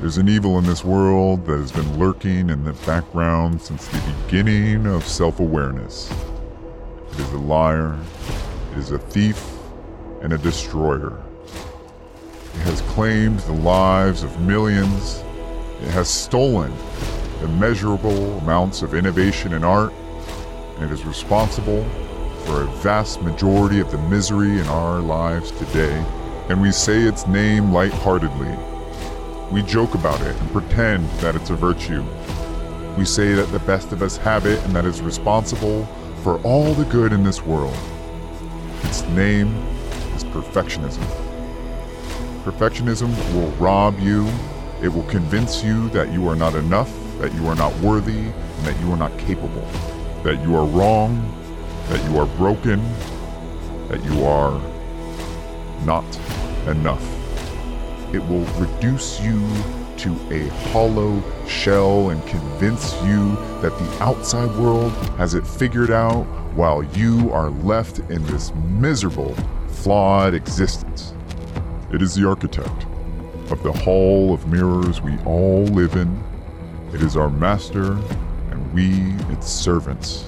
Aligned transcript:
There's 0.00 0.18
an 0.18 0.28
evil 0.28 0.58
in 0.58 0.64
this 0.64 0.84
world 0.84 1.46
that 1.46 1.56
has 1.56 1.72
been 1.72 1.98
lurking 1.98 2.50
in 2.50 2.64
the 2.64 2.74
background 2.84 3.62
since 3.62 3.88
the 3.88 4.14
beginning 4.24 4.86
of 4.86 5.06
self 5.06 5.40
awareness. 5.40 6.12
It 7.12 7.20
is 7.20 7.32
a 7.32 7.38
liar, 7.38 7.98
it 8.72 8.78
is 8.78 8.90
a 8.90 8.98
thief, 8.98 9.42
and 10.20 10.34
a 10.34 10.38
destroyer. 10.38 11.18
It 11.46 12.60
has 12.60 12.82
claimed 12.82 13.40
the 13.40 13.54
lives 13.54 14.22
of 14.22 14.38
millions. 14.38 15.24
It 15.80 15.88
has 15.92 16.10
stolen 16.10 16.74
immeasurable 17.42 18.38
amounts 18.40 18.82
of 18.82 18.94
innovation 18.94 19.54
and 19.54 19.64
art, 19.64 19.94
and 20.76 20.90
it 20.90 20.92
is 20.92 21.06
responsible 21.06 21.82
for 22.44 22.62
a 22.62 22.66
vast 22.82 23.22
majority 23.22 23.80
of 23.80 23.90
the 23.90 23.98
misery 24.08 24.60
in 24.60 24.66
our 24.66 25.00
lives 25.00 25.52
today. 25.52 26.04
And 26.50 26.60
we 26.60 26.70
say 26.70 27.00
its 27.00 27.26
name 27.26 27.72
lightheartedly. 27.72 28.75
We 29.50 29.62
joke 29.62 29.94
about 29.94 30.20
it 30.22 30.34
and 30.36 30.50
pretend 30.50 31.08
that 31.20 31.36
it's 31.36 31.50
a 31.50 31.54
virtue. 31.54 32.04
We 32.98 33.04
say 33.04 33.34
that 33.34 33.52
the 33.52 33.60
best 33.60 33.92
of 33.92 34.02
us 34.02 34.16
have 34.18 34.44
it 34.44 34.62
and 34.64 34.74
that 34.74 34.84
it's 34.84 35.00
responsible 35.00 35.86
for 36.22 36.40
all 36.42 36.74
the 36.74 36.84
good 36.86 37.12
in 37.12 37.22
this 37.22 37.42
world. 37.42 37.76
Its 38.82 39.02
name 39.08 39.54
is 40.16 40.24
perfectionism. 40.24 41.04
Perfectionism 42.42 43.08
will 43.34 43.50
rob 43.52 43.98
you. 44.00 44.26
It 44.82 44.88
will 44.88 45.04
convince 45.04 45.62
you 45.62 45.88
that 45.90 46.12
you 46.12 46.28
are 46.28 46.36
not 46.36 46.54
enough, 46.54 46.92
that 47.18 47.32
you 47.34 47.46
are 47.46 47.54
not 47.54 47.74
worthy, 47.78 48.18
and 48.18 48.64
that 48.64 48.78
you 48.80 48.90
are 48.90 48.96
not 48.96 49.16
capable, 49.16 49.66
that 50.24 50.42
you 50.42 50.56
are 50.56 50.66
wrong, 50.66 51.32
that 51.88 52.02
you 52.10 52.18
are 52.18 52.26
broken, 52.26 52.82
that 53.88 54.02
you 54.04 54.24
are 54.24 54.60
not 55.84 56.04
enough. 56.66 57.15
It 58.12 58.20
will 58.20 58.44
reduce 58.60 59.20
you 59.20 59.40
to 59.98 60.12
a 60.30 60.48
hollow 60.70 61.22
shell 61.46 62.10
and 62.10 62.24
convince 62.26 62.94
you 63.02 63.34
that 63.60 63.76
the 63.78 63.98
outside 64.00 64.54
world 64.56 64.92
has 65.18 65.34
it 65.34 65.46
figured 65.46 65.90
out 65.90 66.24
while 66.54 66.82
you 66.82 67.30
are 67.32 67.50
left 67.50 67.98
in 67.98 68.24
this 68.26 68.52
miserable, 68.78 69.34
flawed 69.68 70.34
existence. 70.34 71.14
It 71.92 72.02
is 72.02 72.14
the 72.14 72.28
architect 72.28 72.86
of 73.50 73.62
the 73.62 73.72
hall 73.72 74.32
of 74.32 74.46
mirrors 74.48 75.00
we 75.00 75.16
all 75.24 75.64
live 75.64 75.96
in. 75.96 76.22
It 76.92 77.02
is 77.02 77.16
our 77.16 77.30
master, 77.30 77.92
and 78.50 78.72
we 78.72 79.14
its 79.32 79.50
servants, 79.50 80.24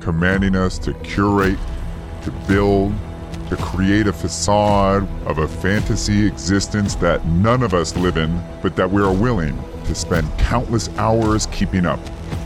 commanding 0.00 0.54
us 0.54 0.78
to 0.80 0.94
curate, 0.94 1.58
to 2.22 2.30
build, 2.46 2.94
to 3.50 3.56
create 3.56 4.06
a 4.06 4.12
facade 4.12 5.08
of 5.26 5.38
a 5.38 5.48
fantasy 5.48 6.24
existence 6.24 6.94
that 6.94 7.26
none 7.26 7.64
of 7.64 7.74
us 7.74 7.96
live 7.96 8.16
in, 8.16 8.40
but 8.62 8.76
that 8.76 8.88
we 8.88 9.02
are 9.02 9.12
willing 9.12 9.60
to 9.86 9.94
spend 9.94 10.26
countless 10.38 10.88
hours 10.98 11.46
keeping 11.46 11.84
up. 11.84 11.98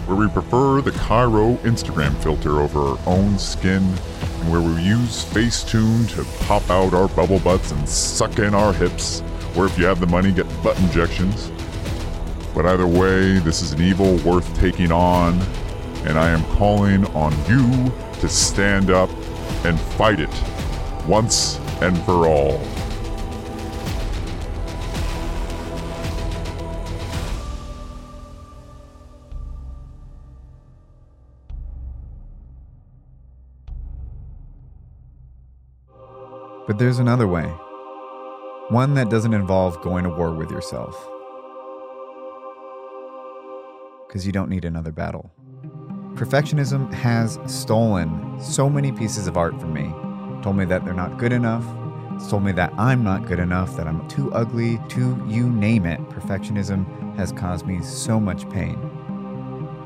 Where 0.06 0.16
we 0.16 0.28
prefer 0.28 0.80
the 0.80 0.92
Cairo 0.92 1.56
Instagram 1.56 2.16
filter 2.22 2.58
over 2.62 2.80
our 2.80 2.98
own 3.04 3.38
skin, 3.38 3.82
and 3.82 4.50
where 4.50 4.62
we 4.62 4.80
use 4.80 5.26
Facetune 5.26 6.08
to 6.16 6.24
pop 6.46 6.68
out 6.70 6.94
our 6.94 7.08
bubble 7.08 7.38
butts 7.40 7.70
and 7.70 7.86
suck 7.86 8.38
in 8.38 8.54
our 8.54 8.72
hips, 8.72 9.22
or 9.54 9.66
if 9.66 9.78
you 9.78 9.84
have 9.84 10.00
the 10.00 10.06
money, 10.06 10.32
get 10.32 10.46
butt 10.62 10.78
injections. 10.80 11.52
But 12.54 12.64
either 12.64 12.86
way, 12.86 13.40
this 13.40 13.60
is 13.60 13.72
an 13.72 13.82
evil 13.82 14.16
worth 14.18 14.58
taking 14.58 14.90
on, 14.90 15.38
and 16.06 16.18
I 16.18 16.30
am 16.30 16.42
calling 16.56 17.04
on 17.08 17.32
you 17.46 17.92
to 18.20 18.28
stand 18.28 18.90
up 18.90 19.10
and 19.66 19.78
fight 19.78 20.18
it 20.18 20.30
once 21.06 21.58
and 21.80 21.96
for 22.04 22.26
all. 22.26 22.60
But 36.66 36.78
there's 36.78 36.98
another 36.98 37.28
way. 37.28 37.44
One 38.70 38.94
that 38.94 39.10
doesn't 39.10 39.34
involve 39.34 39.82
going 39.82 40.04
to 40.04 40.10
war 40.10 40.32
with 40.32 40.50
yourself. 40.50 40.96
Because 44.06 44.24
you 44.26 44.32
don't 44.32 44.48
need 44.48 44.64
another 44.64 44.90
battle. 44.90 45.30
Perfectionism 46.14 46.90
has 46.94 47.38
stolen 47.46 48.40
so 48.40 48.70
many 48.70 48.92
pieces 48.92 49.26
of 49.26 49.36
art 49.36 49.60
from 49.60 49.74
me. 49.74 49.92
Told 50.44 50.56
me 50.56 50.66
that 50.66 50.84
they're 50.84 50.92
not 50.92 51.16
good 51.16 51.32
enough. 51.32 51.64
Told 52.28 52.44
me 52.44 52.52
that 52.52 52.74
I'm 52.76 53.02
not 53.02 53.26
good 53.26 53.38
enough, 53.38 53.78
that 53.78 53.88
I'm 53.88 54.06
too 54.08 54.30
ugly, 54.34 54.78
too 54.90 55.18
you 55.26 55.48
name 55.48 55.86
it. 55.86 55.98
Perfectionism 56.10 57.16
has 57.16 57.32
caused 57.32 57.66
me 57.66 57.80
so 57.80 58.20
much 58.20 58.46
pain. 58.50 58.78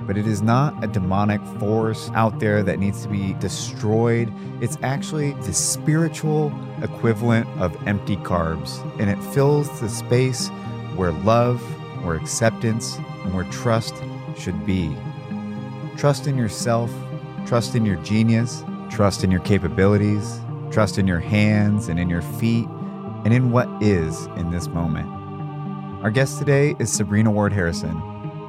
But 0.04 0.18
it 0.18 0.26
is 0.26 0.42
not 0.42 0.82
a 0.82 0.88
demonic 0.88 1.40
force 1.60 2.10
out 2.12 2.40
there 2.40 2.64
that 2.64 2.80
needs 2.80 3.02
to 3.02 3.08
be 3.08 3.34
destroyed. 3.34 4.32
It's 4.60 4.76
actually 4.82 5.34
the 5.34 5.52
spiritual 5.52 6.52
equivalent 6.82 7.46
of 7.60 7.76
empty 7.86 8.16
carbs, 8.16 8.82
and 8.98 9.08
it 9.08 9.22
fills 9.32 9.80
the 9.80 9.88
space 9.88 10.48
where 10.96 11.12
love, 11.12 11.60
where 12.04 12.16
acceptance, 12.16 12.96
and 13.22 13.32
where 13.32 13.44
trust 13.44 13.94
should 14.36 14.66
be. 14.66 14.92
Trust 15.96 16.26
in 16.26 16.36
yourself, 16.36 16.92
trust 17.46 17.76
in 17.76 17.86
your 17.86 17.96
genius, 18.02 18.64
trust 18.90 19.22
in 19.22 19.30
your 19.30 19.42
capabilities, 19.42 20.40
trust 20.70 20.98
in 20.98 21.06
your 21.06 21.20
hands 21.20 21.88
and 21.88 21.98
in 21.98 22.08
your 22.08 22.22
feet, 22.22 22.66
and 23.24 23.32
in 23.32 23.50
what 23.50 23.68
is 23.82 24.26
in 24.36 24.50
this 24.50 24.68
moment. 24.68 25.08
Our 26.02 26.10
guest 26.10 26.38
today 26.38 26.76
is 26.78 26.92
Sabrina 26.92 27.30
Ward 27.30 27.52
Harrison, 27.52 28.00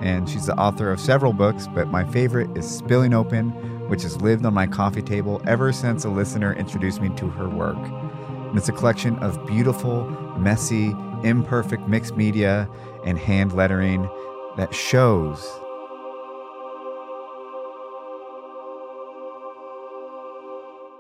and 0.02 0.30
she's 0.30 0.46
the 0.46 0.56
author 0.56 0.92
of 0.92 1.00
several 1.00 1.34
books, 1.34 1.68
but 1.68 1.88
my 1.88 2.06
favorite 2.06 2.56
is 2.58 2.70
Spilling 2.70 3.14
Open, 3.14 3.50
which 3.90 4.04
has 4.04 4.22
lived 4.22 4.46
on 4.46 4.54
my 4.54 4.68
coffee 4.68 5.02
table 5.02 5.42
ever 5.48 5.74
since 5.74 6.06
a 6.06 6.10
listener 6.10 6.54
introduced 6.54 7.02
me 7.02 7.10
to 7.16 7.28
her 7.28 7.50
work. 7.50 7.78
And 7.78 8.58
it's 8.58 8.70
a 8.70 8.74
collection 8.74 9.18
of 9.20 9.46
beautiful, 9.48 10.06
messy, 10.38 10.96
imperfect 11.24 11.88
mixed 11.88 12.16
media 12.16 12.70
and 13.06 13.18
hand 13.18 13.54
lettering 13.54 14.10
that 14.58 14.74
shows 14.74 15.60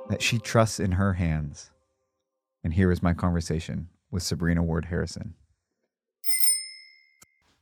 that 0.09 0.22
she 0.22 0.40
trusts 0.40 0.80
in 0.80 0.94
her 0.94 1.14
hands. 1.14 1.70
And 2.64 2.74
here 2.74 2.92
is 2.92 3.02
my 3.02 3.14
conversation 3.14 3.90
with 4.12 4.24
Sabrina 4.24 4.64
Ward 4.64 4.86
Harrison. 4.86 5.36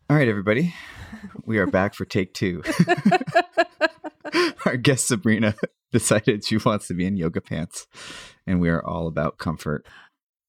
All 0.10 0.16
right, 0.16 0.28
everybody. 0.28 0.74
We 1.44 1.58
are 1.60 1.68
back 1.68 1.94
for 1.94 2.06
take 2.06 2.34
two. 2.34 2.64
Our 4.66 4.78
guest 4.78 5.08
Sabrina 5.08 5.56
decided 5.92 6.46
she 6.46 6.58
wants 6.58 6.88
to 6.88 6.94
be 6.94 7.06
in 7.06 7.18
yoga 7.18 7.42
pants, 7.42 7.88
and 8.46 8.60
we 8.62 8.70
are 8.70 8.84
all 8.84 9.08
about 9.08 9.38
comfort. 9.38 9.86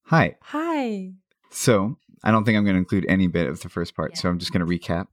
Hi. 0.04 0.37
Hi. 0.42 1.12
So, 1.50 1.98
I 2.22 2.31
don't 2.31 2.44
think 2.44 2.56
I'm 2.56 2.64
going 2.64 2.75
to 2.75 2.81
include 2.81 3.06
any 3.08 3.26
bit 3.26 3.48
of 3.48 3.60
the 3.60 3.69
first 3.69 3.97
part, 3.97 4.16
so 4.16 4.28
I'm 4.28 4.38
just 4.38 4.53
going 4.53 4.64
to 4.64 4.78
recap. 4.78 5.08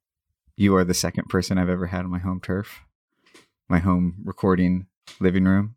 You 0.55 0.75
are 0.75 0.83
the 0.83 0.93
second 0.93 1.25
person 1.25 1.57
I've 1.57 1.69
ever 1.69 1.87
had 1.87 2.05
on 2.05 2.11
my 2.11 2.19
home 2.19 2.39
turf, 2.39 2.81
my 3.67 3.79
home 3.79 4.17
recording 4.23 4.85
living 5.19 5.45
room. 5.45 5.75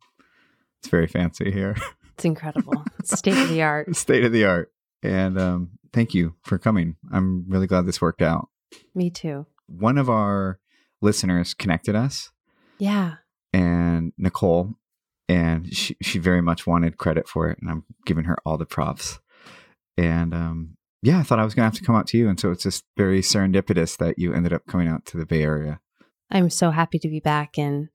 It's 0.81 0.89
very 0.91 1.06
fancy 1.06 1.50
here. 1.50 1.77
It's 2.15 2.25
incredible. 2.25 2.83
State 3.05 3.37
of 3.39 3.49
the 3.49 3.62
art. 3.62 3.94
State 3.94 4.25
of 4.25 4.33
the 4.33 4.44
art. 4.44 4.72
And 5.05 5.39
um, 5.39 5.71
thank 5.93 6.12
you 6.15 6.34
for 6.43 6.59
coming. 6.59 6.97
I'm 7.12 7.44
really 7.49 7.69
glad 7.69 7.87
this 7.87 8.00
worked 8.00 8.22
out. 8.22 8.49
Me 8.93 9.09
too. 9.11 9.47
One 9.69 9.97
of 9.99 10.11
our 10.11 10.59
listeners 11.00 11.55
connected 11.55 11.94
us, 11.94 12.33
Yeah. 12.81 13.19
and 13.53 14.12
Nicole, 14.19 14.75
and 15.28 15.72
she, 15.72 15.97
she 16.03 16.19
very 16.19 16.41
much 16.43 16.66
wanted 16.66 16.97
credit 16.99 17.28
for 17.28 17.49
it. 17.49 17.59
And 17.60 17.71
I'm 17.71 17.84
giving 18.05 18.25
her 18.25 18.37
all 18.45 18.59
the 18.59 18.66
props. 18.66 19.21
And 19.97 20.34
um, 20.34 20.77
yeah, 21.01 21.21
I 21.21 21.22
thought 21.22 21.39
I 21.39 21.45
was 21.45 21.54
going 21.54 21.63
to 21.71 21.71
have 21.71 21.78
to 21.78 21.84
come 21.84 21.95
out 21.95 22.09
to 22.09 22.19
you. 22.19 22.28
And 22.28 22.41
so 22.41 22.51
it's 22.51 22.65
just 22.65 22.83
very 22.97 23.21
serendipitous 23.21 23.97
that 23.98 24.19
you 24.19 24.34
ended 24.34 24.53
up 24.53 24.66
coming 24.66 24.89
out 24.89 25.04
to 25.07 25.16
the 25.16 25.27
Bay 25.27 25.45
Area. 25.45 25.78
I'm 26.33 26.51
so 26.51 26.72
happy 26.72 26.98
to 26.98 27.09
be 27.09 27.21
back 27.21 27.57
and 27.57 27.91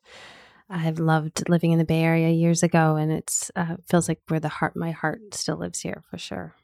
I've 0.69 0.99
loved 0.99 1.47
living 1.49 1.71
in 1.71 1.79
the 1.79 1.85
Bay 1.85 2.01
Area 2.01 2.29
years 2.29 2.63
ago 2.63 2.95
and 2.95 3.11
it's 3.11 3.51
uh, 3.55 3.75
feels 3.87 4.07
like 4.07 4.21
where 4.27 4.39
the 4.39 4.49
heart 4.49 4.75
my 4.75 4.91
heart 4.91 5.33
still 5.33 5.57
lives 5.57 5.81
here 5.81 6.03
for 6.09 6.17
sure. 6.17 6.55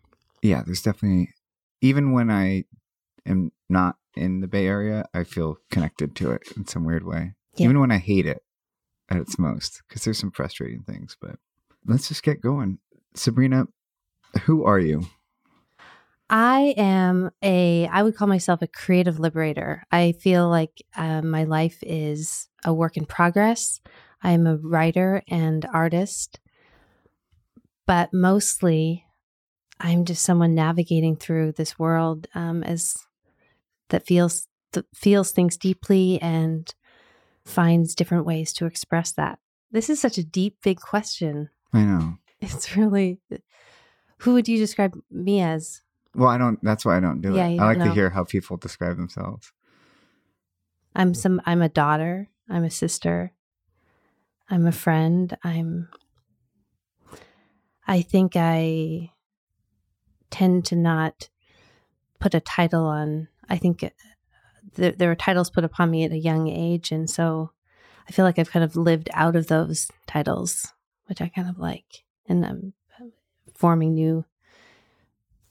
Yeah, 0.42 0.64
there's 0.66 0.82
definitely, 0.82 1.34
even 1.82 2.12
when 2.12 2.32
I 2.32 2.66
am 3.26 3.52
not 3.70 3.98
in 4.16 4.42
the 4.42 4.48
Bay 4.48 4.68
Area, 4.68 5.06
I 5.14 5.24
feel 5.24 5.58
connected 5.70 6.16
to 6.18 6.32
it 6.32 6.44
in 6.56 6.66
some 6.66 6.86
weird 6.86 7.06
way. 7.06 7.34
Yeah. 7.56 7.66
Even 7.66 7.80
when 7.80 7.92
I 7.92 7.98
hate 7.98 8.26
it 8.26 8.44
at 9.10 9.18
its 9.18 9.38
most, 9.38 9.82
because 9.88 10.04
there's 10.04 10.20
some 10.20 10.32
frustrating 10.32 10.84
things. 10.84 11.18
But 11.20 11.36
let's 11.86 12.08
just 12.08 12.24
get 12.24 12.42
going. 12.42 12.80
Sabrina, 13.16 13.68
who 14.44 14.64
are 14.64 14.80
you? 14.80 15.08
I 16.30 16.76
am 16.78 17.32
a, 17.42 17.88
I 17.88 18.04
would 18.04 18.16
call 18.16 18.28
myself 18.28 18.62
a 18.62 18.68
creative 18.68 19.20
liberator. 19.20 19.84
I 19.92 20.12
feel 20.12 20.48
like 20.48 20.84
uh, 20.96 21.22
my 21.22 21.44
life 21.46 21.80
is 21.82 22.48
a 22.64 22.74
work 22.74 22.98
in 22.98 23.06
progress. 23.06 23.82
I 24.22 24.32
am 24.32 24.46
a 24.46 24.58
writer 24.58 25.24
and 25.28 25.66
artist, 25.74 26.40
but 27.88 28.14
mostly 28.14 29.06
I'm 29.80 30.06
just 30.06 30.24
someone 30.24 30.54
navigating 30.54 31.16
through 31.16 31.54
this 31.54 31.80
world 31.80 32.28
um, 32.36 32.64
as 32.64 32.98
that 33.90 34.06
feels 34.06 34.48
that 34.74 34.86
feels 34.94 35.32
things 35.32 35.58
deeply 35.58 36.22
and 36.22 36.72
finds 37.44 37.96
different 37.96 38.26
ways 38.26 38.54
to 38.54 38.68
express 38.68 39.12
that. 39.14 39.40
This 39.72 39.90
is 39.90 40.00
such 40.00 40.20
a 40.20 40.24
deep, 40.24 40.58
big 40.62 40.80
question. 40.80 41.50
I 41.74 41.84
know. 41.84 42.18
It's 42.42 42.78
really 42.78 43.20
who 44.20 44.34
would 44.34 44.48
you 44.48 44.58
describe 44.58 44.98
me 45.12 45.42
as? 45.42 45.82
Well, 46.16 46.30
I 46.30 46.38
don't. 46.38 46.62
That's 46.64 46.86
why 46.86 46.98
I 46.98 47.00
don't 47.00 47.22
do 47.22 47.36
Yeah, 47.36 47.48
it. 47.48 47.60
I 47.60 47.66
like 47.66 47.78
don't 47.78 47.88
to 47.90 47.94
hear 47.94 48.10
how 48.10 48.24
people 48.24 48.58
describe 48.58 48.98
themselves. 48.98 49.52
I'm 50.96 51.14
some 51.14 51.42
I'm 51.46 51.62
a 51.62 51.70
daughter, 51.70 52.30
I'm 52.50 52.64
a 52.64 52.70
sister, 52.72 53.32
I'm 54.50 54.66
a 54.66 54.72
friend, 54.72 55.38
I'm 55.44 55.88
I 57.88 58.02
think 58.02 58.34
I 58.36 59.12
tend 60.30 60.66
to 60.66 60.76
not 60.76 61.30
put 62.20 62.34
a 62.34 62.40
title 62.40 62.86
on 62.86 63.28
I 63.48 63.58
think 63.58 63.84
uh, 63.84 63.90
there, 64.76 64.92
there 64.92 65.10
were 65.10 65.16
titles 65.16 65.50
put 65.50 65.64
upon 65.64 65.90
me 65.90 66.04
at 66.04 66.12
a 66.12 66.18
young 66.18 66.48
age 66.48 66.92
and 66.92 67.10
so 67.10 67.52
I 68.08 68.12
feel 68.12 68.26
like 68.26 68.40
I've 68.40 68.52
kind 68.52 68.66
of 68.66 68.76
lived 68.76 69.10
out 69.14 69.36
of 69.36 69.48
those 69.48 69.92
titles, 70.08 70.74
which 71.06 71.22
I 71.22 71.28
kind 71.28 71.48
of 71.48 71.60
like. 71.60 72.04
And 72.28 72.44
I'm 72.44 72.74
forming 73.54 73.94
new 73.94 74.26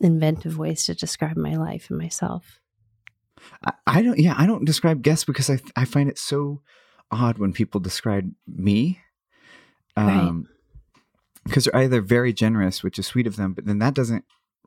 inventive 0.01 0.59
ways 0.59 0.85
to 0.87 0.95
describe 0.95 1.37
my 1.37 1.57
life 1.57 1.91
and 1.91 1.99
myself. 1.99 2.61
I, 3.65 3.73
I 3.87 4.03
don't. 4.03 4.19
Yeah, 4.19 4.35
I 4.37 4.47
don't 4.47 4.65
describe 4.65 5.03
guests 5.03 5.25
because 5.25 5.51
I 5.51 5.59
I 5.77 5.85
find 5.85 6.09
it 6.09 6.19
so 6.19 6.63
odd 7.11 7.39
when 7.39 7.53
people 7.53 7.81
describe 7.81 8.31
me. 8.47 9.01
Right. 9.97 10.07
Um, 10.07 10.49
because 11.45 11.65
they're 11.65 11.77
either 11.77 12.03
very 12.03 12.33
generous, 12.33 12.83
which 12.83 12.99
is 12.99 13.07
sweet 13.07 13.27
of 13.27 13.37
them, 13.37 13.55
but 13.55 13.65
then 13.65 13.79
that 13.79 13.95
doesn't 13.95 14.25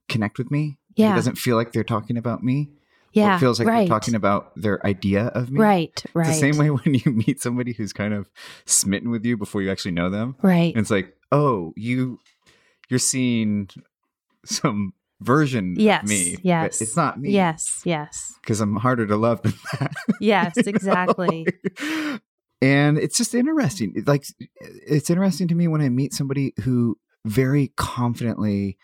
connect 0.10 0.40
with 0.40 0.50
me. 0.50 0.80
Yeah. 0.96 1.14
It 1.14 1.16
doesn't 1.16 1.38
feel 1.38 1.56
like 1.56 1.72
they're 1.74 1.84
talking 1.84 2.18
about 2.18 2.44
me. 2.44 2.72
Yeah. 3.14 3.36
It 3.36 3.40
feels 3.40 3.60
like 3.60 3.68
right. 3.68 3.80
they're 3.80 3.88
talking 3.88 4.16
about 4.16 4.52
their 4.56 4.86
idea 4.86 5.28
of 5.28 5.52
me. 5.52 5.60
Right, 5.60 6.04
right. 6.14 6.30
It's 6.30 6.40
the 6.40 6.52
same 6.52 6.58
way 6.58 6.70
when 6.72 6.96
you 6.96 7.12
meet 7.12 7.40
somebody 7.40 7.74
who's 7.74 7.94
kind 7.94 8.14
of 8.14 8.30
smitten 8.66 9.12
with 9.12 9.26
you 9.26 9.38
before 9.38 9.62
you 9.62 9.70
actually 9.70 9.92
know 9.92 10.10
them. 10.10 10.36
Right. 10.42 10.74
And 10.74 10.82
it's 10.82 10.92
like, 10.92 11.16
oh, 11.32 11.74
you 11.76 12.20
you're 12.90 13.00
seeing 13.00 13.70
some 14.44 14.94
version 15.22 15.76
Yes, 15.78 16.04
of 16.04 16.10
me. 16.10 16.36
but 16.36 16.46
yes, 16.46 16.82
it's 16.82 16.98
not 16.98 17.20
me. 17.20 17.32
Yes, 17.32 17.82
yes. 17.86 18.34
Because 18.42 18.60
I'm 18.60 18.76
harder 18.76 19.08
to 19.08 19.16
love 19.16 19.42
than 19.44 19.54
that. 19.80 19.94
Yes, 20.20 20.58
exactly. 20.58 21.46
and 22.62 22.98
it's 22.98 23.18
just 23.18 23.34
interesting. 23.34 24.04
Like 24.06 24.26
it's 24.60 25.10
interesting 25.10 25.48
to 25.48 25.56
me 25.56 25.68
when 25.68 25.82
I 25.82 25.90
meet 25.90 26.14
somebody 26.14 26.54
who 26.64 26.98
very 27.26 27.72
confidently 27.78 28.78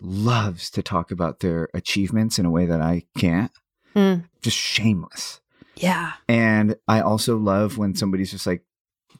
loves 0.00 0.70
to 0.70 0.82
talk 0.82 1.10
about 1.10 1.40
their 1.40 1.68
achievements 1.74 2.38
in 2.38 2.46
a 2.46 2.50
way 2.50 2.66
that 2.66 2.80
I 2.80 3.04
can't. 3.18 3.52
Mm. 3.94 4.24
Just 4.42 4.56
shameless. 4.56 5.40
Yeah. 5.76 6.12
And 6.28 6.76
I 6.88 7.00
also 7.00 7.36
love 7.36 7.78
when 7.78 7.94
somebody's 7.94 8.30
just 8.30 8.46
like 8.46 8.64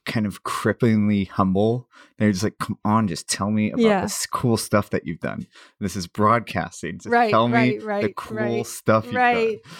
kind 0.04 0.26
of 0.26 0.42
cripplingly 0.42 1.28
humble. 1.28 1.88
They're 2.18 2.30
just 2.32 2.44
like, 2.44 2.58
come 2.58 2.78
on, 2.84 3.08
just 3.08 3.28
tell 3.28 3.50
me 3.50 3.70
about 3.70 3.82
Yeah. 3.82 4.00
this 4.02 4.26
cool 4.26 4.56
stuff 4.56 4.90
that 4.90 5.06
you've 5.06 5.20
done. 5.20 5.46
This 5.80 5.96
is 5.96 6.06
broadcasting. 6.06 6.98
Just 6.98 7.06
Right, 7.06 7.30
tell 7.30 7.48
me 7.48 7.78
right, 7.78 8.02
the 8.02 8.12
cool 8.14 8.36
right, 8.38 8.66
stuff 8.66 9.06
you've 9.06 9.14
right. 9.14 9.58
done. 9.62 9.72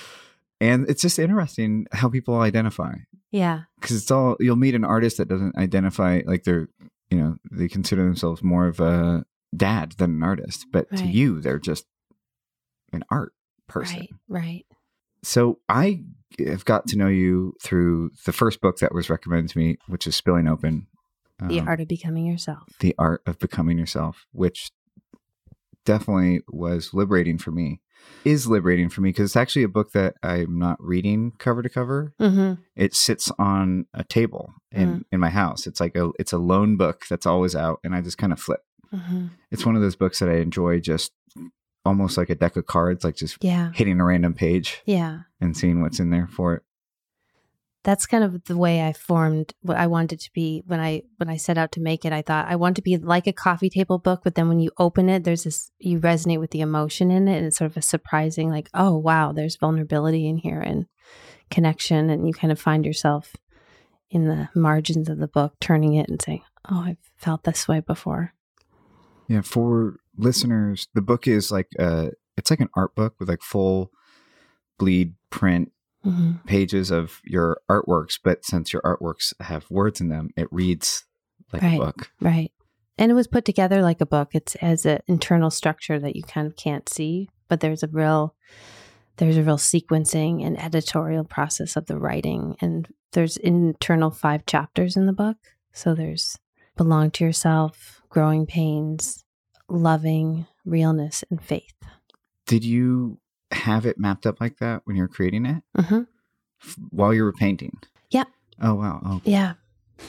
And 0.61 0.88
it's 0.88 1.02
just 1.02 1.19
interesting 1.19 1.87
how 1.93 2.08
people 2.08 2.37
identify. 2.40 2.94
Yeah. 3.31 3.62
Because 3.81 3.96
it's 3.96 4.11
all 4.11 4.37
you'll 4.40 4.56
meet 4.56 4.75
an 4.75 4.84
artist 4.84 5.16
that 5.19 5.28
doesn't 5.28 5.56
identify 5.56 6.22
like 6.25 6.44
they're 6.44 6.69
you 7.11 7.19
know, 7.19 7.37
they 7.52 7.69
consider 7.69 8.02
themselves 8.02 8.43
more 8.43 8.66
of 8.66 8.81
a 8.81 9.25
dad 9.55 9.93
than 9.99 10.11
an 10.16 10.22
artist. 10.22 10.66
But 10.72 10.90
to 10.96 11.05
you, 11.05 11.40
they're 11.40 11.58
just 11.61 11.84
an 12.93 13.05
art 13.11 13.32
person. 13.69 13.99
Right. 14.00 14.11
Right. 14.28 14.66
So 15.22 15.58
I 15.69 16.02
have 16.39 16.65
got 16.65 16.87
to 16.89 16.97
know 16.97 17.09
you 17.09 17.55
through 17.63 18.11
the 18.25 18.33
first 18.33 18.61
book 18.61 18.79
that 18.79 18.95
was 18.95 19.11
recommended 19.11 19.51
to 19.53 19.59
me, 19.59 19.77
which 19.87 20.07
is 20.07 20.17
Spilling 20.17 20.49
Open. 20.49 20.87
The 21.41 21.61
um, 21.61 21.69
art 21.69 21.81
of 21.81 21.89
becoming 21.89 22.27
yourself. 22.27 22.63
The 22.81 22.95
Art 22.99 23.23
of 23.27 23.39
Becoming 23.39 23.77
Yourself, 23.79 24.27
which 24.33 24.71
definitely 25.85 26.41
was 26.49 26.95
liberating 26.95 27.39
for 27.39 27.51
me. 27.51 27.81
Is 28.25 28.47
liberating 28.47 28.91
for 28.91 29.01
me 29.01 29.11
because 29.11 29.31
it's 29.31 29.37
actually 29.37 29.63
a 29.63 29.69
book 29.69 29.93
that 29.93 30.15
I'm 30.23 30.59
not 30.59 30.77
reading 30.79 31.33
cover 31.39 31.63
to 31.63 31.71
cover. 31.71 32.13
Mm-hmm. 32.21 32.61
It 32.77 32.95
sits 32.95 33.33
on 33.39 33.87
a 33.95 34.05
table 34.05 34.53
in 34.71 35.07
in 35.11 35.21
my 35.21 35.31
house. 35.31 35.67
It's 35.67 35.81
like 35.81 35.97
a 35.97 36.11
it's 36.19 36.33
a 36.33 36.39
lone 36.39 36.77
book 36.77 37.05
that's 37.09 37.25
always 37.25 37.57
out, 37.57 37.81
and 37.83 37.95
I 37.95 38.03
just 38.03 38.19
kind 38.19 38.33
of 38.33 38.39
flip. 38.39 38.61
Mm-hmm. 38.93 39.29
It's 39.51 39.65
one 39.65 39.75
of 39.75 39.81
those 39.81 39.97
books 39.97 40.19
that 40.19 40.29
I 40.29 40.37
enjoy, 40.37 40.81
just 40.81 41.13
almost 41.85 42.17
like 42.17 42.31
a 42.31 42.35
deck 42.35 42.57
of 42.57 42.67
cards, 42.67 43.05
like 43.05 43.17
just 43.17 43.43
Yeah. 43.43 43.71
hitting 43.75 44.01
a 44.01 44.05
random 44.05 44.35
page 44.35 44.83
Yeah. 44.87 45.21
and 45.41 45.57
seeing 45.57 45.81
what's 45.83 46.01
in 46.01 46.11
there 46.11 46.27
for 46.27 46.55
it. 46.55 46.63
That's 47.83 48.07
kind 48.07 48.25
of 48.25 48.45
the 48.45 48.57
way 48.57 48.83
I 48.87 48.95
formed 48.95 49.53
what 49.61 49.77
I 49.77 49.89
wanted 49.89 50.19
to 50.21 50.31
be 50.33 50.63
when 50.67 50.81
I 50.81 51.03
when 51.19 51.29
I 51.29 51.37
set 51.37 51.59
out 51.59 51.71
to 51.73 51.83
make 51.83 52.07
it. 52.07 52.15
I 52.15 52.23
thought 52.23 52.49
I 52.49 52.57
want 52.57 52.77
to 52.77 52.83
be 52.83 52.97
like 52.97 53.27
a 53.27 53.33
coffee 53.35 53.69
table 53.69 53.99
book, 53.99 54.23
but 54.25 54.37
then 54.37 54.49
when 54.49 54.59
you 54.59 54.71
open 54.79 55.11
it, 55.11 55.25
there's 55.25 55.45
this 55.45 55.71
you 55.79 56.01
resonate 56.01 56.41
with 56.41 56.51
the 56.51 56.63
emotion 56.63 57.11
in 57.11 57.29
it, 57.29 57.37
and 57.37 57.45
it's 57.47 57.59
sort 57.59 57.71
of 57.71 57.77
a 57.77 57.83
surprising, 57.83 58.49
like, 58.49 58.71
oh 58.73 58.97
wow, 58.97 59.33
there's 59.33 59.57
vulnerability 59.57 60.27
in 60.27 60.39
here 60.39 60.61
and 60.61 60.87
connection, 61.51 62.09
and 62.09 62.27
you 62.27 62.33
kind 62.33 62.51
of 62.53 62.59
find 62.59 62.87
yourself 62.87 63.37
in 64.11 64.25
the 64.29 64.49
margins 64.55 65.11
of 65.11 65.19
the 65.19 65.29
book, 65.29 65.53
turning 65.61 65.93
it 65.95 66.09
and 66.09 66.23
saying, 66.23 66.41
oh, 66.71 66.81
I've 66.87 66.97
felt 67.19 67.43
this 67.45 67.69
way 67.69 67.81
before. 67.81 68.33
Yeah, 69.29 69.41
for 69.43 69.97
listeners, 70.17 70.88
the 70.94 71.03
book 71.03 71.26
is 71.26 71.50
like 71.50 71.69
uh 71.79 72.11
it's 72.37 72.50
like 72.50 72.61
an 72.61 72.71
art 72.75 72.94
book 72.94 73.15
with 73.19 73.29
like 73.29 73.43
full 73.43 73.91
bleed 74.79 75.15
print 75.31 75.71
hmm 76.03 76.32
pages 76.47 76.91
of 76.91 77.21
your 77.25 77.59
artworks, 77.71 78.19
but 78.23 78.44
since 78.44 78.73
your 78.73 78.82
artworks 78.82 79.32
have 79.41 79.71
words 79.71 80.00
in 80.00 80.09
them, 80.11 80.29
it 80.37 80.47
reads 80.53 81.05
like 81.53 81.62
Right. 81.62 81.81
a 81.81 81.85
book. 81.85 82.11
Right. 82.21 82.53
And 82.99 83.11
it 83.11 83.15
was 83.15 83.26
put 83.26 83.44
together 83.44 83.81
like 83.82 84.00
a 84.00 84.06
book. 84.06 84.31
It's 84.35 84.55
as 84.56 84.85
an 84.85 85.00
internal 85.09 85.50
structure 85.50 85.99
that 85.99 86.15
you 86.15 86.23
kind 86.23 86.47
of 86.47 86.55
can't 86.56 86.88
see, 86.88 87.29
but 87.49 87.61
there's 87.61 87.82
a 87.82 87.88
real 87.88 88.35
there's 89.17 89.37
a 89.37 89.43
real 89.43 89.56
sequencing 89.56 90.44
and 90.44 90.61
editorial 90.61 91.25
process 91.25 91.76
of 91.76 91.87
the 91.87 91.97
writing 91.99 92.56
and 92.61 92.88
there's 93.12 93.37
internal 93.37 94.11
five 94.11 94.44
chapters 94.44 94.97
in 94.97 95.06
the 95.06 95.12
book. 95.12 95.37
So 95.73 95.94
there's 95.94 96.37
belong 96.76 97.12
to 97.12 97.25
yourself, 97.25 98.03
growing 98.14 98.46
pains, 98.46 99.25
loving, 99.69 100.46
realness 100.64 101.25
and 101.30 101.42
faith. 101.42 101.75
Did 102.47 102.64
you 102.64 103.18
have 103.50 103.85
it 103.87 103.99
mapped 103.99 104.25
up 104.25 104.40
like 104.40 104.59
that 104.59 104.83
when 104.85 104.94
you 104.94 105.02
were 105.02 105.09
creating 105.09 105.44
it 105.47 105.62
hmm 105.76 106.02
F- 106.62 106.76
while 106.90 107.12
you 107.12 107.25
were 107.25 107.33
painting? 107.33 107.76
Yep. 108.11 108.28
Oh 108.62 108.75
wow. 108.75 109.00
Oh, 109.04 109.21
Yeah. 109.25 109.54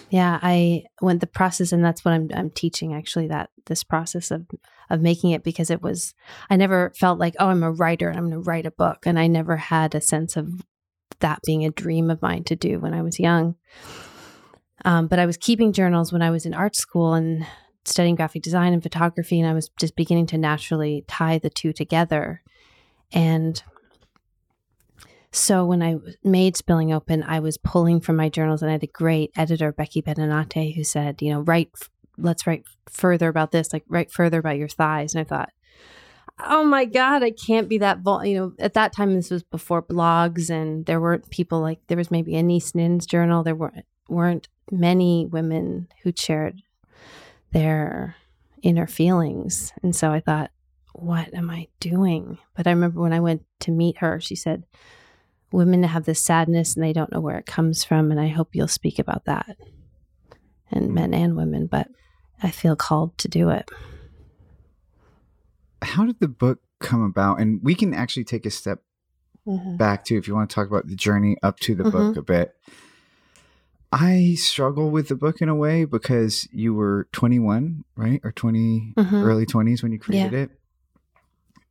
Yeah, 0.09 0.39
I 0.41 0.83
went 1.01 1.21
the 1.21 1.27
process 1.27 1.71
and 1.71 1.83
that's 1.83 2.05
what 2.05 2.13
I'm 2.13 2.29
I'm 2.35 2.51
teaching 2.51 2.93
actually 2.93 3.27
that 3.29 3.49
this 3.65 3.83
process 3.83 4.29
of 4.29 4.45
of 4.91 5.01
making 5.01 5.31
it 5.31 5.43
because 5.43 5.71
it 5.71 5.81
was 5.81 6.13
I 6.49 6.57
never 6.57 6.91
felt 6.95 7.17
like 7.17 7.35
oh 7.39 7.47
I'm 7.47 7.63
a 7.63 7.71
writer 7.71 8.07
and 8.07 8.17
I'm 8.19 8.29
going 8.29 8.43
to 8.43 8.47
write 8.47 8.67
a 8.67 8.71
book 8.71 9.07
and 9.07 9.17
I 9.17 9.25
never 9.25 9.57
had 9.57 9.95
a 9.95 10.01
sense 10.01 10.37
of 10.37 10.63
that 11.21 11.39
being 11.43 11.65
a 11.65 11.71
dream 11.71 12.11
of 12.11 12.21
mine 12.21 12.43
to 12.45 12.55
do 12.55 12.79
when 12.79 12.93
I 12.93 13.01
was 13.01 13.19
young. 13.19 13.55
Um, 14.83 15.07
but 15.07 15.17
I 15.17 15.25
was 15.25 15.37
keeping 15.37 15.73
journals 15.73 16.11
when 16.13 16.21
I 16.21 16.29
was 16.29 16.45
in 16.45 16.53
art 16.53 16.75
school 16.75 17.15
and 17.15 17.47
studying 17.85 18.15
graphic 18.15 18.41
design 18.41 18.73
and 18.73 18.83
photography 18.83 19.39
and 19.39 19.49
I 19.49 19.53
was 19.53 19.69
just 19.77 19.95
beginning 19.95 20.25
to 20.27 20.37
naturally 20.37 21.05
tie 21.07 21.37
the 21.37 21.49
two 21.49 21.71
together. 21.71 22.41
And 23.13 23.61
so 25.35 25.65
when 25.65 25.83
I 25.83 25.97
made 26.23 26.55
Spilling 26.55 26.93
Open, 26.93 27.21
I 27.21 27.41
was 27.41 27.57
pulling 27.57 27.99
from 27.99 28.15
my 28.15 28.29
journals, 28.29 28.61
and 28.61 28.69
I 28.69 28.73
had 28.73 28.83
a 28.83 28.87
great 28.87 29.31
editor, 29.35 29.73
Becky 29.73 30.01
Benenate, 30.01 30.75
who 30.75 30.83
said, 30.85 31.21
"You 31.21 31.33
know, 31.33 31.41
write, 31.41 31.71
let's 32.17 32.47
write 32.47 32.63
further 32.89 33.27
about 33.27 33.51
this, 33.51 33.73
like 33.73 33.83
write 33.89 34.11
further 34.11 34.39
about 34.39 34.57
your 34.57 34.69
thighs." 34.69 35.13
And 35.13 35.19
I 35.19 35.25
thought, 35.25 35.49
"Oh 36.39 36.63
my 36.63 36.85
God, 36.85 37.21
I 37.21 37.31
can't 37.31 37.67
be 37.67 37.77
that." 37.79 37.99
Vul-. 37.99 38.25
You 38.25 38.39
know, 38.39 38.53
at 38.59 38.75
that 38.75 38.93
time, 38.93 39.13
this 39.13 39.29
was 39.29 39.43
before 39.43 39.83
blogs, 39.83 40.49
and 40.49 40.85
there 40.85 41.01
weren't 41.01 41.29
people 41.29 41.59
like 41.59 41.79
there 41.87 41.97
was 41.97 42.11
maybe 42.11 42.35
a 42.37 42.43
Nin's 42.43 43.05
journal. 43.05 43.43
There 43.43 43.55
weren't 43.55 43.85
weren't 44.07 44.47
many 44.71 45.25
women 45.25 45.89
who 46.03 46.13
shared 46.15 46.61
their 47.55 48.15
inner 48.61 48.87
feelings, 48.87 49.73
and 49.81 49.95
so 49.95 50.11
I 50.11 50.19
thought, 50.19 50.51
"What 50.93 51.33
am 51.33 51.49
I 51.49 51.67
doing?" 51.79 52.37
But 52.55 52.67
I 52.67 52.71
remember 52.71 53.01
when 53.01 53.13
I 53.13 53.19
went 53.19 53.43
to 53.61 53.71
meet 53.71 53.97
her, 53.97 54.19
she 54.19 54.35
said 54.35 54.63
women 55.51 55.83
have 55.83 56.03
this 56.05 56.21
sadness 56.21 56.75
and 56.75 56.83
they 56.83 56.91
don't 56.91 57.11
know 57.11 57.21
where 57.21 57.37
it 57.37 57.45
comes 57.45 57.81
from 57.83 58.11
and 58.11 58.19
i 58.19 58.27
hope 58.27 58.49
you'll 58.53 58.67
speak 58.67 58.99
about 58.99 59.23
that 59.23 59.55
and 60.69 60.93
men 60.93 61.13
and 61.13 61.37
women 61.37 61.65
but 61.65 61.87
i 62.43 62.51
feel 62.51 62.75
called 62.75 63.17
to 63.17 63.29
do 63.29 63.49
it 63.49 63.69
How 65.81 66.05
did 66.05 66.19
the 66.19 66.27
book 66.27 66.59
come 66.79 67.03
about? 67.03 67.39
And 67.39 67.59
we 67.63 67.75
can 67.75 67.93
actually 67.93 68.23
take 68.23 68.45
a 68.45 68.51
step 68.51 68.81
mm-hmm. 69.47 69.77
back 69.77 70.05
to 70.05 70.17
if 70.17 70.27
you 70.27 70.35
want 70.35 70.49
to 70.49 70.53
talk 70.53 70.67
about 70.67 70.87
the 70.87 70.95
journey 70.95 71.37
up 71.43 71.59
to 71.61 71.75
the 71.75 71.83
mm-hmm. 71.83 71.91
book 71.91 72.17
a 72.17 72.21
bit. 72.21 72.55
I 73.97 74.33
struggle 74.35 74.91
with 74.91 75.07
the 75.07 75.15
book 75.15 75.41
in 75.41 75.47
a 75.47 75.55
way 75.55 75.85
because 75.85 76.49
you 76.51 76.73
were 76.73 77.07
21, 77.13 77.85
right? 77.95 78.19
Or 78.25 78.33
20 78.33 78.93
Mhm. 78.97 79.23
early 79.23 79.45
20s 79.45 79.81
when 79.81 79.93
you 79.93 79.99
created 79.99 80.33
it. 80.33 80.59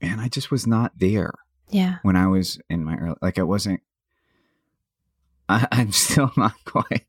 And 0.01 0.23
I 0.23 0.29
just 0.29 0.51
was 0.51 0.67
not 0.67 0.99
there. 0.99 1.35
Yeah. 1.71 1.99
when 2.03 2.15
I 2.15 2.27
was 2.29 2.59
in 2.71 2.85
my 2.85 2.97
early, 2.97 3.17
like 3.21 3.39
I 3.39 3.43
wasn't, 3.43 3.81
I, 5.49 5.67
I'm 5.73 5.93
still 5.93 6.31
not 6.37 6.55
quite 6.65 7.05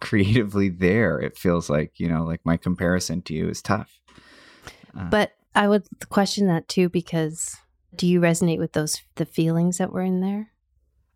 creatively 0.00 0.68
there. 0.68 1.18
It 1.20 1.38
feels 1.38 1.70
like, 1.70 2.00
you 2.00 2.08
know, 2.08 2.24
like 2.24 2.40
my 2.44 2.56
comparison 2.56 3.22
to 3.22 3.34
you 3.34 3.48
is 3.48 3.62
tough. 3.62 4.00
Uh, 4.98 5.10
But 5.10 5.32
I 5.54 5.68
would 5.68 5.84
question 6.08 6.46
that 6.48 6.68
too 6.68 6.88
because 6.88 7.56
do 7.94 8.06
you 8.06 8.20
resonate 8.20 8.58
with 8.58 8.72
those 8.72 9.00
the 9.14 9.26
feelings 9.26 9.78
that 9.78 9.92
were 9.92 10.02
in 10.02 10.20
there? 10.20 10.50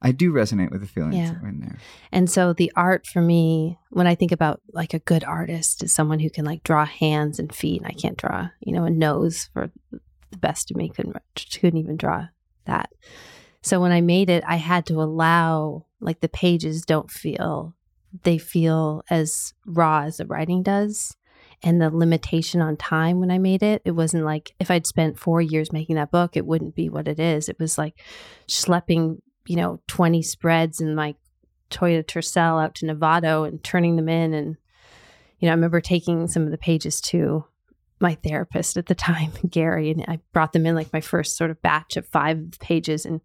I 0.04 0.12
do 0.12 0.32
resonate 0.32 0.70
with 0.70 0.82
the 0.82 0.87
feelings 0.87 1.16
Yeah. 1.16 1.32
that 1.32 1.42
were 1.42 1.49
in 1.49 1.61
there. 1.61 1.78
And 2.12 2.30
so 2.30 2.52
the 2.52 2.70
art 2.76 3.06
for 3.06 3.20
me, 3.23 3.78
when 3.90 4.06
I 4.06 4.14
think 4.14 4.30
about 4.32 4.61
like 4.73 4.94
a 4.94 4.99
good 5.00 5.25
artist, 5.25 5.82
is 5.82 5.92
someone 5.92 6.20
who 6.20 6.30
can 6.30 6.44
like 6.44 6.62
draw 6.62 6.84
hands 6.84 7.38
and 7.38 7.52
feet. 7.52 7.80
And 7.80 7.87
I 7.90 7.94
can't 7.94 8.16
draw, 8.18 8.50
you 8.61 8.73
know, 8.73 8.84
a 8.84 8.90
nose 8.90 9.49
for 9.52 9.70
the 9.90 10.38
best 10.38 10.70
of 10.70 10.76
me. 10.76 10.90
Couldn't 10.90 11.16
couldn't 11.61 11.78
even 11.80 11.96
draw 11.96 12.26
that. 12.66 12.90
So 13.62 13.80
when 13.80 13.92
I 13.92 14.02
made 14.02 14.28
it, 14.28 14.44
I 14.46 14.56
had 14.56 14.84
to 14.87 15.00
allow 15.02 15.87
like 16.00 16.20
the 16.20 16.28
pages 16.28 16.82
don't 16.82 17.11
feel 17.11 17.75
they 18.23 18.38
feel 18.38 19.02
as 19.11 19.54
raw 19.66 20.02
as 20.02 20.18
the 20.18 20.26
writing 20.26 20.62
does. 20.62 21.16
And 21.62 21.80
the 21.80 21.88
limitation 21.90 22.61
on 22.61 22.76
time 22.76 23.20
when 23.20 23.30
I 23.30 23.38
made 23.38 23.62
it, 23.62 23.80
it 23.87 23.92
wasn't 23.92 24.25
like 24.25 24.54
if 24.61 24.70
I'd 24.70 24.87
spent 24.87 25.18
four 25.18 25.40
years 25.40 25.73
making 25.73 25.96
that 25.96 26.11
book, 26.11 26.37
it 26.37 26.44
wouldn't 26.46 26.75
be 26.75 26.90
what 26.90 27.08
it 27.08 27.18
is. 27.18 27.49
It 27.49 27.58
was 27.58 27.78
like 27.78 27.99
schlepping, 28.46 29.18
you 29.46 29.56
know, 29.56 29.80
20 29.88 30.22
spreads 30.22 30.80
in 30.80 30.94
my 30.94 31.14
Toyota 31.70 32.04
Tercel 32.04 32.62
out 32.62 32.74
to 32.76 32.86
Novato 32.86 33.46
and 33.46 33.62
turning 33.62 33.96
them 33.96 34.08
in. 34.08 34.32
And, 34.32 34.56
you 35.38 35.46
know, 35.46 35.52
I 35.52 35.54
remember 35.54 35.80
taking 35.80 36.28
some 36.28 36.44
of 36.44 36.50
the 36.50 36.58
pages 36.58 37.00
to 37.02 37.44
my 38.00 38.14
therapist 38.16 38.76
at 38.76 38.86
the 38.86 38.94
time, 38.94 39.32
Gary, 39.48 39.90
and 39.90 40.04
I 40.06 40.20
brought 40.32 40.52
them 40.52 40.66
in 40.66 40.74
like 40.74 40.92
my 40.92 41.00
first 41.00 41.36
sort 41.36 41.50
of 41.50 41.60
batch 41.62 41.96
of 41.96 42.06
five 42.06 42.52
pages. 42.60 43.04
And 43.04 43.20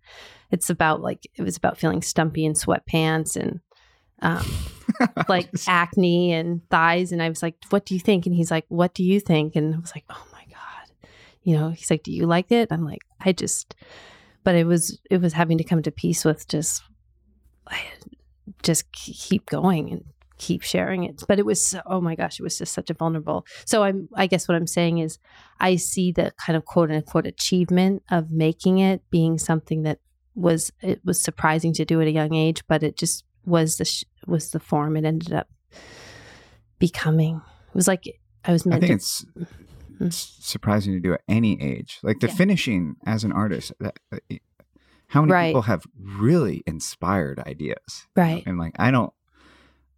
it's 0.51 0.69
about 0.69 1.01
like, 1.01 1.29
it 1.35 1.41
was 1.41 1.57
about 1.57 1.77
feeling 1.77 2.01
stumpy 2.01 2.45
in 2.45 2.53
sweatpants 2.53 3.35
and, 3.35 3.59
um, 4.21 4.45
like 5.29 5.49
acne 5.67 6.33
and 6.33 6.67
thighs. 6.69 7.11
And 7.11 7.21
I 7.21 7.29
was 7.29 7.43
like, 7.43 7.55
what 7.69 7.85
do 7.85 7.93
you 7.93 7.99
think? 7.99 8.25
And 8.25 8.35
he's 8.35 8.51
like, 8.51 8.65
what 8.69 8.93
do 8.93 9.03
you 9.03 9.19
think? 9.19 9.55
And 9.55 9.75
I 9.75 9.79
was 9.79 9.93
like, 9.95 10.05
oh 10.09 10.27
my 10.31 10.43
God. 10.49 11.09
You 11.43 11.57
know, 11.57 11.69
he's 11.69 11.89
like, 11.89 12.03
do 12.03 12.11
you 12.11 12.25
like 12.25 12.51
it? 12.51 12.69
I'm 12.71 12.83
like, 12.83 13.01
I 13.19 13.31
just, 13.31 13.75
but 14.43 14.55
it 14.55 14.65
was, 14.65 14.99
it 15.09 15.21
was 15.21 15.33
having 15.33 15.57
to 15.57 15.63
come 15.63 15.81
to 15.83 15.91
peace 15.91 16.25
with 16.25 16.47
just, 16.47 16.81
just 18.63 18.91
keep 18.91 19.45
going 19.45 19.91
and 19.91 20.03
keep 20.37 20.61
sharing 20.61 21.03
it. 21.03 21.23
But 21.27 21.39
it 21.39 21.45
was, 21.45 21.65
so, 21.65 21.81
oh 21.85 22.01
my 22.01 22.15
gosh, 22.15 22.39
it 22.39 22.43
was 22.43 22.57
just 22.57 22.73
such 22.73 22.89
a 22.89 22.93
vulnerable. 22.93 23.45
So 23.65 23.83
I'm, 23.83 24.09
I 24.15 24.27
guess 24.27 24.47
what 24.47 24.55
I'm 24.55 24.67
saying 24.67 24.99
is 24.99 25.19
I 25.59 25.75
see 25.75 26.11
the 26.11 26.33
kind 26.43 26.57
of 26.57 26.65
quote 26.65 26.91
unquote 26.91 27.27
achievement 27.27 28.03
of 28.09 28.31
making 28.31 28.79
it 28.79 29.01
being 29.11 29.37
something 29.37 29.83
that 29.83 29.99
was, 30.35 30.71
it 30.81 31.01
was 31.03 31.21
surprising 31.21 31.73
to 31.73 31.85
do 31.85 32.01
at 32.01 32.07
a 32.07 32.11
young 32.11 32.33
age, 32.33 32.63
but 32.67 32.83
it 32.83 32.97
just 32.97 33.25
was 33.45 33.77
the, 33.77 33.85
sh- 33.85 34.05
was 34.25 34.51
the 34.51 34.59
form 34.59 34.95
it 34.95 35.05
ended 35.05 35.33
up 35.33 35.47
becoming. 36.79 37.41
It 37.67 37.75
was 37.75 37.87
like 37.87 38.03
I 38.45 38.51
was 38.53 38.65
I 38.65 38.71
meant 38.71 38.81
think 38.81 38.91
to. 38.91 38.95
it's, 38.95 39.25
it's 39.99 40.37
surprising 40.39 40.93
to 40.93 40.99
do 40.99 41.13
at 41.13 41.21
any 41.27 41.61
age. 41.61 41.99
Like 42.03 42.19
the 42.19 42.27
Yeah. 42.27 42.33
finishing 42.35 42.95
as 43.05 43.23
an 43.23 43.31
artist, 43.31 43.71
that, 43.79 43.97
that- 44.11 44.23
how 45.07 45.21
many 45.21 45.33
Right. 45.33 45.47
people 45.49 45.63
have 45.63 45.85
really 45.99 46.61
inspired 46.67 47.39
ideas? 47.39 48.07
Right. 48.15 48.43
And 48.45 48.59
like, 48.59 48.75
I 48.77 48.91
don't 48.91 49.11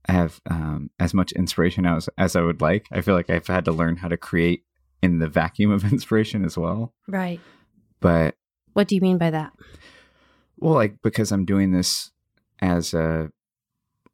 have 0.07 0.39
um, 0.49 0.89
as 0.99 1.13
much 1.13 1.31
inspiration 1.33 1.85
as, 1.85 2.09
as 2.17 2.35
I 2.35 2.41
would 2.41 2.61
like. 2.61 2.87
I 2.91 3.01
feel 3.01 3.13
like 3.15 3.29
I've 3.29 3.47
had 3.47 3.65
to 3.65 3.71
learn 3.73 3.97
how 3.97 4.07
to 4.07 4.15
create 4.17 4.63
in 5.03 5.19
the 5.19 5.27
vacuum 5.27 5.69
of 5.71 5.83
inspiration 5.91 6.45
as 6.45 6.57
well. 6.57 6.93
right. 7.07 7.39
But 7.99 8.35
What 8.73 8.87
do 8.87 8.95
you 8.95 9.01
mean 9.01 9.17
by 9.17 9.29
that? 9.31 9.51
well, 10.57 10.73
like 10.75 10.95
because 11.03 11.31
I'm 11.31 11.45
doing 11.45 11.71
this 11.71 12.11
as 12.61 12.93
a 12.93 13.31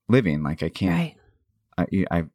living, 0.10 0.44
like 0.44 0.64
I 0.64 0.70
can't. 0.70 0.96
Right. 0.98 1.16
I, 1.78 2.06
I've 2.10 2.30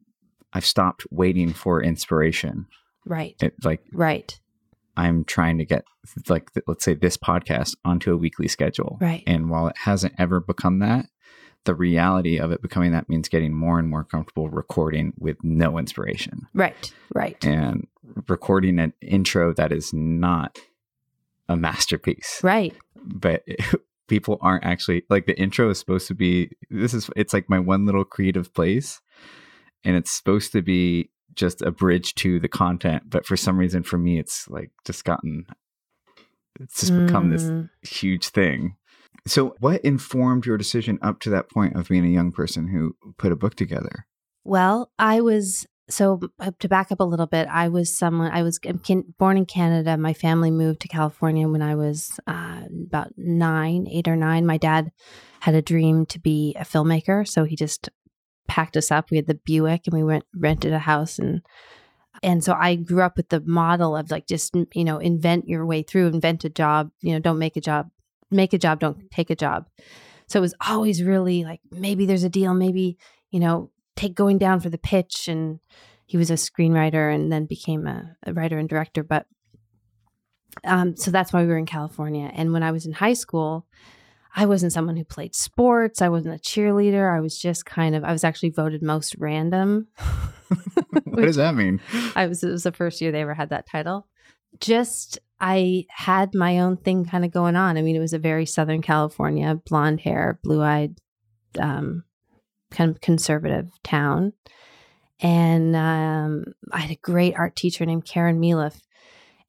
I've 0.53 0.65
stopped 0.65 1.05
waiting 1.11 1.51
for 1.53 1.81
inspiration. 1.83 2.67
Right. 3.05 3.35
It 3.41 3.53
like 3.63 3.81
Right. 3.91 4.37
I'm 4.95 5.23
trying 5.23 5.57
to 5.57 5.65
get 5.65 5.85
like 6.29 6.49
let's 6.67 6.85
say 6.85 6.93
this 6.93 7.17
podcast 7.17 7.75
onto 7.83 8.13
a 8.13 8.17
weekly 8.17 8.47
schedule. 8.47 8.97
Right. 9.01 9.23
And 9.25 9.49
while 9.49 9.67
it 9.67 9.77
hasn't 9.85 10.13
ever 10.19 10.39
become 10.39 10.79
that, 10.79 11.07
the 11.65 11.73
reality 11.73 12.37
of 12.39 12.51
it 12.51 12.61
becoming 12.61 12.91
that 12.91 13.09
means 13.09 13.29
getting 13.29 13.53
more 13.53 13.79
and 13.79 13.89
more 13.89 14.03
comfortable 14.03 14.49
recording 14.49 15.13
with 15.17 15.37
no 15.43 15.77
inspiration 15.77 16.47
Right. 16.53 16.93
Right. 17.13 17.43
and 17.45 17.87
recording 18.27 18.79
an 18.79 18.93
intro 19.01 19.53
that 19.53 19.71
is 19.71 19.93
not 19.93 20.59
a 21.49 21.55
masterpiece. 21.55 22.39
Right. 22.43 22.75
But 22.95 23.43
people 24.07 24.37
aren't 24.41 24.65
actually 24.65 25.03
like 25.09 25.25
the 25.25 25.39
intro 25.39 25.69
is 25.69 25.79
supposed 25.79 26.07
to 26.09 26.13
be 26.13 26.49
this 26.69 26.93
is 26.93 27.09
it's 27.15 27.33
like 27.33 27.49
my 27.49 27.59
one 27.59 27.85
little 27.85 28.03
creative 28.05 28.53
place 28.53 29.01
and 29.85 29.95
it's 29.95 30.11
supposed 30.11 30.51
to 30.51 30.61
be 30.61 31.09
just 31.35 31.61
a 31.61 31.71
bridge 31.71 32.15
to 32.15 32.39
the 32.39 32.47
content 32.47 33.03
but 33.09 33.25
for 33.25 33.35
some 33.37 33.57
reason 33.57 33.83
for 33.83 33.97
me 33.97 34.19
it's 34.19 34.47
like 34.49 34.71
just 34.85 35.03
gotten 35.05 35.45
it's 36.59 36.79
just 36.81 36.95
become 36.95 37.29
this 37.29 37.43
Mm. 37.43 37.69
huge 37.81 38.29
thing 38.29 38.75
so 39.25 39.55
what 39.59 39.81
informed 39.81 40.45
your 40.45 40.57
decision 40.57 40.99
up 41.01 41.19
to 41.21 41.29
that 41.29 41.49
point 41.49 41.75
of 41.75 41.87
being 41.89 42.05
a 42.05 42.09
young 42.09 42.31
person 42.31 42.67
who 42.67 42.95
put 43.17 43.31
a 43.31 43.35
book 43.37 43.55
together 43.55 44.05
Well, 44.43 44.91
I 44.99 45.21
was 45.21 45.65
so 45.89 46.19
uh, 46.39 46.51
to 46.59 46.67
back 46.69 46.91
up 46.91 46.99
a 47.01 47.05
little 47.05 47.25
bit. 47.27 47.47
I 47.49 47.67
was 47.67 47.93
someone. 47.95 48.31
I 48.31 48.41
was 48.41 48.57
born 49.19 49.37
in 49.37 49.45
Canada. 49.45 49.97
My 49.97 50.13
family 50.13 50.49
moved 50.49 50.79
to 50.81 50.87
California 50.87 51.47
when 51.47 51.61
I 51.61 51.75
was 51.75 52.19
uh, 52.25 52.61
about 52.87 53.11
nine, 53.17 53.87
eight 53.91 54.07
or 54.07 54.15
nine. 54.15 54.45
My 54.45 54.57
dad 54.57 54.91
had 55.41 55.55
a 55.55 55.61
dream 55.61 56.05
to 56.07 56.19
be 56.19 56.55
a 56.57 56.63
filmmaker, 56.63 57.27
so 57.27 57.43
he 57.43 57.55
just 57.57 57.89
packed 58.47 58.77
us 58.77 58.91
up. 58.91 59.09
We 59.09 59.17
had 59.17 59.27
the 59.27 59.35
Buick, 59.35 59.87
and 59.87 59.95
we 59.95 60.03
went 60.03 60.25
rented 60.35 60.73
a 60.73 60.79
house 60.79 61.19
and. 61.19 61.41
And 62.21 62.41
so 62.41 62.53
I 62.53 62.75
grew 62.75 63.01
up 63.01 63.17
with 63.17 63.29
the 63.29 63.41
model 63.41 63.97
of 63.97 64.09
like 64.09 64.27
just 64.27 64.55
you 64.73 64.85
know 64.85 64.97
invent 64.99 65.47
your 65.47 65.65
way 65.65 65.81
through, 65.81 66.07
invent 66.07 66.45
a 66.45 66.49
job, 66.49 66.91
you 67.01 67.11
know, 67.11 67.19
don't 67.19 67.39
make 67.39 67.57
a 67.57 67.61
job, 67.61 67.89
make 68.31 68.53
a 68.53 68.57
job, 68.57 68.79
don't 68.79 69.11
take 69.11 69.29
a 69.29 69.35
job. 69.35 69.67
So 70.27 70.39
it 70.39 70.41
was 70.41 70.53
always 70.65 71.03
really 71.03 71.43
like 71.43 71.59
maybe 71.71 72.05
there's 72.05 72.23
a 72.23 72.29
deal, 72.29 72.53
maybe 72.53 72.97
you 73.33 73.39
know 73.39 73.71
take 73.97 74.15
going 74.15 74.37
down 74.37 74.61
for 74.61 74.69
the 74.69 74.77
pitch 74.77 75.27
and 75.27 75.59
he 76.05 76.17
was 76.17 76.31
a 76.31 76.35
screenwriter 76.35 77.13
and 77.13 77.31
then 77.31 77.45
became 77.45 77.85
a, 77.87 78.15
a 78.25 78.33
writer 78.33 78.57
and 78.57 78.69
director 78.69 79.03
but 79.03 79.25
um, 80.63 80.95
so 80.95 81.11
that's 81.11 81.33
why 81.33 81.41
we 81.41 81.47
were 81.47 81.57
in 81.57 81.65
california 81.65 82.31
and 82.33 82.53
when 82.53 82.63
i 82.63 82.71
was 82.71 82.85
in 82.85 82.93
high 82.93 83.13
school 83.13 83.65
i 84.35 84.45
wasn't 84.45 84.73
someone 84.73 84.95
who 84.95 85.03
played 85.03 85.35
sports 85.35 86.01
i 86.01 86.09
wasn't 86.09 86.33
a 86.33 86.37
cheerleader 86.39 87.15
i 87.15 87.19
was 87.19 87.37
just 87.37 87.65
kind 87.65 87.95
of 87.95 88.03
i 88.03 88.11
was 88.11 88.23
actually 88.23 88.49
voted 88.49 88.81
most 88.81 89.15
random 89.17 89.87
what 91.05 91.23
does 91.23 91.35
that 91.35 91.55
mean 91.55 91.79
I 92.15 92.27
was 92.27 92.43
it 92.43 92.49
was 92.49 92.63
the 92.63 92.71
first 92.71 93.01
year 93.01 93.11
they 93.11 93.21
ever 93.21 93.33
had 93.33 93.49
that 93.49 93.67
title. 93.67 94.07
Just 94.59 95.19
I 95.39 95.85
had 95.89 96.33
my 96.35 96.59
own 96.59 96.77
thing 96.77 97.05
kind 97.05 97.25
of 97.25 97.31
going 97.31 97.55
on. 97.55 97.77
I 97.77 97.81
mean, 97.81 97.95
it 97.95 97.99
was 97.99 98.13
a 98.13 98.19
very 98.19 98.45
Southern 98.45 98.81
California, 98.81 99.59
blonde 99.67 100.01
hair, 100.01 100.39
blue 100.43 100.61
eyed, 100.61 100.97
um, 101.59 102.03
kind 102.71 102.91
of 102.91 103.01
conservative 103.01 103.71
town. 103.83 104.33
And 105.19 105.75
um, 105.75 106.45
I 106.71 106.79
had 106.79 106.91
a 106.91 106.99
great 107.01 107.35
art 107.35 107.55
teacher 107.55 107.85
named 107.85 108.05
Karen 108.05 108.39
Miliff. 108.39 108.79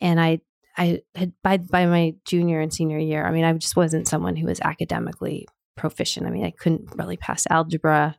And 0.01 0.21
I 0.21 0.41
I 0.77 1.03
had 1.15 1.33
by 1.43 1.59
by 1.59 1.87
my 1.87 2.15
junior 2.25 2.61
and 2.61 2.73
senior 2.73 2.99
year, 2.99 3.27
I 3.27 3.31
mean, 3.31 3.45
I 3.45 3.53
just 3.53 3.77
wasn't 3.77 4.09
someone 4.09 4.37
who 4.37 4.47
was 4.47 4.61
academically 4.61 5.47
proficient. 5.77 6.27
I 6.27 6.31
mean, 6.31 6.45
I 6.45 6.51
couldn't 6.51 6.95
really 6.97 7.17
pass 7.17 7.47
algebra. 7.49 8.17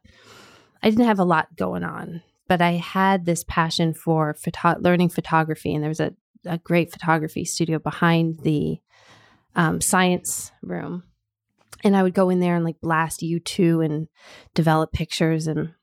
I 0.82 0.90
didn't 0.90 1.06
have 1.06 1.20
a 1.20 1.26
lot 1.26 1.56
going 1.56 1.84
on 1.84 2.22
but 2.48 2.62
I 2.62 2.74
had 2.74 3.26
this 3.26 3.44
passion 3.48 3.94
for 3.94 4.34
photo- 4.34 4.80
learning 4.80 5.10
photography, 5.10 5.74
and 5.74 5.84
there 5.84 5.90
was 5.90 6.00
a, 6.00 6.14
a 6.46 6.58
great 6.58 6.92
photography 6.92 7.46
studio 7.46 7.80
behind 7.80 8.42
the 8.42 8.80
um, 9.56 9.82
science 9.82 10.52
room. 10.62 11.04
And 11.84 11.96
I 11.96 12.04
would 12.04 12.14
go 12.14 12.30
in 12.30 12.40
there 12.40 12.56
and 12.56 12.66
like 12.66 12.82
blast 12.82 13.22
U2 13.22 13.84
and 13.84 14.08
develop 14.54 14.92
pictures, 14.92 15.48
and 15.48 15.74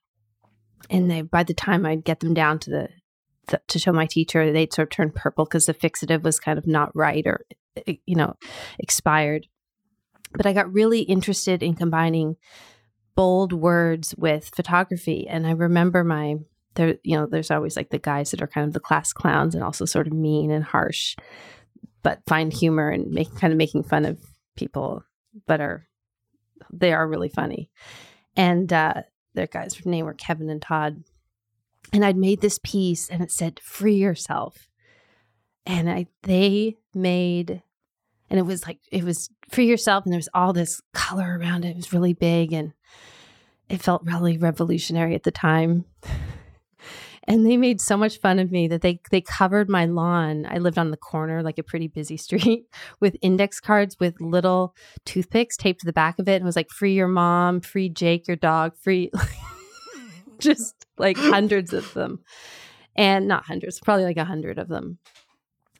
and 0.90 1.10
they 1.10 1.22
by 1.22 1.42
the 1.42 1.54
time 1.54 1.84
I'd 1.84 2.04
get 2.04 2.20
them 2.20 2.34
down 2.34 2.58
to 2.60 2.70
the, 2.70 2.88
the 3.49 3.61
to 3.68 3.78
show 3.78 3.92
my 3.92 4.06
teacher, 4.06 4.52
they'd 4.52 4.72
sort 4.72 4.87
of 4.87 4.90
turn 4.90 5.11
purple 5.11 5.44
because 5.44 5.66
the 5.66 5.75
fixative 5.75 6.22
was 6.22 6.40
kind 6.40 6.58
of 6.58 6.66
not 6.66 6.94
right 6.94 7.26
or 7.26 7.44
eh, 7.87 7.94
you 8.06 8.16
know 8.16 8.34
expired. 8.78 9.46
But 10.34 10.46
I 10.46 10.52
got 10.52 10.72
really 10.72 11.00
interested 11.02 11.62
in 11.62 11.75
combining 11.75 12.37
bold 13.14 13.52
words 13.52 14.14
with 14.16 14.50
photography, 14.54 15.26
and 15.28 15.46
I 15.46 15.52
remember 15.52 16.04
my 16.04 16.37
there 16.75 16.96
you 17.02 17.16
know 17.16 17.26
there's 17.26 17.50
always 17.50 17.76
like 17.76 17.90
the 17.90 17.99
guys 17.99 18.30
that 18.30 18.42
are 18.42 18.46
kind 18.46 18.66
of 18.66 18.72
the 18.72 18.80
class 18.80 19.12
clowns 19.12 19.54
and 19.54 19.64
also 19.64 19.84
sort 19.84 20.06
of 20.06 20.12
mean 20.12 20.50
and 20.50 20.64
harsh 20.64 21.16
but 22.02 22.20
find 22.26 22.52
humor 22.52 22.88
and 22.88 23.11
make 23.11 23.34
kind 23.37 23.52
of 23.52 23.56
making 23.56 23.82
fun 23.82 24.04
of 24.04 24.18
people 24.56 25.04
but 25.46 25.61
are 25.61 25.87
they 26.72 26.92
are 26.92 27.08
really 27.08 27.28
funny 27.28 27.70
and 28.37 28.72
uh 28.72 28.94
their 29.34 29.46
guys 29.46 29.84
name 29.84 30.04
were 30.04 30.14
kevin 30.14 30.50
and 30.50 30.62
todd 30.62 31.02
and 31.92 32.04
i'd 32.04 32.16
made 32.16 32.40
this 32.40 32.58
piece 32.62 33.08
and 33.08 33.22
it 33.22 33.30
said 33.30 33.61
free 33.61 33.96
yourself. 33.96 34.68
And 35.64 35.88
i 35.88 36.06
they 36.22 36.76
made 36.94 37.62
and 38.30 38.38
it 38.38 38.44
was 38.44 38.66
like 38.66 38.78
it 38.90 39.04
was 39.04 39.28
free 39.50 39.66
yourself 39.66 40.04
and 40.04 40.12
there 40.12 40.18
was 40.18 40.28
all 40.34 40.52
this 40.52 40.80
color 40.94 41.38
around 41.38 41.64
it. 41.64 41.70
It 41.70 41.76
was 41.76 41.92
really 41.92 42.14
big 42.14 42.52
and 42.52 42.72
it 43.68 43.82
felt 43.82 44.04
really 44.04 44.38
revolutionary 44.38 45.14
at 45.14 45.22
the 45.22 45.30
time. 45.30 45.84
And 47.25 47.46
they 47.46 47.56
made 47.56 47.80
so 47.80 47.96
much 47.96 48.18
fun 48.18 48.40
of 48.40 48.50
me 48.50 48.66
that 48.66 48.82
they 48.82 49.00
they 49.12 49.20
covered 49.20 49.68
my 49.68 49.87
lawn. 49.87 50.44
I 50.44 50.58
lived 50.58 50.76
on 50.76 50.90
the 50.90 50.96
corner 50.96 51.40
like 51.40 51.56
a 51.56 51.62
pretty 51.62 51.87
busy 51.87 52.16
street 52.26 52.66
with 52.99 53.16
index 53.22 53.61
cards 53.61 53.96
with 54.00 54.20
little 54.20 54.75
toothpicks 55.06 55.56
taped 55.56 55.80
to 55.80 55.87
the 55.87 55.92
back 55.92 56.18
of 56.18 56.28
it. 56.28 56.34
And 56.34 56.42
it 56.42 56.46
was 56.46 56.56
like 56.56 56.70
free 56.70 56.94
your 56.94 57.06
mom 57.06 57.61
free 57.61 57.88
jake 57.88 58.26
your 58.26 58.37
dog 58.37 58.72
free 58.76 59.12
just 60.42 60.87
like 60.99 61.16
hundreds 61.16 61.72
of 61.72 61.92
them. 61.94 62.20
And 62.94 63.26
not 63.26 63.46
hundreds 63.46 63.80
probably 63.80 64.04
like 64.04 64.18
a 64.18 64.25
hundred 64.25 64.58
of 64.58 64.68
them. 64.68 64.99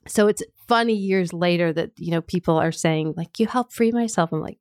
So 0.09 0.29
it's 0.29 0.43
funny 0.67 0.95
years 0.95 1.33
later 1.33 1.73
that 1.73 1.91
you 1.97 2.11
know 2.11 2.23
people 2.23 2.57
are 2.57 2.73
saying 2.73 3.15
like 3.17 3.39
you 3.39 3.47
helped 3.47 3.73
free 3.73 3.93
myself. 3.93 4.33
I'm 4.33 4.41
like 4.41 4.59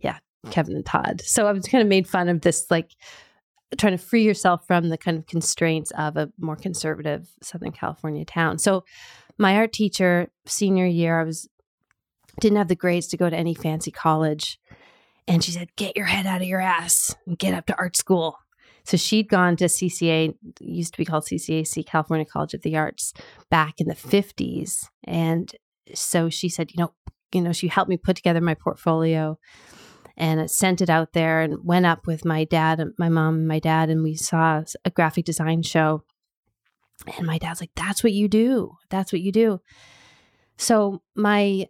yeah 0.00 0.18
kevin 0.50 0.76
and 0.76 0.84
todd. 0.84 1.22
So 1.24 1.46
i 1.46 1.52
was 1.52 1.66
kind 1.66 1.82
of 1.82 1.88
made 1.88 2.08
fun 2.08 2.28
of 2.28 2.40
this 2.40 2.66
like 2.70 2.92
trying 3.78 3.96
to 3.96 4.02
free 4.02 4.24
yourself 4.24 4.66
from 4.66 4.88
the 4.88 4.98
kind 4.98 5.18
of 5.18 5.26
constraints 5.26 5.90
of 5.92 6.16
a 6.16 6.30
more 6.38 6.56
conservative 6.56 7.28
southern 7.42 7.72
california 7.72 8.24
town. 8.24 8.58
So 8.58 8.84
my 9.38 9.56
art 9.56 9.72
teacher 9.72 10.28
senior 10.46 10.86
year 10.86 11.20
i 11.20 11.24
was 11.24 11.48
didn't 12.40 12.58
have 12.58 12.68
the 12.68 12.76
grades 12.76 13.06
to 13.08 13.16
go 13.16 13.30
to 13.30 13.36
any 13.36 13.54
fancy 13.54 13.90
college. 13.90 14.58
And 15.28 15.42
she 15.42 15.52
said 15.52 15.74
get 15.76 15.96
your 15.96 16.06
head 16.06 16.26
out 16.26 16.42
of 16.42 16.48
your 16.48 16.60
ass 16.60 17.14
and 17.26 17.38
get 17.38 17.54
up 17.54 17.66
to 17.66 17.78
art 17.78 17.96
school 17.96 18.38
so 18.86 18.96
she'd 18.96 19.28
gone 19.28 19.56
to 19.56 19.64
CCA, 19.64 20.32
used 20.60 20.94
to 20.94 20.98
be 20.98 21.04
called 21.04 21.24
CCAC, 21.24 21.84
California 21.86 22.24
College 22.24 22.54
of 22.54 22.62
the 22.62 22.76
Arts, 22.76 23.12
back 23.50 23.80
in 23.80 23.88
the 23.88 23.94
50s. 23.94 24.86
And 25.04 25.52
so 25.92 26.30
she 26.30 26.48
said, 26.48 26.70
you 26.72 26.84
know, 26.84 26.92
you 27.32 27.40
know, 27.40 27.52
she 27.52 27.66
helped 27.66 27.88
me 27.88 27.96
put 27.96 28.14
together 28.14 28.40
my 28.40 28.54
portfolio 28.54 29.38
and 30.16 30.48
sent 30.48 30.80
it 30.80 30.88
out 30.88 31.14
there 31.14 31.40
and 31.40 31.64
went 31.64 31.84
up 31.84 32.06
with 32.06 32.24
my 32.24 32.44
dad, 32.44 32.80
my 32.96 33.08
mom, 33.08 33.34
and 33.34 33.48
my 33.48 33.58
dad, 33.58 33.90
and 33.90 34.04
we 34.04 34.14
saw 34.14 34.62
a 34.84 34.90
graphic 34.90 35.24
design 35.24 35.62
show. 35.62 36.04
And 37.18 37.26
my 37.26 37.38
dad's 37.38 37.60
like, 37.60 37.72
that's 37.74 38.04
what 38.04 38.12
you 38.12 38.28
do. 38.28 38.76
That's 38.88 39.12
what 39.12 39.20
you 39.20 39.32
do. 39.32 39.60
So 40.56 41.02
my 41.14 41.66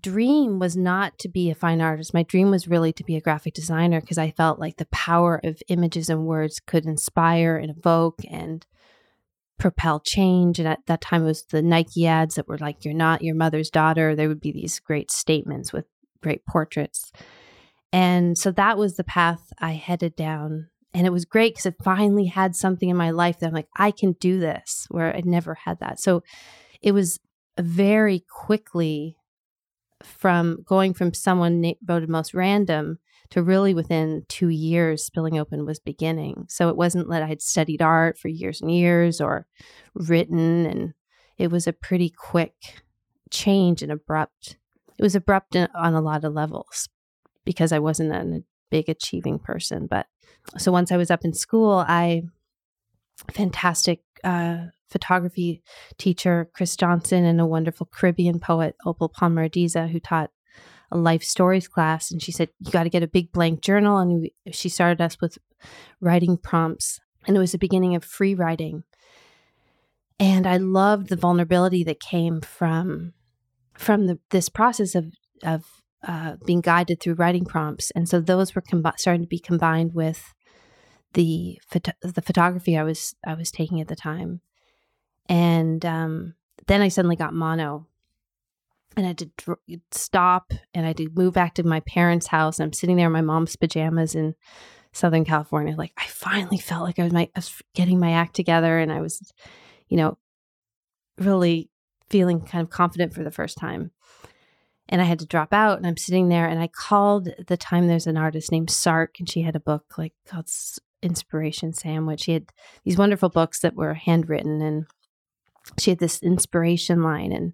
dream 0.00 0.58
was 0.58 0.76
not 0.76 1.18
to 1.20 1.28
be 1.28 1.50
a 1.50 1.54
fine 1.54 1.80
artist. 1.80 2.14
My 2.14 2.22
dream 2.22 2.50
was 2.50 2.68
really 2.68 2.92
to 2.92 3.04
be 3.04 3.16
a 3.16 3.20
graphic 3.20 3.54
designer 3.54 4.00
because 4.00 4.18
I 4.18 4.30
felt 4.30 4.58
like 4.58 4.76
the 4.76 4.86
power 4.86 5.40
of 5.44 5.62
images 5.68 6.08
and 6.08 6.26
words 6.26 6.60
could 6.60 6.86
inspire 6.86 7.56
and 7.56 7.70
evoke 7.76 8.20
and 8.28 8.66
propel 9.58 10.00
change. 10.00 10.58
And 10.58 10.68
at 10.68 10.86
that 10.86 11.00
time, 11.00 11.22
it 11.22 11.26
was 11.26 11.44
the 11.44 11.62
Nike 11.62 12.06
ads 12.06 12.34
that 12.34 12.48
were 12.48 12.58
like, 12.58 12.84
You're 12.84 12.94
not 12.94 13.22
your 13.22 13.34
mother's 13.34 13.70
daughter. 13.70 14.14
There 14.14 14.28
would 14.28 14.40
be 14.40 14.52
these 14.52 14.80
great 14.80 15.10
statements 15.10 15.72
with 15.72 15.86
great 16.22 16.44
portraits. 16.46 17.12
And 17.92 18.36
so 18.36 18.50
that 18.52 18.76
was 18.76 18.96
the 18.96 19.04
path 19.04 19.52
I 19.58 19.72
headed 19.72 20.16
down. 20.16 20.68
And 20.92 21.06
it 21.06 21.12
was 21.12 21.24
great 21.24 21.54
because 21.54 21.66
it 21.66 21.76
finally 21.82 22.26
had 22.26 22.54
something 22.54 22.88
in 22.88 22.96
my 22.96 23.10
life 23.10 23.38
that 23.38 23.48
I'm 23.48 23.52
like, 23.52 23.68
I 23.76 23.90
can 23.90 24.12
do 24.12 24.38
this, 24.38 24.86
where 24.90 25.14
I'd 25.14 25.26
never 25.26 25.54
had 25.54 25.80
that. 25.80 26.00
So 26.00 26.22
it 26.82 26.92
was 26.92 27.18
very 27.58 28.24
quickly 28.28 29.16
from 30.04 30.62
going 30.64 30.94
from 30.94 31.14
someone 31.14 31.60
na- 31.60 31.72
voted 31.82 32.08
most 32.08 32.34
random 32.34 32.98
to 33.30 33.42
really 33.42 33.74
within 33.74 34.24
two 34.28 34.48
years, 34.48 35.04
Spilling 35.04 35.38
Open 35.38 35.64
was 35.64 35.78
beginning. 35.78 36.46
So 36.48 36.68
it 36.68 36.76
wasn't 36.76 37.08
that 37.10 37.22
I 37.22 37.26
had 37.26 37.42
studied 37.42 37.82
art 37.82 38.18
for 38.18 38.28
years 38.28 38.60
and 38.60 38.70
years 38.70 39.20
or 39.20 39.46
written, 39.94 40.66
and 40.66 40.94
it 41.38 41.50
was 41.50 41.66
a 41.66 41.72
pretty 41.72 42.10
quick 42.10 42.82
change 43.30 43.82
and 43.82 43.90
abrupt. 43.90 44.56
It 44.98 45.02
was 45.02 45.16
abrupt 45.16 45.56
on 45.56 45.94
a 45.94 46.00
lot 46.00 46.24
of 46.24 46.32
levels 46.32 46.88
because 47.44 47.72
I 47.72 47.78
wasn't 47.78 48.12
a 48.12 48.44
big 48.70 48.88
achieving 48.88 49.38
person. 49.38 49.86
But 49.86 50.06
so 50.58 50.70
once 50.70 50.92
I 50.92 50.96
was 50.96 51.10
up 51.10 51.24
in 51.24 51.32
school, 51.34 51.84
I 51.88 52.22
fantastic 53.32 54.00
uh, 54.22 54.66
photography 54.88 55.62
teacher, 55.98 56.48
Chris 56.54 56.76
Johnson, 56.76 57.24
and 57.24 57.40
a 57.40 57.46
wonderful 57.46 57.88
Caribbean 57.92 58.40
poet, 58.40 58.76
Opal 58.84 59.08
Palmer 59.08 59.48
Adisa, 59.48 59.90
who 59.90 60.00
taught 60.00 60.30
a 60.90 60.98
life 60.98 61.22
stories 61.22 61.68
class. 61.68 62.10
And 62.10 62.22
she 62.22 62.32
said, 62.32 62.50
You 62.60 62.70
got 62.70 62.84
to 62.84 62.90
get 62.90 63.02
a 63.02 63.08
big 63.08 63.32
blank 63.32 63.60
journal. 63.60 63.98
And 63.98 64.20
we, 64.20 64.34
she 64.52 64.68
started 64.68 65.00
us 65.00 65.20
with 65.20 65.38
writing 66.00 66.36
prompts. 66.36 67.00
And 67.26 67.36
it 67.36 67.40
was 67.40 67.52
the 67.52 67.58
beginning 67.58 67.94
of 67.94 68.04
free 68.04 68.34
writing. 68.34 68.84
And 70.20 70.46
I 70.46 70.58
loved 70.58 71.08
the 71.08 71.16
vulnerability 71.16 71.82
that 71.84 72.00
came 72.00 72.40
from 72.40 73.14
from 73.76 74.06
the, 74.06 74.18
this 74.30 74.48
process 74.48 74.94
of 74.94 75.12
of 75.42 75.64
uh, 76.06 76.36
being 76.46 76.60
guided 76.60 77.00
through 77.00 77.14
writing 77.14 77.44
prompts. 77.44 77.90
And 77.92 78.08
so 78.08 78.20
those 78.20 78.54
were 78.54 78.62
starting 78.96 79.22
to 79.22 79.28
be 79.28 79.38
combined 79.38 79.94
with 79.94 80.34
the 81.14 81.58
the 81.70 82.22
photography 82.22 82.76
I 82.76 82.82
was 82.82 83.14
I 83.26 83.34
was 83.34 83.50
taking 83.50 83.80
at 83.80 83.88
the 83.88 83.96
time. 83.96 84.40
And 85.28 85.84
um, 85.84 86.34
then 86.66 86.82
I 86.82 86.88
suddenly 86.88 87.16
got 87.16 87.34
mono 87.34 87.86
and 88.96 89.06
I 89.06 89.08
had 89.08 89.18
to 89.18 89.30
dr- 89.36 89.58
stop 89.90 90.52
and 90.72 90.84
I 90.84 90.88
had 90.88 90.96
to 90.98 91.10
move 91.14 91.34
back 91.34 91.54
to 91.54 91.62
my 91.62 91.80
parents' 91.80 92.28
house. 92.28 92.58
And 92.58 92.66
I'm 92.66 92.72
sitting 92.72 92.96
there 92.96 93.06
in 93.06 93.12
my 93.12 93.20
mom's 93.20 93.56
pajamas 93.56 94.14
in 94.14 94.34
Southern 94.92 95.24
California. 95.24 95.74
Like 95.76 95.92
I 95.96 96.06
finally 96.06 96.58
felt 96.58 96.84
like 96.84 96.98
I 96.98 97.04
was, 97.04 97.12
my, 97.12 97.22
I 97.34 97.38
was 97.38 97.52
getting 97.74 97.98
my 97.98 98.12
act 98.12 98.36
together 98.36 98.78
and 98.78 98.92
I 98.92 99.00
was, 99.00 99.32
you 99.88 99.96
know, 99.96 100.18
really 101.18 101.70
feeling 102.08 102.40
kind 102.40 102.62
of 102.62 102.70
confident 102.70 103.14
for 103.14 103.24
the 103.24 103.30
first 103.30 103.58
time. 103.58 103.90
And 104.88 105.00
I 105.00 105.04
had 105.04 105.18
to 105.20 105.26
drop 105.26 105.52
out 105.52 105.78
and 105.78 105.86
I'm 105.86 105.96
sitting 105.96 106.28
there 106.28 106.46
and 106.46 106.60
I 106.60 106.68
called 106.68 107.30
the 107.46 107.56
time 107.56 107.88
there's 107.88 108.06
an 108.06 108.18
artist 108.18 108.52
named 108.52 108.70
Sark 108.70 109.16
and 109.18 109.28
she 109.28 109.42
had 109.42 109.56
a 109.56 109.60
book 109.60 109.94
like 109.96 110.12
called 110.26 110.50
Inspiration 111.02 111.72
Sandwich. 111.72 112.22
She 112.22 112.32
had 112.32 112.52
these 112.84 112.98
wonderful 112.98 113.30
books 113.30 113.60
that 113.60 113.74
were 113.74 113.94
handwritten 113.94 114.60
and 114.60 114.84
she 115.78 115.90
had 115.90 115.98
this 115.98 116.22
inspiration 116.22 117.02
line 117.02 117.32
and 117.32 117.52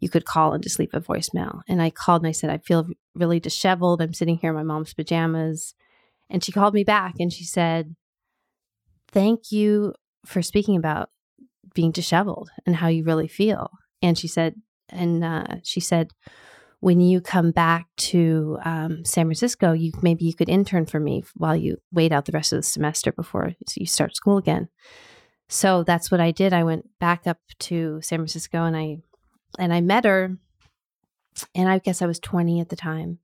you 0.00 0.08
could 0.08 0.24
call 0.24 0.52
and 0.52 0.62
just 0.62 0.78
leave 0.78 0.94
a 0.94 1.00
voicemail. 1.00 1.60
And 1.68 1.82
I 1.82 1.90
called 1.90 2.22
and 2.22 2.28
I 2.28 2.32
said, 2.32 2.50
I 2.50 2.58
feel 2.58 2.88
really 3.14 3.38
disheveled. 3.38 4.00
I'm 4.00 4.14
sitting 4.14 4.38
here 4.38 4.50
in 4.50 4.56
my 4.56 4.62
mom's 4.62 4.94
pajamas. 4.94 5.74
And 6.30 6.42
she 6.42 6.52
called 6.52 6.74
me 6.74 6.84
back 6.84 7.14
and 7.18 7.32
she 7.32 7.44
said, 7.44 7.94
Thank 9.08 9.50
you 9.50 9.94
for 10.24 10.40
speaking 10.40 10.76
about 10.76 11.10
being 11.74 11.90
disheveled 11.90 12.50
and 12.64 12.76
how 12.76 12.88
you 12.88 13.04
really 13.04 13.28
feel. 13.28 13.70
And 14.02 14.16
she 14.16 14.28
said, 14.28 14.54
and 14.88 15.24
uh, 15.24 15.56
she 15.62 15.80
said, 15.80 16.12
when 16.80 17.00
you 17.00 17.20
come 17.20 17.50
back 17.50 17.86
to 17.96 18.58
um, 18.64 19.04
San 19.04 19.26
Francisco, 19.26 19.72
you 19.72 19.92
maybe 20.00 20.24
you 20.24 20.34
could 20.34 20.48
intern 20.48 20.86
for 20.86 20.98
me 20.98 21.24
while 21.34 21.54
you 21.54 21.76
wait 21.92 22.10
out 22.10 22.24
the 22.24 22.32
rest 22.32 22.52
of 22.52 22.58
the 22.58 22.62
semester 22.62 23.12
before 23.12 23.52
you 23.76 23.86
start 23.86 24.16
school 24.16 24.38
again. 24.38 24.68
So 25.52 25.82
that's 25.82 26.12
what 26.12 26.20
I 26.20 26.30
did. 26.30 26.52
I 26.52 26.62
went 26.62 26.88
back 27.00 27.26
up 27.26 27.38
to 27.58 28.00
San 28.02 28.20
Francisco 28.20 28.64
and 28.64 28.76
I 28.76 28.98
and 29.58 29.74
I 29.74 29.80
met 29.80 30.04
her 30.04 30.38
and 31.56 31.68
I 31.68 31.78
guess 31.78 32.00
I 32.00 32.06
was 32.06 32.20
20 32.20 32.60
at 32.60 32.68
the 32.68 32.76
time. 32.76 33.18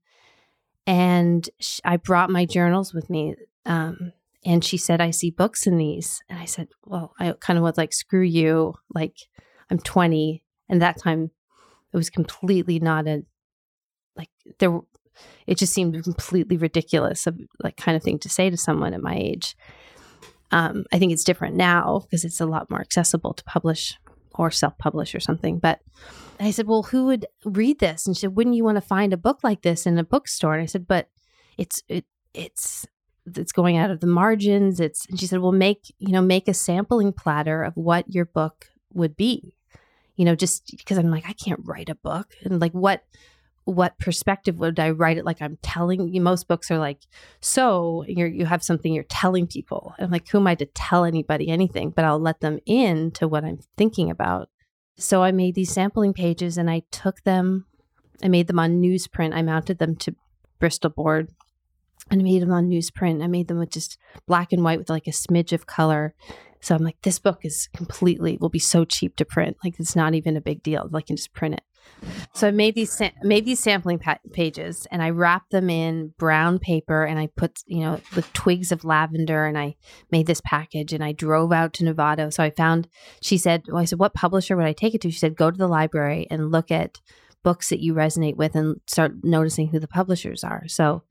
And 0.85 1.49
sh- 1.61 1.79
I 1.85 1.95
brought 1.95 2.29
my 2.29 2.45
journals 2.45 2.93
with 2.93 3.09
me. 3.09 3.35
Um, 3.65 4.11
and 4.45 4.61
she 4.63 4.75
said, 4.75 4.99
I 4.99 5.11
see 5.11 5.31
books 5.31 5.65
in 5.67 5.77
these. 5.77 6.21
And 6.27 6.37
I 6.37 6.43
said, 6.43 6.67
Well, 6.85 7.13
I 7.17 7.33
kind 7.39 7.57
of 7.57 7.63
was 7.63 7.77
like, 7.77 7.93
screw 7.93 8.23
you. 8.23 8.75
Like, 8.93 9.15
I'm 9.71 9.79
20. 9.79 10.43
And 10.67 10.81
that 10.81 11.01
time, 11.01 11.31
it 11.93 11.97
was 11.97 12.09
completely 12.09 12.77
not 12.79 13.07
a, 13.07 13.23
like, 14.17 14.29
there, 14.59 14.81
it 15.45 15.57
just 15.57 15.73
seemed 15.73 16.03
completely 16.03 16.57
ridiculous 16.57 17.25
of 17.25 17.39
like 17.63 17.77
kind 17.77 17.95
of 17.95 18.03
thing 18.03 18.19
to 18.19 18.29
say 18.29 18.49
to 18.49 18.57
someone 18.57 18.93
at 18.93 19.01
my 19.01 19.15
age. 19.15 19.55
Um, 20.51 20.85
I 20.91 20.99
think 20.99 21.11
it's 21.11 21.23
different 21.23 21.55
now 21.55 21.99
because 22.03 22.23
it's 22.23 22.39
a 22.39 22.45
lot 22.45 22.69
more 22.69 22.79
accessible 22.79 23.33
to 23.33 23.43
publish 23.43 23.97
or 24.35 24.51
self 24.51 24.77
publish 24.77 25.13
or 25.15 25.19
something. 25.19 25.59
But 25.59 25.81
I 26.39 26.51
said, 26.51 26.67
Well, 26.67 26.83
who 26.83 27.05
would 27.07 27.25
read 27.43 27.79
this? 27.79 28.05
And 28.05 28.15
she 28.15 28.21
said, 28.21 28.35
Wouldn't 28.35 28.55
you 28.55 28.63
want 28.63 28.77
to 28.77 28.81
find 28.81 29.13
a 29.13 29.17
book 29.17 29.39
like 29.43 29.61
this 29.61 29.85
in 29.85 29.97
a 29.97 30.03
bookstore? 30.03 30.53
And 30.53 30.63
I 30.63 30.67
said, 30.67 30.87
But 30.87 31.09
it's, 31.57 31.83
it, 31.87 32.05
it's, 32.33 32.85
it's 33.35 33.51
going 33.51 33.77
out 33.77 33.91
of 33.91 33.99
the 33.99 34.07
margins. 34.07 34.79
It's, 34.79 35.05
and 35.07 35.19
she 35.19 35.27
said, 35.27 35.39
Well, 35.39 35.51
make, 35.51 35.93
you 35.99 36.11
know, 36.11 36.21
make 36.21 36.47
a 36.47 36.53
sampling 36.53 37.13
platter 37.13 37.63
of 37.63 37.75
what 37.75 38.13
your 38.13 38.25
book 38.25 38.67
would 38.93 39.17
be, 39.17 39.55
you 40.15 40.25
know, 40.25 40.35
just 40.35 40.71
because 40.77 40.97
I'm 40.97 41.11
like, 41.11 41.27
I 41.27 41.33
can't 41.33 41.61
write 41.63 41.89
a 41.89 41.95
book. 41.95 42.35
And 42.43 42.61
like, 42.61 42.73
what, 42.73 43.03
what 43.67 43.99
perspective 43.99 44.59
would 44.59 44.79
I 44.79 44.91
write 44.91 45.17
it 45.17 45.25
like 45.25 45.41
I'm 45.41 45.57
telling 45.61 46.07
you? 46.13 46.21
Most 46.21 46.47
books 46.47 46.71
are 46.71 46.77
like, 46.77 47.01
so 47.41 48.05
you're, 48.07 48.27
you 48.27 48.45
have 48.45 48.63
something 48.63 48.93
you're 48.93 49.03
telling 49.03 49.45
people. 49.45 49.93
I'm 49.99 50.09
like, 50.09 50.29
who 50.29 50.37
am 50.37 50.47
I 50.47 50.55
to 50.55 50.65
tell 50.67 51.03
anybody 51.03 51.49
anything? 51.49 51.89
But 51.89 52.05
I'll 52.05 52.19
let 52.19 52.39
them 52.39 52.59
in 52.65 53.11
to 53.11 53.27
what 53.27 53.43
I'm 53.43 53.59
thinking 53.75 54.09
about. 54.09 54.49
So 54.97 55.21
I 55.21 55.33
made 55.33 55.53
these 55.53 55.73
sampling 55.73 56.13
pages 56.13 56.57
and 56.57 56.69
I 56.69 56.83
took 56.91 57.23
them, 57.23 57.65
I 58.23 58.29
made 58.29 58.47
them 58.47 58.57
on 58.57 58.81
newsprint. 58.81 59.35
I 59.35 59.41
mounted 59.41 59.79
them 59.79 59.97
to 59.97 60.15
Bristol 60.59 60.89
board 60.89 61.29
and 62.09 62.23
made 62.23 62.41
them 62.41 62.53
on 62.53 62.69
newsprint. 62.69 63.21
I 63.21 63.27
made 63.27 63.49
them 63.49 63.59
with 63.59 63.71
just 63.71 63.97
black 64.27 64.53
and 64.53 64.63
white 64.63 64.79
with 64.79 64.89
like 64.89 65.07
a 65.07 65.11
smidge 65.11 65.51
of 65.51 65.67
color. 65.67 66.15
So 66.61 66.73
I'm 66.73 66.83
like, 66.83 67.01
this 67.01 67.19
book 67.19 67.39
is 67.43 67.67
completely 67.75 68.37
will 68.39 68.47
be 68.47 68.59
so 68.59 68.85
cheap 68.85 69.17
to 69.17 69.25
print. 69.25 69.57
Like 69.61 69.77
it's 69.77 69.95
not 69.95 70.15
even 70.15 70.37
a 70.37 70.41
big 70.41 70.63
deal. 70.63 70.89
I 70.93 71.01
can 71.01 71.17
just 71.17 71.33
print 71.33 71.55
it. 71.55 71.63
So 72.33 72.47
I 72.47 72.51
made 72.51 72.75
these 72.75 73.01
made 73.23 73.45
these 73.45 73.59
sampling 73.59 73.99
pa- 73.99 74.19
pages 74.31 74.87
and 74.91 75.01
I 75.01 75.09
wrapped 75.09 75.51
them 75.51 75.69
in 75.69 76.13
brown 76.19 76.59
paper 76.59 77.03
and 77.03 77.17
I 77.17 77.27
put 77.35 77.59
you 77.65 77.79
know 77.79 77.99
with 78.15 78.31
twigs 78.33 78.71
of 78.71 78.85
lavender 78.85 79.45
and 79.45 79.57
I 79.57 79.75
made 80.11 80.27
this 80.27 80.41
package 80.41 80.93
and 80.93 81.03
I 81.03 81.11
drove 81.11 81.51
out 81.51 81.73
to 81.73 81.83
Novato. 81.83 82.31
So 82.31 82.43
I 82.43 82.51
found 82.51 82.87
she 83.21 83.37
said, 83.37 83.63
well, 83.67 83.81
I 83.81 83.85
said, 83.85 83.99
what 83.99 84.13
publisher 84.13 84.55
would 84.55 84.65
I 84.65 84.73
take 84.73 84.93
it 84.93 85.01
to? 85.01 85.11
She 85.11 85.19
said, 85.19 85.35
go 85.35 85.49
to 85.49 85.57
the 85.57 85.67
library 85.67 86.27
and 86.29 86.51
look 86.51 86.69
at 86.71 86.99
books 87.43 87.69
that 87.69 87.79
you 87.79 87.93
resonate 87.93 88.35
with 88.35 88.55
and 88.55 88.81
start 88.87 89.23
noticing 89.23 89.69
who 89.69 89.79
the 89.79 89.87
publishers 89.87 90.43
are. 90.43 90.67
So 90.67 91.03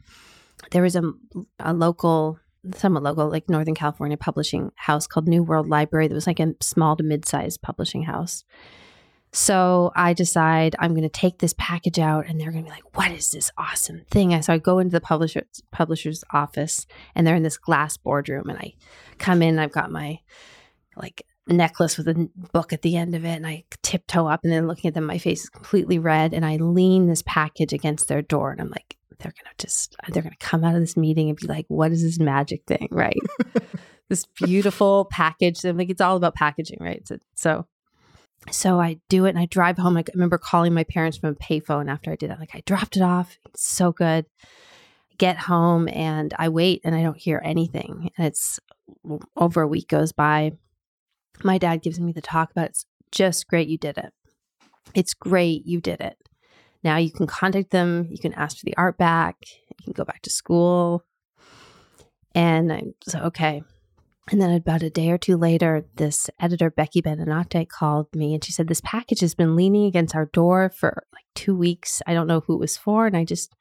there 0.70 0.82
was 0.82 0.96
a, 0.96 1.12
a 1.58 1.72
local 1.72 2.38
somewhat 2.74 3.02
local, 3.02 3.28
like 3.28 3.48
Northern 3.48 3.74
California 3.74 4.16
publishing 4.16 4.72
house 4.76 5.06
called 5.06 5.28
New 5.28 5.42
World 5.42 5.68
Library 5.68 6.08
that 6.08 6.14
was 6.14 6.26
like 6.26 6.40
a 6.40 6.54
small 6.60 6.96
to 6.96 7.02
mid 7.02 7.24
sized 7.24 7.62
publishing 7.62 8.04
house. 8.04 8.44
So 9.32 9.92
I 9.94 10.12
decide 10.14 10.76
I'm 10.78 10.92
going 10.92 11.02
to 11.02 11.08
take 11.08 11.38
this 11.38 11.54
package 11.58 11.98
out 11.98 12.26
and 12.26 12.40
they're 12.40 12.52
going 12.52 12.64
to 12.64 12.70
be 12.70 12.74
like, 12.74 12.96
what 12.96 13.10
is 13.12 13.30
this 13.30 13.50
awesome 13.58 14.02
thing? 14.10 14.40
So 14.42 14.52
I 14.52 14.58
go 14.58 14.78
into 14.78 14.92
the 14.92 15.00
publisher's, 15.00 15.62
publisher's 15.72 16.24
office 16.32 16.86
and 17.14 17.26
they're 17.26 17.36
in 17.36 17.42
this 17.42 17.58
glass 17.58 17.96
boardroom 17.96 18.48
and 18.48 18.58
I 18.58 18.74
come 19.18 19.42
in, 19.42 19.58
I've 19.58 19.72
got 19.72 19.90
my 19.90 20.20
like 20.96 21.22
necklace 21.46 21.98
with 21.98 22.08
a 22.08 22.28
book 22.52 22.72
at 22.72 22.82
the 22.82 22.96
end 22.96 23.14
of 23.14 23.24
it 23.24 23.36
and 23.36 23.46
I 23.46 23.64
tiptoe 23.82 24.26
up 24.26 24.40
and 24.42 24.52
then 24.52 24.66
looking 24.66 24.88
at 24.88 24.94
them, 24.94 25.04
my 25.04 25.18
face 25.18 25.44
is 25.44 25.50
completely 25.50 25.98
red 25.98 26.32
and 26.32 26.44
I 26.44 26.56
lean 26.56 27.06
this 27.06 27.22
package 27.26 27.72
against 27.72 28.08
their 28.08 28.22
door 28.22 28.50
and 28.52 28.60
I'm 28.60 28.70
like, 28.70 28.96
they're 29.18 29.32
gonna 29.32 29.54
just 29.58 29.96
they're 30.08 30.22
gonna 30.22 30.36
come 30.40 30.64
out 30.64 30.74
of 30.74 30.80
this 30.80 30.96
meeting 30.96 31.28
and 31.28 31.38
be 31.38 31.46
like, 31.46 31.64
what 31.68 31.92
is 31.92 32.02
this 32.02 32.18
magic 32.18 32.62
thing, 32.66 32.88
right? 32.90 33.16
this 34.08 34.26
beautiful 34.26 35.06
package. 35.10 35.64
I'm 35.64 35.76
like, 35.76 35.90
it's 35.90 36.00
all 36.00 36.16
about 36.16 36.34
packaging, 36.34 36.78
right? 36.80 37.06
So, 37.06 37.18
so 37.34 37.66
so 38.50 38.80
I 38.80 39.00
do 39.08 39.24
it 39.24 39.30
and 39.30 39.38
I 39.38 39.46
drive 39.46 39.78
home. 39.78 39.96
I 39.96 40.04
remember 40.14 40.38
calling 40.38 40.72
my 40.72 40.84
parents 40.84 41.16
from 41.16 41.30
a 41.30 41.34
payphone 41.34 41.90
after 41.90 42.12
I 42.12 42.16
did 42.16 42.30
that. 42.30 42.38
Like 42.38 42.54
I 42.54 42.62
dropped 42.66 42.96
it 42.96 43.02
off. 43.02 43.38
It's 43.48 43.66
so 43.66 43.92
good. 43.92 44.26
Get 45.18 45.38
home 45.38 45.88
and 45.88 46.34
I 46.38 46.48
wait 46.48 46.80
and 46.84 46.94
I 46.94 47.02
don't 47.02 47.16
hear 47.16 47.40
anything. 47.44 48.10
And 48.16 48.26
it's 48.26 48.60
over 49.36 49.62
a 49.62 49.68
week 49.68 49.88
goes 49.88 50.12
by. 50.12 50.52
My 51.42 51.58
dad 51.58 51.82
gives 51.82 51.98
me 51.98 52.12
the 52.12 52.20
talk 52.20 52.50
about 52.50 52.70
it's 52.70 52.86
just 53.10 53.48
great 53.48 53.68
you 53.68 53.78
did 53.78 53.98
it. 53.98 54.12
It's 54.94 55.14
great 55.14 55.66
you 55.66 55.80
did 55.80 56.00
it. 56.00 56.16
Now 56.84 56.98
you 56.98 57.10
can 57.10 57.26
contact 57.26 57.70
them, 57.70 58.06
you 58.10 58.18
can 58.18 58.32
ask 58.34 58.58
for 58.58 58.64
the 58.64 58.76
art 58.76 58.96
back, 58.96 59.36
you 59.78 59.84
can 59.84 59.92
go 59.92 60.04
back 60.04 60.22
to 60.22 60.30
school. 60.30 61.02
And 62.34 62.72
I'm 62.72 62.94
so, 63.02 63.20
okay. 63.20 63.62
And 64.30 64.40
then 64.40 64.50
about 64.50 64.82
a 64.82 64.90
day 64.90 65.10
or 65.10 65.18
two 65.18 65.36
later, 65.36 65.86
this 65.96 66.28
editor, 66.40 66.68
Becky 66.68 67.00
Benenate, 67.00 67.68
called 67.68 68.08
me 68.14 68.34
and 68.34 68.44
she 68.44 68.50
said, 68.50 68.66
This 68.66 68.80
package 68.80 69.20
has 69.20 69.36
been 69.36 69.54
leaning 69.54 69.84
against 69.86 70.16
our 70.16 70.26
door 70.26 70.70
for 70.74 71.04
like 71.12 71.24
two 71.34 71.56
weeks. 71.56 72.02
I 72.06 72.14
don't 72.14 72.26
know 72.26 72.40
who 72.40 72.54
it 72.54 72.60
was 72.60 72.76
for. 72.76 73.06
And 73.06 73.16
I 73.16 73.24
just, 73.24 73.54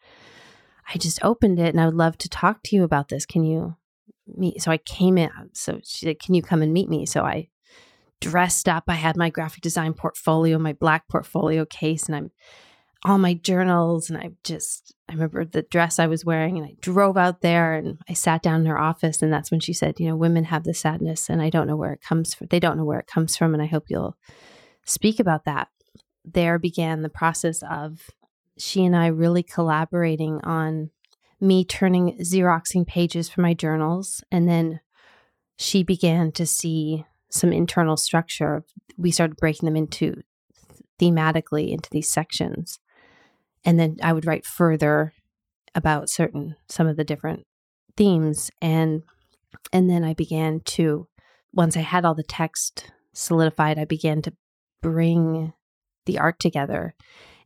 I 0.91 0.97
just 0.97 1.23
opened 1.23 1.59
it 1.59 1.69
and 1.69 1.79
I 1.79 1.85
would 1.85 1.93
love 1.93 2.17
to 2.19 2.29
talk 2.29 2.63
to 2.63 2.75
you 2.75 2.83
about 2.83 3.09
this. 3.09 3.27
Can 3.27 3.43
you 3.43 3.75
meet? 4.27 4.61
So 4.61 4.71
I 4.71 4.77
came 4.77 5.19
in. 5.19 5.29
Um, 5.37 5.49
so 5.53 5.79
she 5.83 6.07
said, 6.07 6.19
Can 6.19 6.33
you 6.33 6.41
come 6.41 6.63
and 6.63 6.73
meet 6.73 6.89
me? 6.89 7.05
So 7.05 7.21
I 7.21 7.49
dressed 8.19 8.67
up. 8.67 8.85
I 8.87 8.95
had 8.95 9.17
my 9.17 9.29
graphic 9.29 9.61
design 9.61 9.93
portfolio, 9.93 10.57
my 10.57 10.73
black 10.73 11.07
portfolio 11.07 11.65
case, 11.65 12.07
and 12.07 12.15
I'm 12.15 12.31
all 13.05 13.19
my 13.19 13.35
journals 13.35 14.09
and 14.09 14.17
I 14.17 14.31
just 14.43 14.95
I 15.07 15.13
remember 15.13 15.45
the 15.45 15.61
dress 15.61 15.99
I 15.99 16.07
was 16.07 16.25
wearing 16.25 16.57
and 16.57 16.65
I 16.65 16.75
drove 16.81 17.17
out 17.17 17.41
there 17.41 17.75
and 17.75 17.99
I 18.09 18.13
sat 18.13 18.41
down 18.41 18.61
in 18.61 18.65
her 18.65 18.79
office 18.79 19.21
and 19.21 19.31
that's 19.31 19.51
when 19.51 19.59
she 19.59 19.73
said, 19.73 19.99
you 19.99 20.07
know, 20.07 20.15
women 20.15 20.45
have 20.45 20.63
the 20.63 20.73
sadness 20.73 21.29
and 21.29 21.39
I 21.39 21.51
don't 21.51 21.67
know 21.67 21.75
where 21.75 21.93
it 21.93 22.01
comes 22.01 22.33
from. 22.33 22.47
They 22.49 22.59
don't 22.59 22.77
know 22.77 22.83
where 22.83 22.99
it 22.99 23.07
comes 23.07 23.37
from 23.37 23.53
and 23.53 23.61
I 23.61 23.67
hope 23.67 23.85
you'll 23.87 24.17
speak 24.85 25.19
about 25.19 25.45
that. 25.45 25.67
There 26.25 26.57
began 26.57 27.03
the 27.03 27.09
process 27.09 27.61
of 27.69 28.09
she 28.57 28.83
and 28.83 28.95
I 28.95 29.07
really 29.07 29.43
collaborating 29.43 30.41
on 30.43 30.89
me 31.39 31.63
turning 31.63 32.17
xeroxing 32.17 32.87
pages 32.87 33.29
for 33.29 33.41
my 33.41 33.53
journals 33.53 34.23
and 34.31 34.49
then 34.49 34.79
she 35.57 35.83
began 35.83 36.31
to 36.31 36.47
see 36.47 37.05
some 37.29 37.53
internal 37.53 37.97
structure. 37.97 38.63
We 38.97 39.11
started 39.11 39.37
breaking 39.37 39.67
them 39.67 39.75
into 39.75 40.23
thematically 40.99 41.71
into 41.71 41.89
these 41.91 42.09
sections 42.09 42.79
and 43.65 43.79
then 43.79 43.97
I 44.01 44.13
would 44.13 44.25
write 44.25 44.45
further 44.45 45.13
about 45.73 46.09
certain 46.09 46.55
some 46.69 46.87
of 46.87 46.95
the 46.95 47.03
different 47.03 47.45
themes 47.97 48.51
and 48.61 49.03
and 49.73 49.89
then 49.89 50.03
I 50.03 50.13
began 50.13 50.61
to 50.61 51.07
once 51.53 51.75
I 51.75 51.81
had 51.81 52.05
all 52.05 52.15
the 52.15 52.23
text 52.23 52.91
solidified 53.13 53.77
I 53.77 53.85
began 53.85 54.21
to 54.23 54.33
bring 54.81 55.53
the 56.05 56.19
art 56.19 56.39
together. 56.39 56.93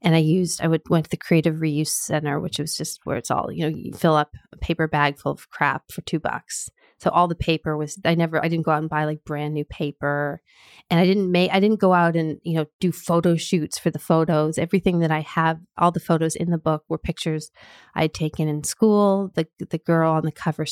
And 0.01 0.15
I 0.15 0.19
used 0.19 0.61
I 0.61 0.67
would 0.67 0.81
went 0.89 1.05
to 1.05 1.11
the 1.11 1.17
Creative 1.17 1.55
Reuse 1.55 1.87
Center 1.87 2.39
which 2.39 2.59
was 2.59 2.77
just 2.77 3.01
where 3.05 3.17
it's 3.17 3.31
all 3.31 3.51
you 3.51 3.69
know 3.69 3.75
you 3.75 3.93
fill 3.93 4.15
up 4.15 4.31
a 4.51 4.57
paper 4.57 4.87
bag 4.87 5.17
full 5.17 5.33
of 5.33 5.49
crap 5.49 5.91
for 5.91 6.01
2 6.01 6.19
bucks 6.19 6.69
so 6.99 7.09
all 7.11 7.27
the 7.27 7.35
paper 7.35 7.77
was 7.77 7.97
I 8.03 8.15
never 8.15 8.43
I 8.43 8.49
didn't 8.49 8.65
go 8.65 8.71
out 8.71 8.81
and 8.81 8.89
buy 8.89 9.05
like 9.05 9.23
brand 9.23 9.53
new 9.53 9.63
paper. 9.63 10.41
And 10.89 10.99
I 10.99 11.05
didn't 11.05 11.31
make 11.31 11.51
I 11.51 11.59
didn't 11.59 11.79
go 11.79 11.93
out 11.93 12.15
and, 12.15 12.39
you 12.43 12.55
know, 12.55 12.65
do 12.79 12.91
photo 12.91 13.35
shoots 13.37 13.79
for 13.79 13.89
the 13.89 13.99
photos. 13.99 14.57
Everything 14.57 14.99
that 14.99 15.11
I 15.11 15.21
have, 15.21 15.59
all 15.77 15.91
the 15.91 16.01
photos 16.01 16.35
in 16.35 16.49
the 16.49 16.57
book 16.57 16.83
were 16.89 16.97
pictures 16.97 17.51
I 17.95 18.03
had 18.03 18.13
taken 18.13 18.47
in 18.49 18.63
school. 18.63 19.31
The 19.35 19.47
the 19.69 19.77
girl 19.77 20.11
on 20.11 20.25
the 20.25 20.31
cover 20.31 20.65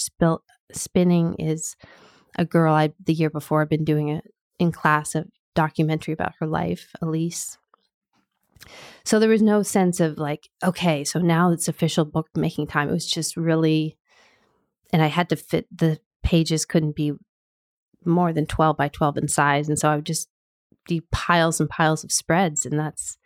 spinning 0.73 1.35
is 1.39 1.77
a 2.37 2.45
girl 2.45 2.73
I 2.73 2.91
the 3.03 3.13
year 3.13 3.29
before 3.29 3.61
I've 3.61 3.69
been 3.69 3.85
doing 3.85 4.09
it 4.09 4.25
in 4.59 4.71
class 4.73 5.15
a 5.15 5.25
documentary 5.55 6.13
about 6.13 6.33
her 6.39 6.47
life, 6.47 6.91
Elise. 7.01 7.57
So 9.05 9.17
there 9.17 9.29
was 9.29 9.41
no 9.41 9.63
sense 9.63 10.01
of 10.01 10.17
like, 10.17 10.49
okay, 10.63 11.05
so 11.05 11.19
now 11.19 11.51
it's 11.51 11.69
official 11.69 12.03
book 12.03 12.27
making 12.35 12.67
time. 12.67 12.89
It 12.89 12.93
was 12.93 13.09
just 13.09 13.37
really 13.37 13.97
and 14.91 15.01
I 15.01 15.07
had 15.07 15.29
to 15.29 15.35
fit 15.35 15.67
the 15.75 15.99
pages 16.27 16.65
couldn't 16.65 16.93
be 16.93 17.13
more 18.03 18.33
than 18.33 18.45
12 18.45 18.75
by 18.75 18.89
12 18.89 19.17
in 19.17 19.27
size. 19.29 19.69
And 19.69 19.79
so 19.79 19.89
I 19.89 19.95
would 19.95 20.05
just 20.05 20.27
do 20.85 20.99
piles 21.09 21.61
and 21.61 21.69
piles 21.69 22.03
of 22.03 22.11
spreads. 22.11 22.65
And 22.65 22.77
that's 22.77 23.17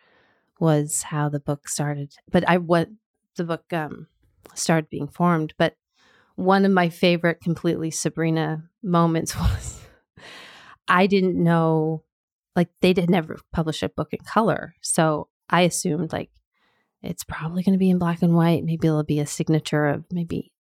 was 0.60 1.02
how 1.02 1.28
the 1.28 1.40
book 1.40 1.68
started. 1.68 2.14
But 2.32 2.48
I, 2.48 2.58
what 2.58 2.90
the 3.38 3.44
book 3.44 3.64
um, 3.74 4.06
started 4.54 4.88
being 4.92 5.08
formed. 5.08 5.56
But 5.58 5.78
one 6.36 6.64
of 6.64 6.72
my 6.72 6.90
favorite 6.90 7.42
completely 7.42 7.90
Sabrina 7.90 8.70
moments 8.84 9.36
was 9.40 9.82
I 10.88 11.08
didn't 11.08 11.44
know, 11.44 12.04
like, 12.56 12.70
they 12.82 12.94
did 12.94 13.10
never 13.10 13.40
publish 13.52 13.82
a 13.82 13.90
book 13.90 14.10
in 14.14 14.20
color. 14.20 14.76
So 14.82 15.28
I 15.50 15.62
assumed, 15.62 16.14
like, 16.14 16.30
it's 17.02 17.24
probably 17.24 17.64
going 17.64 17.74
to 17.74 17.80
be 17.80 17.90
in 17.90 17.98
black 17.98 18.22
and 18.22 18.36
white. 18.36 18.64
Maybe 18.64 18.88
it'll 18.88 19.04
be 19.04 19.20
a 19.20 19.26
signature 19.26 19.88
of 19.88 20.06
maybe 20.12 20.51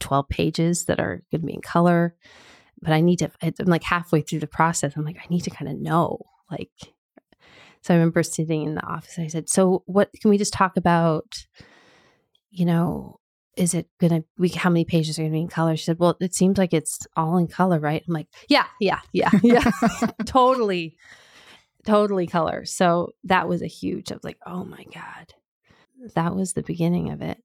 12 0.00 0.28
pages 0.28 0.84
that 0.86 1.00
are 1.00 1.22
going 1.30 1.40
to 1.42 1.46
be 1.46 1.54
in 1.54 1.60
color. 1.60 2.14
But 2.82 2.92
I 2.92 3.00
need 3.00 3.18
to, 3.18 3.30
I'm 3.42 3.52
like 3.66 3.82
halfway 3.82 4.22
through 4.22 4.40
the 4.40 4.46
process. 4.46 4.94
I'm 4.96 5.04
like, 5.04 5.18
I 5.18 5.26
need 5.28 5.42
to 5.42 5.50
kind 5.50 5.70
of 5.70 5.78
know. 5.78 6.18
Like, 6.50 6.70
so 7.82 7.94
I 7.94 7.96
remember 7.96 8.22
sitting 8.22 8.64
in 8.64 8.74
the 8.74 8.86
office. 8.86 9.18
I 9.18 9.28
said, 9.28 9.48
So, 9.48 9.82
what 9.86 10.10
can 10.20 10.30
we 10.30 10.38
just 10.38 10.52
talk 10.52 10.76
about? 10.76 11.46
You 12.50 12.66
know, 12.66 13.20
is 13.56 13.74
it 13.74 13.88
gonna 14.00 14.24
we 14.38 14.48
how 14.48 14.70
many 14.70 14.84
pages 14.84 15.18
are 15.18 15.22
gonna 15.22 15.32
be 15.32 15.40
in 15.40 15.48
color? 15.48 15.76
She 15.76 15.84
said, 15.84 15.98
Well, 15.98 16.16
it 16.20 16.34
seems 16.34 16.58
like 16.58 16.74
it's 16.74 17.06
all 17.16 17.38
in 17.38 17.46
color, 17.46 17.78
right? 17.78 18.02
I'm 18.06 18.14
like, 18.14 18.28
Yeah, 18.48 18.66
yeah, 18.80 19.00
yeah, 19.12 19.30
yeah. 19.42 19.70
totally, 20.26 20.96
totally 21.84 22.26
color. 22.26 22.64
So 22.64 23.12
that 23.24 23.48
was 23.48 23.62
a 23.62 23.66
huge, 23.66 24.10
I 24.10 24.16
was 24.16 24.24
like, 24.24 24.38
oh 24.46 24.64
my 24.64 24.84
God. 24.92 25.34
That 26.14 26.34
was 26.34 26.54
the 26.54 26.62
beginning 26.62 27.10
of 27.10 27.20
it 27.20 27.42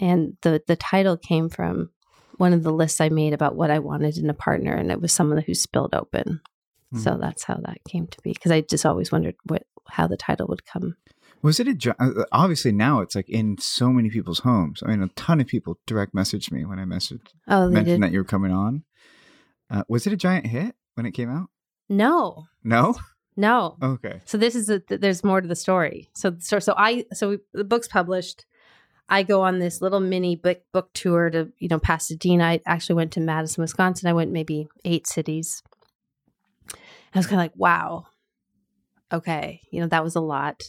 and 0.00 0.36
the 0.42 0.62
the 0.66 0.76
title 0.76 1.16
came 1.16 1.48
from 1.48 1.90
one 2.38 2.52
of 2.52 2.62
the 2.62 2.72
lists 2.72 3.00
I 3.00 3.10
made 3.10 3.34
about 3.34 3.54
what 3.54 3.70
I 3.70 3.78
wanted 3.78 4.16
in 4.16 4.30
a 4.30 4.34
partner, 4.34 4.74
and 4.74 4.90
it 4.90 5.00
was 5.00 5.12
someone 5.12 5.42
who 5.42 5.54
spilled 5.54 5.94
open. 5.94 6.40
Mm. 6.94 7.00
So 7.00 7.18
that's 7.20 7.44
how 7.44 7.58
that 7.62 7.84
came 7.88 8.06
to 8.08 8.20
be. 8.22 8.32
Because 8.32 8.50
I 8.50 8.62
just 8.62 8.86
always 8.86 9.12
wondered 9.12 9.36
what 9.44 9.64
how 9.88 10.06
the 10.06 10.16
title 10.16 10.46
would 10.48 10.64
come. 10.64 10.96
Was 11.42 11.60
it 11.60 11.68
a 11.68 11.96
uh, 12.02 12.24
obviously 12.32 12.72
now 12.72 13.00
it's 13.00 13.14
like 13.14 13.28
in 13.28 13.56
so 13.58 13.90
many 13.90 14.10
people's 14.10 14.40
homes. 14.40 14.82
I 14.84 14.90
mean, 14.90 15.02
a 15.02 15.08
ton 15.08 15.40
of 15.40 15.46
people 15.46 15.78
direct 15.86 16.14
messaged 16.14 16.50
me 16.50 16.64
when 16.64 16.78
I 16.78 16.84
messaged 16.84 17.28
oh, 17.48 17.68
mentioned 17.68 18.00
did? 18.00 18.02
that 18.02 18.12
you 18.12 18.18
were 18.18 18.24
coming 18.24 18.52
on. 18.52 18.84
Uh, 19.70 19.84
was 19.88 20.06
it 20.06 20.12
a 20.12 20.16
giant 20.16 20.46
hit 20.46 20.74
when 20.94 21.06
it 21.06 21.12
came 21.12 21.30
out? 21.30 21.48
No. 21.88 22.46
No. 22.64 22.96
No. 23.36 23.76
Okay. 23.82 24.20
So 24.26 24.36
this 24.36 24.54
is 24.54 24.68
a, 24.68 24.82
there's 24.88 25.24
more 25.24 25.40
to 25.40 25.48
the 25.48 25.56
story. 25.56 26.10
So 26.14 26.36
so 26.40 26.58
so 26.58 26.74
I 26.76 27.06
so 27.12 27.30
we, 27.30 27.38
the 27.54 27.64
book's 27.64 27.88
published. 27.88 28.44
I 29.10 29.24
go 29.24 29.42
on 29.42 29.58
this 29.58 29.82
little 29.82 29.98
mini 29.98 30.36
book 30.36 30.60
book 30.72 30.90
tour 30.94 31.28
to 31.30 31.52
you 31.58 31.68
know 31.68 31.80
Pasadena. 31.80 32.44
I 32.44 32.60
actually 32.64 32.94
went 32.94 33.12
to 33.12 33.20
Madison, 33.20 33.62
Wisconsin. 33.62 34.08
I 34.08 34.12
went 34.12 34.30
maybe 34.30 34.68
eight 34.84 35.06
cities. 35.06 35.62
I 36.72 37.18
was 37.18 37.26
kind 37.26 37.40
of 37.40 37.44
like, 37.44 37.56
wow, 37.56 38.06
okay, 39.12 39.60
you 39.72 39.80
know 39.80 39.88
that 39.88 40.04
was 40.04 40.14
a 40.14 40.20
lot, 40.20 40.62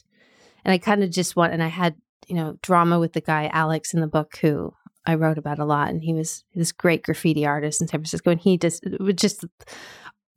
and 0.66 0.74
I 0.74 0.80
kind 0.80 1.04
of 1.04 1.12
just 1.12 1.36
want. 1.36 1.54
And 1.54 1.62
I 1.62 1.68
had 1.68 1.96
you 2.28 2.36
know 2.36 2.58
drama 2.64 3.00
with 3.00 3.14
the 3.14 3.22
guy 3.22 3.50
Alex 3.54 3.94
in 3.94 4.02
the 4.02 4.08
book 4.08 4.38
who 4.42 4.74
I 5.06 5.14
wrote 5.14 5.38
about 5.38 5.60
a 5.60 5.66
lot, 5.66 5.90
and 5.90 6.02
he 6.02 6.14
was 6.14 6.44
this 6.56 6.72
great 6.72 7.04
graffiti 7.04 7.46
artist 7.46 7.80
in 7.80 7.88
San 7.88 8.00
Francisco, 8.00 8.32
and 8.32 8.42
he 8.42 8.58
just 8.58 8.84
would 9.00 9.20
just 9.20 9.46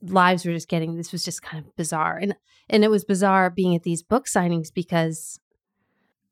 lives 0.03 0.45
were 0.45 0.53
just 0.53 0.69
getting 0.69 0.97
this 0.97 1.13
was 1.13 1.25
just 1.25 1.41
kind 1.41 1.65
of 1.65 1.77
bizarre 1.77 2.19
and 2.19 2.35
and 2.69 2.85
it 2.85 2.91
was 2.91 3.07
bizarre 3.07 3.49
being 3.49 3.75
at 3.75 3.85
these 3.85 4.03
book 4.03 4.27
signings 4.27 4.69
because 4.73 5.39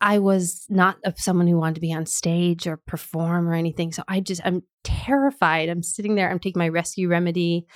I 0.03 0.19
was 0.19 0.67
not 0.69 0.97
of 1.05 1.19
someone 1.19 1.47
who 1.47 1.57
wanted 1.57 1.77
to 1.77 1.81
be 1.81 1.93
on 1.93 2.07
stage 2.07 2.67
or 2.67 2.77
perform 2.77 3.49
or 3.49 3.55
anything. 3.55 3.93
So 3.93 4.03
I 4.09 4.19
just 4.19 4.41
I'm 4.45 4.65
terrified. 4.83 5.69
I'm 5.69 5.85
sitting 5.85 6.17
there. 6.17 6.29
I'm 6.29 6.41
taking 6.41 6.59
my 6.59 6.69
rescue 6.69 7.09
remedy, 7.09 7.67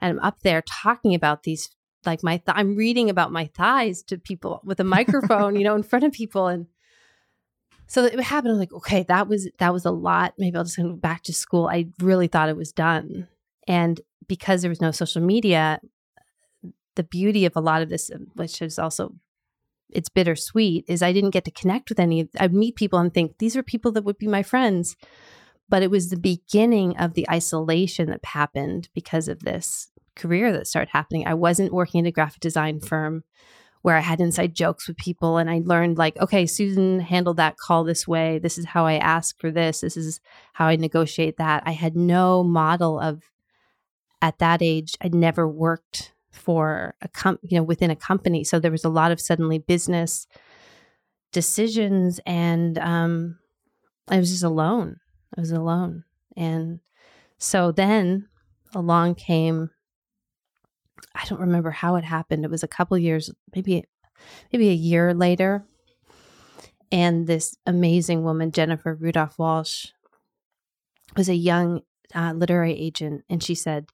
and 0.00 0.18
I'm 0.18 0.24
up 0.24 0.40
there 0.40 0.64
talking 0.68 1.14
about 1.14 1.44
these 1.44 1.70
like 2.04 2.24
my 2.24 2.38
th- 2.38 2.56
I'm 2.56 2.74
reading 2.74 3.08
about 3.08 3.30
my 3.30 3.48
thighs 3.56 4.02
to 4.04 4.18
people 4.18 4.60
with 4.64 4.80
a 4.80 4.84
microphone, 4.84 5.54
you 5.54 5.62
know, 5.62 5.76
in 5.76 5.84
front 5.84 6.04
of 6.04 6.10
people, 6.10 6.48
and 6.48 6.66
so 7.86 8.04
it 8.04 8.18
happened. 8.20 8.54
I'm 8.54 8.58
like, 8.58 8.72
okay, 8.72 9.04
that 9.04 9.28
was 9.28 9.48
that 9.58 9.72
was 9.72 9.84
a 9.84 9.92
lot. 9.92 10.34
Maybe 10.38 10.56
I'll 10.56 10.64
just 10.64 10.76
go 10.76 10.92
back 10.94 11.22
to 11.24 11.32
school. 11.32 11.68
I 11.68 11.86
really 12.00 12.26
thought 12.26 12.48
it 12.48 12.56
was 12.56 12.72
done, 12.72 13.28
and 13.68 14.00
because 14.26 14.62
there 14.62 14.70
was 14.70 14.80
no 14.80 14.90
social 14.90 15.22
media, 15.22 15.78
the 16.96 17.04
beauty 17.04 17.46
of 17.46 17.54
a 17.54 17.60
lot 17.60 17.82
of 17.82 17.90
this, 17.90 18.10
which 18.34 18.60
is 18.60 18.76
also 18.76 19.14
it's 19.90 20.08
bittersweet 20.08 20.84
is 20.88 21.02
I 21.02 21.12
didn't 21.12 21.30
get 21.30 21.44
to 21.44 21.50
connect 21.50 21.88
with 21.88 22.00
any. 22.00 22.28
I'd 22.38 22.52
meet 22.52 22.76
people 22.76 22.98
and 22.98 23.12
think 23.12 23.38
these 23.38 23.56
are 23.56 23.62
people 23.62 23.92
that 23.92 24.04
would 24.04 24.18
be 24.18 24.26
my 24.26 24.42
friends, 24.42 24.96
but 25.68 25.82
it 25.82 25.90
was 25.90 26.08
the 26.08 26.16
beginning 26.16 26.96
of 26.96 27.14
the 27.14 27.28
isolation 27.30 28.10
that 28.10 28.24
happened 28.24 28.88
because 28.94 29.28
of 29.28 29.40
this 29.40 29.90
career 30.14 30.52
that 30.52 30.66
started 30.66 30.90
happening. 30.92 31.26
I 31.26 31.34
wasn't 31.34 31.72
working 31.72 32.00
at 32.00 32.08
a 32.08 32.12
graphic 32.12 32.40
design 32.40 32.80
firm 32.80 33.24
where 33.82 33.96
I 33.96 34.00
had 34.00 34.20
inside 34.20 34.54
jokes 34.54 34.88
with 34.88 34.96
people 34.96 35.36
and 35.36 35.48
I 35.48 35.62
learned 35.64 35.96
like, 35.96 36.16
okay, 36.18 36.44
Susan 36.46 36.98
handled 36.98 37.36
that 37.36 37.56
call 37.56 37.84
this 37.84 38.08
way. 38.08 38.40
This 38.40 38.58
is 38.58 38.64
how 38.64 38.84
I 38.84 38.94
ask 38.94 39.38
for 39.38 39.52
this. 39.52 39.82
This 39.82 39.96
is 39.96 40.20
how 40.54 40.66
I 40.66 40.74
negotiate 40.74 41.36
that. 41.36 41.62
I 41.64 41.70
had 41.70 41.94
no 41.94 42.42
model 42.42 42.98
of 42.98 43.22
at 44.20 44.38
that 44.40 44.60
age. 44.60 44.96
I'd 45.00 45.14
never 45.14 45.46
worked 45.46 46.12
for 46.36 46.94
a 47.02 47.08
com- 47.08 47.38
you 47.42 47.56
know 47.56 47.62
within 47.64 47.90
a 47.90 47.96
company. 47.96 48.44
So 48.44 48.58
there 48.58 48.70
was 48.70 48.84
a 48.84 48.88
lot 48.90 49.12
of 49.12 49.20
suddenly 49.20 49.58
business 49.58 50.26
decisions 51.32 52.20
and 52.24 52.78
um 52.78 53.38
i 54.08 54.18
was 54.18 54.30
just 54.30 54.44
alone. 54.44 54.98
I 55.36 55.40
was 55.40 55.50
alone. 55.50 56.04
And 56.36 56.80
so 57.38 57.72
then 57.72 58.28
along 58.74 59.14
came 59.14 59.70
i 61.14 61.24
don't 61.26 61.40
remember 61.40 61.70
how 61.70 61.96
it 61.96 62.04
happened. 62.04 62.44
It 62.44 62.50
was 62.50 62.62
a 62.62 62.68
couple 62.68 62.96
years 62.98 63.30
maybe 63.54 63.84
maybe 64.52 64.68
a 64.70 64.74
year 64.74 65.14
later. 65.14 65.64
And 66.92 67.26
this 67.26 67.56
amazing 67.66 68.22
woman 68.22 68.52
jennifer 68.52 68.94
rudolph 68.94 69.38
walsh 69.38 69.86
was 71.16 71.28
a 71.28 71.34
young 71.34 71.82
uh, 72.14 72.32
literary 72.32 72.78
agent. 72.78 73.24
And 73.28 73.42
she 73.42 73.54
said 73.54 73.86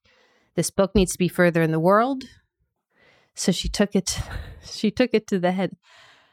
this 0.54 0.70
book 0.70 0.94
needs 0.94 1.12
to 1.12 1.18
be 1.18 1.28
further 1.28 1.62
in 1.62 1.72
the 1.72 1.80
world. 1.80 2.24
So 3.34 3.52
she 3.52 3.68
took 3.68 3.94
it, 3.94 4.18
she 4.64 4.90
took 4.90 5.10
it 5.12 5.26
to 5.28 5.38
the 5.38 5.52
head, 5.52 5.76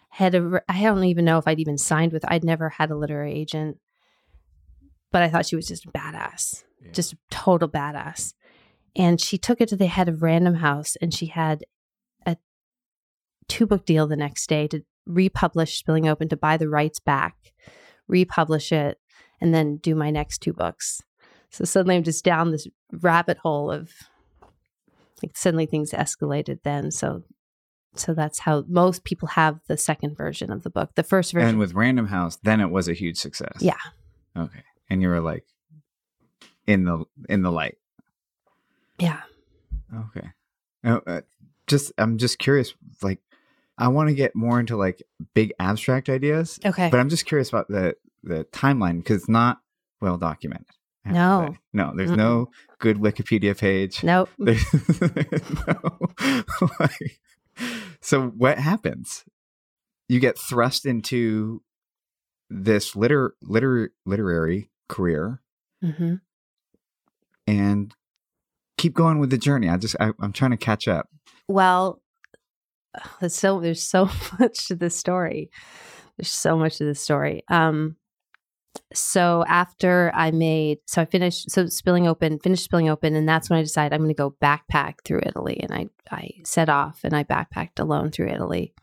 head 0.09 0.35
of, 0.35 0.55
I 0.67 0.81
don't 0.81 1.03
even 1.03 1.25
know 1.25 1.37
if 1.37 1.47
I'd 1.47 1.59
even 1.59 1.77
signed 1.77 2.11
with, 2.11 2.25
I'd 2.27 2.43
never 2.43 2.69
had 2.69 2.91
a 2.91 2.97
literary 2.97 3.33
agent, 3.33 3.77
but 5.11 5.21
I 5.21 5.29
thought 5.29 5.45
she 5.45 5.55
was 5.55 5.67
just 5.67 5.85
a 5.85 5.91
badass, 5.91 6.63
yeah. 6.83 6.91
just 6.91 7.13
a 7.13 7.17
total 7.31 7.69
badass. 7.69 8.33
And 8.95 9.21
she 9.21 9.37
took 9.37 9.61
it 9.61 9.69
to 9.69 9.75
the 9.75 9.87
head 9.87 10.09
of 10.09 10.23
Random 10.23 10.55
House 10.55 10.97
and 11.01 11.13
she 11.13 11.27
had 11.27 11.63
a 12.25 12.37
two 13.47 13.65
book 13.65 13.85
deal 13.85 14.07
the 14.07 14.15
next 14.15 14.47
day 14.47 14.67
to 14.67 14.83
republish 15.05 15.77
Spilling 15.77 16.07
Open, 16.07 16.29
to 16.29 16.37
buy 16.37 16.57
the 16.57 16.69
rights 16.69 16.99
back, 16.99 17.35
republish 18.07 18.71
it, 18.71 18.99
and 19.41 19.53
then 19.53 19.77
do 19.77 19.95
my 19.95 20.11
next 20.11 20.39
two 20.39 20.53
books. 20.53 21.01
So 21.51 21.65
suddenly 21.65 21.95
I'm 21.95 22.03
just 22.03 22.23
down 22.23 22.51
this 22.51 22.67
rabbit 22.91 23.37
hole 23.37 23.71
of 23.71 23.91
like 25.23 25.35
suddenly 25.35 25.65
things 25.65 25.91
escalated 25.91 26.59
then. 26.63 26.91
So 26.91 27.23
so 27.95 28.13
that's 28.13 28.39
how 28.39 28.63
most 28.67 29.03
people 29.03 29.27
have 29.29 29.59
the 29.67 29.77
second 29.77 30.15
version 30.15 30.51
of 30.51 30.63
the 30.63 30.69
book. 30.69 30.91
The 30.95 31.03
first 31.03 31.33
version 31.33 31.49
And 31.49 31.59
with 31.59 31.73
Random 31.73 32.07
House, 32.07 32.37
then 32.37 32.61
it 32.61 32.69
was 32.69 32.87
a 32.87 32.93
huge 32.93 33.17
success. 33.17 33.57
Yeah. 33.59 33.73
Okay. 34.37 34.63
And 34.89 35.01
you 35.01 35.09
were 35.09 35.21
like 35.21 35.45
in 36.67 36.85
the 36.85 37.03
in 37.27 37.41
the 37.41 37.51
light. 37.51 37.77
Yeah. 38.99 39.21
Okay. 39.93 40.29
Uh, 40.83 40.99
uh, 41.05 41.21
just 41.67 41.91
I'm 41.97 42.17
just 42.17 42.37
curious 42.37 42.73
like 43.01 43.19
I 43.77 43.87
want 43.87 44.09
to 44.09 44.15
get 44.15 44.35
more 44.35 44.59
into 44.59 44.77
like 44.77 45.01
big 45.33 45.53
abstract 45.59 46.09
ideas. 46.09 46.59
Okay. 46.63 46.89
But 46.89 46.99
I'm 46.99 47.09
just 47.09 47.25
curious 47.25 47.49
about 47.49 47.67
the 47.69 47.95
the 48.23 48.45
timeline 48.45 48.97
because 48.97 49.21
it's 49.21 49.29
not 49.29 49.61
well 49.99 50.17
documented. 50.17 50.67
No. 51.13 51.55
No, 51.73 51.93
there's 51.95 52.11
Mm-mm. 52.11 52.17
no 52.17 52.49
good 52.79 52.97
Wikipedia 52.97 53.57
page. 53.57 54.03
Nope. 54.03 54.29
no. 54.37 54.53
like, 56.79 57.19
so 58.01 58.27
what 58.27 58.57
happens? 58.57 59.25
You 60.07 60.19
get 60.19 60.37
thrust 60.37 60.85
into 60.85 61.61
this 62.49 62.95
liter, 62.95 63.35
liter 63.41 63.91
literary 64.05 64.69
career 64.87 65.41
mm-hmm. 65.83 66.15
and 67.45 67.93
keep 68.77 68.93
going 68.93 69.19
with 69.19 69.29
the 69.29 69.37
journey. 69.37 69.69
I 69.69 69.77
just 69.77 69.95
I, 69.99 70.11
I'm 70.19 70.33
trying 70.33 70.51
to 70.51 70.57
catch 70.57 70.87
up. 70.87 71.07
Well, 71.47 72.01
there's 73.19 73.35
so 73.35 73.59
there's 73.59 73.83
so 73.83 74.09
much 74.39 74.67
to 74.67 74.75
this 74.75 74.95
story. 74.95 75.51
There's 76.17 76.31
so 76.31 76.57
much 76.57 76.77
to 76.77 76.85
this 76.85 76.99
story. 76.99 77.43
Um, 77.49 77.95
so 78.93 79.43
after 79.47 80.11
I 80.13 80.31
made, 80.31 80.79
so 80.85 81.01
I 81.01 81.05
finished, 81.05 81.51
so 81.51 81.67
spilling 81.67 82.07
open, 82.07 82.39
finished 82.39 82.63
spilling 82.63 82.89
open, 82.89 83.15
and 83.15 83.27
that's 83.27 83.49
when 83.49 83.59
I 83.59 83.61
decided 83.61 83.93
I'm 83.93 84.01
going 84.01 84.09
to 84.09 84.15
go 84.15 84.35
backpack 84.41 85.03
through 85.05 85.21
Italy, 85.25 85.59
and 85.61 85.71
I 85.71 85.89
I 86.11 86.31
set 86.43 86.69
off 86.69 87.01
and 87.03 87.15
I 87.15 87.23
backpacked 87.23 87.79
alone 87.79 88.11
through 88.11 88.29
Italy, 88.29 88.73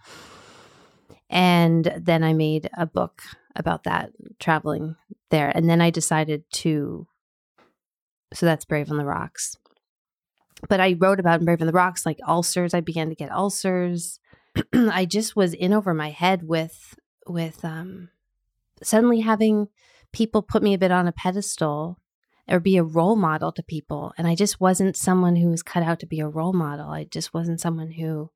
and 1.29 1.93
then 1.99 2.23
I 2.23 2.35
made 2.35 2.69
a 2.77 2.87
book 2.87 3.23
about 3.57 3.85
that 3.85 4.11
traveling 4.39 4.97
there, 5.31 5.51
and 5.55 5.69
then 5.69 5.81
I 5.81 5.91
decided 5.91 6.45
to, 6.53 7.07
so 8.33 8.47
that's 8.47 8.65
Brave 8.65 8.91
on 8.91 8.99
the 8.99 9.05
Rocks, 9.05 9.57
but 10.69 10.81
I 10.81 10.95
wrote 10.99 11.21
about 11.21 11.45
Brave 11.45 11.61
on 11.61 11.67
the 11.67 11.73
Rocks 11.73 12.07
like 12.07 12.19
ulcers. 12.27 12.75
I 12.75 12.81
began 12.81 13.09
to 13.09 13.15
get 13.15 13.33
ulcers. 13.33 14.21
I 14.73 15.05
just 15.05 15.37
was 15.37 15.53
in 15.53 15.73
over 15.73 15.95
my 15.95 16.11
head 16.11 16.45
with 16.45 16.95
with 17.27 17.65
um 17.65 18.11
suddenly 18.83 19.21
having 19.21 19.69
people 20.13 20.43
put 20.43 20.63
me 20.63 20.75
a 20.75 20.79
bit 20.79 20.91
on 20.91 21.09
a 21.09 21.13
pedestal 21.13 21.99
or 22.49 22.61
be 22.61 22.77
a 22.77 22.85
role 22.85 23.17
model 23.17 23.53
to 23.53 23.63
people. 23.63 24.13
And 24.17 24.27
I 24.27 24.35
just 24.35 24.61
wasn't 24.61 24.97
someone 24.97 25.37
who 25.37 25.49
was 25.49 25.63
cut 25.63 25.83
out 25.83 26.01
to 26.01 26.07
be 26.07 26.21
a 26.21 26.29
role 26.29 26.53
model. 26.53 26.89
I 26.89 27.05
just 27.05 27.35
wasn't 27.35 27.61
someone 27.61 27.91
who 27.91 28.31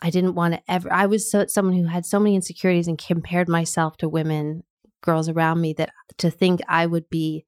I 0.00 0.10
didn't 0.10 0.34
want 0.34 0.54
to 0.54 0.62
ever. 0.68 0.92
I 0.92 1.06
was 1.06 1.30
so, 1.30 1.46
someone 1.46 1.74
who 1.74 1.86
had 1.86 2.04
so 2.04 2.18
many 2.18 2.34
insecurities 2.34 2.88
and 2.88 2.98
compared 2.98 3.48
myself 3.48 3.96
to 3.98 4.08
women, 4.08 4.64
girls 5.02 5.28
around 5.28 5.60
me, 5.60 5.72
that 5.74 5.90
to 6.18 6.30
think 6.30 6.60
I 6.68 6.86
would 6.86 7.08
be 7.08 7.46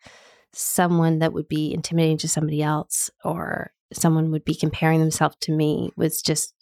someone 0.52 1.18
that 1.18 1.32
would 1.32 1.48
be 1.48 1.74
intimidating 1.74 2.18
to 2.18 2.28
somebody 2.28 2.62
else 2.62 3.10
or 3.24 3.72
someone 3.92 4.30
would 4.30 4.44
be 4.44 4.54
comparing 4.54 5.00
themselves 5.00 5.36
to 5.40 5.52
me 5.52 5.90
was 5.96 6.22
just, 6.22 6.54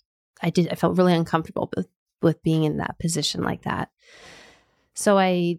I 0.42 0.50
did, 0.50 0.68
I 0.70 0.74
felt 0.74 0.96
really 0.96 1.14
uncomfortable 1.14 1.70
with, 1.76 1.88
with 2.22 2.42
being 2.42 2.64
in 2.64 2.78
that 2.78 2.98
position 2.98 3.42
like 3.42 3.62
that. 3.62 3.90
So 4.96 5.18
I 5.18 5.58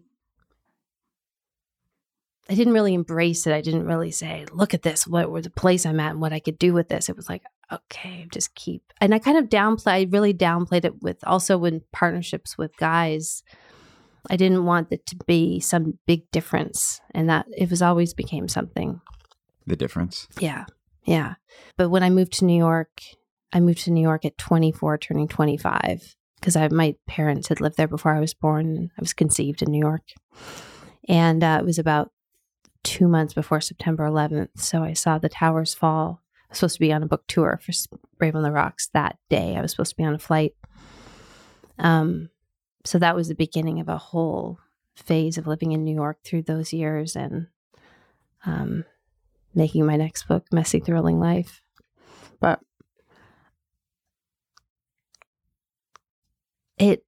I 2.50 2.54
didn't 2.54 2.72
really 2.72 2.94
embrace 2.94 3.46
it. 3.46 3.52
I 3.52 3.60
didn't 3.60 3.86
really 3.86 4.10
say, 4.10 4.46
look 4.52 4.72
at 4.72 4.82
this, 4.82 5.06
what 5.06 5.30
was 5.30 5.44
the 5.44 5.50
place 5.50 5.84
I'm 5.84 6.00
at 6.00 6.12
and 6.12 6.20
what 6.20 6.32
I 6.32 6.40
could 6.40 6.58
do 6.58 6.72
with 6.72 6.88
this. 6.88 7.08
It 7.08 7.16
was 7.16 7.28
like, 7.28 7.42
okay, 7.70 8.26
just 8.32 8.54
keep. 8.54 8.82
And 9.00 9.14
I 9.14 9.18
kind 9.18 9.36
of 9.36 9.50
downplay, 9.50 9.92
I 9.92 10.06
really 10.10 10.32
downplayed 10.32 10.86
it 10.86 11.02
with 11.02 11.18
also 11.26 11.62
in 11.66 11.82
partnerships 11.92 12.56
with 12.56 12.74
guys. 12.78 13.42
I 14.30 14.36
didn't 14.36 14.64
want 14.64 14.88
it 14.92 15.04
to 15.06 15.16
be 15.26 15.60
some 15.60 15.98
big 16.06 16.30
difference. 16.30 17.02
And 17.10 17.28
that 17.28 17.46
it 17.54 17.68
was 17.68 17.82
always 17.82 18.14
became 18.14 18.48
something. 18.48 19.02
The 19.66 19.76
difference? 19.76 20.26
Yeah. 20.40 20.64
Yeah. 21.04 21.34
But 21.76 21.90
when 21.90 22.02
I 22.02 22.08
moved 22.08 22.32
to 22.34 22.46
New 22.46 22.56
York, 22.56 23.02
I 23.52 23.60
moved 23.60 23.84
to 23.84 23.90
New 23.90 24.02
York 24.02 24.24
at 24.24 24.38
24, 24.38 24.96
turning 24.98 25.28
25 25.28 26.16
because 26.40 26.56
my 26.70 26.94
parents 27.06 27.48
had 27.48 27.60
lived 27.60 27.76
there 27.76 27.88
before 27.88 28.14
I 28.14 28.20
was 28.20 28.34
born. 28.34 28.90
I 28.96 29.00
was 29.00 29.12
conceived 29.12 29.62
in 29.62 29.70
New 29.70 29.78
York, 29.78 30.02
and 31.08 31.42
uh, 31.42 31.58
it 31.60 31.64
was 31.64 31.78
about 31.78 32.12
two 32.82 33.08
months 33.08 33.34
before 33.34 33.60
September 33.60 34.08
11th. 34.08 34.50
So 34.56 34.82
I 34.82 34.92
saw 34.92 35.18
the 35.18 35.28
towers 35.28 35.74
fall. 35.74 36.22
I 36.44 36.46
was 36.50 36.58
supposed 36.58 36.76
to 36.76 36.80
be 36.80 36.92
on 36.92 37.02
a 37.02 37.06
book 37.06 37.24
tour 37.26 37.60
for 37.62 37.72
Brave 38.18 38.34
on 38.34 38.42
the 38.42 38.52
Rocks 38.52 38.88
that 38.94 39.18
day. 39.28 39.56
I 39.56 39.60
was 39.60 39.72
supposed 39.72 39.90
to 39.90 39.96
be 39.96 40.04
on 40.04 40.14
a 40.14 40.18
flight. 40.18 40.54
Um, 41.78 42.30
so 42.84 42.98
that 42.98 43.14
was 43.14 43.28
the 43.28 43.34
beginning 43.34 43.80
of 43.80 43.88
a 43.88 43.98
whole 43.98 44.58
phase 44.96 45.38
of 45.38 45.46
living 45.46 45.72
in 45.72 45.84
New 45.84 45.94
York 45.94 46.18
through 46.24 46.42
those 46.42 46.72
years 46.72 47.14
and 47.14 47.48
um, 48.46 48.84
making 49.54 49.84
my 49.84 49.96
next 49.96 50.26
book, 50.26 50.46
Messy 50.52 50.80
Thrilling 50.80 51.18
Life. 51.18 51.62
But 52.40 52.60
it 56.78 57.04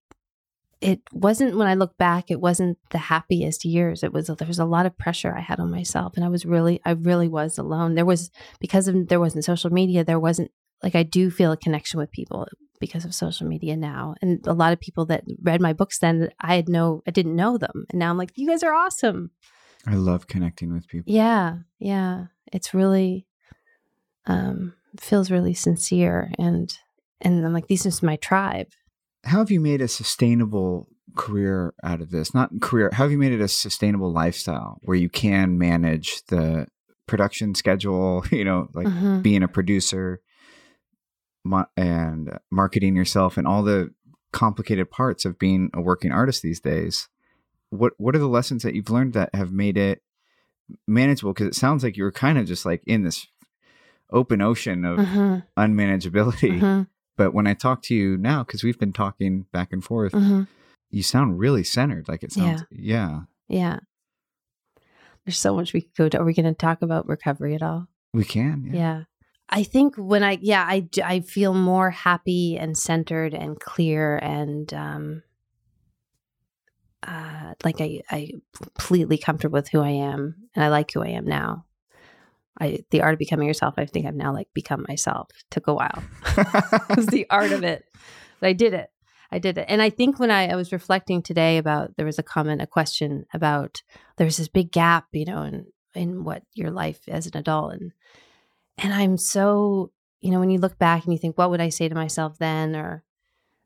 it 0.80 1.00
wasn't 1.12 1.56
when 1.56 1.66
I 1.68 1.74
look 1.74 1.96
back, 1.98 2.30
it 2.30 2.40
wasn't 2.40 2.78
the 2.90 2.98
happiest 2.98 3.64
years. 3.64 4.02
It 4.02 4.12
was 4.12 4.28
there 4.28 4.48
was 4.48 4.58
a 4.58 4.64
lot 4.64 4.86
of 4.86 4.96
pressure 4.96 5.34
I 5.36 5.40
had 5.40 5.60
on 5.60 5.70
myself, 5.70 6.14
and 6.16 6.24
I 6.24 6.28
was 6.28 6.46
really, 6.46 6.80
I 6.84 6.92
really 6.92 7.28
was 7.28 7.58
alone. 7.58 7.94
There 7.94 8.06
was 8.06 8.30
because 8.60 8.88
of 8.88 9.08
there 9.08 9.20
wasn't 9.20 9.44
social 9.44 9.70
media. 9.70 10.04
There 10.04 10.20
wasn't 10.20 10.50
like 10.82 10.94
I 10.94 11.02
do 11.02 11.30
feel 11.30 11.52
a 11.52 11.56
connection 11.56 11.98
with 11.98 12.10
people 12.10 12.46
because 12.80 13.04
of 13.04 13.14
social 13.14 13.46
media 13.46 13.76
now, 13.76 14.14
and 14.22 14.44
a 14.46 14.54
lot 14.54 14.72
of 14.72 14.80
people 14.80 15.04
that 15.06 15.24
read 15.42 15.60
my 15.60 15.74
books 15.74 15.98
then 15.98 16.30
I 16.40 16.56
had 16.56 16.68
no, 16.68 17.02
I 17.06 17.10
didn't 17.10 17.36
know 17.36 17.58
them, 17.58 17.84
and 17.90 17.98
now 17.98 18.10
I'm 18.10 18.18
like, 18.18 18.32
you 18.36 18.48
guys 18.48 18.62
are 18.62 18.72
awesome. 18.72 19.32
I 19.86 19.94
love 19.94 20.28
connecting 20.28 20.72
with 20.72 20.88
people. 20.88 21.12
Yeah, 21.12 21.58
yeah, 21.78 22.26
it's 22.52 22.72
really, 22.72 23.26
um, 24.26 24.74
feels 24.98 25.30
really 25.30 25.52
sincere, 25.52 26.32
and 26.38 26.74
and 27.20 27.44
I'm 27.44 27.52
like, 27.52 27.68
this 27.68 27.84
is 27.84 28.02
my 28.02 28.16
tribe 28.16 28.68
how 29.24 29.38
have 29.38 29.50
you 29.50 29.60
made 29.60 29.80
a 29.80 29.88
sustainable 29.88 30.88
career 31.16 31.74
out 31.82 32.00
of 32.00 32.10
this? 32.10 32.34
Not 32.34 32.60
career, 32.60 32.90
how 32.92 33.04
have 33.04 33.12
you 33.12 33.18
made 33.18 33.32
it 33.32 33.40
a 33.40 33.48
sustainable 33.48 34.12
lifestyle 34.12 34.78
where 34.82 34.96
you 34.96 35.08
can 35.08 35.58
manage 35.58 36.24
the 36.26 36.66
production 37.06 37.54
schedule, 37.54 38.24
you 38.30 38.44
know, 38.44 38.68
like 38.74 38.86
mm-hmm. 38.86 39.20
being 39.20 39.42
a 39.42 39.48
producer 39.48 40.20
and 41.76 42.38
marketing 42.50 42.96
yourself 42.96 43.36
and 43.36 43.46
all 43.46 43.62
the 43.62 43.90
complicated 44.32 44.90
parts 44.90 45.24
of 45.24 45.38
being 45.38 45.70
a 45.74 45.80
working 45.80 46.12
artist 46.12 46.42
these 46.42 46.60
days? 46.60 47.08
What 47.70 47.92
what 47.98 48.16
are 48.16 48.20
the 48.20 48.28
lessons 48.28 48.62
that 48.62 48.74
you've 48.74 48.90
learned 48.90 49.12
that 49.12 49.34
have 49.34 49.52
made 49.52 49.76
it 49.76 50.02
manageable? 50.86 51.32
Because 51.32 51.48
it 51.48 51.54
sounds 51.54 51.84
like 51.84 51.96
you 51.96 52.04
were 52.04 52.12
kind 52.12 52.38
of 52.38 52.46
just 52.46 52.64
like 52.64 52.82
in 52.86 53.02
this 53.04 53.26
open 54.12 54.40
ocean 54.40 54.84
of 54.84 54.98
mm-hmm. 54.98 55.38
unmanageability. 55.56 56.60
Mm-hmm. 56.60 56.82
But 57.20 57.34
when 57.34 57.46
I 57.46 57.52
talk 57.52 57.82
to 57.82 57.94
you 57.94 58.16
now, 58.16 58.44
because 58.44 58.64
we've 58.64 58.78
been 58.78 58.94
talking 58.94 59.44
back 59.52 59.74
and 59.74 59.84
forth, 59.84 60.12
mm-hmm. 60.12 60.44
you 60.88 61.02
sound 61.02 61.38
really 61.38 61.62
centered. 61.62 62.08
Like 62.08 62.22
it 62.22 62.32
sounds, 62.32 62.64
yeah. 62.70 63.26
yeah. 63.50 63.60
Yeah. 63.60 63.78
There's 65.26 65.38
so 65.38 65.54
much 65.54 65.74
we 65.74 65.82
could 65.82 65.94
go 65.94 66.08
to. 66.08 66.18
Are 66.18 66.24
we 66.24 66.32
going 66.32 66.46
to 66.46 66.54
talk 66.54 66.80
about 66.80 67.06
recovery 67.06 67.54
at 67.54 67.62
all? 67.62 67.88
We 68.14 68.24
can. 68.24 68.70
Yeah. 68.72 68.72
yeah. 68.72 69.02
I 69.50 69.64
think 69.64 69.96
when 69.96 70.22
I, 70.22 70.38
yeah, 70.40 70.64
I, 70.66 70.88
I 71.04 71.20
feel 71.20 71.52
more 71.52 71.90
happy 71.90 72.56
and 72.56 72.74
centered 72.74 73.34
and 73.34 73.60
clear 73.60 74.16
and, 74.16 74.72
um, 74.72 75.22
uh, 77.06 77.52
like 77.62 77.82
I, 77.82 78.00
I 78.10 78.30
completely 78.56 79.18
comfortable 79.18 79.58
with 79.58 79.68
who 79.68 79.82
I 79.82 79.90
am 79.90 80.36
and 80.54 80.64
I 80.64 80.68
like 80.68 80.90
who 80.90 81.02
I 81.02 81.08
am 81.08 81.26
now. 81.26 81.66
I 82.60 82.80
the 82.90 83.02
art 83.02 83.14
of 83.14 83.18
becoming 83.18 83.48
yourself. 83.48 83.74
I 83.78 83.86
think 83.86 84.06
I've 84.06 84.14
now 84.14 84.32
like 84.32 84.48
become 84.54 84.84
myself. 84.88 85.28
Took 85.50 85.66
a 85.66 85.74
while. 85.74 86.02
it 86.36 86.96
was 86.96 87.06
the 87.06 87.26
art 87.30 87.52
of 87.52 87.64
it, 87.64 87.84
but 88.40 88.48
I 88.48 88.52
did 88.52 88.74
it. 88.74 88.90
I 89.32 89.38
did 89.38 89.58
it. 89.58 89.66
And 89.68 89.80
I 89.80 89.90
think 89.90 90.18
when 90.18 90.30
I, 90.30 90.48
I 90.48 90.56
was 90.56 90.72
reflecting 90.72 91.22
today 91.22 91.58
about 91.58 91.96
there 91.96 92.06
was 92.06 92.18
a 92.18 92.24
comment, 92.24 92.60
a 92.60 92.66
question 92.66 93.26
about 93.32 93.82
there's 94.16 94.38
this 94.38 94.48
big 94.48 94.72
gap, 94.72 95.06
you 95.12 95.24
know, 95.24 95.42
in 95.42 95.66
in 95.94 96.24
what 96.24 96.42
your 96.54 96.70
life 96.70 97.00
as 97.08 97.26
an 97.26 97.36
adult 97.36 97.74
and 97.74 97.92
and 98.78 98.92
I'm 98.92 99.16
so 99.16 99.90
you 100.20 100.30
know 100.30 100.38
when 100.40 100.50
you 100.50 100.58
look 100.58 100.78
back 100.78 101.04
and 101.04 101.12
you 101.12 101.18
think 101.18 101.36
what 101.36 101.50
would 101.50 101.60
I 101.60 101.68
say 101.68 101.88
to 101.88 101.94
myself 101.94 102.38
then 102.38 102.76
or 102.76 103.04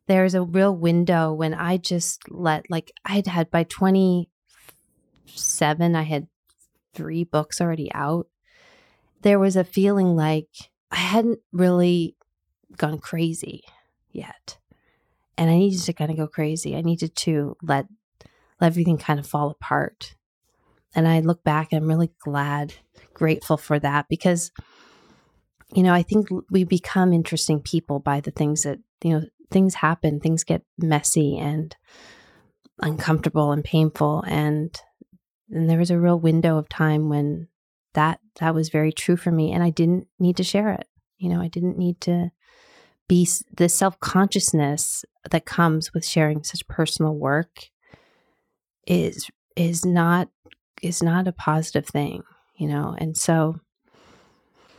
there's 0.07 0.35
a 0.35 0.43
real 0.43 0.77
window 0.77 1.33
when 1.33 1.55
I 1.55 1.79
just 1.79 2.31
let 2.31 2.69
like 2.71 2.93
I 3.05 3.15
had 3.15 3.27
had 3.27 3.51
by 3.51 3.65
27 3.65 5.97
I 5.97 6.03
had 6.03 6.29
three 6.95 7.25
books 7.25 7.61
already 7.61 7.91
out 7.93 8.29
there 9.25 9.39
was 9.39 9.57
a 9.57 9.65
feeling 9.65 10.15
like 10.15 10.49
I 10.91 10.97
hadn't 10.97 11.41
really 11.51 12.15
gone 12.77 12.99
crazy 12.99 13.65
yet. 14.13 14.59
And 15.37 15.51
I 15.51 15.57
needed 15.57 15.81
to 15.81 15.93
kind 15.95 16.11
of 16.11 16.19
go 16.19 16.29
crazy. 16.29 16.77
I 16.77 16.83
needed 16.83 17.17
to 17.17 17.57
let, 17.63 17.87
let 18.61 18.67
everything 18.69 18.99
kind 18.99 19.19
of 19.19 19.27
fall 19.27 19.51
apart. 19.51 20.15
And 20.95 21.09
I 21.09 21.21
look 21.21 21.43
back 21.43 21.73
and 21.73 21.83
I'm 21.83 21.89
really 21.89 22.13
glad, 22.21 22.75
grateful 23.15 23.57
for 23.57 23.79
that 23.81 24.07
because, 24.09 24.53
you 25.73 25.83
know, 25.83 25.95
I 25.95 26.03
think 26.03 26.29
we 26.51 26.65
become 26.65 27.13
interesting 27.13 27.61
people 27.61 28.01
by 28.01 28.21
the 28.21 28.31
things 28.31 28.63
that, 28.65 28.79
you 29.03 29.11
know, 29.11 29.25
things 29.51 29.75
happen, 29.75 30.21
things 30.21 30.45
get 30.45 30.63
messy 30.79 31.39
and 31.39 31.75
uncomfortable 32.81 33.53
and 33.53 33.65
painful. 33.65 34.23
And, 34.27 34.79
and 35.51 35.69
there 35.69 35.79
was 35.79 35.91
a 35.91 35.99
real 35.99 36.21
window 36.21 36.59
of 36.59 36.69
time 36.69 37.09
when 37.09 37.49
that 37.95 38.21
that 38.41 38.55
was 38.55 38.69
very 38.69 38.93
true 38.93 39.17
for 39.17 39.31
me 39.31 39.53
and 39.53 39.63
I 39.63 39.71
didn't 39.71 40.07
need 40.19 40.37
to 40.37 40.45
share 40.45 40.71
it. 40.71 40.87
You 41.19 41.29
know, 41.29 41.41
I 41.41 41.49
didn't 41.49 41.79
need 41.79 42.01
to 42.03 42.31
be 43.09 43.29
the 43.57 43.69
self-consciousness 43.69 45.05
that 45.31 45.45
comes 45.45 45.93
with 45.93 46.05
sharing 46.05 46.43
such 46.43 46.67
personal 46.69 47.15
work 47.15 47.69
is 48.87 49.31
is 49.57 49.85
not 49.85 50.29
is 50.83 51.03
not 51.03 51.29
a 51.29 51.33
positive 51.33 51.87
thing, 51.87 52.23
you 52.57 52.69
know. 52.69 52.95
And 52.99 53.17
so 53.17 53.61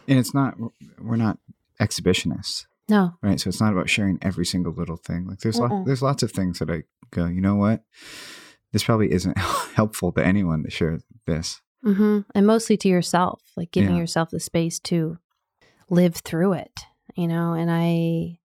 and 0.08 0.20
it's 0.20 0.34
not 0.34 0.56
we're 1.00 1.16
not 1.16 1.40
exhibitionists. 1.80 2.66
No. 2.88 3.16
Right? 3.22 3.40
So 3.40 3.50
it's 3.50 3.62
not 3.62 3.74
about 3.74 3.90
sharing 3.90 4.20
every 4.22 4.46
single 4.46 4.74
little 4.74 4.98
thing. 4.98 5.26
Like 5.28 5.40
there's 5.40 5.60
lo- 5.60 5.84
there's 5.86 6.04
lots 6.04 6.22
of 6.24 6.32
things 6.32 6.60
that 6.60 6.70
I 6.70 6.84
go, 7.12 7.26
you 7.26 7.42
know 7.42 7.56
what? 7.56 7.84
This 8.72 8.84
probably 8.84 9.12
isn't 9.12 9.38
helpful 9.76 10.12
to 10.14 10.26
anyone 10.26 10.64
to 10.64 10.70
share 10.70 11.00
this. 11.26 11.62
Mm-hmm. 11.86 12.20
And 12.34 12.48
mostly 12.48 12.78
to 12.78 12.88
yourself, 12.88 13.42
like 13.56 13.72
giving 13.72 13.96
yeah. 13.96 14.02
yourself 14.02 14.32
the 14.32 14.40
space 14.40 14.80
to 14.80 15.18
live 15.90 16.16
through 16.16 16.54
it, 16.54 16.82
you 17.16 17.28
know. 17.28 17.54
And 17.54 17.70
I, 17.72 18.40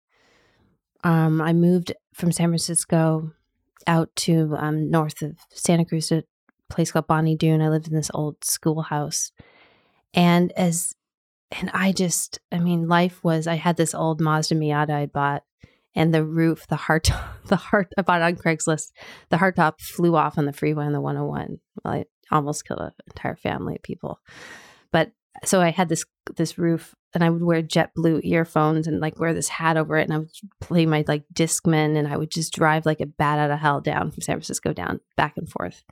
um, 1.05 1.41
I 1.41 1.53
moved 1.53 1.93
from 2.15 2.33
San 2.33 2.49
Francisco 2.49 3.33
out 3.87 4.15
to 4.17 4.57
um, 4.59 4.91
north 4.91 5.23
of 5.23 5.37
Santa 5.53 5.85
Cruz 5.85 6.09
to 6.09 6.19
a 6.19 6.25
place 6.69 6.91
called 6.91 7.07
Bonny 7.07 7.37
Doon. 7.37 7.63
I 7.63 7.69
lived 7.69 7.87
in 7.87 7.95
this 7.95 8.11
old 8.13 8.45
schoolhouse, 8.45 9.31
and 10.13 10.53
as 10.53 10.95
and 11.51 11.71
I 11.73 11.93
just, 11.93 12.41
I 12.53 12.59
mean, 12.59 12.89
life 12.89 13.25
was. 13.25 13.47
I 13.47 13.55
had 13.55 13.77
this 13.77 13.95
old 13.95 14.21
Mazda 14.21 14.55
Miata 14.55 14.91
I 14.91 15.07
bought, 15.07 15.45
and 15.95 16.13
the 16.13 16.25
roof, 16.25 16.67
the 16.67 16.77
heart, 16.77 17.09
the 17.47 17.57
heart 17.57 17.93
I 17.97 18.03
bought 18.03 18.23
on 18.23 18.37
Craigslist. 18.37 18.93
The 19.31 19.39
hardtop 19.39 19.81
flew 19.81 20.15
off 20.17 20.39
on 20.39 20.45
the 20.45 20.53
freeway 20.53 20.85
on 20.85 20.93
the 20.93 21.01
101. 21.01 21.61
Well, 21.85 21.95
I 21.95 22.05
almost 22.31 22.67
killed 22.67 22.81
an 22.81 22.93
entire 23.07 23.37
family 23.37 23.77
of 23.77 23.83
people. 23.83 24.21
But 24.93 25.13
so 25.45 25.61
I 25.61 25.71
had 25.71 25.89
this 25.89 26.05
this 26.37 26.59
roof, 26.59 26.95
and 27.15 27.23
I 27.23 27.31
would 27.31 27.43
wear 27.43 27.63
jet 27.63 27.93
blue 27.95 28.21
earphones 28.23 28.87
and 28.87 29.01
like 29.01 29.19
wear 29.19 29.35
this 29.35 29.49
hat 29.49 29.77
over 29.77 29.97
it, 29.97 30.05
and 30.05 30.13
I 30.13 30.19
would 30.19 30.31
play 30.61 30.87
my 30.87 31.05
like 31.07 31.25
Discman, 31.33 31.97
and 31.97 32.09
I 32.09 32.17
would 32.17 32.31
just 32.31 32.55
drive 32.55 32.87
like 32.87 33.01
a 33.01 33.07
bat 33.07 33.39
out 33.39 33.51
of 33.51 33.59
hell 33.59 33.81
down 33.81 34.11
from 34.11 34.23
San 34.23 34.37
Francisco 34.37 34.73
down 34.73 35.01
back 35.17 35.37
and 35.37 35.49
forth. 35.49 35.85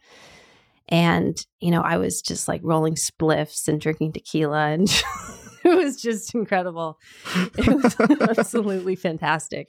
And 0.88 1.36
you 1.60 1.70
know, 1.70 1.82
I 1.82 1.96
was 1.96 2.22
just 2.22 2.48
like 2.48 2.60
rolling 2.64 2.94
spliffs 2.94 3.68
and 3.68 3.80
drinking 3.80 4.12
tequila, 4.12 4.66
and 4.68 4.88
it 5.64 5.76
was 5.76 6.00
just 6.00 6.34
incredible. 6.34 6.98
It 7.56 7.66
was 7.66 7.96
absolutely 8.38 8.96
fantastic. 8.96 9.68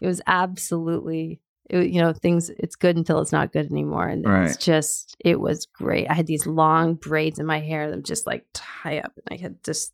It 0.00 0.06
was 0.06 0.20
absolutely 0.26 1.40
it, 1.72 1.90
you 1.90 2.00
know 2.00 2.12
things 2.12 2.50
it's 2.58 2.76
good 2.76 2.96
until 2.96 3.20
it's 3.20 3.32
not 3.32 3.52
good 3.52 3.70
anymore 3.70 4.06
and 4.06 4.24
right. 4.24 4.46
it's 4.46 4.62
just 4.62 5.16
it 5.20 5.40
was 5.40 5.66
great 5.66 6.08
i 6.10 6.14
had 6.14 6.26
these 6.26 6.46
long 6.46 6.94
braids 6.94 7.38
in 7.38 7.46
my 7.46 7.60
hair 7.60 7.88
that 7.88 7.96
would 7.96 8.04
just 8.04 8.26
like 8.26 8.44
tie 8.52 8.98
up 8.98 9.12
and 9.16 9.38
i 9.38 9.42
had 9.42 9.62
just 9.64 9.92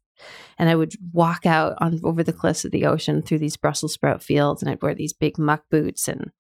and 0.59 0.69
i 0.69 0.75
would 0.75 0.93
walk 1.13 1.47
out 1.47 1.75
on 1.79 2.01
over 2.05 2.23
the 2.23 2.33
cliffs 2.33 2.65
of 2.65 2.73
the 2.73 2.85
ocean 2.85 3.23
through 3.23 3.39
these 3.39 3.57
brussels 3.57 3.93
sprout 3.93 4.23
fields 4.23 4.63
and 4.63 4.71
i'd 4.71 4.83
wear 4.83 4.95
these 4.95 5.13
big 5.13 5.39
muck 5.39 5.63
boots 5.71 6.09
and 6.09 6.31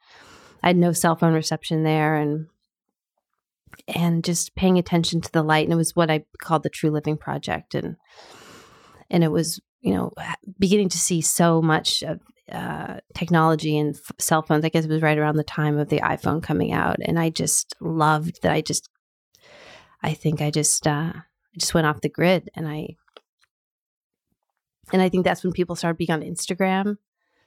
i 0.62 0.68
had 0.68 0.77
no 0.77 0.92
cell 0.92 1.16
phone 1.16 1.33
reception 1.33 1.85
there 1.85 2.16
and 2.16 2.46
and 3.87 4.24
just 4.24 4.55
paying 4.57 4.79
attention 4.79 5.20
to 5.20 5.31
the 5.33 5.42
light 5.42 5.64
and 5.64 5.72
it 5.72 5.77
was 5.77 5.94
what 5.94 6.11
i 6.11 6.24
called 6.38 6.62
the 6.62 6.68
true 6.68 6.90
living 6.90 7.16
project 7.16 7.74
and 7.74 7.96
and 9.09 9.22
it 9.22 9.31
was 9.31 9.61
you 9.81 9.94
know 9.94 10.12
beginning 10.59 10.88
to 10.88 10.98
see 10.98 11.20
so 11.20 11.62
much 11.62 12.03
of 12.03 12.20
uh, 12.52 12.98
technology 13.14 13.78
and 13.78 13.94
f- 13.94 14.12
cell 14.18 14.42
phones. 14.42 14.64
I 14.64 14.68
guess 14.68 14.84
it 14.84 14.90
was 14.90 15.02
right 15.02 15.18
around 15.18 15.37
the 15.37 15.44
time 15.44 15.78
of 15.78 15.88
the 15.88 16.00
iPhone 16.00 16.42
coming 16.42 16.72
out, 16.72 16.96
and 17.00 17.18
I 17.18 17.30
just 17.30 17.74
loved 17.80 18.42
that. 18.42 18.52
I 18.52 18.61
just, 18.61 18.88
I 20.02 20.14
think 20.14 20.40
I 20.40 20.50
just, 20.50 20.87
uh, 20.87 21.12
I 21.14 21.58
just 21.58 21.74
went 21.74 21.87
off 21.87 22.00
the 22.00 22.08
grid, 22.08 22.50
and 22.54 22.68
I, 22.68 22.96
and 24.92 25.02
I 25.02 25.08
think 25.08 25.25
that's 25.25 25.44
when 25.44 25.52
people 25.52 25.77
started 25.77 25.98
being 25.98 26.10
on 26.10 26.23
Instagram. 26.23 26.96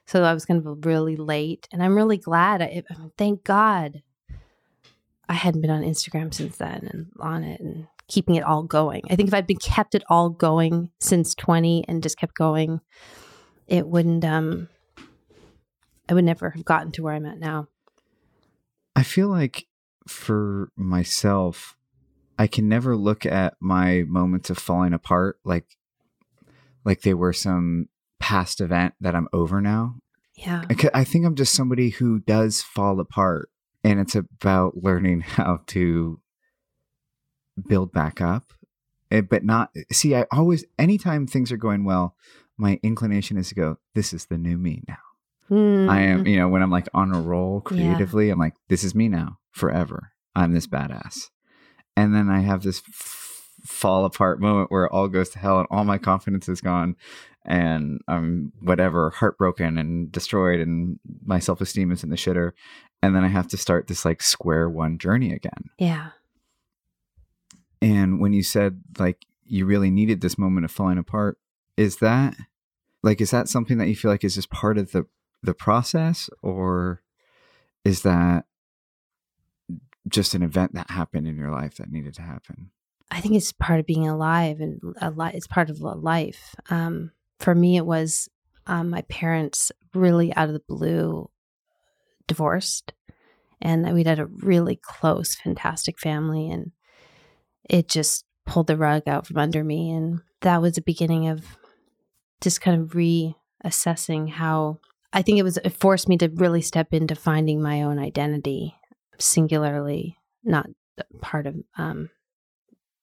So 0.06 0.24
I 0.24 0.34
was 0.34 0.44
kind 0.44 0.64
of 0.64 0.84
really 0.84 1.16
late, 1.16 1.68
and 1.72 1.82
I'm 1.82 1.96
really 1.96 2.18
glad. 2.18 2.62
I, 2.62 2.82
thank 3.16 3.44
God, 3.44 4.02
I 5.28 5.34
hadn't 5.34 5.60
been 5.62 5.70
on 5.70 5.82
Instagram 5.82 6.34
since 6.34 6.56
then, 6.56 6.88
and 6.92 7.06
on 7.20 7.44
it, 7.44 7.60
and 7.60 7.86
keeping 8.08 8.34
it 8.34 8.44
all 8.44 8.62
going. 8.62 9.02
I 9.10 9.16
think 9.16 9.28
if 9.28 9.34
I'd 9.34 9.46
been 9.46 9.56
kept 9.56 9.94
it 9.94 10.04
all 10.08 10.28
going 10.28 10.90
since 11.00 11.34
20 11.34 11.86
and 11.88 12.02
just 12.02 12.18
kept 12.18 12.34
going, 12.34 12.80
it 13.66 13.86
wouldn't 13.86 14.24
um 14.24 14.68
I 16.12 16.14
would 16.14 16.26
never 16.26 16.50
have 16.50 16.66
gotten 16.66 16.92
to 16.92 17.02
where 17.04 17.14
I'm 17.14 17.24
at 17.24 17.38
now. 17.38 17.68
I 18.94 19.02
feel 19.02 19.28
like 19.28 19.64
for 20.06 20.70
myself, 20.76 21.74
I 22.38 22.48
can 22.48 22.68
never 22.68 22.94
look 22.94 23.24
at 23.24 23.54
my 23.60 24.02
moments 24.06 24.50
of 24.50 24.58
falling 24.58 24.92
apart 24.92 25.38
like 25.42 25.78
like 26.84 27.00
they 27.00 27.14
were 27.14 27.32
some 27.32 27.88
past 28.20 28.60
event 28.60 28.92
that 29.00 29.14
I'm 29.14 29.26
over 29.32 29.62
now. 29.62 29.94
Yeah. 30.34 30.66
I 30.92 31.02
think 31.02 31.24
I'm 31.24 31.34
just 31.34 31.54
somebody 31.54 31.88
who 31.88 32.18
does 32.18 32.60
fall 32.60 33.00
apart 33.00 33.48
and 33.82 33.98
it's 33.98 34.14
about 34.14 34.82
learning 34.82 35.20
how 35.26 35.62
to 35.68 36.20
build 37.66 37.90
back 37.90 38.20
up 38.20 38.52
eh, 39.10 39.22
but 39.22 39.44
not 39.44 39.70
see 39.90 40.14
i 40.16 40.24
always 40.32 40.64
anytime 40.78 41.26
things 41.26 41.52
are 41.52 41.58
going 41.58 41.84
well 41.84 42.16
my 42.56 42.80
inclination 42.82 43.36
is 43.36 43.50
to 43.50 43.54
go 43.54 43.76
this 43.94 44.14
is 44.14 44.24
the 44.24 44.38
new 44.38 44.56
me 44.56 44.82
now 44.88 44.96
i 45.50 46.00
am 46.00 46.24
Mm. 46.24 46.30
you 46.30 46.36
know 46.36 46.48
when 46.48 46.62
i'm 46.62 46.70
like 46.70 46.88
on 46.94 47.14
a 47.14 47.20
roll 47.20 47.60
creatively 47.60 48.30
i'm 48.30 48.38
like 48.38 48.54
this 48.68 48.84
is 48.84 48.94
me 48.94 49.08
now 49.08 49.38
forever. 49.50 50.12
I'm 50.34 50.52
this 50.52 50.66
badass. 50.66 51.28
And 51.96 52.14
then 52.14 52.30
i 52.30 52.40
have 52.40 52.62
this 52.62 52.82
f- 52.88 53.48
fall 53.64 54.04
apart 54.06 54.40
moment 54.40 54.70
where 54.70 54.84
it 54.86 54.92
all 54.92 55.08
goes 55.08 55.28
to 55.30 55.38
hell 55.38 55.58
and 55.58 55.68
all 55.70 55.84
my 55.84 55.98
confidence 55.98 56.48
is 56.48 56.60
gone 56.60 56.96
and 57.44 58.00
i'm 58.08 58.52
whatever 58.62 59.10
heartbroken 59.10 59.76
and 59.78 60.10
destroyed 60.10 60.58
and 60.60 60.98
my 61.24 61.38
self-esteem 61.38 61.90
is 61.92 62.02
in 62.02 62.10
the 62.10 62.16
shitter. 62.16 62.52
And 63.02 63.14
then 63.14 63.24
i 63.24 63.28
have 63.28 63.48
to 63.48 63.56
start 63.56 63.88
this 63.88 64.04
like 64.04 64.22
square 64.22 64.70
one 64.70 64.96
journey 64.96 65.32
again. 65.32 65.64
Yeah. 65.78 66.10
and 67.80 68.20
when 68.20 68.32
you 68.32 68.42
said 68.42 68.80
like 68.98 69.26
you 69.44 69.66
really 69.66 69.90
needed 69.90 70.20
this 70.20 70.38
moment 70.38 70.64
of 70.64 70.70
falling 70.70 70.98
apart, 70.98 71.36
is 71.76 71.96
that 71.96 72.36
like 73.02 73.20
is 73.20 73.32
that 73.32 73.48
something 73.48 73.76
that 73.78 73.88
you 73.88 73.96
feel 73.96 74.10
like 74.10 74.24
is 74.24 74.36
just 74.36 74.50
part 74.50 74.78
of 74.78 74.92
the 74.92 75.04
the 75.42 75.54
process 75.54 76.30
or 76.42 77.02
is 77.84 78.02
that 78.02 78.44
just 80.08 80.34
an 80.34 80.42
event 80.42 80.74
that 80.74 80.90
happened 80.90 81.26
in 81.26 81.36
your 81.36 81.50
life 81.50 81.76
that 81.76 81.90
needed 81.90 82.14
to 82.14 82.22
happen? 82.22 82.70
I 83.10 83.20
think 83.20 83.34
it's 83.34 83.52
part 83.52 83.78
of 83.78 83.86
being 83.86 84.08
alive 84.08 84.60
and 84.60 84.80
a 85.00 85.10
li- 85.10 85.32
it's 85.34 85.46
part 85.46 85.68
of 85.68 85.80
life. 85.80 86.54
Um, 86.70 87.12
for 87.38 87.54
me, 87.54 87.76
it 87.76 87.84
was 87.84 88.28
um, 88.66 88.90
my 88.90 89.02
parents 89.02 89.70
really 89.94 90.34
out 90.34 90.48
of 90.48 90.54
the 90.54 90.62
blue 90.66 91.28
divorced, 92.26 92.94
and 93.60 93.92
we'd 93.92 94.06
had 94.06 94.18
a 94.18 94.26
really 94.26 94.76
close, 94.76 95.34
fantastic 95.34 95.98
family, 95.98 96.48
and 96.48 96.72
it 97.68 97.88
just 97.88 98.24
pulled 98.46 98.66
the 98.66 98.76
rug 98.76 99.02
out 99.06 99.26
from 99.26 99.38
under 99.38 99.62
me, 99.62 99.90
and 99.90 100.20
that 100.40 100.62
was 100.62 100.74
the 100.74 100.80
beginning 100.80 101.28
of 101.28 101.44
just 102.40 102.60
kind 102.60 102.80
of 102.80 102.90
reassessing 102.90 104.30
how. 104.30 104.78
I 105.12 105.22
think 105.22 105.38
it 105.38 105.42
was 105.42 105.58
it 105.58 105.70
forced 105.70 106.08
me 106.08 106.16
to 106.18 106.28
really 106.28 106.62
step 106.62 106.92
into 106.92 107.14
finding 107.14 107.60
my 107.62 107.82
own 107.82 107.98
identity 107.98 108.74
singularly, 109.18 110.18
not 110.42 110.66
part 111.20 111.46
of 111.46 111.56
um, 111.76 112.10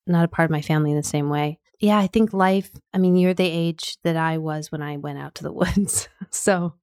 not 0.08 0.26
a 0.26 0.28
part 0.28 0.46
of 0.46 0.52
my 0.52 0.62
family 0.62 0.92
in 0.92 0.98
the 0.98 1.04
same 1.04 1.30
way. 1.30 1.60
Yeah, 1.80 1.98
I 1.98 2.08
think 2.08 2.34
life, 2.34 2.72
I 2.94 2.98
mean, 2.98 3.16
you're 3.16 3.34
the 3.34 3.46
age 3.46 3.98
that 4.04 4.18
I 4.18 4.38
was 4.38 4.72
when 4.72 4.82
I 4.82 4.98
went 4.98 5.20
out 5.20 5.36
to 5.36 5.44
the 5.44 5.54
woods. 5.54 6.10
so 6.30 6.74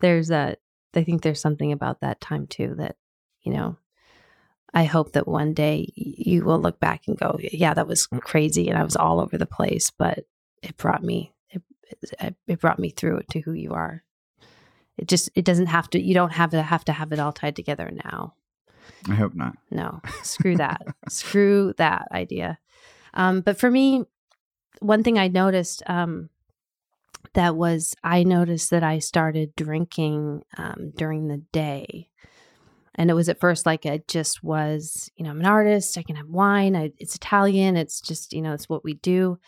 there's 0.00 0.30
a, 0.30 0.56
I 0.94 1.04
think 1.04 1.22
there's 1.22 1.40
something 1.40 1.72
about 1.72 2.00
that 2.00 2.20
time 2.20 2.46
too 2.46 2.74
that, 2.78 2.96
you 3.42 3.52
know, 3.52 3.76
I 4.72 4.84
hope 4.84 5.12
that 5.12 5.28
one 5.28 5.54
day 5.54 5.92
you 5.94 6.44
will 6.44 6.58
look 6.58 6.80
back 6.80 7.02
and 7.06 7.16
go, 7.16 7.38
yeah, 7.40 7.74
that 7.74 7.86
was 7.86 8.06
crazy 8.06 8.68
and 8.68 8.76
I 8.76 8.82
was 8.82 8.96
all 8.96 9.20
over 9.20 9.38
the 9.38 9.46
place, 9.46 9.90
but 9.90 10.24
it 10.62 10.76
brought 10.76 11.04
me, 11.04 11.32
it, 11.50 12.34
it, 12.48 12.60
brought 12.60 12.80
me 12.80 12.90
through 12.90 13.20
to 13.30 13.40
who 13.40 13.52
you 13.52 13.72
are. 13.72 14.02
It 14.96 15.08
just, 15.08 15.30
it 15.34 15.44
doesn't 15.44 15.66
have 15.66 15.90
to, 15.90 16.00
you 16.00 16.14
don't 16.14 16.32
have 16.32 16.50
to 16.50 16.62
have 16.62 16.84
to 16.86 16.92
have 16.92 17.12
it 17.12 17.18
all 17.18 17.32
tied 17.32 17.56
together 17.56 17.90
now. 18.04 18.34
I 19.08 19.14
hope 19.14 19.34
not. 19.34 19.56
No, 19.70 20.00
screw 20.22 20.56
that. 20.56 20.82
screw 21.08 21.74
that 21.78 22.08
idea. 22.12 22.58
Um, 23.14 23.40
but 23.40 23.58
for 23.58 23.70
me, 23.70 24.04
one 24.80 25.02
thing 25.02 25.18
I 25.18 25.28
noticed 25.28 25.82
um, 25.86 26.30
that 27.34 27.56
was 27.56 27.94
I 28.02 28.22
noticed 28.22 28.70
that 28.70 28.82
I 28.82 28.98
started 28.98 29.54
drinking 29.56 30.42
um, 30.56 30.92
during 30.96 31.28
the 31.28 31.38
day. 31.52 32.08
And 32.96 33.10
it 33.10 33.14
was 33.14 33.28
at 33.28 33.40
first 33.40 33.66
like 33.66 33.84
it 33.86 34.06
just 34.06 34.44
was, 34.44 35.10
you 35.16 35.24
know, 35.24 35.30
I'm 35.30 35.40
an 35.40 35.46
artist. 35.46 35.98
I 35.98 36.02
can 36.02 36.14
have 36.16 36.28
wine. 36.28 36.76
I, 36.76 36.92
it's 36.98 37.16
Italian. 37.16 37.76
It's 37.76 38.00
just, 38.00 38.32
you 38.32 38.40
know, 38.40 38.52
it's 38.52 38.68
what 38.68 38.84
we 38.84 38.94
do. 38.94 39.38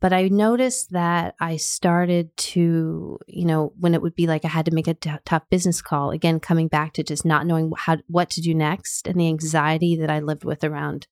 But 0.00 0.14
I 0.14 0.28
noticed 0.28 0.92
that 0.92 1.34
I 1.40 1.56
started 1.56 2.34
to, 2.38 3.18
you 3.26 3.44
know, 3.44 3.74
when 3.78 3.94
it 3.94 4.00
would 4.00 4.14
be 4.14 4.26
like 4.26 4.46
I 4.46 4.48
had 4.48 4.64
to 4.64 4.74
make 4.74 4.88
a 4.88 4.94
t- 4.94 5.10
tough 5.26 5.48
business 5.50 5.82
call, 5.82 6.10
again, 6.10 6.40
coming 6.40 6.68
back 6.68 6.94
to 6.94 7.02
just 7.02 7.26
not 7.26 7.46
knowing 7.46 7.70
how, 7.76 7.98
what 8.06 8.30
to 8.30 8.40
do 8.40 8.54
next 8.54 9.06
and 9.06 9.20
the 9.20 9.28
anxiety 9.28 9.96
that 9.96 10.10
I 10.10 10.20
lived 10.20 10.44
with 10.44 10.64
around 10.64 11.06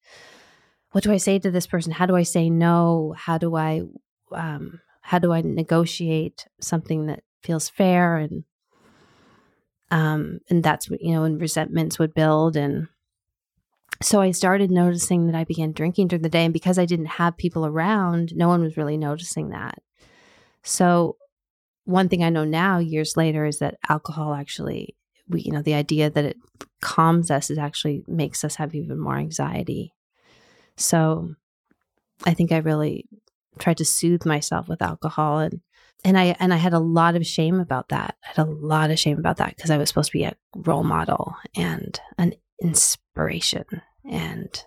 what 0.93 1.05
do 1.05 1.13
I 1.13 1.19
say 1.19 1.39
to 1.39 1.51
this 1.51 1.67
person? 1.67 1.93
How 1.93 2.07
do 2.07 2.17
I 2.17 2.23
say 2.23 2.49
no? 2.49 3.15
How 3.17 3.39
do 3.39 3.55
I, 3.57 3.83
um, 4.33 4.81
how 5.03 5.19
do 5.19 5.33
I 5.33 5.43
negotiate 5.43 6.47
something 6.61 7.07
that 7.07 7.23
feels 7.43 7.69
fair? 7.69 8.17
And, 8.17 8.45
um, 9.91 10.41
and 10.49 10.63
that's 10.63 10.89
what, 10.89 11.03
you 11.03 11.13
know, 11.13 11.25
and 11.25 11.41
resentments 11.41 11.99
would 11.99 12.15
build. 12.15 12.57
And 12.57 12.89
so 14.01 14.21
I 14.21 14.31
started 14.31 14.71
noticing 14.71 15.27
that 15.27 15.35
I 15.35 15.45
began 15.45 15.73
drinking 15.73 16.09
during 16.09 16.23
the 16.23 16.29
day. 16.29 16.45
And 16.45 16.53
because 16.53 16.79
I 16.79 16.87
didn't 16.87 17.07
have 17.07 17.37
people 17.37 17.67
around, 17.67 18.35
no 18.37 18.49
one 18.49 18.63
was 18.63 18.77
really 18.77 18.97
noticing 18.97 19.51
that. 19.51 19.79
So 20.63 21.17
one 21.85 22.09
thing 22.09 22.23
I 22.23 22.31
know 22.31 22.45
now, 22.45 22.79
years 22.79 23.17
later, 23.17 23.45
is 23.45 23.59
that 23.59 23.79
alcohol 23.89 24.35
actually, 24.35 24.97
we, 25.29 25.43
you 25.43 25.53
know, 25.53 25.63
the 25.63 25.75
idea 25.75 26.11
that 26.11 26.25
it 26.25 26.37
calms 26.81 27.31
us 27.31 27.51
is 27.51 27.59
actually 27.59 28.05
makes 28.07 28.45
us 28.45 28.57
have 28.57 28.75
even 28.75 28.99
more 28.99 29.17
anxiety. 29.17 29.93
So 30.77 31.35
I 32.25 32.35
think 32.35 32.53
I 32.53 32.59
really 32.59 33.07
tried 33.59 33.79
to 33.79 33.85
soothe 33.85 34.25
myself 34.25 34.69
with 34.69 34.83
alcohol 34.83 35.41
and 35.41 35.61
and 36.05 36.17
I 36.17 36.37
and 36.39 36.55
I 36.55 36.59
had 36.59 36.75
a 36.75 36.79
lot 36.79 37.17
of 37.17 37.27
shame 37.27 37.59
about 37.59 37.89
that. 37.89 38.15
I 38.23 38.29
had 38.29 38.47
a 38.47 38.51
lot 38.51 38.93
of 38.93 39.01
shame 39.01 39.19
about 39.19 39.39
that 39.39 39.57
because 39.57 39.71
I 39.71 39.79
was 39.79 39.89
supposed 39.89 40.13
to 40.13 40.19
be 40.19 40.23
a 40.23 40.37
role 40.55 40.85
model 40.85 41.35
and 41.57 41.99
an 42.19 42.35
inspiration 42.63 43.65
and 44.05 44.65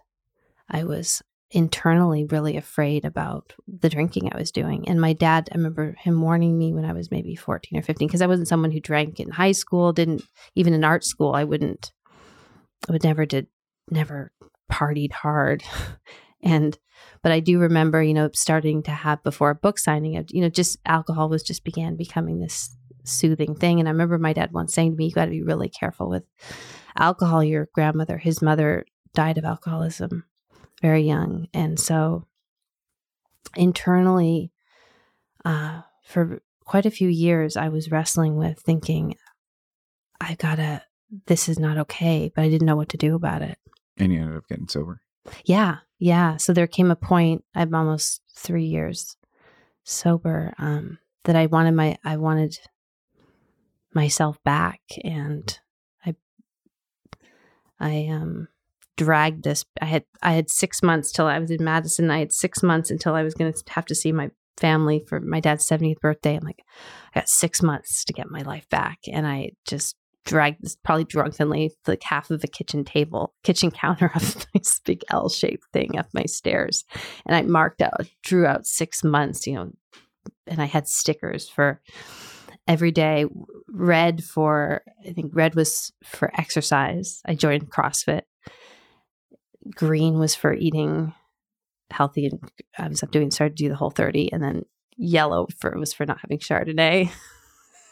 I 0.69 0.83
was 0.85 1.21
internally 1.51 2.23
really 2.25 2.55
afraid 2.55 3.03
about 3.03 3.53
the 3.67 3.89
drinking 3.89 4.31
I 4.31 4.37
was 4.37 4.51
doing. 4.51 4.87
And 4.87 5.01
my 5.01 5.13
dad, 5.13 5.49
I 5.51 5.57
remember 5.57 5.95
him 5.99 6.21
warning 6.21 6.57
me 6.57 6.73
when 6.73 6.85
I 6.85 6.93
was 6.93 7.11
maybe 7.11 7.35
14 7.35 7.77
or 7.77 7.81
15 7.81 8.07
because 8.07 8.21
I 8.21 8.27
wasn't 8.27 8.47
someone 8.47 8.71
who 8.71 8.79
drank 8.79 9.19
in 9.19 9.29
high 9.29 9.51
school, 9.51 9.91
didn't 9.91 10.23
even 10.55 10.73
in 10.73 10.83
art 10.83 11.03
school, 11.03 11.33
I 11.33 11.43
wouldn't 11.43 11.91
I 12.87 12.93
would 12.93 13.03
never 13.03 13.25
did 13.25 13.47
never 13.89 14.31
partied 14.71 15.11
hard. 15.11 15.63
and 16.43 16.77
but 17.21 17.31
I 17.31 17.39
do 17.39 17.59
remember, 17.59 18.01
you 18.01 18.13
know, 18.13 18.29
starting 18.33 18.81
to 18.83 18.91
have 18.91 19.23
before 19.23 19.49
a 19.49 19.55
book 19.55 19.77
signing, 19.77 20.23
you 20.29 20.41
know, 20.41 20.49
just 20.49 20.79
alcohol 20.85 21.29
was 21.29 21.43
just 21.43 21.63
began 21.63 21.95
becoming 21.95 22.39
this 22.39 22.75
soothing 23.03 23.55
thing. 23.55 23.79
And 23.79 23.89
I 23.89 23.91
remember 23.91 24.17
my 24.17 24.33
dad 24.33 24.51
once 24.51 24.73
saying 24.73 24.91
to 24.91 24.97
me, 24.97 25.05
"You 25.05 25.11
got 25.11 25.25
to 25.25 25.31
be 25.31 25.43
really 25.43 25.69
careful 25.69 26.09
with 26.09 26.23
alcohol." 26.95 27.43
Your 27.43 27.69
grandmother, 27.73 28.17
his 28.17 28.41
mother, 28.41 28.85
died 29.13 29.37
of 29.37 29.45
alcoholism 29.45 30.25
very 30.81 31.03
young, 31.03 31.47
and 31.53 31.79
so 31.79 32.25
internally, 33.55 34.51
uh, 35.45 35.81
for 36.03 36.41
quite 36.65 36.85
a 36.85 36.91
few 36.91 37.09
years, 37.09 37.57
I 37.57 37.69
was 37.69 37.91
wrestling 37.91 38.37
with 38.37 38.59
thinking, 38.59 39.15
"I 40.19 40.35
gotta." 40.35 40.83
This 41.25 41.49
is 41.49 41.59
not 41.59 41.77
okay, 41.77 42.31
but 42.33 42.43
I 42.45 42.49
didn't 42.49 42.65
know 42.65 42.77
what 42.77 42.87
to 42.89 42.97
do 42.97 43.15
about 43.15 43.41
it. 43.41 43.57
And 43.97 44.13
you 44.13 44.21
ended 44.21 44.37
up 44.37 44.47
getting 44.47 44.69
sober. 44.69 45.01
Yeah, 45.43 45.79
yeah. 45.99 46.37
So 46.37 46.53
there 46.53 46.67
came 46.67 46.89
a 46.89 46.95
point. 46.95 47.43
I'm 47.53 47.75
almost 47.75 48.21
three 48.33 48.63
years 48.63 49.17
sober. 49.83 50.53
Um, 50.57 50.99
that 51.25 51.35
I 51.35 51.47
wanted 51.47 51.73
my 51.73 51.97
I 52.03 52.17
wanted 52.17 52.57
myself 53.93 54.41
back, 54.43 54.79
and 55.03 55.59
I 57.81 58.07
um 58.11 58.47
dragged 58.97 59.43
this. 59.43 59.65
I 59.81 59.85
had 59.85 60.03
I 60.21 60.33
had 60.33 60.49
six 60.49 60.83
months 60.83 61.11
till 61.11 61.25
I 61.25 61.39
was 61.39 61.51
in 61.51 61.63
Madison. 61.63 62.11
I 62.11 62.19
had 62.19 62.31
six 62.31 62.61
months 62.61 62.91
until 62.91 63.15
I 63.15 63.23
was 63.23 63.33
going 63.33 63.51
to 63.51 63.63
have 63.69 63.85
to 63.87 63.95
see 63.95 64.11
my 64.11 64.29
family 64.57 65.03
for 65.07 65.19
my 65.19 65.39
dad's 65.39 65.67
70th 65.67 65.99
birthday. 65.99 66.35
I'm 66.35 66.43
like, 66.43 66.63
I 67.15 67.19
got 67.19 67.29
six 67.29 67.63
months 67.63 68.05
to 68.05 68.13
get 68.13 68.29
my 68.29 68.43
life 68.43 68.69
back, 68.69 68.99
and 69.11 69.25
I 69.25 69.51
just 69.65 69.95
dragged 70.23 70.61
this 70.61 70.75
probably 70.83 71.03
drunkenly 71.03 71.71
like 71.87 72.03
half 72.03 72.29
of 72.29 72.41
the 72.41 72.47
kitchen 72.47 72.85
table 72.85 73.33
kitchen 73.43 73.71
counter 73.81 74.11
of 74.13 74.45
this 74.53 74.79
big 74.85 75.03
l-shaped 75.09 75.65
thing 75.73 75.97
up 75.97 76.05
my 76.13 76.25
stairs 76.25 76.85
and 77.25 77.35
i 77.35 77.41
marked 77.41 77.81
out 77.81 78.07
drew 78.21 78.45
out 78.45 78.65
six 78.65 79.03
months 79.03 79.47
you 79.47 79.55
know 79.55 79.71
and 80.45 80.61
i 80.61 80.65
had 80.65 80.87
stickers 80.87 81.49
for 81.49 81.81
every 82.67 82.91
day 82.91 83.25
red 83.67 84.23
for 84.23 84.81
i 85.07 85.11
think 85.13 85.31
red 85.33 85.55
was 85.55 85.91
for 86.03 86.31
exercise. 86.39 87.21
I 87.25 87.35
joined 87.35 87.71
crossfit. 87.71 88.21
Green 89.75 90.19
was 90.19 90.35
for 90.35 90.53
eating 90.53 91.13
healthy 91.91 92.27
and 92.27 92.39
i 92.77 92.87
was 92.87 93.03
up 93.03 93.11
doing 93.11 93.31
started 93.31 93.57
to 93.57 93.63
do 93.63 93.69
the 93.69 93.75
whole 93.75 93.89
30 93.89 94.31
and 94.31 94.41
then 94.41 94.63
yellow 94.97 95.47
for 95.59 95.77
was 95.77 95.93
for 95.93 96.05
not 96.05 96.19
having 96.21 96.39
chardonnay 96.39 97.11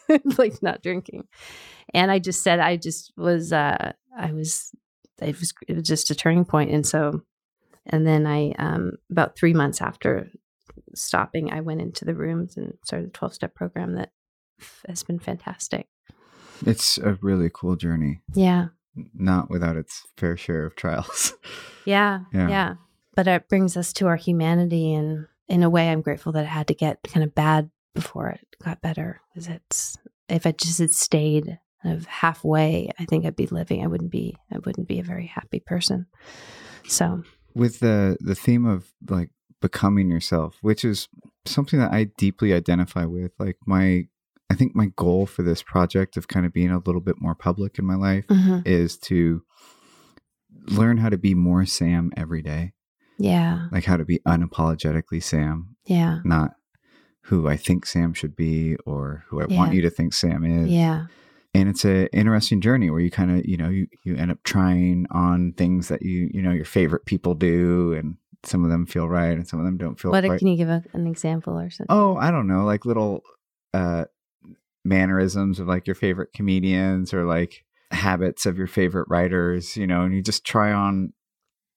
like 0.38 0.61
not 0.61 0.82
drinking. 0.82 1.28
And 1.93 2.11
i 2.11 2.20
just 2.20 2.43
said 2.43 2.59
i 2.59 2.78
just 2.78 3.11
was 3.17 3.51
uh 3.51 3.93
i 4.17 4.32
was 4.32 4.72
it 5.22 5.38
was, 5.38 5.53
it 5.67 5.76
was 5.76 5.88
just 5.88 6.11
a 6.11 6.15
turning 6.15 6.45
point. 6.45 6.72
And 6.72 6.86
so 6.86 7.22
and 7.86 8.05
then 8.05 8.26
i 8.26 8.51
um 8.59 8.93
about 9.11 9.36
three 9.36 9.53
months 9.53 9.82
after 9.82 10.30
stopping 10.95 11.51
i 11.51 11.61
went 11.61 11.82
into 11.82 12.05
the 12.05 12.15
rooms 12.15 12.57
and 12.57 12.74
started 12.84 13.09
the 13.09 13.13
12 13.13 13.34
step 13.34 13.53
program 13.53 13.95
that 13.95 14.09
has 14.88 15.03
been 15.03 15.20
fantastic 15.20 15.88
It's 16.66 16.97
a 16.97 17.14
really 17.22 17.49
cool 17.53 17.76
journey. 17.76 18.22
yeah 18.34 18.68
not 19.14 19.49
without 19.49 19.78
its 19.78 20.05
fair 20.18 20.36
share 20.36 20.66
of 20.66 20.76
trials. 20.76 21.34
Yeah, 21.86 22.22
Yeah. 22.34 22.49
yeah. 22.49 22.74
But 23.16 23.28
it 23.28 23.47
brings 23.49 23.76
us 23.78 23.93
to 23.93 24.07
our 24.07 24.18
humanity. 24.18 24.93
And 24.93 25.28
in 25.47 25.64
a 25.64 25.70
way, 25.70 25.89
I'm 25.89 26.01
grateful 26.01 26.32
that 26.34 26.43
it 26.43 26.47
had 26.47 26.68
to 26.68 26.74
get 26.76 26.99
kind 27.03 27.24
of 27.24 27.34
bad 27.34 27.70
before 27.95 28.28
it 28.30 28.45
got 28.64 28.82
better. 28.82 29.22
Because 29.34 29.47
it's, 29.47 29.97
if 30.28 30.45
it 30.45 30.57
just 30.60 30.80
had 30.80 30.91
stayed 30.91 31.57
kind 31.82 31.95
of 31.97 32.05
halfway, 32.05 32.89
I 32.99 33.05
think 33.05 33.26
I'd 33.26 33.36
be 33.38 33.47
living. 33.47 33.82
I 33.84 33.88
wouldn't 33.88 34.12
be, 34.12 34.36
I 34.51 34.57
wouldn't 34.60 34.88
be 34.88 34.99
a 34.99 35.03
very 35.03 35.26
happy 35.28 35.60
person. 35.62 36.05
So, 36.88 37.24
with 37.55 37.80
the 37.80 38.18
the 38.20 38.36
theme 38.36 38.66
of 38.66 38.91
like 39.10 39.30
becoming 39.62 40.12
yourself, 40.12 40.57
which 40.62 40.84
is 40.86 41.07
something 41.45 41.80
that 41.80 41.91
I 41.93 42.10
deeply 42.18 42.53
identify 42.53 43.05
with. 43.05 43.32
Like 43.39 43.57
my, 43.66 44.07
I 44.50 44.56
think 44.56 44.76
my 44.76 44.88
goal 44.95 45.26
for 45.26 45.43
this 45.43 45.62
project 45.62 46.18
of 46.18 46.28
kind 46.28 46.45
of 46.45 46.54
being 46.54 46.72
a 46.72 46.80
little 46.80 47.02
bit 47.02 47.16
more 47.20 47.36
public 47.36 47.78
in 47.78 47.86
my 47.86 47.95
life 47.95 48.26
mhm. 48.28 48.66
is 48.66 48.97
to 48.97 49.43
learn 50.68 50.97
how 50.97 51.10
to 51.10 51.18
be 51.18 51.36
more 51.36 51.66
Sam 51.66 52.12
every 52.18 52.41
day, 52.41 52.74
yeah, 53.18 53.68
like 53.72 53.86
how 53.86 53.97
to 53.97 54.06
be 54.06 54.20
unapologetically 54.28 55.22
Sam, 55.22 55.76
yeah, 55.86 56.20
not 56.24 56.52
who 57.24 57.47
I 57.47 57.58
think 57.58 57.86
Sam 57.86 58.14
should 58.14 58.36
be 58.36 58.76
or 58.86 59.24
who 59.28 59.41
I 59.41 59.45
want 59.45 59.74
you 59.74 59.82
to 59.84 59.89
think 59.89 60.14
Sam 60.14 60.43
is. 60.43 60.70
yeah, 60.70 61.06
and 61.54 61.70
it's 61.70 61.86
an 61.86 62.08
interesting 62.08 62.62
journey 62.62 62.89
where 62.89 63.00
you 63.00 63.12
kind 63.12 63.32
of 63.32 63.45
you 63.45 63.58
know 63.58 63.70
you 63.70 63.88
you 64.04 64.16
end 64.16 64.32
up 64.32 64.39
trying 64.43 65.06
on 65.12 65.54
things 65.54 65.88
that 65.88 66.02
you 66.02 66.30
you 66.34 66.41
know 66.41 66.52
your 66.52 66.66
favorite 66.66 67.06
people 67.06 67.34
do 67.34 67.93
and 67.93 68.18
some 68.43 68.64
of 68.64 68.70
them 68.70 68.86
feel 68.86 69.08
right 69.10 69.32
and 69.38 69.47
some 69.47 69.60
of 69.60 69.66
them 69.66 69.78
don't 69.78 70.00
feel 70.00 70.12
What 70.12 70.24
quite 70.24 70.39
can 70.39 70.47
you 70.47 70.56
give 70.58 70.70
a, 70.70 70.84
an 70.93 71.08
example 71.08 71.60
or 71.60 71.70
something? 71.70 71.93
oh 71.93 72.16
i 72.16 72.32
don't 72.32 72.47
know 72.47 72.64
like 72.64 72.86
little 72.86 73.22
uh 73.74 74.06
mannerisms 74.90 75.60
of 75.60 75.68
like 75.68 75.88
your 75.88 75.96
favorite 75.96 76.34
comedians 76.34 77.14
or 77.14 77.24
like 77.26 77.64
habits 77.92 78.46
of 78.46 78.58
your 78.58 78.68
favorite 78.68 79.08
writers 79.10 79.78
you 79.78 79.88
know 79.88 80.02
and 80.04 80.14
you 80.14 80.22
just 80.22 80.44
try 80.46 80.72
on 80.74 81.14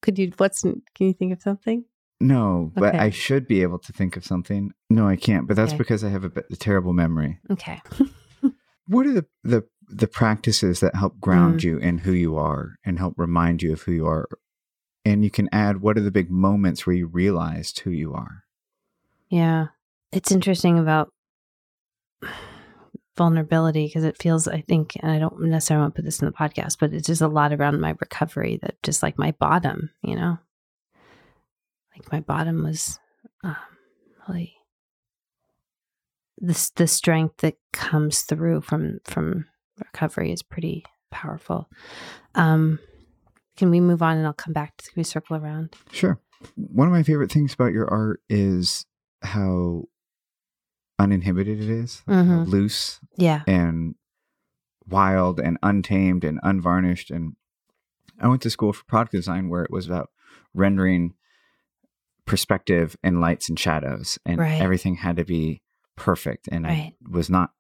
Could 0.03 0.19
you? 0.19 0.33
What's? 0.39 0.63
Can 0.63 0.83
you 0.99 1.13
think 1.13 1.33
of 1.33 1.41
something? 1.43 1.85
no 2.21 2.71
but 2.75 2.95
Okay. 2.95 2.99
i 3.07 3.11
should 3.11 3.49
be 3.49 3.63
able 3.63 3.79
to 3.81 3.93
think 3.93 4.17
of 4.17 4.25
something 4.25 4.71
no 4.89 5.09
i 5.09 5.17
can't 5.17 5.47
but 5.49 5.57
that's 5.57 5.73
Okay. 5.73 5.79
because 5.79 6.05
i 6.05 6.09
have 6.09 6.25
a, 6.25 6.31
a 6.51 6.57
terrible 6.57 6.93
memory 6.93 7.41
Okay. 7.51 7.81
what 8.87 9.07
are 9.07 9.13
the 9.13 9.27
the 9.43 9.63
the 9.89 10.07
practices 10.07 10.79
that 10.81 10.95
help 10.95 11.19
ground 11.21 11.61
Mm. 11.61 11.65
you 11.65 11.79
in 11.79 11.99
who 11.99 12.13
you 12.13 12.37
are 12.37 12.77
and 12.85 12.99
help 12.99 13.15
remind 13.19 13.61
you 13.63 13.73
of 13.73 13.83
who 13.83 13.93
you 13.93 14.07
are 14.07 14.29
and 15.05 15.25
you 15.25 15.31
can 15.31 15.49
add 15.53 15.81
what 15.83 15.99
are 15.99 16.01
the 16.03 16.13
big 16.13 16.31
moments 16.31 16.87
where 16.87 16.95
you 16.95 17.07
realized 17.09 17.81
who 17.81 17.91
you 17.91 18.15
are 18.15 18.45
Yeah. 19.29 19.69
It's 20.13 20.31
interesting 20.31 20.79
about 20.79 21.11
vulnerability 23.17 23.87
because 23.87 24.05
it 24.05 24.21
feels, 24.21 24.49
I 24.49 24.63
think, 24.63 24.97
and 25.01 25.11
I 25.11 25.19
don't 25.19 25.41
necessarily 25.43 25.83
want 25.83 25.95
to 25.95 25.99
put 26.01 26.05
this 26.05 26.21
in 26.21 26.27
the 26.27 26.33
podcast, 26.33 26.79
but 26.81 26.93
it's 26.93 27.07
just 27.07 27.21
a 27.21 27.29
lot 27.29 27.53
around 27.53 27.81
my 27.81 27.95
recovery 28.01 28.59
that 28.63 28.83
just 28.83 29.03
like 29.03 29.19
my 29.19 29.33
bottom, 29.33 29.91
you 30.03 30.17
know? 30.17 30.39
Like 31.95 32.11
my 32.11 32.21
bottom 32.21 32.63
was 32.65 32.99
um, 33.45 33.57
really 34.27 34.57
this 36.39 36.71
the 36.71 36.89
strength 36.89 37.39
that 37.39 37.55
comes 37.73 38.23
through 38.23 38.61
from 38.61 38.99
from 39.05 39.47
recovery 39.79 40.33
is 40.33 40.43
pretty 40.43 40.85
powerful. 41.11 41.69
Um 42.35 42.79
can 43.57 43.71
we 43.71 43.81
move 43.81 44.03
on 44.03 44.17
and 44.17 44.27
I'll 44.27 44.33
come 44.33 44.53
back 44.53 44.77
to 44.79 44.91
we 44.97 45.05
circle 45.05 45.37
around? 45.37 45.77
sure 45.93 46.19
one 46.57 46.89
of 46.89 46.93
my 46.93 47.03
favorite 47.03 47.31
things 47.31 47.55
about 47.55 47.73
your 47.73 47.89
art 47.89 48.21
is 48.29 48.87
how 49.23 49.85
uninhibited 50.99 51.61
it 51.61 51.69
is 51.71 52.03
like 52.07 52.17
Mhm. 52.27 52.47
loose 52.47 53.01
Yeah. 53.17 53.43
and 53.47 53.95
wild 54.89 55.41
and 55.41 55.59
untamed 55.63 56.25
and 56.25 56.39
unvarnished 56.43 57.11
and 57.11 57.37
i 58.21 58.29
went 58.29 58.43
to 58.43 58.51
school 58.51 58.73
for 58.73 58.85
product 58.85 59.13
design 59.13 59.49
where 59.49 59.63
it 59.65 59.71
was 59.71 59.87
about 59.87 60.11
rendering 60.55 61.15
perspective 62.27 62.97
and 63.03 63.21
lights 63.21 63.49
and 63.49 63.59
shadows 63.59 64.19
and 64.25 64.39
Right. 64.39 64.61
everything 64.61 64.97
had 64.97 65.17
to 65.17 65.25
be 65.25 65.63
perfect 65.97 66.49
and 66.51 66.65
Right. 66.65 66.95
i 67.05 67.11
was 67.11 67.29
not 67.29 67.53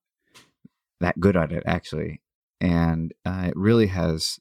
that 1.00 1.18
good 1.20 1.36
at 1.36 1.52
it 1.52 1.62
actually 1.66 2.20
and 2.60 3.12
uh, 3.24 3.46
it 3.48 3.56
really 3.56 3.88
has 3.88 4.38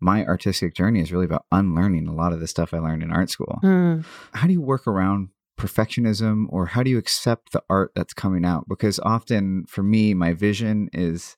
my 0.00 0.24
artistic 0.26 0.74
journey 0.74 1.00
is 1.00 1.12
really 1.12 1.26
about 1.26 1.44
unlearning 1.52 2.08
a 2.08 2.14
lot 2.14 2.32
of 2.32 2.40
the 2.40 2.46
stuff 2.48 2.72
i 2.74 2.78
learned 2.78 3.02
in 3.02 3.12
art 3.12 3.28
school 3.30 3.58
Mm. 3.62 4.04
how 4.32 4.46
do 4.46 4.52
you 4.52 4.60
work 4.60 4.86
around 4.86 5.28
perfectionism 5.58 6.46
or 6.48 6.66
how 6.66 6.82
do 6.82 6.90
you 6.90 6.98
accept 6.98 7.52
the 7.52 7.62
art 7.70 7.92
that's 7.94 8.14
coming 8.14 8.44
out 8.44 8.64
because 8.68 8.98
often 9.00 9.64
for 9.68 9.82
me 9.82 10.14
my 10.14 10.32
vision 10.32 10.88
is 10.92 11.36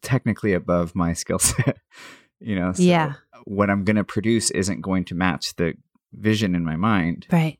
technically 0.00 0.52
above 0.52 0.94
my 0.94 1.12
skill 1.22 1.38
set 1.38 1.76
you 2.40 2.56
know 2.58 2.72
so 2.72 2.82
Yeah. 2.82 3.14
what 3.44 3.70
i'm 3.70 3.84
going 3.84 3.96
to 3.96 4.04
produce 4.04 4.50
isn't 4.50 4.80
going 4.80 5.04
to 5.06 5.14
match 5.14 5.54
the 5.56 5.74
vision 6.12 6.54
in 6.54 6.64
my 6.64 6.76
mind 6.76 7.26
Right. 7.30 7.58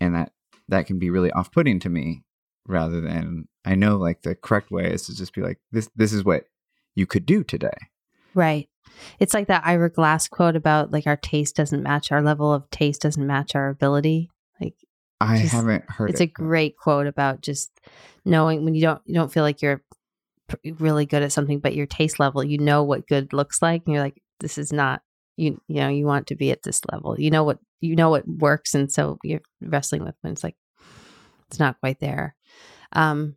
and 0.00 0.14
that 0.14 0.32
that 0.68 0.86
can 0.86 0.98
be 0.98 1.10
really 1.10 1.32
off-putting 1.32 1.80
to 1.80 1.88
me 1.88 2.22
rather 2.66 3.00
than 3.00 3.48
i 3.64 3.74
know 3.74 3.96
like 3.96 4.22
the 4.22 4.34
correct 4.34 4.70
way 4.70 4.92
is 4.92 5.06
to 5.06 5.16
just 5.16 5.34
be 5.34 5.40
like 5.40 5.58
this 5.72 5.88
this 5.96 6.12
is 6.12 6.24
what 6.24 6.44
you 6.94 7.06
could 7.06 7.26
do 7.26 7.42
today 7.42 7.76
Right. 8.34 8.66
It's 9.18 9.34
like 9.34 9.48
that 9.48 9.66
Ira 9.66 9.90
Glass 9.90 10.26
quote 10.26 10.56
about 10.56 10.90
like 10.90 11.06
our 11.06 11.18
taste 11.18 11.54
doesn't 11.54 11.82
match 11.82 12.10
our 12.10 12.22
level 12.22 12.50
of 12.50 12.68
taste 12.70 13.02
doesn't 13.02 13.26
match 13.26 13.54
our 13.54 13.68
ability. 13.68 14.30
Like 14.62 14.74
i 15.20 15.38
Just- 15.40 15.52
haven't 15.52 15.88
heard 15.88 16.10
it's 16.10 16.20
it 16.20 16.24
a 16.24 16.26
great 16.26 16.76
quote 16.76 17.06
about 17.06 17.42
just 17.42 17.70
knowing 18.24 18.64
when 18.64 18.74
you 18.74 18.82
don't 18.82 19.00
you 19.04 19.14
don't 19.14 19.32
feel 19.32 19.44
like 19.44 19.62
you're 19.62 19.82
really 20.80 21.06
good 21.06 21.22
at 21.22 21.32
something 21.32 21.60
but 21.60 21.74
your 21.74 21.86
taste 21.86 22.18
level 22.18 22.42
you 22.44 22.58
know 22.58 22.82
what 22.82 23.06
good 23.06 23.32
looks 23.32 23.62
like 23.62 23.82
and 23.86 23.94
you're 23.94 24.02
like 24.02 24.20
this 24.40 24.58
is 24.58 24.72
not 24.72 25.00
you 25.36 25.60
you 25.68 25.76
know 25.76 25.88
you 25.88 26.04
want 26.04 26.26
to 26.26 26.36
be 26.36 26.50
at 26.50 26.62
this 26.62 26.82
level. 26.90 27.18
You 27.18 27.30
know 27.30 27.44
what 27.44 27.58
you 27.80 27.96
know 27.96 28.10
what 28.10 28.26
works 28.28 28.74
and 28.74 28.90
so 28.92 29.18
you're 29.24 29.40
wrestling 29.60 30.04
with 30.04 30.14
when 30.20 30.32
it's 30.32 30.44
like 30.44 30.56
it's 31.48 31.58
not 31.58 31.80
quite 31.80 32.00
there. 32.00 32.34
Um 32.92 33.36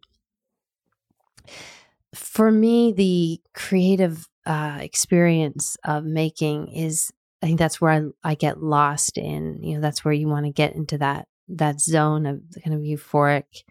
for 2.13 2.51
me 2.51 2.91
the 2.91 3.39
creative 3.53 4.27
uh 4.45 4.79
experience 4.81 5.77
of 5.85 6.03
making 6.05 6.67
is 6.69 7.11
i 7.41 7.45
think 7.45 7.59
that's 7.59 7.79
where 7.79 7.91
i, 7.91 8.31
I 8.31 8.35
get 8.35 8.61
lost 8.61 9.17
in 9.17 9.61
you 9.61 9.75
know 9.75 9.81
that's 9.81 10.03
where 10.03 10.13
you 10.13 10.27
want 10.27 10.45
to 10.45 10.51
get 10.51 10.75
into 10.75 10.97
that 10.99 11.27
that 11.49 11.79
zone 11.79 12.25
of 12.25 12.41
kind 12.63 12.75
of 12.75 12.81
euphoric 12.81 13.63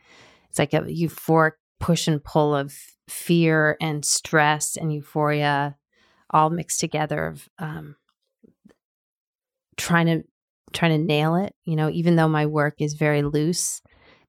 it's 0.48 0.58
like 0.58 0.74
a 0.74 0.82
euphoric 0.82 1.52
push 1.80 2.06
and 2.06 2.22
pull 2.22 2.54
of 2.54 2.74
fear 3.08 3.76
and 3.80 4.04
stress 4.04 4.76
and 4.76 4.92
euphoria 4.92 5.76
all 6.30 6.50
mixed 6.50 6.80
together 6.80 7.26
of 7.26 7.48
um, 7.58 7.96
trying 9.76 10.06
to 10.06 10.22
trying 10.72 10.98
to 10.98 11.04
nail 11.04 11.36
it 11.36 11.54
you 11.64 11.76
know 11.76 11.90
even 11.90 12.16
though 12.16 12.28
my 12.28 12.46
work 12.46 12.74
is 12.78 12.94
very 12.94 13.22
loose 13.22 13.82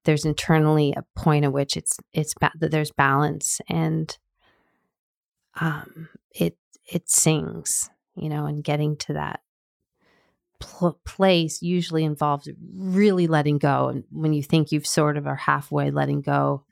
there's 0.04 0.26
internally 0.26 0.94
a 0.96 1.20
point 1.20 1.46
at 1.46 1.54
which 1.54 1.76
it's 1.76 1.98
it's 2.14 2.34
ba- 2.36 2.52
that 2.60 2.72
there's 2.72 2.92
balance 2.92 3.60
and 3.68 4.18
um 5.60 6.10
it 6.32 6.58
it 6.92 7.10
sings 7.10 7.90
you 8.16 8.30
know 8.30 8.46
and 8.46 8.64
getting 8.64 8.96
to 8.98 9.14
that 9.14 9.42
pl- 10.60 11.00
place 11.06 11.62
usually 11.62 12.04
involves 12.04 12.50
really 12.74 13.28
letting 13.28 13.58
go 13.58 13.88
and 13.88 14.04
when 14.12 14.34
you 14.34 14.44
think 14.44 14.72
you've 14.72 14.88
sort 14.88 15.18
of 15.18 15.28
are 15.28 15.36
halfway 15.36 15.92
letting 15.92 16.22
go 16.22 16.64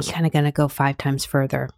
you're 0.00 0.12
kind 0.12 0.26
of 0.26 0.32
going 0.32 0.44
to 0.44 0.52
go 0.52 0.68
five 0.68 0.96
times 0.96 1.24
further 1.24 1.68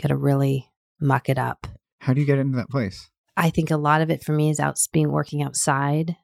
got 0.00 0.08
to 0.08 0.16
really 0.16 0.70
muck 1.00 1.28
it 1.28 1.38
up 1.38 1.66
how 2.00 2.12
do 2.12 2.20
you 2.20 2.26
get 2.26 2.38
into 2.38 2.56
that 2.56 2.70
place 2.70 3.10
I 3.38 3.50
think 3.50 3.70
a 3.70 3.76
lot 3.76 4.02
of 4.02 4.10
it 4.10 4.24
for 4.24 4.32
me 4.32 4.50
is 4.50 4.58
out 4.58 4.80
being 4.92 5.12
working 5.12 5.44
outside, 5.44 6.16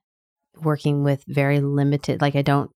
working 0.60 1.04
with 1.04 1.22
very 1.28 1.60
limited. 1.60 2.20
Like 2.20 2.34
I 2.34 2.42
don't 2.42 2.72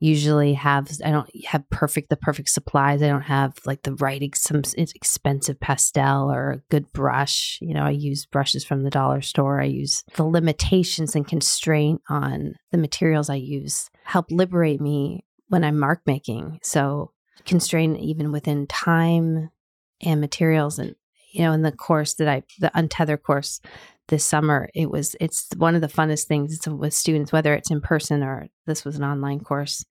usually 0.00 0.54
have. 0.54 0.90
I 1.04 1.10
don't 1.10 1.30
have 1.46 1.68
perfect 1.70 2.08
the 2.08 2.16
perfect 2.16 2.48
supplies. 2.48 3.02
I 3.02 3.08
don't 3.08 3.20
have 3.22 3.58
like 3.64 3.82
the 3.82 3.94
right 3.94 4.22
ex- 4.22 4.42
some 4.42 4.62
expensive 4.76 5.60
pastel 5.60 6.32
or 6.32 6.50
a 6.50 6.62
good 6.70 6.92
brush. 6.92 7.58
You 7.60 7.74
know, 7.74 7.84
I 7.84 7.90
use 7.90 8.26
brushes 8.26 8.64
from 8.64 8.82
the 8.82 8.90
dollar 8.90 9.20
store. 9.20 9.60
I 9.60 9.66
use 9.66 10.02
the 10.16 10.24
limitations 10.24 11.14
and 11.14 11.28
constraint 11.28 12.00
on 12.08 12.54
the 12.72 12.78
materials 12.78 13.30
I 13.30 13.36
use 13.36 13.90
help 14.04 14.26
liberate 14.30 14.80
me 14.80 15.24
when 15.48 15.62
I'm 15.62 15.78
mark 15.78 16.00
making. 16.06 16.58
So 16.62 17.12
constraint 17.44 17.98
even 17.98 18.32
within 18.32 18.66
time 18.66 19.50
and 20.02 20.20
materials 20.20 20.78
and 20.78 20.94
you 21.32 21.42
know 21.42 21.52
in 21.52 21.62
the 21.62 21.72
course 21.72 22.14
that 22.14 22.28
i 22.28 22.42
the 22.58 22.70
untether 22.74 23.20
course 23.20 23.60
this 24.10 24.24
summer 24.24 24.68
it 24.74 24.90
was 24.90 25.16
it's 25.20 25.48
one 25.56 25.74
of 25.74 25.80
the 25.80 25.88
funnest 25.88 26.26
things 26.26 26.60
with 26.66 26.92
students 26.92 27.32
whether 27.32 27.54
it's 27.54 27.70
in 27.70 27.80
person 27.80 28.22
or 28.22 28.48
this 28.66 28.84
was 28.84 28.96
an 28.96 29.04
online 29.04 29.40
course 29.40 29.84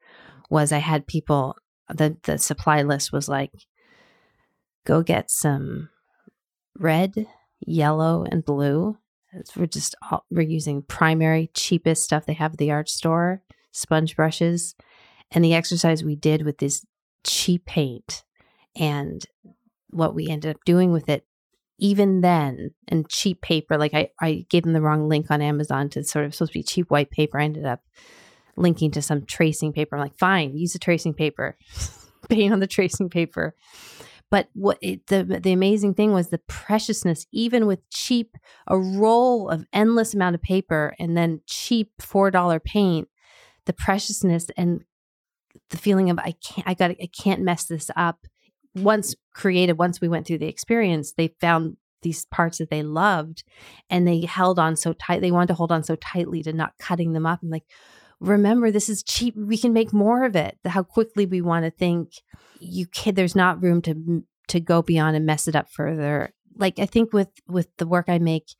was 0.49 0.71
i 0.71 0.77
had 0.77 1.07
people 1.07 1.55
the 1.89 2.15
the 2.23 2.37
supply 2.37 2.83
list 2.83 3.11
was 3.11 3.27
like 3.27 3.51
go 4.85 5.01
get 5.01 5.29
some 5.29 5.89
red 6.77 7.27
yellow 7.59 8.25
and 8.29 8.43
blue. 8.43 8.97
We're 9.55 9.67
just 9.67 9.95
all, 10.09 10.25
we're 10.31 10.41
using 10.41 10.81
primary 10.81 11.51
cheapest 11.53 12.03
stuff 12.03 12.25
they 12.25 12.33
have 12.33 12.53
at 12.53 12.57
the 12.57 12.71
art 12.71 12.89
store 12.89 13.43
sponge 13.71 14.15
brushes 14.15 14.75
and 15.29 15.45
the 15.45 15.53
exercise 15.53 16.03
we 16.03 16.15
did 16.15 16.43
with 16.43 16.57
this 16.57 16.83
cheap 17.23 17.65
paint 17.65 18.23
and 18.75 19.23
what 19.91 20.15
we 20.15 20.27
ended 20.27 20.55
up 20.55 20.63
doing 20.65 20.91
with 20.91 21.07
it 21.07 21.25
even 21.79 22.21
then, 22.21 22.71
and 22.87 23.09
cheap 23.09 23.41
paper, 23.41 23.77
like 23.77 23.93
I, 23.93 24.09
I 24.19 24.45
gave 24.49 24.63
them 24.63 24.73
the 24.73 24.81
wrong 24.81 25.09
link 25.09 25.27
on 25.29 25.41
Amazon 25.41 25.89
to 25.89 26.03
sort 26.03 26.25
of 26.25 26.35
supposed 26.35 26.53
to 26.53 26.59
be 26.59 26.63
cheap 26.63 26.89
white 26.91 27.11
paper. 27.11 27.39
I 27.39 27.45
ended 27.45 27.65
up 27.65 27.81
linking 28.55 28.91
to 28.91 29.01
some 29.01 29.25
tracing 29.25 29.73
paper. 29.73 29.95
I'm 29.95 30.01
like, 30.01 30.17
fine, 30.17 30.55
use 30.55 30.73
the 30.73 30.79
tracing 30.79 31.13
paper, 31.13 31.57
paint 32.29 32.53
on 32.53 32.59
the 32.59 32.67
tracing 32.67 33.09
paper. 33.09 33.55
But 34.31 34.49
what 34.53 34.77
it, 34.81 35.07
the 35.07 35.23
the 35.23 35.53
amazing 35.53 35.95
thing 35.95 36.13
was 36.13 36.29
the 36.29 36.37
preciousness, 36.37 37.25
even 37.31 37.65
with 37.65 37.89
cheap, 37.89 38.37
a 38.67 38.77
roll 38.77 39.49
of 39.49 39.65
endless 39.73 40.13
amount 40.13 40.35
of 40.35 40.41
paper 40.41 40.93
and 40.99 41.17
then 41.17 41.41
cheap 41.47 41.93
four 41.99 42.29
dollar 42.29 42.59
paint, 42.59 43.07
the 43.65 43.73
preciousness 43.73 44.47
and 44.55 44.83
the 45.71 45.77
feeling 45.77 46.09
of 46.09 46.19
I 46.19 46.33
can't, 46.43 46.67
I 46.67 46.73
got, 46.75 46.91
I 46.91 47.09
can't 47.11 47.41
mess 47.41 47.65
this 47.65 47.89
up. 47.95 48.27
Once 48.83 49.15
created, 49.33 49.77
once 49.77 50.01
we 50.01 50.07
went 50.07 50.27
through 50.27 50.37
the 50.37 50.47
experience, 50.47 51.13
they 51.13 51.29
found 51.39 51.77
these 52.01 52.25
parts 52.25 52.59
that 52.59 52.69
they 52.69 52.81
loved, 52.81 53.43
and 53.89 54.07
they 54.07 54.21
held 54.21 54.57
on 54.57 54.75
so 54.75 54.93
tight. 54.93 55.21
They 55.21 55.31
wanted 55.31 55.47
to 55.47 55.53
hold 55.53 55.71
on 55.71 55.83
so 55.83 55.95
tightly 55.95 56.41
to 56.43 56.53
not 56.53 56.77
cutting 56.79 57.13
them 57.13 57.25
up. 57.25 57.39
I'm 57.43 57.49
like, 57.49 57.65
remember 58.19 58.69
this 58.69 58.89
is 58.89 59.03
cheap 59.03 59.33
we 59.37 59.57
can 59.57 59.71
make 59.71 59.93
more 59.93 60.25
of 60.25 60.35
it 60.35 60.57
how 60.65 60.83
quickly 60.83 61.25
we 61.25 61.41
want 61.41 61.63
to 61.63 61.71
think 61.71 62.11
you 62.59 62.85
kid, 62.85 63.15
there's 63.15 63.35
not 63.35 63.61
room 63.63 63.81
to 63.81 64.23
to 64.47 64.59
go 64.59 64.81
beyond 64.81 65.15
and 65.15 65.25
mess 65.25 65.47
it 65.47 65.55
up 65.55 65.69
further 65.71 66.33
like 66.57 66.79
i 66.79 66.85
think 66.85 67.13
with 67.13 67.29
with 67.47 67.67
the 67.77 67.87
work 67.87 68.09
i 68.09 68.19
make 68.19 68.55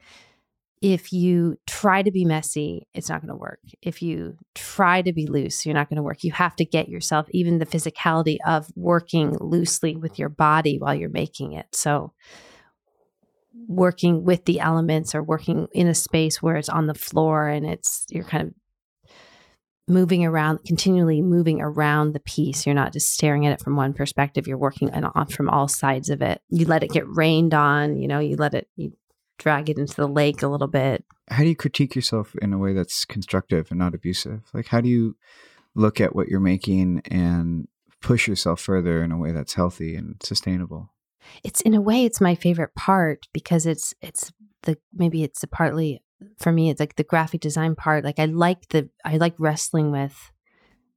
if 0.82 1.12
you 1.12 1.58
try 1.68 2.02
to 2.02 2.12
be 2.12 2.26
messy 2.26 2.88
it's 2.94 3.10
not 3.10 3.22
going 3.22 3.30
to 3.30 3.36
work 3.36 3.60
if 3.82 4.02
you 4.02 4.38
try 4.56 5.02
to 5.02 5.12
be 5.12 5.28
loose 5.28 5.66
you're 5.66 5.76
not 5.76 5.90
going 5.90 5.98
to 5.98 6.04
work 6.04 6.24
you 6.24 6.32
have 6.32 6.56
to 6.56 6.66
get 6.66 6.88
yourself 6.88 7.28
even 7.32 7.60
the 7.60 7.66
physicality 7.66 8.38
of 8.46 8.72
working 8.76 9.36
loosely 9.40 9.96
with 9.96 10.18
your 10.18 10.30
body 10.30 10.78
while 10.78 10.96
you're 10.96 11.10
making 11.10 11.54
it 11.54 11.68
so 11.74 12.14
working 13.68 14.24
with 14.24 14.46
the 14.46 14.60
elements 14.60 15.14
or 15.14 15.22
working 15.22 15.68
in 15.74 15.88
a 15.88 15.94
space 15.94 16.42
where 16.42 16.56
it's 16.56 16.70
on 16.70 16.88
the 16.88 16.94
floor 16.94 17.48
and 17.48 17.66
it's 17.66 18.06
you're 18.10 18.24
kind 18.24 18.48
of 18.48 18.54
moving 19.90 20.24
around, 20.24 20.60
continually 20.66 21.22
moving 21.22 21.60
around 21.62 22.14
the 22.14 22.20
piece. 22.20 22.66
You're 22.66 22.76
not 22.76 22.94
just 22.94 23.12
staring 23.12 23.46
at 23.46 23.54
it 23.54 23.62
from 23.62 23.76
one 23.76 23.94
perspective. 23.94 24.48
You're 24.48 24.58
working 24.58 24.92
on 24.92 25.28
from 25.28 25.50
all 25.50 25.68
sides 25.68 26.10
of 26.10 26.22
it. 26.22 26.42
You 26.50 26.66
let 26.66 26.84
it 26.84 26.92
get 26.92 27.08
rained 27.08 27.54
on. 27.54 27.98
You 27.98 28.08
know, 28.08 28.20
you 28.20 28.38
let 28.38 28.54
it, 28.54 28.68
you 28.76 28.94
drag 29.40 29.70
it 29.70 29.80
into 29.80 29.96
the 29.96 30.08
lake 30.08 30.44
a 30.44 30.48
little 30.48 30.68
bit. 30.68 31.04
How 31.30 31.44
do 31.44 31.50
you 31.50 31.56
critique 31.56 31.96
yourself 31.96 32.36
in 32.42 32.54
a 32.54 32.58
way 32.58 32.74
that's 32.74 33.06
constructive 33.06 33.72
and 33.72 33.80
not 33.80 33.96
abusive? 33.96 34.42
Like, 34.54 34.68
how 34.68 34.82
do 34.82 34.90
you 34.90 35.16
look 35.74 36.00
at 36.00 36.16
what 36.16 36.28
you're 36.28 36.40
making 36.40 37.02
and 37.06 37.68
push 38.02 38.28
yourself 38.28 38.62
further 38.62 39.04
in 39.04 39.12
a 39.12 39.18
way 39.18 39.32
that's 39.32 39.54
healthy 39.54 39.96
and 39.96 40.16
sustainable? 40.22 40.92
It's 41.44 41.62
in 41.62 41.74
a 41.74 41.82
way, 41.82 42.06
it's 42.06 42.22
my 42.22 42.36
favorite 42.36 42.76
part 42.76 43.28
because 43.34 43.66
it's 43.66 43.94
it's 44.02 44.32
the 44.64 44.78
maybe 44.94 45.24
it's 45.24 45.44
a 45.44 45.48
partly 45.48 46.02
for 46.38 46.52
me 46.52 46.70
it's 46.70 46.80
like 46.80 46.96
the 46.96 47.04
graphic 47.04 47.42
design 47.42 47.76
part 47.76 48.04
like 48.04 48.20
i 48.20 48.26
like 48.26 48.68
the 48.70 48.90
i 49.06 49.18
like 49.18 49.36
wrestling 49.38 49.92
with 49.92 50.32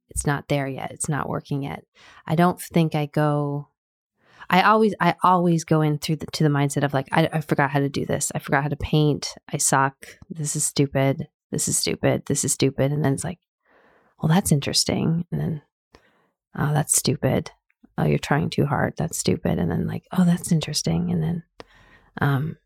it's 0.09 0.25
not 0.25 0.47
there 0.49 0.67
yet 0.67 0.91
it's 0.91 1.09
not 1.09 1.29
working 1.29 1.63
yet 1.63 1.83
i 2.27 2.35
don't 2.35 2.59
think 2.59 2.95
i 2.95 3.05
go 3.05 3.67
i 4.49 4.61
always 4.61 4.93
i 4.99 5.15
always 5.23 5.63
go 5.63 5.81
in 5.81 5.97
through 5.97 6.17
the, 6.17 6.25
to 6.27 6.43
the 6.43 6.49
mindset 6.49 6.83
of 6.83 6.93
like 6.93 7.07
I, 7.11 7.29
I 7.31 7.41
forgot 7.41 7.71
how 7.71 7.79
to 7.79 7.89
do 7.89 8.05
this. 8.05 8.31
I 8.33 8.39
forgot 8.39 8.63
how 8.63 8.69
to 8.69 8.75
paint. 8.75 9.35
I 9.51 9.57
suck. 9.57 10.07
This 10.29 10.55
is 10.55 10.65
stupid. 10.65 11.27
This 11.51 11.67
is 11.67 11.77
stupid. 11.77 12.23
This 12.25 12.43
is 12.43 12.51
stupid. 12.53 12.91
And 12.91 13.03
then 13.03 13.13
it's 13.13 13.23
like 13.23 13.39
well 14.21 14.29
that's 14.29 14.51
interesting. 14.51 15.25
And 15.31 15.41
then 15.41 15.61
oh 16.57 16.73
that's 16.73 16.97
stupid. 16.97 17.51
Oh 17.97 18.05
you're 18.05 18.19
trying 18.19 18.49
too 18.49 18.65
hard. 18.65 18.93
That's 18.97 19.17
stupid. 19.17 19.59
And 19.59 19.69
then 19.69 19.87
like 19.87 20.05
oh 20.11 20.25
that's 20.25 20.51
interesting. 20.51 21.11
And 21.11 21.23
then 21.23 21.43
um 22.21 22.57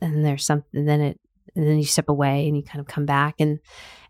and 0.00 0.24
there's 0.24 0.44
something 0.44 0.84
then 0.84 1.00
it 1.00 1.20
and 1.54 1.66
then 1.66 1.78
you 1.78 1.84
step 1.84 2.08
away 2.08 2.46
and 2.46 2.56
you 2.56 2.62
kind 2.62 2.80
of 2.80 2.86
come 2.86 3.06
back. 3.06 3.36
And 3.38 3.58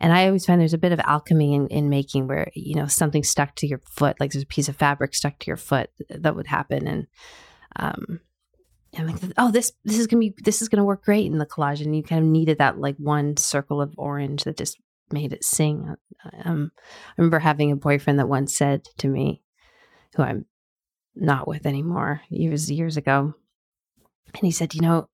and 0.00 0.12
i 0.12 0.26
always 0.26 0.46
find 0.46 0.60
there's 0.60 0.74
a 0.74 0.78
bit 0.78 0.92
of 0.92 1.00
alchemy 1.00 1.54
in, 1.54 1.66
in 1.68 1.88
making 1.88 2.26
where 2.28 2.50
you 2.54 2.74
know 2.74 2.86
something 2.86 3.22
stuck 3.22 3.54
to 3.56 3.66
your 3.66 3.80
foot 3.90 4.16
like 4.20 4.32
there's 4.32 4.44
a 4.44 4.46
piece 4.46 4.68
of 4.68 4.76
fabric 4.76 5.14
stuck 5.14 5.38
to 5.40 5.46
your 5.46 5.56
foot 5.56 5.90
that 6.10 6.36
would 6.36 6.46
happen. 6.46 6.86
And 6.86 7.06
um 7.76 8.20
and 8.94 9.06
like 9.06 9.32
oh 9.36 9.50
this 9.50 9.72
this 9.84 9.98
is 9.98 10.06
gonna 10.06 10.20
be 10.20 10.34
this 10.38 10.62
is 10.62 10.68
gonna 10.68 10.84
work 10.84 11.04
great 11.04 11.26
in 11.26 11.38
the 11.38 11.46
collage. 11.46 11.80
And 11.80 11.94
you 11.94 12.02
kind 12.02 12.22
of 12.22 12.30
needed 12.30 12.58
that 12.58 12.78
like 12.78 12.96
one 12.96 13.36
circle 13.36 13.80
of 13.80 13.94
orange 13.96 14.44
that 14.44 14.56
just 14.56 14.78
made 15.10 15.32
it 15.32 15.44
sing. 15.44 15.94
Um 16.44 16.70
i 16.76 17.12
remember 17.16 17.38
having 17.38 17.72
a 17.72 17.76
boyfriend 17.76 18.18
that 18.18 18.28
once 18.28 18.56
said 18.56 18.84
to 18.98 19.08
me 19.08 19.42
who 20.14 20.22
i'm 20.22 20.46
not 21.14 21.48
with 21.48 21.66
anymore 21.66 22.22
years 22.30 22.70
years 22.70 22.96
ago. 22.96 23.34
And 24.34 24.42
he 24.42 24.50
said 24.50 24.74
you 24.74 24.80
know 24.80 25.08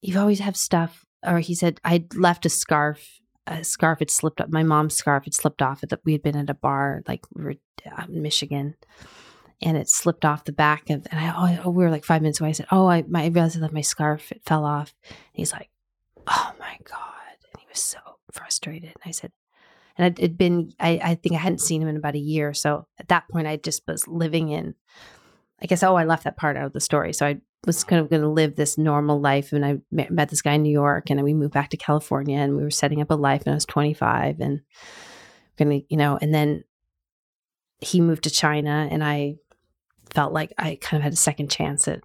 you 0.00 0.18
always 0.18 0.40
have 0.40 0.56
stuff 0.56 1.04
or 1.24 1.40
he 1.40 1.54
said 1.54 1.80
I'd 1.84 2.14
left 2.14 2.46
a 2.46 2.48
scarf. 2.48 3.20
A 3.46 3.64
scarf 3.64 3.98
had 3.98 4.10
slipped 4.10 4.40
up. 4.40 4.50
My 4.50 4.62
mom's 4.62 4.94
scarf 4.94 5.24
had 5.24 5.34
slipped 5.34 5.62
off. 5.62 5.80
That 5.80 6.00
we 6.04 6.12
had 6.12 6.22
been 6.22 6.36
at 6.36 6.50
a 6.50 6.54
bar, 6.54 7.02
like 7.08 7.24
we 7.34 7.44
were 7.44 7.54
out 7.90 8.08
in 8.08 8.22
Michigan, 8.22 8.76
and 9.60 9.76
it 9.76 9.88
slipped 9.88 10.24
off 10.24 10.44
the 10.44 10.52
back 10.52 10.90
of. 10.90 11.06
And 11.10 11.20
I, 11.20 11.34
oh, 11.36 11.62
oh, 11.64 11.70
we 11.70 11.82
were 11.82 11.90
like 11.90 12.04
five 12.04 12.22
minutes 12.22 12.40
away. 12.40 12.50
I 12.50 12.52
said, 12.52 12.66
"Oh, 12.70 12.86
I, 12.86 13.02
my, 13.02 13.24
I 13.24 13.26
realized 13.28 13.56
I 13.56 13.60
left 13.60 13.74
my 13.74 13.80
scarf. 13.80 14.30
It 14.30 14.42
fell 14.44 14.64
off." 14.64 14.94
And 15.08 15.16
he's 15.32 15.52
like, 15.52 15.70
"Oh 16.26 16.52
my 16.60 16.78
god!" 16.84 17.36
And 17.52 17.60
he 17.60 17.66
was 17.68 17.80
so 17.80 17.98
frustrated. 18.30 18.90
And 18.90 19.02
I 19.04 19.10
said, 19.10 19.32
and 19.96 20.06
it 20.06 20.20
had 20.20 20.38
been. 20.38 20.72
I, 20.80 21.00
I 21.02 21.14
think 21.16 21.34
I 21.34 21.38
hadn't 21.38 21.60
seen 21.60 21.82
him 21.82 21.88
in 21.88 21.96
about 21.96 22.14
a 22.14 22.20
year. 22.20 22.54
So 22.54 22.86
at 22.98 23.08
that 23.08 23.28
point, 23.28 23.46
I 23.46 23.56
just 23.56 23.82
was 23.86 24.08
living 24.08 24.48
in. 24.48 24.74
I 25.60 25.66
guess. 25.66 25.82
Oh, 25.82 25.96
I 25.96 26.04
left 26.04 26.24
that 26.24 26.36
part 26.36 26.56
out 26.56 26.66
of 26.66 26.72
the 26.72 26.80
story. 26.80 27.12
So 27.12 27.26
I 27.26 27.40
was 27.66 27.84
kind 27.84 28.00
of 28.00 28.10
going 28.10 28.22
to 28.22 28.28
live 28.28 28.56
this 28.56 28.76
normal 28.76 29.20
life. 29.20 29.52
And 29.52 29.64
I 29.64 29.78
met 29.90 30.28
this 30.28 30.42
guy 30.42 30.54
in 30.54 30.62
New 30.62 30.72
York 30.72 31.10
and 31.10 31.22
we 31.22 31.34
moved 31.34 31.54
back 31.54 31.70
to 31.70 31.76
California 31.76 32.38
and 32.38 32.56
we 32.56 32.62
were 32.62 32.70
setting 32.70 33.00
up 33.00 33.10
a 33.10 33.14
life 33.14 33.42
and 33.46 33.52
I 33.52 33.54
was 33.54 33.66
25 33.66 34.40
and 34.40 34.62
to, 35.58 35.82
you 35.88 35.96
know, 35.96 36.18
and 36.20 36.34
then 36.34 36.64
he 37.80 38.00
moved 38.00 38.24
to 38.24 38.30
China 38.30 38.88
and 38.90 39.02
I 39.04 39.36
felt 40.10 40.32
like 40.32 40.52
I 40.58 40.78
kind 40.80 41.00
of 41.00 41.04
had 41.04 41.12
a 41.12 41.16
second 41.16 41.50
chance 41.50 41.86
at, 41.86 42.00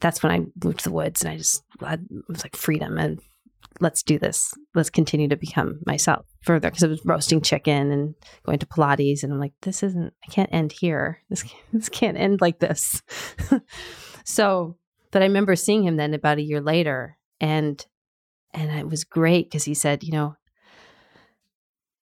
that's 0.00 0.22
when 0.22 0.32
I 0.32 0.46
moved 0.64 0.78
to 0.78 0.84
the 0.84 0.94
woods 0.94 1.22
and 1.22 1.32
I 1.32 1.36
just, 1.36 1.62
I 1.80 1.98
was 2.28 2.44
like 2.44 2.56
freedom 2.56 2.98
and 2.98 3.20
let's 3.80 4.02
do 4.02 4.18
this. 4.18 4.54
Let's 4.74 4.90
continue 4.90 5.28
to 5.28 5.36
become 5.36 5.80
myself 5.86 6.26
further 6.42 6.70
because 6.70 6.84
I 6.84 6.88
was 6.88 7.04
roasting 7.04 7.40
chicken 7.40 7.90
and 7.90 8.14
going 8.44 8.58
to 8.60 8.66
Pilates 8.66 9.22
and 9.22 9.32
I'm 9.32 9.40
like, 9.40 9.54
this 9.62 9.82
isn't, 9.82 10.12
I 10.26 10.30
can't 10.30 10.52
end 10.52 10.72
here. 10.72 11.20
This, 11.28 11.44
this 11.72 11.88
can't 11.88 12.16
end 12.16 12.40
like 12.40 12.60
this. 12.60 13.02
So, 14.24 14.76
but 15.10 15.22
I 15.22 15.26
remember 15.26 15.56
seeing 15.56 15.84
him 15.84 15.96
then 15.96 16.14
about 16.14 16.38
a 16.38 16.42
year 16.42 16.60
later 16.60 17.18
and 17.40 17.84
and 18.54 18.70
it 18.78 18.88
was 18.88 19.04
great 19.04 19.46
because 19.46 19.64
he 19.64 19.74
said, 19.74 20.04
you 20.04 20.12
know, 20.12 20.36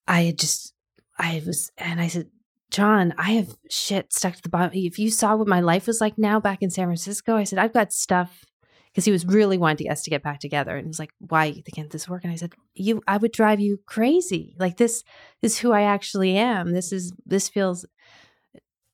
I 0.07 0.23
had 0.23 0.39
just 0.39 0.75
I 1.19 1.43
was 1.47 1.71
and 1.79 2.01
I 2.01 2.09
said, 2.09 2.31
John, 2.71 3.15
I 3.19 3.33
have 3.33 3.57
shit 3.69 4.13
stuck 4.13 4.37
to 4.37 4.43
the 4.43 4.49
bottom. 4.49 4.71
If 4.75 4.99
you 4.99 5.11
saw 5.11 5.37
what 5.37 5.49
my 5.49 5.61
life 5.61 5.87
was 5.87 6.01
like 6.01 6.19
now 6.19 6.41
back 6.41 6.63
in 6.63 6.71
San 6.71 6.87
Francisco, 6.87 7.37
I 7.37 7.45
said, 7.45 7.59
I've 7.59 7.73
got 7.73 7.93
stuff 7.93 8.45
because 8.91 9.05
he 9.05 9.13
was 9.13 9.25
really 9.25 9.59
wanting 9.59 9.91
us 9.91 10.03
to 10.03 10.11
get 10.11 10.23
back 10.23 10.41
together. 10.41 10.77
And 10.77 10.85
he 10.85 10.89
was 10.89 10.99
like, 10.99 11.13
why 11.19 11.63
can't 11.75 11.91
this 11.91 12.09
work? 12.09 12.25
And 12.25 12.33
I 12.33 12.37
said, 12.37 12.55
you, 12.75 13.03
I 13.07 13.19
would 13.19 13.33
drive 13.33 13.61
you 13.61 13.79
crazy. 13.87 14.57
Like 14.59 14.77
this 14.77 15.05
is 15.43 15.59
who 15.59 15.73
I 15.73 15.83
actually 15.83 16.37
am. 16.37 16.73
This 16.73 16.93
is, 16.93 17.13
this 17.25 17.49
feels, 17.49 17.87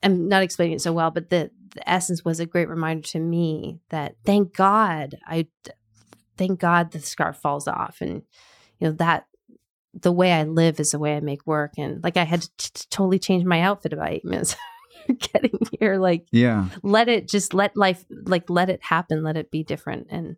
I'm 0.06 0.28
not 0.28 0.42
explaining 0.42 0.76
it 0.76 0.80
so 0.82 0.92
well, 0.92 1.10
but 1.10 1.30
the, 1.30 1.50
the 1.74 1.88
essence 1.88 2.24
was 2.24 2.38
a 2.38 2.46
great 2.46 2.68
reminder 2.68 3.06
to 3.08 3.18
me 3.18 3.80
that 3.90 4.14
thank 4.24 4.54
God 4.54 5.16
I 5.26 5.48
thank 6.36 6.60
God 6.60 6.92
the 6.92 7.00
scarf 7.00 7.38
falls 7.38 7.66
off. 7.66 7.98
And 8.00 8.22
you 8.78 8.88
know 8.88 8.92
that 8.92 9.26
the 9.92 10.12
way 10.12 10.32
I 10.32 10.44
live 10.44 10.78
is 10.78 10.92
the 10.92 11.00
way 11.00 11.16
I 11.16 11.20
make 11.20 11.44
work. 11.44 11.72
And 11.76 12.04
like 12.04 12.16
I 12.16 12.22
had 12.22 12.42
to 12.42 12.50
t- 12.56 12.86
totally 12.88 13.18
change 13.18 13.44
my 13.44 13.62
outfit 13.62 13.92
about 13.92 14.12
eight 14.12 14.24
minutes 14.24 14.54
getting 15.32 15.58
here. 15.80 15.96
Like 15.96 16.28
yeah. 16.30 16.68
let 16.84 17.08
it 17.08 17.28
just 17.28 17.52
let 17.52 17.76
life 17.76 18.04
like 18.26 18.48
let 18.48 18.70
it 18.70 18.82
happen 18.84 19.24
let 19.24 19.36
it 19.36 19.50
be 19.50 19.64
different. 19.64 20.06
And 20.10 20.36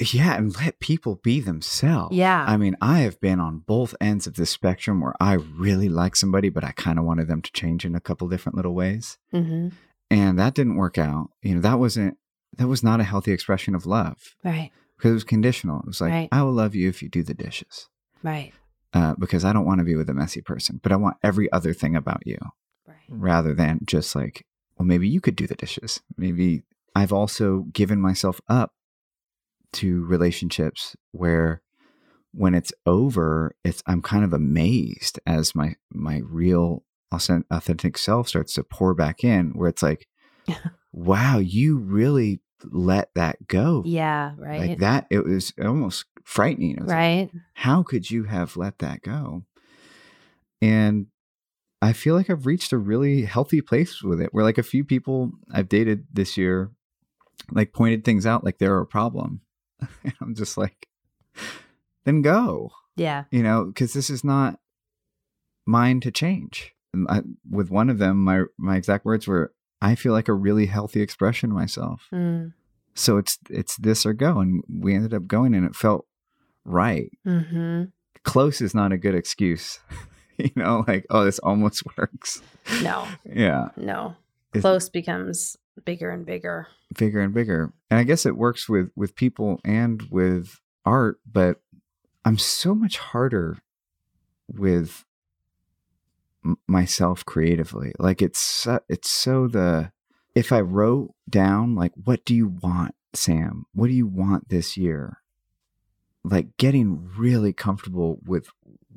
yeah, 0.00 0.36
and 0.36 0.54
let 0.60 0.80
people 0.80 1.16
be 1.16 1.40
themselves. 1.40 2.14
Yeah. 2.14 2.44
I 2.46 2.56
mean, 2.56 2.76
I 2.80 3.00
have 3.00 3.20
been 3.20 3.40
on 3.40 3.58
both 3.60 3.94
ends 4.00 4.26
of 4.26 4.34
the 4.34 4.46
spectrum 4.46 5.00
where 5.00 5.14
I 5.20 5.34
really 5.34 5.88
like 5.88 6.16
somebody, 6.16 6.48
but 6.48 6.64
I 6.64 6.72
kind 6.72 6.98
of 6.98 7.04
wanted 7.04 7.28
them 7.28 7.40
to 7.42 7.52
change 7.52 7.84
in 7.84 7.94
a 7.94 8.00
couple 8.00 8.28
different 8.28 8.56
little 8.56 8.74
ways. 8.74 9.18
mm-hmm. 9.32 9.68
And 10.12 10.38
that 10.40 10.54
didn't 10.54 10.74
work 10.76 10.98
out. 10.98 11.30
You 11.40 11.54
know, 11.54 11.60
that 11.60 11.78
wasn't, 11.78 12.18
that 12.58 12.66
was 12.66 12.82
not 12.82 12.98
a 12.98 13.04
healthy 13.04 13.30
expression 13.32 13.74
of 13.76 13.86
love 13.86 14.34
right 14.42 14.72
because 14.96 15.12
it 15.12 15.14
was 15.14 15.24
conditional. 15.24 15.78
It 15.80 15.86
was 15.86 16.00
like, 16.00 16.10
Right. 16.10 16.28
I 16.32 16.42
will 16.42 16.52
love 16.52 16.74
you 16.74 16.88
if 16.88 17.00
you 17.00 17.08
do 17.08 17.22
the 17.22 17.32
dishes 17.32 17.88
right 18.22 18.52
uh, 18.92 19.14
because 19.18 19.44
I 19.44 19.52
don't 19.52 19.66
want 19.66 19.78
to 19.78 19.84
be 19.84 19.94
with 19.94 20.10
a 20.10 20.14
messy 20.14 20.40
person, 20.42 20.80
but 20.82 20.90
I 20.90 20.96
want 20.96 21.16
every 21.22 21.50
other 21.52 21.72
thing 21.72 21.94
about 21.94 22.26
you 22.26 22.38
right 22.86 22.96
rather 23.08 23.54
than 23.54 23.80
just 23.84 24.14
like, 24.16 24.44
well, 24.76 24.86
maybe 24.86 25.08
you 25.08 25.20
could 25.20 25.36
do 25.36 25.46
the 25.46 25.54
dishes. 25.54 26.00
Maybe 26.16 26.64
I've 26.94 27.12
also 27.12 27.66
given 27.72 28.00
myself 28.00 28.40
up 28.48 28.72
to 29.74 30.04
relationships 30.04 30.96
where 31.12 31.62
when 32.32 32.54
it's 32.54 32.72
over, 32.86 33.54
it's 33.64 33.82
I'm 33.86 34.02
kind 34.02 34.24
of 34.24 34.32
amazed 34.32 35.18
as 35.26 35.54
my 35.54 35.74
my 35.92 36.22
real 36.24 36.84
authentic 37.12 37.98
self 37.98 38.28
starts 38.28 38.54
to 38.54 38.62
pour 38.62 38.94
back 38.94 39.24
in, 39.24 39.50
where 39.50 39.68
it's 39.68 39.82
like, 39.82 40.06
wow, 40.92 41.38
you 41.38 41.78
really 41.78 42.40
let 42.64 43.10
that 43.14 43.48
go. 43.48 43.82
Yeah, 43.84 44.32
right. 44.38 44.60
Like 44.60 44.78
that, 44.78 45.06
it 45.10 45.24
was 45.24 45.52
almost 45.60 46.04
frightening. 46.24 46.76
Was 46.80 46.88
like, 46.88 46.96
right. 46.96 47.30
how 47.54 47.82
could 47.82 48.10
you 48.10 48.24
have 48.24 48.56
let 48.56 48.78
that 48.78 49.02
go? 49.02 49.44
And 50.62 51.06
I 51.82 51.92
feel 51.94 52.14
like 52.14 52.28
I've 52.28 52.46
reached 52.46 52.72
a 52.72 52.78
really 52.78 53.22
healthy 53.22 53.62
place 53.62 54.02
with 54.02 54.20
it 54.20 54.28
where 54.32 54.44
like 54.44 54.58
a 54.58 54.62
few 54.62 54.84
people 54.84 55.32
I've 55.50 55.68
dated 55.68 56.06
this 56.12 56.36
year 56.36 56.70
like 57.50 57.72
pointed 57.72 58.04
things 58.04 58.26
out 58.26 58.44
like 58.44 58.58
they're 58.58 58.78
a 58.78 58.86
problem. 58.86 59.40
And 60.04 60.12
I'm 60.20 60.34
just 60.34 60.56
like, 60.56 60.88
then 62.04 62.22
go, 62.22 62.70
Yeah. 62.96 63.24
you 63.30 63.42
know, 63.42 63.64
because 63.66 63.92
this 63.92 64.10
is 64.10 64.24
not 64.24 64.58
mine 65.66 66.00
to 66.00 66.10
change. 66.10 66.72
And 66.92 67.06
I, 67.08 67.22
with 67.48 67.70
one 67.70 67.88
of 67.90 67.98
them, 67.98 68.22
my 68.24 68.42
my 68.58 68.76
exact 68.76 69.04
words 69.04 69.26
were, 69.28 69.52
"I 69.80 69.94
feel 69.94 70.12
like 70.12 70.28
a 70.28 70.32
really 70.34 70.66
healthy 70.66 71.00
expression 71.00 71.50
myself." 71.52 72.08
Mm. 72.12 72.52
So 72.94 73.16
it's 73.18 73.38
it's 73.48 73.76
this 73.76 74.04
or 74.04 74.12
go, 74.12 74.40
and 74.40 74.62
we 74.68 74.94
ended 74.94 75.14
up 75.14 75.26
going, 75.28 75.54
and 75.54 75.64
it 75.64 75.76
felt 75.76 76.06
right 76.64 77.10
hmm 77.24 77.84
close 78.22 78.60
is 78.60 78.74
not 78.74 78.92
a 78.92 78.98
good 78.98 79.14
excuse. 79.14 79.78
you 80.36 80.50
know, 80.56 80.84
like, 80.86 81.06
oh, 81.10 81.24
this 81.24 81.38
almost 81.38 81.82
works. 81.96 82.42
No, 82.82 83.06
Yeah. 83.24 83.68
no. 83.76 84.14
Close 84.60 84.88
becomes 84.90 85.56
bigger 85.84 86.10
and 86.10 86.26
bigger. 86.26 86.68
Bigger 86.96 87.20
and 87.20 87.34
bigger. 87.34 87.72
And 87.90 87.98
I 87.98 88.04
guess 88.04 88.26
it 88.26 88.36
works 88.36 88.68
with 88.68 88.90
with 88.96 89.14
people 89.14 89.60
and 89.64 90.02
with 90.10 90.60
art, 90.84 91.20
but 91.30 91.60
I'm 92.24 92.38
so 92.38 92.74
much 92.74 92.98
harder 92.98 93.58
with 94.48 95.04
myself 96.66 97.24
creatively. 97.24 97.92
Like 97.98 98.22
it's 98.22 98.66
it's 98.88 99.10
so 99.10 99.48
the 99.48 99.92
if 100.34 100.52
I 100.52 100.60
wrote 100.60 101.14
down 101.28 101.74
like 101.74 101.92
what 102.02 102.24
do 102.24 102.34
you 102.34 102.48
want, 102.48 102.94
Sam? 103.14 103.66
What 103.74 103.88
do 103.88 103.94
you 103.94 104.06
want 104.06 104.48
this 104.48 104.76
year? 104.76 105.18
Like 106.22 106.56
getting 106.56 107.08
really 107.16 107.52
comfortable 107.52 108.20
with 108.24 108.48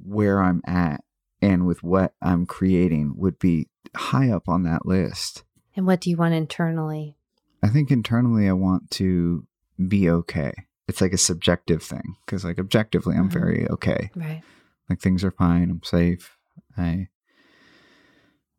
where 0.04 0.42
I'm 0.42 0.62
at 0.66 1.04
and 1.42 1.66
with 1.66 1.84
what 1.84 2.14
I'm 2.22 2.46
creating 2.46 3.14
would 3.16 3.40
be 3.40 3.70
high 3.96 4.30
up 4.30 4.48
on 4.48 4.64
that 4.64 4.86
list. 4.86 5.44
And 5.76 5.86
what 5.88 6.02
do 6.02 6.10
you 6.10 6.18
want 6.18 6.34
internally? 6.34 7.18
I 7.64 7.70
think 7.70 7.90
internally 7.92 8.48
I 8.48 8.54
want 8.54 8.92
to 8.92 9.48
be 9.88 10.10
okay. 10.10 10.54
It's 10.88 11.02
like 11.02 11.14
a 11.14 11.18
subjective 11.18 11.82
thing 11.82 12.16
because 12.26 12.44
like 12.44 12.60
objectively 12.60 13.16
I'm 13.16 13.30
Mhm. 13.30 13.34
very 13.34 13.68
okay. 13.70 14.12
Right. 14.16 14.42
Like 14.90 15.00
things 15.00 15.24
are 15.24 15.32
fine. 15.32 15.70
I'm 15.72 15.82
safe. 15.84 16.38
I 16.78 16.84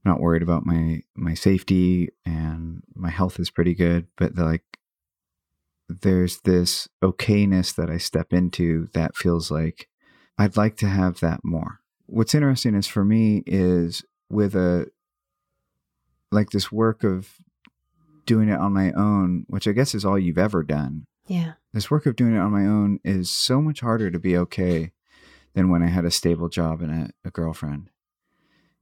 I'm 0.06 0.10
not 0.12 0.20
worried 0.20 0.42
about 0.42 0.66
my 0.66 1.02
my 1.14 1.34
safety 1.34 2.08
and 2.26 2.82
my 2.94 3.10
health 3.10 3.38
is 3.38 3.50
pretty 3.50 3.74
good, 3.74 4.06
but 4.16 4.34
the, 4.36 4.44
like 4.44 4.64
there's 5.88 6.40
this 6.40 6.88
okayness 7.02 7.74
that 7.74 7.90
I 7.90 7.98
step 7.98 8.32
into 8.32 8.88
that 8.94 9.16
feels 9.16 9.50
like 9.50 9.88
I'd 10.38 10.56
like 10.56 10.76
to 10.78 10.88
have 10.88 11.20
that 11.20 11.40
more. 11.44 11.80
What's 12.06 12.34
interesting 12.34 12.74
is 12.74 12.86
for 12.86 13.04
me 13.04 13.42
is 13.46 14.04
with 14.30 14.54
a 14.54 14.90
like 16.34 16.50
this 16.50 16.70
work 16.70 17.04
of 17.04 17.38
doing 18.26 18.48
it 18.48 18.58
on 18.58 18.72
my 18.72 18.92
own, 18.92 19.44
which 19.48 19.68
I 19.68 19.72
guess 19.72 19.94
is 19.94 20.04
all 20.04 20.18
you've 20.18 20.38
ever 20.38 20.62
done. 20.62 21.06
Yeah. 21.26 21.52
This 21.72 21.90
work 21.90 22.06
of 22.06 22.16
doing 22.16 22.34
it 22.34 22.40
on 22.40 22.52
my 22.52 22.66
own 22.66 22.98
is 23.04 23.30
so 23.30 23.60
much 23.60 23.80
harder 23.80 24.10
to 24.10 24.18
be 24.18 24.36
okay 24.36 24.92
than 25.54 25.70
when 25.70 25.82
I 25.82 25.88
had 25.88 26.04
a 26.04 26.10
stable 26.10 26.48
job 26.48 26.82
and 26.82 26.90
a, 27.24 27.28
a 27.28 27.30
girlfriend. 27.30 27.90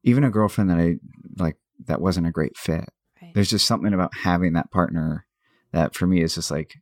Even 0.02 0.24
a 0.24 0.30
girlfriend 0.30 0.70
that 0.70 0.78
I 0.78 0.96
like 1.38 1.56
that 1.86 2.00
wasn't 2.00 2.26
a 2.26 2.32
great 2.32 2.56
fit. 2.56 2.88
Right. 3.20 3.32
There's 3.34 3.50
just 3.50 3.66
something 3.66 3.92
about 3.92 4.16
having 4.22 4.54
that 4.54 4.70
partner 4.70 5.26
that 5.72 5.94
for 5.94 6.06
me 6.06 6.22
is 6.22 6.34
just 6.34 6.50
like, 6.50 6.74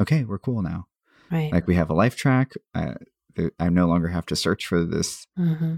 okay, 0.00 0.24
we're 0.24 0.38
cool 0.38 0.62
now. 0.62 0.86
right. 1.30 1.52
Like 1.52 1.66
we 1.66 1.74
have 1.74 1.90
a 1.90 1.94
life 1.94 2.16
track. 2.16 2.52
Th- 2.74 3.52
I 3.58 3.68
no 3.68 3.86
longer 3.86 4.08
have 4.08 4.26
to 4.26 4.36
search 4.36 4.66
for 4.66 4.84
this 4.84 5.26
hmm 5.36 5.76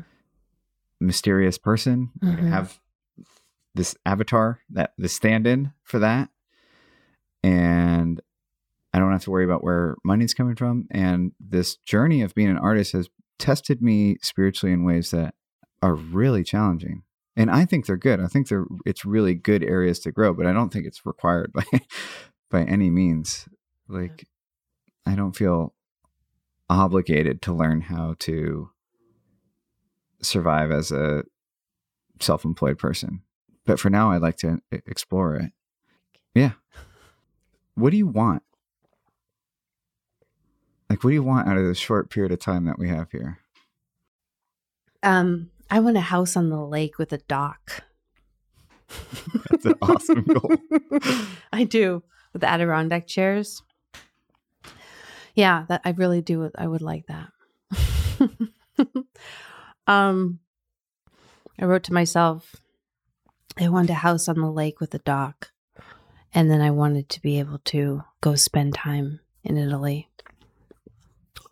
mysterious 1.01 1.59
person. 1.59 2.11
Like, 2.23 2.41
I 2.41 2.49
have 2.49 2.81
this 3.77 3.95
avatar 4.05 4.61
that 4.71 4.93
the 4.99 5.09
stand-in 5.09 5.73
for 5.85 5.99
that, 5.99 6.31
and 7.43 8.21
I 8.93 8.99
don't 8.99 9.13
have 9.13 9.25
to 9.25 9.31
worry 9.31 9.45
about 9.45 9.63
where 9.63 9.97
money's 10.05 10.35
coming 10.35 10.57
from. 10.57 10.89
And 10.91 11.33
this 11.39 11.77
journey 11.77 12.23
of 12.23 12.35
being 12.35 12.49
an 12.49 12.59
artist 12.59 12.93
has 12.93 13.11
tested 13.39 13.83
me 13.83 14.17
spiritually 14.23 14.73
in 14.73 14.85
ways 14.85 15.11
that 15.11 15.35
are 15.83 15.95
really 15.95 16.43
challenging. 16.43 17.03
And 17.37 17.51
I 17.51 17.67
think 17.67 17.85
they're 17.85 17.99
good. 17.99 18.21
I 18.21 18.27
think 18.27 18.49
they're 18.49 18.65
it's 18.87 19.05
really 19.05 19.35
good 19.35 19.63
areas 19.63 20.01
to 20.01 20.13
grow, 20.13 20.33
but 20.33 20.47
I 20.47 20.53
don't 20.53 20.73
think 20.73 20.87
it's 20.87 21.05
required 21.05 21.53
by 21.55 21.65
by 22.51 22.65
any 22.65 22.89
means. 22.89 23.47
Like 23.87 24.27
I 25.05 25.15
don't 25.15 25.37
feel 25.37 25.75
obligated 26.71 27.43
to 27.43 27.53
learn 27.53 27.83
how 27.83 28.17
to 28.21 28.71
survive 30.23 30.71
as 30.71 30.91
a 30.91 31.25
self-employed 32.19 32.79
person. 32.79 33.21
But 33.67 33.81
for 33.81 33.91
now 33.91 34.11
I'd 34.11 34.23
like 34.23 34.37
to 34.39 34.61
explore 34.71 35.37
it. 35.37 35.53
Yeah. 36.35 36.53
What 37.75 37.91
do 37.91 37.97
you 37.97 38.07
want? 38.07 38.43
Like 40.89 41.03
what 41.03 41.11
do 41.11 41.15
you 41.15 41.23
want 41.23 41.49
out 41.49 41.59
of 41.59 41.67
this 41.67 41.79
short 41.79 42.11
period 42.11 42.33
of 42.33 42.39
time 42.39 42.65
that 42.67 42.79
we 42.79 42.89
have 42.89 43.11
here? 43.11 43.39
Um, 45.03 45.51
I 45.71 45.81
want 45.81 45.97
a 45.97 46.01
house 46.01 46.37
on 46.37 46.49
the 46.49 46.65
lake 46.65 46.99
with 46.99 47.13
a 47.13 47.19
dock. 47.19 47.85
That's 49.51 49.67
an 49.67 49.75
awesome 49.83 50.23
goal. 50.25 50.57
I 51.53 51.65
do 51.65 52.03
with 52.33 52.43
the 52.43 52.49
Adirondack 52.49 53.07
chairs. 53.07 53.63
Yeah, 55.35 55.67
that 55.69 55.83
I 55.85 55.91
really 55.91 56.23
do. 56.23 56.51
I 56.57 56.67
would 56.67 56.83
like 56.83 57.07
that. 57.09 57.29
um, 59.87 60.39
I 61.59 61.65
wrote 61.65 61.85
to 61.85 61.93
myself, 61.93 62.57
I 63.59 63.69
wanted 63.69 63.91
a 63.91 63.95
house 63.95 64.29
on 64.29 64.41
the 64.41 64.51
lake 64.51 64.81
with 64.81 64.95
a 64.95 64.99
dock, 64.99 65.51
and 66.35 66.51
then 66.51 66.61
I 66.61 66.71
wanted 66.71 67.09
to 67.11 67.21
be 67.21 67.39
able 67.39 67.59
to 67.67 68.03
go 68.21 68.35
spend 68.35 68.75
time 68.75 69.21
in 69.45 69.57
Italy. 69.57 70.09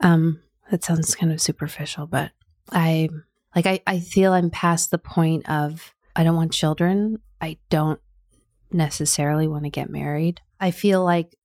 Um, 0.00 0.40
that 0.70 0.84
sounds 0.84 1.14
kind 1.14 1.32
of 1.32 1.40
superficial, 1.40 2.06
but 2.06 2.32
I 2.70 3.08
like 3.54 3.66
I, 3.66 3.80
I 3.86 4.00
feel 4.00 4.32
I'm 4.32 4.50
past 4.50 4.90
the 4.90 4.98
point 4.98 5.48
of 5.48 5.94
I 6.16 6.24
don't 6.24 6.36
want 6.36 6.52
children. 6.52 7.20
I 7.40 7.58
don't 7.70 8.00
necessarily 8.72 9.46
want 9.46 9.64
to 9.64 9.70
get 9.70 9.88
married. 9.88 10.40
I 10.60 10.70
feel 10.70 11.04
like 11.04 11.36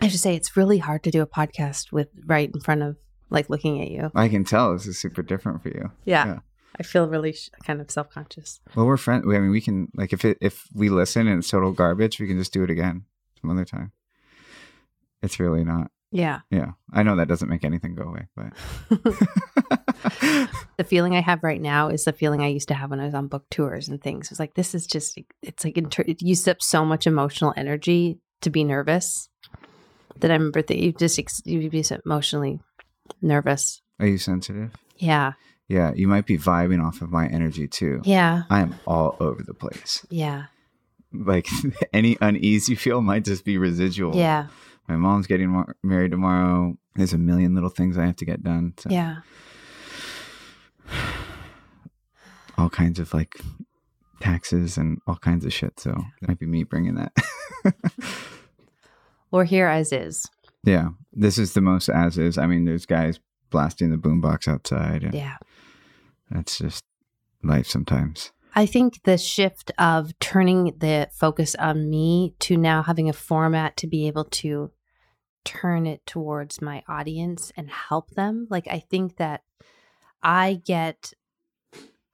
I 0.00 0.08
should 0.08 0.20
say 0.20 0.34
it's 0.34 0.56
really 0.56 0.78
hard 0.78 1.02
to 1.04 1.10
do 1.10 1.22
a 1.22 1.26
podcast 1.26 1.92
with 1.92 2.08
right 2.26 2.50
in 2.52 2.60
front 2.60 2.82
of 2.82 2.96
like 3.30 3.50
looking 3.50 3.82
at 3.82 3.90
you. 3.90 4.10
I 4.14 4.28
can 4.28 4.44
tell 4.44 4.72
this 4.72 4.86
is 4.86 4.98
super 4.98 5.22
different 5.22 5.62
for 5.62 5.68
you. 5.68 5.90
Yeah. 6.04 6.26
Yeah. 6.26 6.38
I 6.76 6.82
feel 6.82 7.08
really 7.08 7.32
sh- 7.32 7.50
kind 7.64 7.80
of 7.80 7.90
self 7.90 8.10
conscious. 8.10 8.60
Well, 8.74 8.86
we're 8.86 8.96
friends. 8.96 9.24
I 9.26 9.38
mean, 9.38 9.50
we 9.50 9.60
can 9.60 9.88
like 9.94 10.12
if 10.12 10.24
it 10.24 10.38
if 10.40 10.66
we 10.74 10.88
listen 10.88 11.26
and 11.26 11.38
it's 11.38 11.50
total 11.50 11.72
garbage, 11.72 12.20
we 12.20 12.26
can 12.26 12.38
just 12.38 12.52
do 12.52 12.62
it 12.62 12.70
again 12.70 13.04
some 13.40 13.50
other 13.50 13.64
time. 13.64 13.92
It's 15.22 15.40
really 15.40 15.64
not. 15.64 15.90
Yeah. 16.10 16.40
Yeah, 16.50 16.72
I 16.92 17.02
know 17.02 17.16
that 17.16 17.28
doesn't 17.28 17.50
make 17.50 17.64
anything 17.64 17.94
go 17.94 18.04
away, 18.04 18.28
but 18.34 18.52
the 20.78 20.84
feeling 20.84 21.14
I 21.14 21.20
have 21.20 21.42
right 21.42 21.60
now 21.60 21.88
is 21.88 22.04
the 22.04 22.14
feeling 22.14 22.40
I 22.40 22.48
used 22.48 22.68
to 22.68 22.74
have 22.74 22.90
when 22.90 23.00
I 23.00 23.04
was 23.04 23.14
on 23.14 23.26
book 23.26 23.44
tours 23.50 23.88
and 23.88 24.02
things. 24.02 24.30
It's 24.30 24.40
like 24.40 24.54
this 24.54 24.74
is 24.74 24.86
just 24.86 25.18
it's 25.42 25.64
like 25.64 25.76
inter- 25.76 26.04
it 26.06 26.22
used 26.22 26.48
up 26.48 26.62
so 26.62 26.84
much 26.84 27.06
emotional 27.06 27.52
energy 27.56 28.18
to 28.40 28.48
be 28.50 28.64
nervous 28.64 29.28
that 30.20 30.30
I 30.30 30.34
remember 30.34 30.62
that 30.62 30.78
you 30.78 30.92
just 30.92 31.18
ex- 31.18 31.42
you 31.44 31.68
be 31.68 31.82
so 31.82 31.98
emotionally 32.06 32.60
nervous. 33.20 33.82
are 34.00 34.06
you 34.06 34.18
sensitive? 34.18 34.72
Yeah. 34.96 35.32
Yeah, 35.68 35.92
you 35.94 36.08
might 36.08 36.24
be 36.26 36.38
vibing 36.38 36.82
off 36.84 37.02
of 37.02 37.10
my 37.10 37.26
energy 37.28 37.68
too. 37.68 38.00
Yeah. 38.04 38.44
I 38.48 38.60
am 38.60 38.74
all 38.86 39.16
over 39.20 39.42
the 39.42 39.52
place. 39.54 40.04
Yeah. 40.08 40.44
Like 41.12 41.46
any 41.92 42.16
unease 42.20 42.68
you 42.68 42.76
feel 42.76 43.02
might 43.02 43.24
just 43.24 43.44
be 43.44 43.58
residual. 43.58 44.16
Yeah. 44.16 44.46
My 44.88 44.96
mom's 44.96 45.26
getting 45.26 45.50
mar- 45.50 45.76
married 45.82 46.10
tomorrow. 46.12 46.76
There's 46.94 47.12
a 47.12 47.18
million 47.18 47.54
little 47.54 47.68
things 47.70 47.98
I 47.98 48.06
have 48.06 48.16
to 48.16 48.24
get 48.24 48.42
done. 48.42 48.72
So 48.78 48.88
Yeah. 48.90 49.16
all 52.56 52.70
kinds 52.70 52.98
of 52.98 53.12
like 53.14 53.40
taxes 54.20 54.76
and 54.76 55.00
all 55.06 55.16
kinds 55.16 55.44
of 55.44 55.52
shit. 55.52 55.78
So 55.78 55.90
it 56.22 56.28
might 56.28 56.38
be 56.38 56.46
me 56.46 56.64
bringing 56.64 56.94
that. 56.96 57.12
Or 59.30 59.44
here 59.44 59.66
as 59.66 59.92
is. 59.92 60.26
yeah, 60.64 60.88
this 61.12 61.36
is 61.36 61.52
the 61.52 61.60
most 61.60 61.90
as 61.90 62.16
is. 62.16 62.38
I 62.38 62.46
mean, 62.46 62.64
there's 62.64 62.86
guys 62.86 63.20
blasting 63.50 63.90
the 63.90 63.98
boombox 63.98 64.48
outside, 64.48 65.02
and 65.04 65.12
Yeah. 65.12 65.36
That's 66.30 66.58
just 66.58 66.84
life 67.42 67.66
sometimes. 67.66 68.32
I 68.54 68.66
think 68.66 69.02
the 69.04 69.18
shift 69.18 69.70
of 69.78 70.18
turning 70.18 70.76
the 70.78 71.08
focus 71.12 71.54
on 71.56 71.88
me 71.88 72.34
to 72.40 72.56
now 72.56 72.82
having 72.82 73.08
a 73.08 73.12
format 73.12 73.76
to 73.78 73.86
be 73.86 74.06
able 74.06 74.24
to 74.24 74.72
turn 75.44 75.86
it 75.86 76.04
towards 76.06 76.60
my 76.60 76.82
audience 76.88 77.52
and 77.56 77.70
help 77.70 78.10
them. 78.10 78.46
Like, 78.50 78.66
I 78.68 78.80
think 78.80 79.16
that 79.16 79.42
I 80.22 80.60
get 80.64 81.12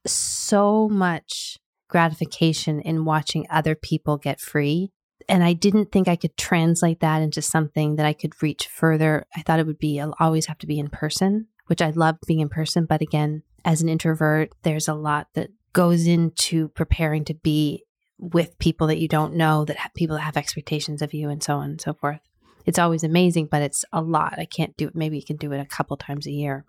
so 0.06 0.88
much 0.88 1.58
gratification 1.88 2.80
in 2.80 3.04
watching 3.04 3.46
other 3.50 3.74
people 3.74 4.16
get 4.16 4.40
free. 4.40 4.90
And 5.28 5.42
I 5.42 5.54
didn't 5.54 5.90
think 5.90 6.06
I 6.06 6.16
could 6.16 6.36
translate 6.36 7.00
that 7.00 7.22
into 7.22 7.40
something 7.40 7.96
that 7.96 8.04
I 8.04 8.12
could 8.12 8.42
reach 8.42 8.66
further. 8.66 9.24
I 9.34 9.42
thought 9.42 9.60
it 9.60 9.66
would 9.66 9.78
be 9.78 9.98
I'll 9.98 10.14
always 10.20 10.46
have 10.46 10.58
to 10.58 10.66
be 10.66 10.78
in 10.78 10.88
person, 10.88 11.46
which 11.66 11.80
I 11.80 11.90
love 11.90 12.16
being 12.26 12.40
in 12.40 12.48
person. 12.50 12.84
But 12.84 13.00
again, 13.00 13.42
as 13.64 13.82
an 13.82 13.88
introvert, 13.88 14.50
there's 14.62 14.88
a 14.88 14.94
lot 14.94 15.28
that 15.34 15.50
goes 15.72 16.06
into 16.06 16.68
preparing 16.68 17.24
to 17.24 17.34
be 17.34 17.84
with 18.18 18.58
people 18.58 18.86
that 18.86 18.98
you 18.98 19.08
don't 19.08 19.34
know, 19.34 19.64
that 19.64 19.76
people 19.94 20.16
that 20.16 20.22
have 20.22 20.36
expectations 20.36 21.02
of 21.02 21.12
you, 21.12 21.28
and 21.28 21.42
so 21.42 21.56
on 21.56 21.70
and 21.70 21.80
so 21.80 21.92
forth. 21.92 22.20
It's 22.64 22.78
always 22.78 23.04
amazing, 23.04 23.48
but 23.50 23.62
it's 23.62 23.84
a 23.92 24.00
lot. 24.00 24.38
I 24.38 24.46
can't 24.46 24.76
do 24.76 24.88
it. 24.88 24.94
Maybe 24.94 25.16
you 25.16 25.24
can 25.24 25.36
do 25.36 25.52
it 25.52 25.60
a 25.60 25.66
couple 25.66 25.96
times 25.96 26.26
a 26.26 26.32
year. 26.32 26.64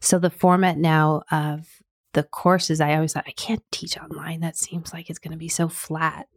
So 0.00 0.18
the 0.18 0.30
format 0.30 0.78
now 0.78 1.22
of 1.32 1.66
the 2.12 2.22
courses, 2.22 2.80
I 2.80 2.94
always 2.94 3.14
thought 3.14 3.24
I 3.26 3.32
can't 3.32 3.62
teach 3.72 3.96
online. 3.96 4.40
That 4.40 4.56
seems 4.56 4.92
like 4.92 5.10
it's 5.10 5.18
going 5.18 5.32
to 5.32 5.38
be 5.38 5.48
so 5.48 5.68
flat. 5.68 6.28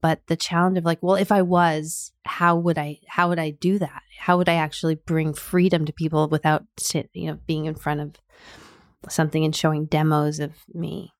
But 0.00 0.20
the 0.26 0.36
challenge 0.36 0.78
of 0.78 0.84
like, 0.84 0.98
well, 1.02 1.16
if 1.16 1.30
I 1.30 1.42
was, 1.42 2.12
how 2.24 2.56
would 2.56 2.78
I? 2.78 2.98
How 3.06 3.28
would 3.28 3.38
I 3.38 3.50
do 3.50 3.78
that? 3.78 4.02
How 4.18 4.36
would 4.36 4.48
I 4.48 4.54
actually 4.54 4.94
bring 4.94 5.34
freedom 5.34 5.84
to 5.84 5.92
people 5.92 6.28
without, 6.28 6.64
you 7.12 7.30
know, 7.30 7.38
being 7.46 7.66
in 7.66 7.74
front 7.74 8.00
of 8.00 8.14
something 9.08 9.44
and 9.44 9.54
showing 9.54 9.86
demos 9.86 10.40
of 10.40 10.52
me? 10.72 11.12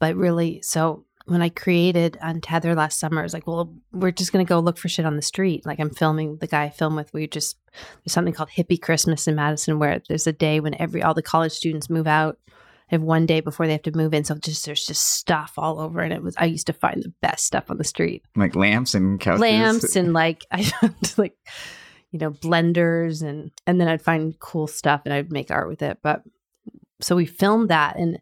But 0.00 0.16
really, 0.16 0.60
so 0.62 1.04
when 1.26 1.40
I 1.40 1.48
created 1.48 2.18
Untether 2.22 2.76
last 2.76 2.98
summer, 2.98 3.20
I 3.20 3.22
was 3.22 3.32
like, 3.32 3.46
well, 3.46 3.72
we're 3.92 4.10
just 4.10 4.32
going 4.32 4.44
to 4.44 4.48
go 4.48 4.60
look 4.60 4.76
for 4.76 4.88
shit 4.88 5.06
on 5.06 5.16
the 5.16 5.22
street. 5.22 5.64
Like 5.64 5.80
I'm 5.80 5.90
filming 5.90 6.36
the 6.36 6.46
guy 6.46 6.64
I 6.64 6.70
film 6.70 6.96
with. 6.96 7.12
We 7.14 7.26
just, 7.26 7.56
there's 7.72 8.12
something 8.12 8.34
called 8.34 8.50
Hippie 8.50 8.80
Christmas 8.80 9.26
in 9.26 9.34
Madison 9.34 9.78
where 9.78 10.02
there's 10.08 10.26
a 10.26 10.32
day 10.32 10.60
when 10.60 10.80
every, 10.80 11.02
all 11.02 11.14
the 11.14 11.22
college 11.22 11.52
students 11.52 11.88
move 11.88 12.06
out. 12.06 12.38
They 12.90 12.96
have 12.96 13.02
one 13.02 13.24
day 13.24 13.40
before 13.40 13.66
they 13.66 13.72
have 13.72 13.82
to 13.82 13.96
move 13.96 14.12
in. 14.12 14.24
So 14.24 14.34
just, 14.34 14.66
there's 14.66 14.84
just 14.84 15.16
stuff 15.16 15.54
all 15.56 15.80
over. 15.80 16.00
And 16.00 16.12
it 16.12 16.22
was, 16.22 16.34
I 16.36 16.44
used 16.44 16.66
to 16.66 16.74
find 16.74 17.02
the 17.02 17.14
best 17.22 17.46
stuff 17.46 17.70
on 17.70 17.78
the 17.78 17.84
street. 17.84 18.22
Like 18.36 18.54
lamps 18.54 18.94
and 18.94 19.18
couches. 19.18 19.40
Lamps 19.40 19.96
and 19.96 20.12
like, 20.12 20.44
I 20.50 20.64
found 20.64 21.14
like, 21.16 21.38
you 22.10 22.18
know, 22.18 22.32
blenders 22.32 23.22
and, 23.22 23.50
and 23.66 23.80
then 23.80 23.88
I'd 23.88 24.02
find 24.02 24.38
cool 24.38 24.66
stuff 24.66 25.02
and 25.06 25.14
I'd 25.14 25.32
make 25.32 25.50
art 25.50 25.68
with 25.68 25.80
it. 25.80 25.98
But 26.02 26.22
so 27.04 27.16
we 27.16 27.26
filmed 27.26 27.68
that 27.68 27.96
and, 27.96 28.18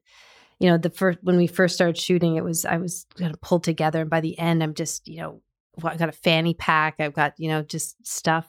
you 0.62 0.68
know, 0.68 0.78
the 0.78 0.91
first 0.91 1.18
when 1.22 1.37
we 1.37 1.49
first 1.49 1.74
started 1.74 1.99
shooting, 1.99 2.37
it 2.37 2.45
was 2.45 2.64
I 2.64 2.76
was 2.76 3.05
kind 3.18 3.35
of 3.35 3.41
pulled 3.41 3.64
together, 3.64 4.01
and 4.01 4.09
by 4.09 4.20
the 4.20 4.39
end, 4.39 4.62
I'm 4.62 4.74
just 4.74 5.09
you 5.09 5.18
know, 5.18 5.43
well, 5.80 5.93
I 5.93 5.97
got 5.97 6.09
a 6.09 6.12
fanny 6.12 6.55
pack, 6.55 7.01
I've 7.01 7.14
got 7.14 7.35
you 7.37 7.49
know 7.49 7.62
just 7.62 8.07
stuff. 8.07 8.47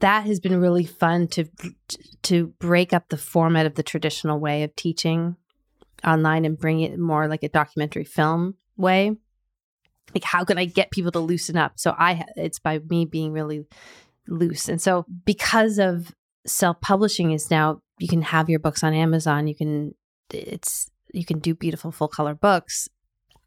That 0.00 0.26
has 0.26 0.38
been 0.38 0.60
really 0.60 0.84
fun 0.84 1.28
to 1.28 1.46
to 2.24 2.48
break 2.58 2.92
up 2.92 3.08
the 3.08 3.16
format 3.16 3.64
of 3.64 3.74
the 3.74 3.82
traditional 3.82 4.38
way 4.38 4.64
of 4.64 4.76
teaching 4.76 5.36
online 6.06 6.44
and 6.44 6.58
bring 6.58 6.80
it 6.80 6.98
more 6.98 7.26
like 7.26 7.42
a 7.42 7.48
documentary 7.48 8.04
film 8.04 8.56
way. 8.76 9.16
Like, 10.14 10.24
how 10.24 10.44
can 10.44 10.58
I 10.58 10.66
get 10.66 10.90
people 10.90 11.12
to 11.12 11.20
loosen 11.20 11.56
up? 11.56 11.72
So 11.76 11.94
I, 11.98 12.26
it's 12.36 12.58
by 12.58 12.80
me 12.80 13.06
being 13.06 13.32
really 13.32 13.64
loose, 14.28 14.68
and 14.68 14.82
so 14.82 15.06
because 15.24 15.78
of 15.78 16.14
self 16.46 16.82
publishing 16.82 17.30
is 17.30 17.50
now 17.50 17.80
you 17.98 18.08
can 18.08 18.22
have 18.22 18.48
your 18.48 18.58
books 18.58 18.82
on 18.84 18.94
Amazon, 18.94 19.46
you 19.46 19.54
can 19.54 19.94
it's 20.32 20.90
you 21.12 21.24
can 21.24 21.38
do 21.38 21.54
beautiful 21.54 21.92
full 21.92 22.08
color 22.08 22.34
books. 22.34 22.88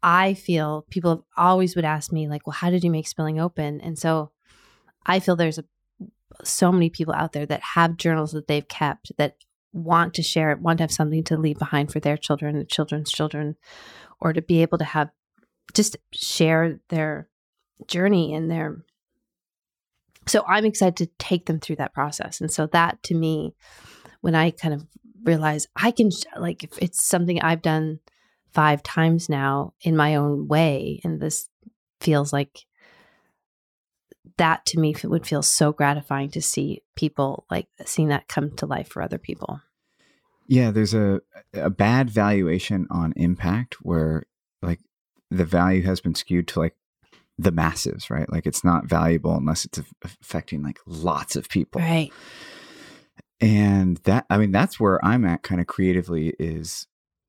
I 0.02 0.34
feel 0.34 0.86
people 0.90 1.10
have 1.10 1.24
always 1.36 1.76
would 1.76 1.84
ask 1.84 2.12
me 2.12 2.28
like, 2.28 2.46
"Well, 2.46 2.54
how 2.54 2.70
did 2.70 2.84
you 2.84 2.90
make 2.90 3.06
Spilling 3.06 3.38
Open?" 3.38 3.80
And 3.80 3.98
so 3.98 4.32
I 5.06 5.20
feel 5.20 5.36
there's 5.36 5.58
a, 5.58 5.64
so 6.42 6.72
many 6.72 6.90
people 6.90 7.14
out 7.14 7.32
there 7.32 7.46
that 7.46 7.60
have 7.74 7.96
journals 7.96 8.32
that 8.32 8.46
they've 8.48 8.66
kept 8.66 9.12
that 9.18 9.36
want 9.72 10.14
to 10.14 10.22
share 10.22 10.50
it, 10.50 10.60
want 10.60 10.78
to 10.78 10.84
have 10.84 10.90
something 10.90 11.22
to 11.24 11.36
leave 11.36 11.58
behind 11.58 11.92
for 11.92 12.00
their 12.00 12.16
children 12.16 12.56
and 12.56 12.68
children's 12.68 13.10
children, 13.10 13.56
or 14.20 14.32
to 14.32 14.42
be 14.42 14.62
able 14.62 14.78
to 14.78 14.84
have 14.84 15.10
just 15.74 15.96
share 16.12 16.80
their 16.88 17.28
journey 17.86 18.34
and 18.34 18.50
their. 18.50 18.84
So 20.26 20.44
I'm 20.46 20.64
excited 20.64 20.96
to 20.96 21.06
take 21.18 21.46
them 21.46 21.60
through 21.60 21.76
that 21.76 21.94
process, 21.94 22.40
and 22.40 22.50
so 22.50 22.66
that 22.68 23.02
to 23.04 23.14
me, 23.14 23.54
when 24.20 24.34
I 24.34 24.50
kind 24.50 24.74
of 24.74 24.86
realize 25.24 25.66
I 25.76 25.90
can 25.90 26.10
like 26.36 26.64
if 26.64 26.78
it's 26.78 27.04
something 27.04 27.40
I've 27.40 27.62
done 27.62 28.00
five 28.52 28.82
times 28.82 29.28
now 29.28 29.74
in 29.82 29.96
my 29.96 30.16
own 30.16 30.48
way, 30.48 31.00
and 31.04 31.20
this 31.20 31.48
feels 32.00 32.32
like 32.32 32.66
that 34.36 34.64
to 34.64 34.78
me 34.78 34.90
it 34.90 35.08
would 35.08 35.26
feel 35.26 35.42
so 35.42 35.72
gratifying 35.72 36.30
to 36.30 36.40
see 36.40 36.82
people 36.96 37.44
like 37.50 37.68
seeing 37.84 38.08
that 38.08 38.28
come 38.28 38.50
to 38.56 38.66
life 38.66 38.88
for 38.88 39.02
other 39.02 39.18
people. 39.18 39.60
Yeah, 40.46 40.70
there's 40.70 40.94
a 40.94 41.20
a 41.54 41.70
bad 41.70 42.10
valuation 42.10 42.86
on 42.90 43.12
impact 43.16 43.76
where 43.82 44.24
like 44.62 44.80
the 45.30 45.44
value 45.44 45.82
has 45.82 46.00
been 46.00 46.14
skewed 46.14 46.48
to 46.48 46.60
like 46.60 46.76
the 47.38 47.52
masses, 47.52 48.10
right? 48.10 48.30
Like 48.30 48.46
it's 48.46 48.64
not 48.64 48.86
valuable 48.86 49.34
unless 49.34 49.64
it's 49.64 49.80
affecting 50.04 50.62
like 50.62 50.78
lots 50.86 51.36
of 51.36 51.48
people. 51.48 51.80
Right 51.80 52.12
and 53.40 53.98
that 53.98 54.26
i 54.30 54.36
mean 54.36 54.50
that's 54.50 54.78
where 54.78 55.04
i'm 55.04 55.24
at 55.24 55.42
kind 55.42 55.60
of 55.60 55.66
creatively 55.66 56.34
is 56.38 56.86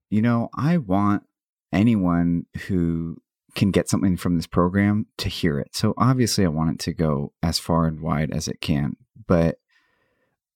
you 0.10 0.22
know 0.22 0.50
i 0.56 0.78
want 0.78 1.24
anyone 1.72 2.46
who 2.68 3.18
can 3.56 3.72
get 3.72 3.90
something 3.90 4.16
from 4.16 4.38
this 4.38 4.48
program 4.48 5.06
to 5.18 5.28
hear 5.28 5.60
it. 5.60 5.76
So 5.76 5.94
obviously 5.98 6.46
i 6.46 6.50
want 6.50 6.72
it 6.72 6.80
to 6.86 6.94
go 6.94 7.34
as 7.44 7.60
far 7.60 7.86
and 7.86 8.02
wide 8.02 8.32
as 8.32 8.48
it 8.48 8.62
can 8.62 8.96
but 9.28 9.58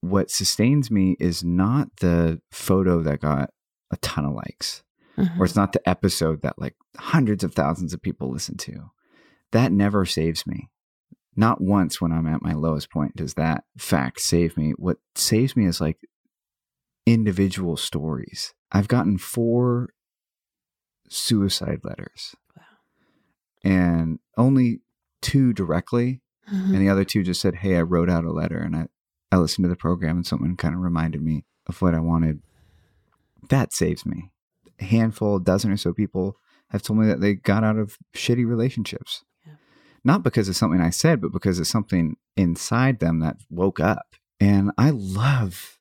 what 0.02 0.30
sustains 0.30 0.92
me 0.92 1.18
is 1.20 1.44
not 1.44 1.90
the 1.98 2.42
photo 2.52 3.02
that 3.02 3.22
got 3.22 3.50
a 3.92 3.98
ton 3.98 4.26
of 4.26 4.34
likes 4.34 4.84
mm-hmm. 5.18 5.42
or 5.42 5.46
it's 5.46 5.56
not 5.56 5.74
the 5.74 5.90
episode 5.90 6.42
that 6.42 6.60
like 6.60 6.76
hundreds 6.98 7.44
of 7.44 7.54
thousands 7.54 7.94
of 7.94 8.02
people 8.02 8.32
listen 8.32 8.58
to. 8.58 8.92
That 9.52 9.72
never 9.72 10.06
saves 10.06 10.46
me 10.46 10.70
not 11.36 11.62
once 11.62 12.00
when 12.00 12.12
I'm 12.12 12.28
at 12.28 12.42
my 12.42 12.54
lowest 12.54 12.90
point 12.90 13.16
does 13.16 13.34
that 13.34 13.66
fact 13.78 14.22
save 14.22 14.56
me. 14.58 14.74
What 14.78 14.98
saves 15.16 15.56
me 15.56 15.66
is 15.66 15.82
like 15.82 15.98
individual 17.06 17.78
stories. 17.78 18.54
I've 18.72 18.88
gotten 18.88 19.18
four 19.18 19.90
suicide 21.10 21.82
letters. 21.84 22.36
Wow. 22.56 22.64
And 23.72 24.20
only 24.38 24.82
two 25.22 25.54
directly. 25.54 26.22
Mm-hmm. 26.52 26.74
And 26.74 26.82
the 26.82 26.90
other 26.90 27.04
two 27.04 27.24
just 27.24 27.42
said, 27.42 27.56
Hey, 27.56 27.76
I 27.76 27.82
wrote 27.82 28.10
out 28.10 28.24
a 28.24 28.32
letter 28.32 28.58
and 28.58 28.76
I, 28.76 28.88
I 29.32 29.38
listened 29.38 29.66
to 29.66 29.70
the 29.70 29.76
program 29.76 30.18
and 30.18 30.26
someone 30.26 30.56
kind 30.56 30.74
of 30.74 30.82
reminded 30.82 31.22
me 31.22 31.46
of 31.68 31.82
what 31.82 31.96
I 31.96 32.00
wanted. 32.00 32.42
That 33.50 33.74
saves 33.74 34.06
me. 34.06 34.32
A 34.80 34.86
handful, 34.86 35.38
a 35.38 35.44
dozen 35.44 35.72
or 35.72 35.78
so 35.78 35.94
people 35.94 36.38
have 36.70 36.82
told 36.82 37.00
me 37.00 37.08
that 37.08 37.22
they 37.22 37.34
got 37.34 37.64
out 37.64 37.78
of 37.78 37.98
shitty 38.16 38.46
relationships 38.46 39.24
not 40.06 40.24
because 40.24 40.48
of 40.48 40.56
something 40.56 40.80
I 40.80 40.92
said, 40.92 41.20
but 41.20 41.32
because 41.32 41.60
of 41.60 41.68
something 41.68 42.16
inside 42.38 43.00
them 43.00 43.20
that 43.20 43.38
woke 43.50 43.80
up. 43.80 44.16
And 44.40 44.72
I 44.78 44.92
love 44.92 45.80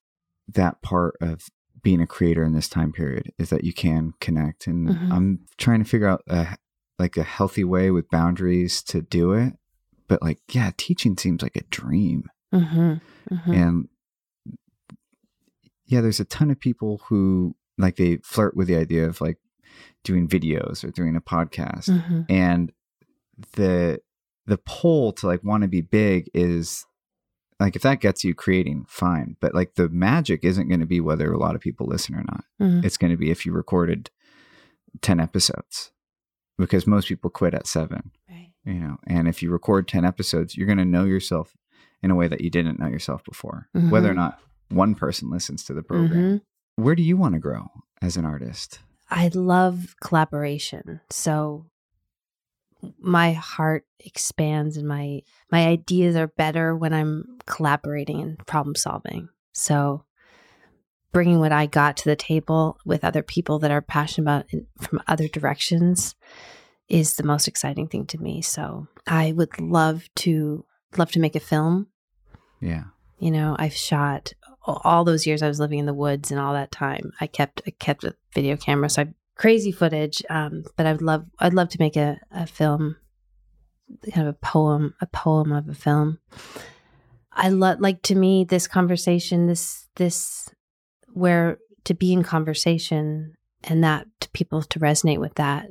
that 0.49 0.83
part 0.83 1.17
of 1.21 1.49
being 1.83 2.01
a 2.01 2.07
creator 2.07 2.43
in 2.43 2.55
this 2.55 2.69
time 2.69 2.93
period 2.93 3.33
is 3.39 3.51
that 3.51 3.65
you 3.65 3.75
can 3.75 4.15
connect. 4.21 4.67
And 4.67 4.89
mm-hmm. 4.89 5.13
I'm 5.13 5.41
trying 5.59 5.85
to 5.85 5.89
figure 5.89 6.09
out 6.09 6.23
a, 6.29 6.57
like 6.99 7.17
a 7.19 7.23
healthy 7.23 7.65
way 7.65 7.91
with 7.91 8.09
boundaries 8.09 8.83
to 8.85 9.03
do 9.03 9.33
it. 9.33 9.53
But 10.09 10.23
like, 10.23 10.39
yeah, 10.51 10.71
teaching 10.77 11.17
seems 11.19 11.43
like 11.43 11.57
a 11.57 11.65
dream. 11.65 12.25
Mm-hmm. 12.55 12.95
Mm-hmm. 13.35 13.53
And 13.53 13.89
yeah, 15.87 16.01
there's 16.01 16.21
a 16.21 16.25
ton 16.25 16.51
of 16.51 16.59
people 16.59 17.03
who 17.09 17.55
like 17.77 17.97
they 17.97 18.19
flirt 18.23 18.57
with 18.57 18.69
the 18.69 18.77
idea 18.77 19.07
of 19.07 19.21
like 19.21 19.37
doing 20.03 20.29
videos 20.29 20.83
or 20.83 20.91
doing 20.91 21.17
a 21.17 21.21
podcast. 21.21 21.91
Mm-hmm. 21.91 22.21
And 22.31 22.73
the 23.57 24.01
the 24.47 24.59
pull 24.59 25.13
to 25.13 25.27
like 25.27 25.43
want 25.43 25.63
to 25.63 25.69
be 25.69 25.81
big 25.81 26.31
is 26.35 26.85
like 27.61 27.77
if 27.77 27.83
that 27.83 28.01
gets 28.01 28.25
you 28.25 28.35
creating 28.35 28.85
fine 28.89 29.37
but 29.41 29.55
like 29.55 29.75
the 29.75 29.89
magic 29.89 30.45
isn't 30.45 30.69
going 30.69 30.81
to 30.81 30.87
be 30.87 31.01
whether 31.01 31.33
a 31.33 31.39
lot 31.39 31.55
of 31.55 31.61
people 31.61 31.87
listen 31.87 32.15
or 32.15 32.25
not 32.25 32.45
mm-hmm. 32.61 32.85
it's 32.85 32.97
going 32.97 33.11
to 33.11 33.17
be 33.17 33.31
if 33.31 33.47
you 33.47 33.53
recorded 33.53 34.11
10 35.01 35.21
episodes 35.21 35.93
because 36.59 36.87
most 36.87 37.09
people 37.09 37.31
quit 37.31 37.55
at 37.55 37.67
7 37.67 38.11
right. 38.29 38.53
you 38.65 38.75
know 38.75 38.97
and 39.07 39.29
if 39.29 39.43
you 39.43 39.51
record 39.51 39.89
10 39.89 40.05
episodes 40.05 40.57
you're 40.57 40.67
going 40.67 40.79
to 40.79 40.85
know 40.85 41.05
yourself 41.05 41.57
in 42.03 42.11
a 42.11 42.15
way 42.15 42.29
that 42.29 42.43
you 42.43 42.51
didn't 42.51 42.79
know 42.79 42.89
yourself 42.89 43.25
before 43.25 43.69
mm-hmm. 43.77 43.91
whether 43.91 44.11
or 44.11 44.15
not 44.15 44.39
one 44.69 44.95
person 44.95 45.31
listens 45.31 45.65
to 45.65 45.73
the 45.75 45.83
program 45.83 46.23
mm-hmm. 46.23 46.83
where 46.83 46.95
do 46.95 47.03
you 47.03 47.17
want 47.17 47.35
to 47.35 47.41
grow 47.41 47.71
as 48.03 48.17
an 48.17 48.25
artist 48.25 48.81
I 49.11 49.31
love 49.33 49.95
collaboration. 50.03 51.01
So 51.11 51.67
my 52.99 53.33
heart 53.33 53.87
expands 54.01 54.77
and 54.77 54.87
my 54.87 55.21
my 55.51 55.67
ideas 55.67 56.17
are 56.17 56.27
better 56.27 56.77
when 56.77 56.93
I'm 56.93 57.39
collaborating 57.47 58.21
and 58.21 58.39
problem 58.47 58.75
solving. 58.75 59.29
So 59.53 60.05
bringing 61.13 61.39
what 61.39 61.53
I 61.53 61.67
got 61.67 61.97
to 61.99 62.09
the 62.09 62.17
table 62.17 62.79
with 62.85 63.05
other 63.05 63.23
people 63.23 63.59
that 63.61 63.71
are 63.71 63.81
passionate 63.81 64.25
about 64.25 64.47
in, 64.51 64.67
from 64.81 65.01
other 65.07 65.29
directions 65.29 66.15
is 66.89 67.17
the 67.17 67.23
most 67.23 67.49
exciting 67.49 67.89
thing 67.89 68.07
to 68.07 68.19
me. 68.19 68.43
So 68.43 68.89
I 69.07 69.33
would 69.33 69.59
love 69.61 70.09
to 70.17 70.65
love 70.97 71.11
to 71.13 71.21
make 71.21 71.37
a 71.37 71.41
film. 71.41 71.89
Yeah. 72.61 72.85
You 73.19 73.31
know, 73.31 73.57
I've 73.59 73.75
shot 73.75 74.33
all 74.67 75.05
those 75.05 75.27
years 75.27 75.43
I 75.43 75.49
was 75.49 75.61
living 75.61 75.79
in 75.79 75.87
the 75.87 75.95
woods 75.95 76.31
and 76.31 76.41
all 76.41 76.55
that 76.55 76.73
time. 76.73 77.13
I 77.21 77.27
kept 77.27 77.63
I 77.67 77.71
kept 77.71 78.05
a 78.05 78.15
video 78.35 78.57
camera, 78.57 78.91
so 78.91 79.03
I 79.03 79.15
crazy 79.37 79.73
footage. 79.73 80.23
Um, 80.31 80.65
but 80.77 80.87
I'd 80.87 81.03
love 81.03 81.27
I'd 81.39 81.55
love 81.55 81.69
to 81.71 81.81
make 81.81 81.97
a, 81.97 82.19
a 82.31 82.47
film, 82.47 82.97
kind 84.13 84.29
of 84.29 84.35
a 84.35 84.39
poem, 84.39 84.95
a 85.01 85.07
poem 85.07 85.53
of 85.53 85.69
a 85.69 85.75
film. 85.75 86.19
I 87.33 87.49
love 87.49 87.81
like 87.81 88.03
to 88.03 88.15
me 88.15 88.45
this 88.45 88.67
conversation, 88.69 89.47
this 89.47 89.89
this 89.97 90.51
where 91.13 91.59
to 91.85 91.95
be 91.95 92.13
in 92.13 92.23
conversation 92.23 93.35
and 93.65 93.83
that 93.85 94.07
to 94.21 94.29
people 94.31 94.63
to 94.63 94.81
resonate 94.81 95.21
with 95.21 95.35
that 95.35 95.69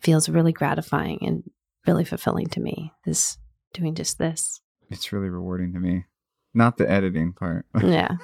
feels 0.00 0.28
really 0.28 0.52
gratifying 0.52 1.18
and 1.22 1.42
really 1.86 2.04
fulfilling 2.04 2.46
to 2.46 2.60
me. 2.60 2.92
This 3.04 3.38
doing 3.72 3.94
just 3.94 4.18
this. 4.18 4.60
It's 4.90 5.12
really 5.12 5.28
rewarding 5.28 5.72
to 5.72 5.80
me. 5.80 6.04
Not 6.54 6.76
the 6.76 6.90
editing 6.90 7.32
part. 7.32 7.66
Yeah. 7.82 8.16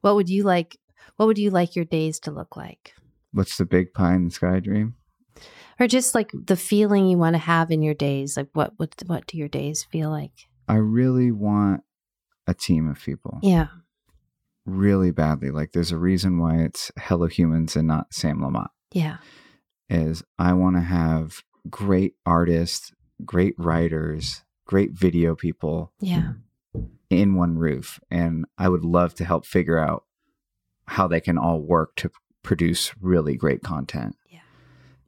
what 0.00 0.14
would 0.14 0.28
you 0.28 0.44
like 0.44 0.78
what 1.16 1.26
would 1.26 1.38
you 1.38 1.50
like 1.50 1.76
your 1.76 1.84
days 1.84 2.20
to 2.20 2.30
look 2.30 2.56
like? 2.56 2.94
What's 3.32 3.56
the 3.56 3.64
big 3.66 3.92
pie 3.92 4.14
in 4.14 4.24
the 4.26 4.30
sky 4.30 4.60
dream? 4.60 4.94
Or 5.78 5.86
just 5.86 6.14
like 6.14 6.30
the 6.32 6.56
feeling 6.56 7.06
you 7.06 7.18
want 7.18 7.34
to 7.34 7.38
have 7.38 7.70
in 7.70 7.82
your 7.82 7.94
days. 7.94 8.36
Like 8.36 8.48
what 8.54 8.72
what 8.78 8.94
what 9.06 9.26
do 9.26 9.36
your 9.36 9.48
days 9.48 9.84
feel 9.84 10.10
like? 10.10 10.32
I 10.68 10.76
really 10.76 11.30
want 11.30 11.82
a 12.46 12.54
team 12.54 12.88
of 12.88 12.98
people. 12.98 13.38
Yeah. 13.42 13.66
Really 14.64 15.10
badly. 15.10 15.50
Like 15.50 15.72
there's 15.72 15.92
a 15.92 15.98
reason 15.98 16.38
why 16.38 16.56
it's 16.58 16.90
Hello 16.98 17.26
Humans 17.26 17.76
and 17.76 17.86
not 17.86 18.12
Sam 18.14 18.40
Lamott. 18.40 18.68
Yeah. 18.92 19.18
Is 19.90 20.22
I 20.38 20.54
want 20.54 20.76
to 20.76 20.82
have 20.82 21.42
great 21.68 22.14
artists, 22.24 22.92
great 23.24 23.54
writers, 23.58 24.42
great 24.64 24.92
video 24.92 25.34
people 25.36 25.92
Yeah. 26.00 26.32
in 27.10 27.34
one 27.34 27.58
roof. 27.58 28.00
And 28.10 28.46
I 28.58 28.68
would 28.68 28.84
love 28.84 29.14
to 29.16 29.24
help 29.24 29.44
figure 29.46 29.78
out 29.78 30.04
how 30.86 31.06
they 31.06 31.20
can 31.20 31.36
all 31.38 31.60
work 31.60 31.94
to 31.96 32.10
produce 32.46 32.92
really 33.00 33.36
great 33.36 33.62
content. 33.62 34.16
Yeah. 34.30 34.38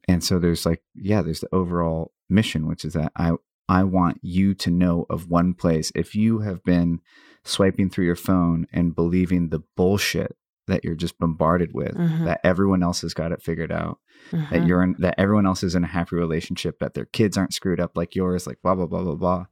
And 0.09 0.23
so 0.23 0.39
there's 0.39 0.67
like, 0.67 0.83
yeah, 0.95 1.23
there's 1.23 1.41
the 1.41 1.55
overall 1.55 2.13
mission, 2.29 2.67
which 2.67 2.85
is 2.85 2.93
that 2.93 3.13
I 3.17 3.33
I 3.71 3.85
want 3.85 4.19
you 4.23 4.55
to 4.55 4.71
know 4.71 5.05
of 5.11 5.29
one 5.29 5.53
place. 5.55 5.93
If 5.95 6.15
you 6.15 6.41
have 6.41 6.65
been 6.65 7.01
swiping 7.45 7.91
through 7.91 8.07
your 8.07 8.17
phone 8.17 8.67
and 8.73 8.95
believing 8.95 9.49
the 9.51 9.61
bullshit 9.77 10.35
that 10.67 10.85
you're 10.85 10.95
just 10.95 11.19
bombarded 11.19 11.73
with, 11.75 11.95
Mhm. 11.95 12.25
that 12.25 12.41
everyone 12.45 12.83
else 12.83 13.03
has 13.03 13.13
got 13.15 13.31
it 13.33 13.43
figured 13.43 13.71
out, 13.73 13.99
that 14.33 14.51
Mhm. 14.63 14.69
you're 14.69 14.83
in 14.83 14.97
that 14.99 15.15
everyone 15.19 15.47
else 15.47 15.63
is 15.63 15.75
in 15.75 15.85
a 15.85 15.87
happy 15.99 16.17
relationship, 16.17 16.79
that 16.79 16.95
their 16.95 17.05
kids 17.07 17.37
aren't 17.39 17.55
screwed 17.55 17.79
up 17.81 17.97
like 17.97 18.15
yours, 18.17 18.47
like 18.47 18.59
blah 18.63 18.75
blah 18.75 18.87
blah 18.87 19.03
blah 19.03 19.15
blah. 19.15 19.47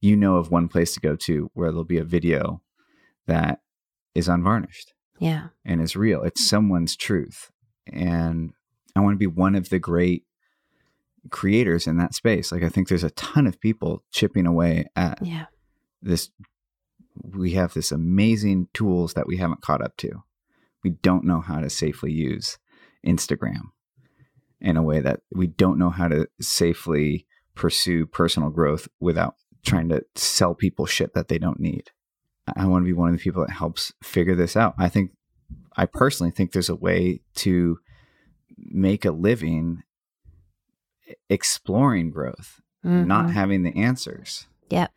You 0.00 0.16
know 0.16 0.36
of 0.36 0.50
one 0.50 0.68
place 0.68 0.94
to 0.94 1.00
go 1.00 1.16
to 1.16 1.50
where 1.54 1.70
there'll 1.70 1.84
be 1.84 1.98
a 1.98 2.04
video 2.04 2.62
that 3.26 3.60
is 4.14 4.28
unvarnished 4.28 4.91
Yeah. 5.18 5.48
and 5.64 5.80
it's 5.80 5.96
real. 5.96 6.22
It's 6.22 6.40
hmm. 6.40 6.48
someone's 6.48 6.96
truth. 6.96 7.50
And 7.92 8.52
I 8.94 9.00
want 9.00 9.14
to 9.14 9.18
be 9.18 9.26
one 9.26 9.54
of 9.54 9.68
the 9.68 9.78
great 9.78 10.24
creators 11.30 11.86
in 11.86 11.98
that 11.98 12.14
space. 12.14 12.50
Like 12.52 12.62
I 12.62 12.68
think 12.68 12.88
there's 12.88 13.04
a 13.04 13.10
ton 13.10 13.46
of 13.46 13.60
people 13.60 14.02
chipping 14.10 14.46
away 14.46 14.86
at 14.96 15.24
Yeah. 15.24 15.46
this 16.00 16.30
we 17.22 17.52
have 17.52 17.74
this 17.74 17.92
amazing 17.92 18.68
tools 18.72 19.14
that 19.14 19.26
we 19.26 19.36
haven't 19.36 19.60
caught 19.60 19.82
up 19.82 19.96
to. 19.98 20.22
We 20.82 20.90
don't 20.90 21.24
know 21.24 21.40
how 21.40 21.60
to 21.60 21.68
safely 21.68 22.10
use 22.10 22.58
Instagram 23.06 23.70
in 24.60 24.76
a 24.76 24.82
way 24.82 25.00
that 25.00 25.20
we 25.30 25.46
don't 25.46 25.78
know 25.78 25.90
how 25.90 26.08
to 26.08 26.26
safely 26.40 27.26
pursue 27.54 28.06
personal 28.06 28.50
growth 28.50 28.88
without 29.00 29.34
trying 29.64 29.88
to 29.90 30.02
sell 30.14 30.54
people 30.54 30.86
shit 30.86 31.14
that 31.14 31.28
they 31.28 31.38
don't 31.38 31.60
need. 31.60 31.90
I 32.56 32.66
want 32.66 32.82
to 32.84 32.86
be 32.86 32.92
one 32.92 33.10
of 33.10 33.16
the 33.16 33.22
people 33.22 33.44
that 33.46 33.52
helps 33.52 33.92
figure 34.02 34.34
this 34.34 34.56
out. 34.56 34.74
I 34.78 34.88
think 34.88 35.12
I 35.76 35.86
personally 35.86 36.30
think 36.32 36.52
there's 36.52 36.68
a 36.68 36.74
way 36.76 37.20
to 37.36 37.78
make 38.58 39.04
a 39.04 39.10
living 39.12 39.82
exploring 41.28 42.10
growth, 42.10 42.60
not 42.82 43.26
Mhm. 43.26 43.32
having 43.32 43.62
the 43.62 43.76
answers 43.76 44.46
Yep. 44.70 44.92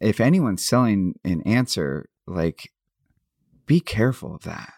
if 0.00 0.20
anyone's 0.20 0.64
selling 0.64 1.18
an 1.24 1.42
answer, 1.42 2.08
like 2.26 2.72
be 3.66 3.80
careful 3.80 4.34
of 4.34 4.42
that 4.42 4.74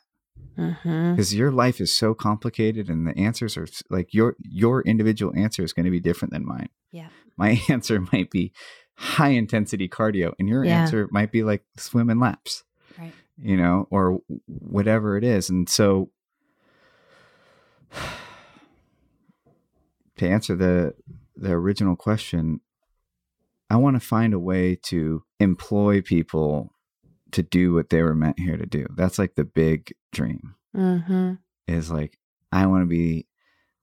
because 0.56 1.34
your 1.34 1.50
life 1.52 1.80
is 1.80 1.92
so 1.92 2.14
complicated 2.14 2.88
and 2.88 3.06
the 3.06 3.16
answers 3.18 3.56
are 3.56 3.66
like 3.90 4.14
your 4.14 4.36
your 4.40 4.82
individual 4.82 5.32
answer 5.36 5.62
is 5.62 5.72
going 5.72 5.84
to 5.84 5.90
be 5.90 6.00
different 6.00 6.32
than 6.32 6.44
mine. 6.46 6.68
Yeah. 6.92 7.08
My 7.36 7.60
answer 7.68 8.00
might 8.12 8.30
be 8.30 8.52
high 8.96 9.28
intensity 9.30 9.88
cardio 9.88 10.32
and 10.38 10.48
your 10.48 10.64
Yeah. 10.64 10.80
answer 10.82 11.08
might 11.10 11.30
be 11.32 11.42
like 11.42 11.64
swim 11.76 12.08
and 12.10 12.18
laps, 12.20 12.64
Right. 12.98 13.12
you 13.38 13.56
know, 13.56 13.86
or 13.90 14.20
whatever 14.46 15.16
it 15.16 15.24
is. 15.24 15.48
And 15.50 15.68
so 15.68 16.10
to 20.16 20.28
answer 20.28 20.56
the 20.56 20.94
the 21.36 21.52
original 21.52 21.96
question, 21.96 22.60
I 23.68 23.76
want 23.76 23.94
to 23.96 24.00
find 24.00 24.32
a 24.32 24.38
way 24.38 24.74
to 24.84 25.22
employ 25.38 26.00
people 26.00 26.72
to 27.32 27.42
do 27.42 27.74
what 27.74 27.90
they 27.90 28.02
were 28.02 28.14
meant 28.14 28.38
here 28.38 28.56
to 28.56 28.64
do. 28.64 28.86
That's 28.96 29.18
like 29.18 29.34
the 29.34 29.44
big 29.44 29.92
dream 30.12 30.54
Mhm. 30.74 31.38
is 31.68 31.90
like 31.90 32.18
I 32.52 32.66
want 32.66 32.82
to 32.82 32.86
be 32.86 33.26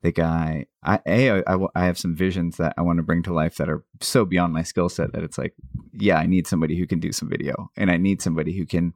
the 0.04 0.12
guy. 0.12 0.68
I 0.84 1.00
a 1.08 1.44
I, 1.48 1.58
I 1.76 1.86
have 1.86 1.98
some 1.98 2.16
visions 2.16 2.58
that 2.58 2.74
I 2.78 2.82
want 2.82 2.98
to 2.98 3.04
bring 3.04 3.24
to 3.24 3.34
life 3.34 3.56
that 3.56 3.70
are 3.70 3.84
so 4.02 4.26
beyond 4.26 4.54
my 4.54 4.62
skill 4.62 4.90
set 4.90 5.14
that 5.14 5.24
it's 5.24 5.38
like, 5.38 5.56
yeah, 5.94 6.18
I 6.18 6.28
need 6.28 6.46
somebody 6.46 6.78
who 6.78 6.86
can 6.86 7.00
do 7.00 7.12
some 7.12 7.30
video, 7.30 7.72
and 7.76 7.90
I 7.90 7.98
need 7.98 8.22
somebody 8.22 8.56
who 8.56 8.66
can 8.66 8.94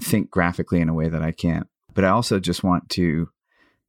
think 0.00 0.30
graphically 0.30 0.80
in 0.80 0.88
a 0.88 0.94
way 0.94 1.08
that 1.08 1.22
I 1.22 1.30
can't. 1.30 1.68
But 1.92 2.04
I 2.04 2.08
also 2.08 2.40
just 2.40 2.64
want 2.64 2.88
to 2.90 3.28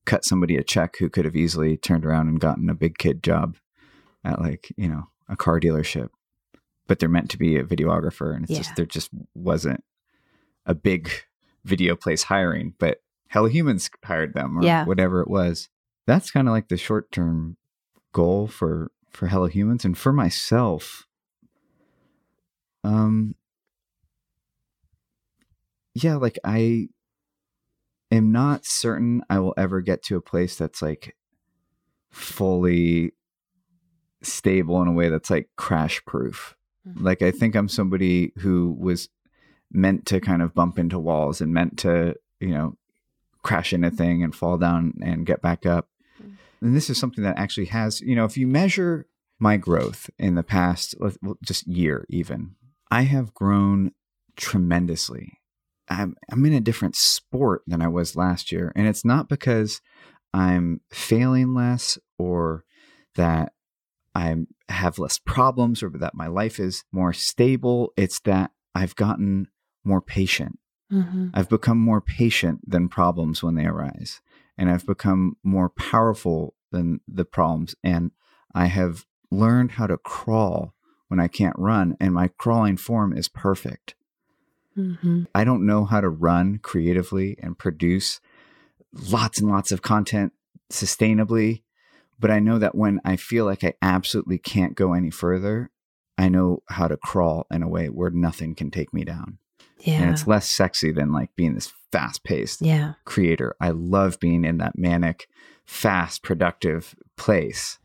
cut 0.05 0.23
somebody 0.23 0.55
a 0.55 0.63
check 0.63 0.97
who 0.99 1.09
could 1.09 1.25
have 1.25 1.35
easily 1.35 1.77
turned 1.77 2.05
around 2.05 2.27
and 2.27 2.39
gotten 2.39 2.69
a 2.69 2.75
big 2.75 2.99
kid 2.99 3.23
job 3.23 3.55
at 4.23 4.39
like 4.39 4.71
you 4.77 4.87
know 4.89 5.05
a 5.29 5.35
car 5.35 5.59
dealership, 5.59 6.09
but 6.85 6.99
they're 6.99 7.09
meant 7.09 7.31
to 7.31 7.37
be 7.37 7.55
a 7.57 7.63
videographer, 7.63 8.35
and 8.35 8.43
it's 8.43 8.51
Yeah. 8.51 8.59
just 8.59 8.75
there 8.75 8.85
just 8.85 9.09
wasn't 9.33 9.83
a 10.65 10.75
big 10.75 11.09
video 11.63 11.95
place 11.95 12.23
hiring, 12.23 12.73
but 12.77 12.99
Hello 13.29 13.47
Humans 13.47 13.89
hired 14.03 14.33
them 14.33 14.59
or 14.59 14.63
Yeah. 14.63 14.85
whatever 14.85 15.21
it 15.21 15.29
was. 15.29 15.69
That's 16.07 16.31
kind 16.31 16.47
of 16.47 16.51
like 16.53 16.67
the 16.67 16.77
short 16.77 17.11
term 17.11 17.57
goal 18.13 18.47
for 18.47 18.91
for 19.11 19.27
Hello 19.27 19.47
Humans 19.47 19.85
and 19.85 19.97
for 19.97 20.13
myself. 20.13 21.07
Um 22.83 23.35
yeah, 25.93 26.15
like 26.15 26.37
I 26.43 26.89
am 28.11 28.31
not 28.31 28.65
certain 28.65 29.21
I 29.29 29.39
will 29.39 29.53
ever 29.57 29.81
get 29.81 30.03
to 30.03 30.15
a 30.17 30.21
place 30.21 30.55
that's 30.57 30.81
like 30.81 31.15
fully 32.11 33.13
stable 34.21 34.81
in 34.81 34.87
a 34.87 34.91
way 34.93 35.09
that's 35.09 35.29
like 35.29 35.49
crash 35.55 36.03
proof. 36.05 36.55
Mhm. 36.87 37.01
Like 37.03 37.21
I 37.21 37.31
think 37.31 37.55
I'm 37.55 37.69
somebody 37.69 38.31
who 38.37 38.75
was 38.79 39.09
meant 39.71 40.05
to 40.07 40.21
kind 40.21 40.41
of 40.41 40.53
bump 40.53 40.79
into 40.79 40.99
walls 40.99 41.41
and 41.41 41.53
meant 41.53 41.77
to, 41.79 42.15
you 42.39 42.49
know, 42.49 42.77
crash 43.43 43.73
into 43.73 43.91
thing 43.91 44.23
and 44.23 44.35
fall 44.35 44.57
down 44.57 44.95
and 45.01 45.25
get 45.25 45.41
back 45.41 45.65
up. 45.65 45.89
And 46.65 46.75
this 46.75 46.89
is 46.89 46.97
something 46.97 47.23
that 47.23 47.37
actually 47.37 47.67
has, 47.67 48.01
you 48.01 48.15
know, 48.15 48.25
if 48.25 48.37
you 48.37 48.47
measure 48.47 49.05
my 49.37 49.55
growth 49.55 50.09
in 50.17 50.33
the 50.33 50.41
past, 50.41 50.95
just 51.43 51.67
year 51.67 52.07
even, 52.09 52.55
I 52.89 53.03
have 53.03 53.35
grown 53.35 53.91
tremendously. 54.35 55.33
I'm, 55.89 56.15
I'm 56.31 56.43
in 56.43 56.53
a 56.53 56.59
different 56.59 56.95
sport 56.95 57.61
than 57.67 57.83
I 57.83 57.87
was 57.87 58.15
last 58.15 58.51
year. 58.51 58.71
And 58.75 58.87
it's 58.87 59.05
not 59.05 59.29
because 59.29 59.79
I'm 60.33 60.81
failing 60.89 61.53
less 61.53 61.99
or 62.17 62.63
that 63.13 63.53
I 64.15 64.35
have 64.67 64.97
less 64.97 65.19
problems 65.19 65.83
or 65.83 65.91
that 65.91 66.15
my 66.15 66.25
life 66.25 66.59
is 66.59 66.83
more 66.91 67.13
stable. 67.13 67.93
It's 67.95 68.21
that 68.21 68.49
I've 68.73 68.95
gotten 68.95 69.49
more 69.83 70.01
patient. 70.01 70.57
Mhm. 70.91 71.29
I've 71.31 71.49
become 71.49 71.77
more 71.77 72.01
patient 72.01 72.67
than 72.67 72.89
problems 72.89 73.43
when 73.43 73.53
they 73.53 73.67
arise. 73.67 74.19
And 74.57 74.69
I've 74.69 74.87
become 74.87 75.35
more 75.43 75.69
powerful 75.69 76.54
than 76.71 77.01
the 77.07 77.25
problems. 77.25 77.75
And 77.83 78.11
I 78.53 78.67
have 78.67 79.05
learned 79.31 79.71
how 79.71 79.87
to 79.87 79.97
crawl 79.97 80.73
when 81.07 81.19
I 81.19 81.27
can't 81.27 81.55
run. 81.57 81.95
And 81.99 82.13
my 82.13 82.29
crawling 82.37 82.77
form 82.77 83.15
is 83.15 83.27
perfect. 83.27 83.95
Mm-hmm. 84.77 85.23
I 85.33 85.43
don't 85.43 85.65
know 85.65 85.85
how 85.85 86.01
to 86.01 86.09
run 86.09 86.59
creatively 86.61 87.37
and 87.41 87.57
produce 87.57 88.19
lots 89.09 89.39
and 89.39 89.49
lots 89.49 89.71
of 89.71 89.81
content 89.81 90.33
sustainably, 90.71 91.63
but 92.19 92.31
I 92.31 92.39
know 92.39 92.59
that 92.59 92.75
when 92.75 92.99
I 93.05 93.15
feel 93.15 93.45
like 93.45 93.63
I 93.63 93.73
absolutely 93.81 94.37
can't 94.37 94.75
go 94.75 94.93
any 94.93 95.11
further, 95.11 95.71
I 96.17 96.29
know 96.29 96.63
how 96.69 96.87
to 96.87 96.97
crawl 96.97 97.45
in 97.51 97.61
a 97.61 97.67
way 97.67 97.87
where 97.87 98.09
nothing 98.09 98.55
can 98.55 98.71
take 98.71 98.93
me 98.93 99.03
down. 99.03 99.37
And 99.85 99.87
Yeah. 100.05 100.11
it's 100.11 100.25
less 100.27 100.47
sexy 100.47 100.91
than 100.91 101.11
like 101.11 101.35
being 101.35 101.53
this 101.53 101.71
fast 101.91 102.23
paced 102.23 102.61
Yeah. 102.61 102.93
creator. 103.05 103.55
I 103.61 103.69
love 103.69 104.19
being 104.19 104.43
in 104.45 104.57
that 104.57 104.77
manic, 104.77 105.27
fast, 105.65 106.23
productive 106.23 106.95
place. 107.17 107.77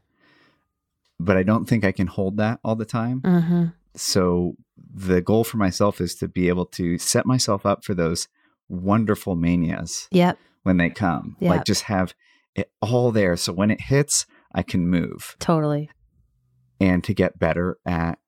But 1.19 1.37
I 1.37 1.43
don't 1.43 1.67
think 1.69 1.85
I 1.85 1.93
can 1.93 2.07
hold 2.07 2.37
that 2.39 2.61
all 2.65 2.77
the 2.77 2.85
time 2.87 3.21
Mhm. 3.23 3.75
so 3.95 4.57
the 4.77 5.21
goal 5.21 5.45
for 5.45 5.59
myself 5.59 6.01
is 6.01 6.15
to 6.17 6.29
be 6.29 6.49
able 6.49 6.65
to 6.67 6.97
set 6.99 7.27
myself 7.27 7.67
up 7.67 7.85
for 7.85 7.95
those 7.95 8.29
wonderful 8.69 9.37
manias 9.37 10.09
Yep. 10.11 10.39
when 10.63 10.79
they 10.79 10.89
come. 10.91 11.37
Yeah. 11.41 11.51
Like 11.51 11.65
just 11.65 11.83
have 11.85 12.15
it 12.55 12.73
all 12.81 13.13
there. 13.13 13.37
So 13.37 13.53
when 13.53 13.71
it 13.71 13.83
hits, 13.83 14.27
I 14.55 14.63
can 14.63 14.89
move 14.89 15.37
Totally. 15.39 15.91
and 16.81 17.05
to 17.05 17.13
get 17.15 17.39
better 17.39 17.79
at 17.85 18.19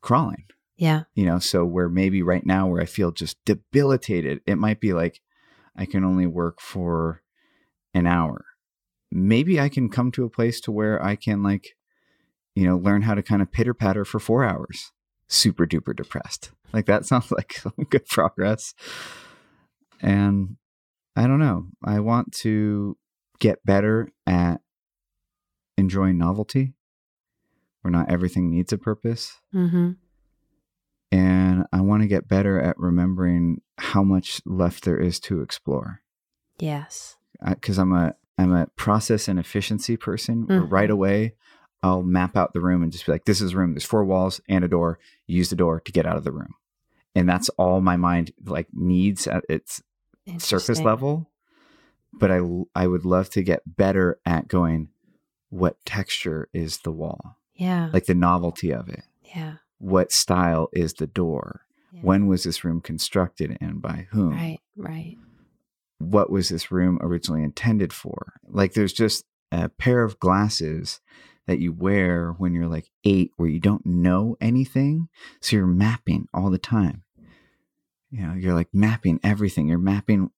crawling. 0.00 0.44
Yeah. 0.78 1.02
You 1.14 1.26
know, 1.26 1.40
so 1.40 1.64
where 1.64 1.88
maybe 1.88 2.22
right 2.22 2.46
now 2.46 2.68
where 2.68 2.80
I 2.80 2.86
feel 2.86 3.10
just 3.10 3.36
debilitated, 3.44 4.40
it 4.46 4.56
might 4.56 4.80
be 4.80 4.92
like 4.94 5.20
I 5.76 5.84
can 5.84 6.04
only 6.04 6.26
work 6.26 6.60
for 6.60 7.22
an 7.92 8.06
hour. 8.06 8.44
Maybe 9.10 9.60
I 9.60 9.68
can 9.68 9.88
come 9.88 10.12
to 10.12 10.24
a 10.24 10.30
place 10.30 10.60
to 10.62 10.72
where 10.72 11.02
I 11.02 11.16
can 11.16 11.42
like, 11.42 11.76
you 12.54 12.66
know, 12.66 12.76
learn 12.76 13.02
how 13.02 13.14
to 13.14 13.22
kind 13.22 13.42
of 13.42 13.50
pitter 13.50 13.74
patter 13.74 14.04
for 14.04 14.20
four 14.20 14.44
hours. 14.44 14.92
Super 15.28 15.66
duper 15.66 15.94
depressed. 15.94 16.52
Like 16.72 16.86
that 16.86 17.04
sounds 17.06 17.30
like 17.32 17.60
good 17.90 18.06
progress. 18.06 18.74
And 20.00 20.56
I 21.16 21.26
don't 21.26 21.40
know. 21.40 21.66
I 21.84 21.98
want 21.98 22.32
to 22.42 22.96
get 23.40 23.64
better 23.64 24.08
at 24.26 24.60
enjoying 25.76 26.18
novelty 26.18 26.74
where 27.82 27.90
not 27.90 28.10
everything 28.10 28.50
needs 28.50 28.72
a 28.72 28.78
purpose. 28.78 29.40
Mm-hmm. 29.54 29.92
And 31.10 31.64
I 31.72 31.80
want 31.80 32.02
to 32.02 32.08
get 32.08 32.28
better 32.28 32.60
at 32.60 32.78
remembering 32.78 33.62
how 33.78 34.02
much 34.02 34.42
left 34.44 34.84
there 34.84 34.98
is 34.98 35.18
to 35.20 35.40
explore. 35.40 36.02
Yes. 36.58 37.16
Because 37.46 37.78
I'm 37.78 37.92
a 37.92 38.14
I'm 38.40 38.52
a 38.54 38.66
process 38.76 39.26
and 39.26 39.38
efficiency 39.38 39.96
person. 39.96 40.46
where 40.46 40.60
Mhm. 40.62 40.70
Right 40.70 40.90
away, 40.90 41.34
I'll 41.82 42.02
map 42.02 42.36
out 42.36 42.52
the 42.52 42.60
room 42.60 42.82
and 42.82 42.92
just 42.92 43.06
be 43.06 43.12
like, 43.12 43.24
"This 43.24 43.40
is 43.40 43.52
a 43.52 43.56
room. 43.56 43.72
There's 43.72 43.84
four 43.84 44.04
walls 44.04 44.40
and 44.48 44.64
a 44.64 44.68
door. 44.68 44.98
Use 45.26 45.50
the 45.50 45.56
door 45.56 45.80
to 45.80 45.92
get 45.92 46.06
out 46.06 46.16
of 46.16 46.24
the 46.24 46.32
room." 46.32 46.54
And 47.14 47.28
that's 47.28 47.48
all 47.50 47.80
my 47.80 47.96
mind 47.96 48.32
like 48.44 48.68
needs 48.72 49.26
at 49.26 49.44
its 49.48 49.82
surface 50.38 50.80
level 50.82 51.30
but 52.12 52.30
i 52.30 52.38
i 52.74 52.86
would 52.86 53.04
love 53.06 53.30
to 53.30 53.42
get 53.42 53.76
better 53.76 54.18
at 54.26 54.46
going 54.46 54.88
what 55.48 55.82
texture 55.86 56.48
is 56.52 56.78
the 56.78 56.92
wall 56.92 57.36
Yeah. 57.54 57.88
like 57.94 58.04
the 58.06 58.14
novelty 58.14 58.70
of 58.72 58.88
it 58.90 59.04
yeah. 59.22 59.56
What 59.78 60.12
style 60.12 60.68
is 60.72 60.94
the 60.94 61.06
door 61.06 61.62
yeah. 61.92 62.00
when 62.02 62.26
was 62.26 62.44
this 62.44 62.64
room 62.64 62.80
constructed 62.80 63.56
and 63.60 63.80
by 63.80 64.06
whom 64.10 64.30
Right. 64.30 64.58
Right. 64.76 65.16
what 65.98 66.30
was 66.30 66.48
this 66.48 66.70
room 66.70 66.98
originally 67.00 67.42
intended 67.42 67.92
for 67.92 68.34
like 68.46 68.74
there's 68.74 68.92
just 68.92 69.24
a 69.50 69.68
pair 69.68 70.02
of 70.02 70.18
glasses 70.20 71.00
that 71.46 71.58
you 71.58 71.72
wear 71.72 72.34
when 72.38 72.52
you're 72.52 72.68
like 72.68 72.90
8 73.04 73.30
where 73.36 73.48
you 73.48 73.58
don't 73.60 73.86
know 73.86 74.36
anything 74.40 75.08
so 75.40 75.56
you're 75.56 75.66
mapping 75.66 76.26
all 76.34 76.50
the 76.50 76.58
time 76.58 77.02
you 78.10 78.24
know 78.26 78.34
you're 78.34 78.54
like 78.54 78.68
mapping 78.72 79.18
everything 79.22 79.68
you're 79.68 79.78
mapping 79.78 80.30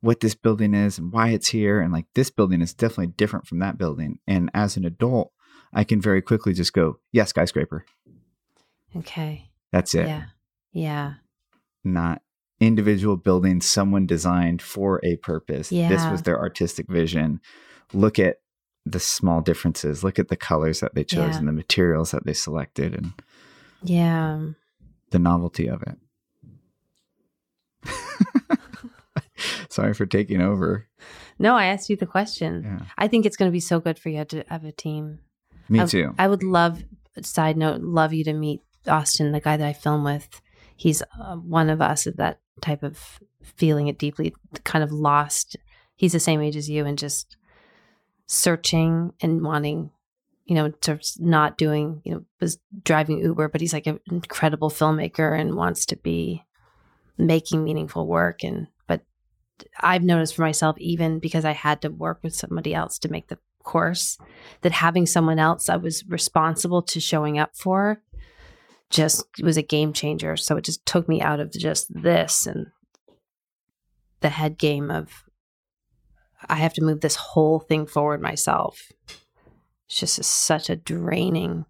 what 0.00 0.20
this 0.20 0.34
building 0.34 0.74
is 0.74 0.98
and 0.98 1.12
why 1.12 1.30
it's 1.30 1.48
here 1.48 1.80
and 1.80 1.92
like 1.92 2.06
this 2.14 2.30
building 2.30 2.60
is 2.60 2.74
definitely 2.74 3.08
different 3.08 3.46
from 3.46 3.58
that 3.58 3.78
building 3.78 4.18
and 4.26 4.50
as 4.54 4.76
an 4.76 4.84
adult 4.84 5.32
i 5.72 5.82
can 5.82 6.00
very 6.00 6.22
quickly 6.22 6.52
just 6.52 6.72
go 6.72 6.98
yeah 7.12 7.24
skyscraper 7.24 7.84
Okay. 8.96 9.50
that's 9.72 9.94
it 9.94 10.06
Yeah. 10.06 10.24
Yeah. 10.72 11.14
not 11.84 12.22
individual 12.60 13.16
buildings 13.16 13.66
someone 13.66 14.06
designed 14.06 14.60
for 14.62 15.00
a 15.04 15.16
purpose 15.16 15.70
Yeah. 15.70 15.88
this 15.88 16.04
was 16.10 16.22
their 16.22 16.38
artistic 16.40 16.88
vision 16.88 17.40
look 17.92 18.18
at 18.18 18.36
the 18.86 18.98
small 19.00 19.40
differences 19.40 20.02
look 20.02 20.18
at 20.18 20.28
the 20.28 20.36
colors 20.36 20.80
that 20.80 20.94
they 20.94 21.04
chose 21.04 21.32
Yeah. 21.34 21.38
and 21.38 21.48
the 21.48 21.52
materials 21.52 22.10
that 22.12 22.24
they 22.26 22.32
selected 22.32 22.94
and 22.94 23.12
Yeah. 23.82 24.46
the 25.10 25.18
novelty 25.18 25.68
of 25.68 25.82
it 25.82 25.98
sorry 29.68 29.94
for 29.94 30.06
taking 30.06 30.40
over 30.40 30.86
No, 31.38 31.54
I 31.54 31.66
asked 31.66 31.88
you 31.90 31.96
the 31.96 32.06
question. 32.06 32.62
yeah 32.64 32.86
I 32.96 33.06
think 33.08 33.24
it's 33.26 33.36
going 33.36 33.48
to 33.50 33.52
be 33.52 33.60
so 33.60 33.78
good 33.80 33.98
for 33.98 34.08
you 34.08 34.24
to 34.24 34.44
have 34.48 34.64
a 34.64 34.72
team. 34.72 35.20
me 35.68 35.80
I- 35.80 35.86
too 35.86 36.14
I 36.18 36.26
would 36.28 36.42
love, 36.42 36.82
side 37.22 37.56
note, 37.56 37.80
love 37.82 38.12
you 38.12 38.24
to 38.24 38.32
meet 38.32 38.62
Austin, 38.86 39.32
the 39.32 39.40
guy 39.40 39.56
that 39.56 39.66
I 39.66 39.72
film 39.72 40.04
with. 40.04 40.40
He's 40.76 41.02
uh, 41.20 41.36
one 41.36 41.70
of 41.70 41.80
us 41.80 42.06
that 42.16 42.40
type 42.60 42.82
of 42.82 43.20
feeling 43.42 43.88
it 43.88 43.98
deeply, 43.98 44.34
kind 44.64 44.84
of 44.84 44.92
lost. 44.92 45.56
He's 45.96 46.12
the 46.12 46.20
same 46.20 46.40
age 46.40 46.56
as 46.56 46.70
you 46.70 46.86
and 46.86 46.98
just 46.98 47.36
searching 48.26 49.12
and 49.20 49.42
wanting, 49.42 49.90
you 50.44 50.54
know, 50.54 50.72
sort 50.80 51.00
of 51.00 51.06
not 51.18 51.58
doing, 51.58 52.00
you 52.04 52.12
know, 52.12 52.24
was 52.40 52.58
driving 52.84 53.18
Uber, 53.18 53.48
but 53.48 53.60
he's 53.60 53.72
like 53.72 53.86
an 53.86 53.98
incredible 54.10 54.70
filmmaker 54.70 55.38
and 55.38 55.56
wants 55.56 55.86
to 55.86 55.96
be 55.96 56.44
making 57.16 57.64
meaningful 57.64 58.06
work. 58.06 58.44
And, 58.44 58.68
but 58.86 59.02
I've 59.80 60.04
noticed 60.04 60.36
for 60.36 60.42
myself, 60.42 60.76
even 60.78 61.18
because 61.18 61.44
I 61.44 61.52
had 61.52 61.82
to 61.82 61.90
work 61.90 62.20
with 62.22 62.34
somebody 62.34 62.74
else 62.74 62.98
to 63.00 63.10
make 63.10 63.28
the 63.28 63.38
course, 63.64 64.18
that 64.62 64.72
having 64.72 65.04
someone 65.04 65.38
else 65.38 65.68
I 65.68 65.76
was 65.76 66.04
responsible 66.06 66.82
to 66.82 67.00
showing 67.00 67.38
up 67.38 67.56
for 67.56 68.00
just 68.90 69.24
was 69.42 69.56
a 69.56 69.62
game 69.62 69.92
changer. 69.92 70.36
So 70.36 70.56
it 70.56 70.64
just 70.64 70.84
took 70.86 71.08
me 71.08 71.20
out 71.20 71.40
of 71.40 71.52
just 71.52 71.86
this 71.90 72.46
and 72.46 72.66
the 74.20 74.30
head 74.30 74.58
game 74.58 74.90
of 74.90 75.24
I 76.48 76.56
have 76.56 76.72
to 76.74 76.84
move 76.84 77.00
this 77.00 77.16
whole 77.16 77.58
thing 77.60 77.86
forward 77.86 78.20
myself. 78.22 78.80
It's 79.86 79.98
just 80.00 80.22
such 80.24 80.68
a 80.70 80.76
draining. 80.76 81.64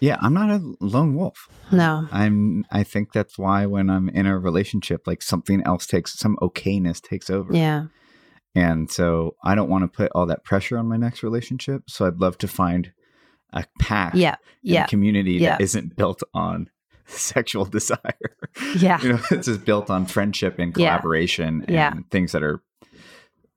yeah 0.00 0.16
i'm 0.20 0.32
not 0.32 0.48
a 0.48 0.60
lone 0.80 1.16
wolf 1.16 1.48
No. 1.72 2.06
i'm 2.12 2.64
i 2.70 2.84
think 2.84 3.12
that's 3.12 3.36
why 3.36 3.66
when 3.66 3.90
i'm 3.90 4.08
in 4.10 4.26
a 4.26 4.38
relationship 4.38 5.08
like 5.08 5.22
something 5.22 5.60
else 5.66 5.86
takes 5.88 6.16
some 6.16 6.36
okayness 6.40 7.02
takes 7.02 7.28
over 7.30 7.52
Yeah. 7.52 7.86
And 8.54 8.90
so 8.90 9.34
I 9.44 9.54
don't 9.56 9.68
want 9.68 9.84
to 9.84 9.88
put 9.96 10.10
all 10.14 10.26
that 10.26 10.42
pressure 10.44 10.78
on 10.78 10.88
my 10.88 10.96
next 10.96 11.22
relationship. 11.22 11.82
So 11.90 12.06
I'd 12.06 12.18
love 12.20 12.38
to 12.38 12.48
find 12.48 12.92
a 13.52 13.64
path, 13.78 14.14
Yeah. 14.14 14.36
Yeah. 14.62 14.84
a 14.84 14.88
community 14.88 15.32
Yeah. 15.34 15.52
that 15.56 15.60
isn't 15.62 15.96
built 15.96 16.22
on 16.34 16.68
sexual 17.06 17.64
desire. 17.64 17.98
Yeah. 18.76 19.00
you 19.02 19.08
know, 19.14 19.20
it's 19.30 19.46
just 19.46 19.64
built 19.64 19.88
on 19.90 20.06
friendship 20.06 20.58
and 20.58 20.76
Yeah. 20.76 20.90
collaboration 20.96 21.62
and 21.66 21.70
Yeah. 21.70 21.94
things 22.10 22.32
that 22.32 22.42
are 22.42 22.60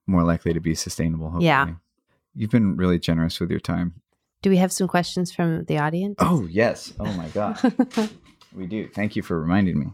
more 0.07 0.23
likely 0.23 0.53
to 0.53 0.59
be 0.59 0.75
sustainable. 0.75 1.25
Hopefully. 1.27 1.45
Yeah. 1.45 1.73
You've 2.33 2.49
been 2.51 2.77
really 2.77 2.97
generous 2.99 3.39
with 3.39 3.49
your 3.51 3.59
time. 3.59 3.95
Do 4.41 4.49
we 4.49 4.57
have 4.57 4.71
some 4.71 4.87
questions 4.87 5.31
from 5.31 5.65
the 5.65 5.77
audience? 5.77 6.15
Oh, 6.19 6.47
yes. 6.49 6.93
Oh, 6.99 7.11
my 7.13 7.27
God. 7.33 7.57
we 8.55 8.65
do. 8.67 8.87
Thank 8.87 9.15
you 9.15 9.21
for 9.21 9.39
reminding 9.39 9.79
me. 9.79 9.87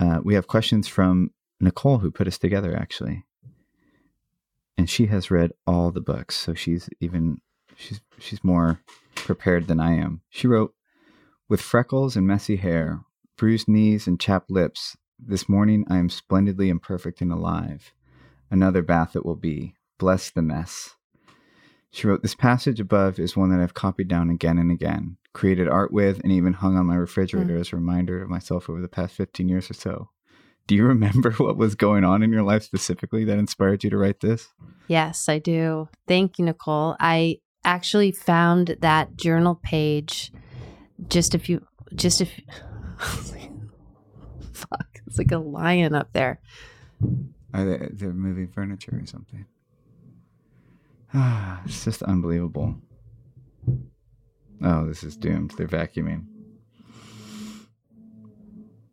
Uh, 0.00 0.20
we 0.24 0.34
have 0.34 0.46
questions 0.46 0.88
from 0.88 1.30
Nicole, 1.60 1.98
who 1.98 2.10
put 2.10 2.26
us 2.26 2.38
together, 2.38 2.76
actually. 2.76 3.24
And 4.76 4.88
she 4.90 5.06
has 5.06 5.30
read 5.30 5.52
all 5.66 5.90
the 5.90 6.00
books, 6.00 6.36
so 6.36 6.54
she's 6.54 6.88
even 7.00 7.40
she's 7.76 8.00
she's 8.18 8.42
more 8.42 8.80
prepared 9.14 9.66
than 9.66 9.80
I 9.80 9.92
am. 9.94 10.22
She 10.28 10.46
wrote, 10.46 10.74
"With 11.48 11.60
freckles 11.60 12.16
and 12.16 12.26
messy 12.26 12.56
hair, 12.56 13.00
bruised 13.36 13.68
knees 13.68 14.06
and 14.06 14.20
chapped 14.20 14.50
lips, 14.50 14.96
this 15.18 15.48
morning 15.48 15.84
I 15.88 15.98
am 15.98 16.10
splendidly 16.10 16.68
imperfect 16.68 17.20
and 17.20 17.32
alive. 17.32 17.92
Another 18.50 18.82
bath 18.82 19.14
it 19.16 19.24
will 19.24 19.36
be. 19.36 19.74
Bless 19.98 20.30
the 20.30 20.42
mess." 20.42 20.96
She 21.94 22.08
wrote, 22.08 22.22
This 22.22 22.34
passage 22.34 22.80
above 22.80 23.20
is 23.20 23.36
one 23.36 23.50
that 23.50 23.60
I've 23.60 23.72
copied 23.72 24.08
down 24.08 24.28
again 24.28 24.58
and 24.58 24.72
again, 24.72 25.16
created 25.32 25.68
art 25.68 25.92
with, 25.92 26.18
and 26.24 26.32
even 26.32 26.54
hung 26.54 26.76
on 26.76 26.86
my 26.86 26.96
refrigerator 26.96 27.56
mm. 27.56 27.60
as 27.60 27.72
a 27.72 27.76
reminder 27.76 28.20
of 28.20 28.28
myself 28.28 28.68
over 28.68 28.80
the 28.80 28.88
past 28.88 29.14
15 29.14 29.48
years 29.48 29.70
or 29.70 29.74
so. 29.74 30.10
Do 30.66 30.74
you 30.74 30.84
remember 30.84 31.30
what 31.38 31.56
was 31.56 31.74
going 31.74 32.04
on 32.04 32.22
in 32.22 32.32
your 32.32 32.42
life 32.42 32.62
specifically 32.62 33.24
that 33.24 33.38
inspired 33.38 33.84
you 33.84 33.90
to 33.90 33.98
write 33.98 34.20
this? 34.20 34.48
Yes, 34.88 35.28
I 35.28 35.38
do. 35.38 35.88
Thank 36.06 36.38
you, 36.38 36.44
Nicole. 36.44 36.96
I 37.00 37.38
actually 37.64 38.12
found 38.12 38.76
that 38.80 39.16
journal 39.16 39.54
page 39.62 40.32
just 41.08 41.34
a 41.34 41.38
few, 41.38 41.66
just 41.94 42.20
a 42.20 42.26
few. 42.26 42.44
Fuck, 44.52 45.00
it's 45.06 45.18
like 45.18 45.32
a 45.32 45.38
lion 45.38 45.94
up 45.94 46.12
there. 46.12 46.40
Are 47.52 47.64
they, 47.64 47.88
they're 47.92 48.12
moving 48.12 48.48
furniture 48.48 48.98
or 49.00 49.06
something? 49.06 49.46
Ah, 51.12 51.62
it's 51.66 51.84
just 51.84 52.02
unbelievable. 52.02 52.76
Oh, 54.62 54.86
this 54.86 55.02
is 55.02 55.16
doomed. 55.16 55.52
They're 55.56 55.66
vacuuming. 55.66 56.26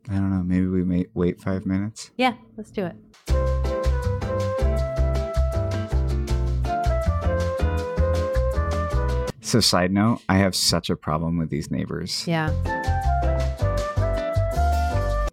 I 0.10 0.16
don't 0.16 0.32
know. 0.32 0.44
Maybe 0.44 0.68
we 0.68 0.84
may 0.84 1.06
wait 1.14 1.40
five 1.40 1.66
minutes. 1.66 2.12
Yeah, 2.18 2.34
let's 2.58 2.72
do 2.72 2.86
it. 2.86 2.96
So, 9.44 9.60
side 9.60 9.92
note, 9.92 10.22
I 10.30 10.38
have 10.38 10.56
such 10.56 10.90
a 10.90 10.96
problem 10.96 11.38
with 11.38 11.50
these 11.50 11.70
neighbors. 11.70 12.26
Yeah. 12.26 12.50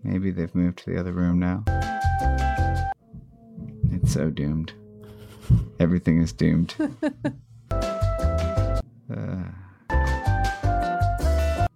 Maybe 0.03 0.31
they've 0.31 0.55
moved 0.55 0.79
to 0.81 0.91
the 0.91 0.99
other 0.99 1.13
room 1.13 1.39
now. 1.39 1.63
It's 3.93 4.13
so 4.13 4.31
doomed. 4.31 4.73
Everything 5.79 6.21
is 6.21 6.33
doomed. 6.33 6.75
Uh. 9.11 9.45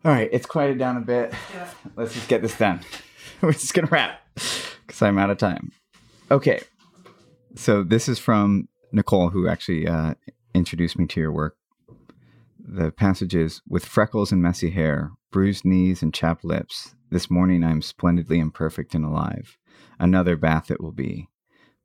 All 0.04 0.10
right, 0.10 0.28
it's 0.32 0.46
quieted 0.46 0.78
down 0.78 0.96
a 0.96 1.00
bit. 1.00 1.32
Let's 1.96 2.12
just 2.12 2.28
get 2.28 2.42
this 2.42 2.58
done. 2.58 2.80
We're 3.40 3.52
just 3.52 3.72
gonna 3.72 3.88
wrap 3.88 4.20
because 4.34 5.00
I'm 5.00 5.16
out 5.16 5.30
of 5.30 5.38
time. 5.38 5.70
Okay. 6.28 6.62
So 7.54 7.84
this 7.84 8.08
is 8.08 8.18
from 8.18 8.68
Nicole, 8.90 9.30
who 9.30 9.46
actually 9.46 9.86
uh, 9.86 10.14
introduced 10.54 10.98
me 10.98 11.06
to 11.06 11.20
your 11.20 11.30
work. 11.30 11.56
The 12.58 12.90
passage 12.90 13.34
is 13.34 13.62
With 13.68 13.84
freckles 13.84 14.32
and 14.32 14.42
messy 14.42 14.70
hair, 14.70 15.12
bruised 15.30 15.64
knees 15.64 16.02
and 16.02 16.12
chapped 16.12 16.44
lips, 16.44 16.96
this 17.10 17.30
morning 17.30 17.62
I 17.62 17.70
am 17.70 17.82
splendidly 17.82 18.40
imperfect 18.40 18.96
and 18.96 19.04
alive. 19.04 19.56
Another 20.00 20.36
bath 20.36 20.70
it 20.70 20.80
will 20.80 20.92
be. 20.92 21.28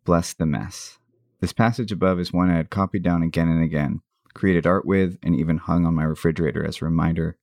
Bless 0.06 0.34
the 0.34 0.46
mess. 0.48 0.98
This 1.40 1.54
passage 1.54 1.92
above 1.92 2.20
is 2.20 2.34
one 2.34 2.50
I 2.50 2.58
had 2.58 2.72
copied 2.72 3.04
down 3.04 3.22
again 3.22 3.48
and 3.48 3.64
again, 3.64 4.02
created 4.34 4.66
art 4.66 4.86
with, 4.88 5.20
and 5.22 5.36
even 5.36 5.58
hung 5.58 5.86
on 5.86 5.94
my 5.94 6.04
refrigerator 6.04 6.66
as 6.66 6.82
a 6.82 6.86
reminder 6.86 7.38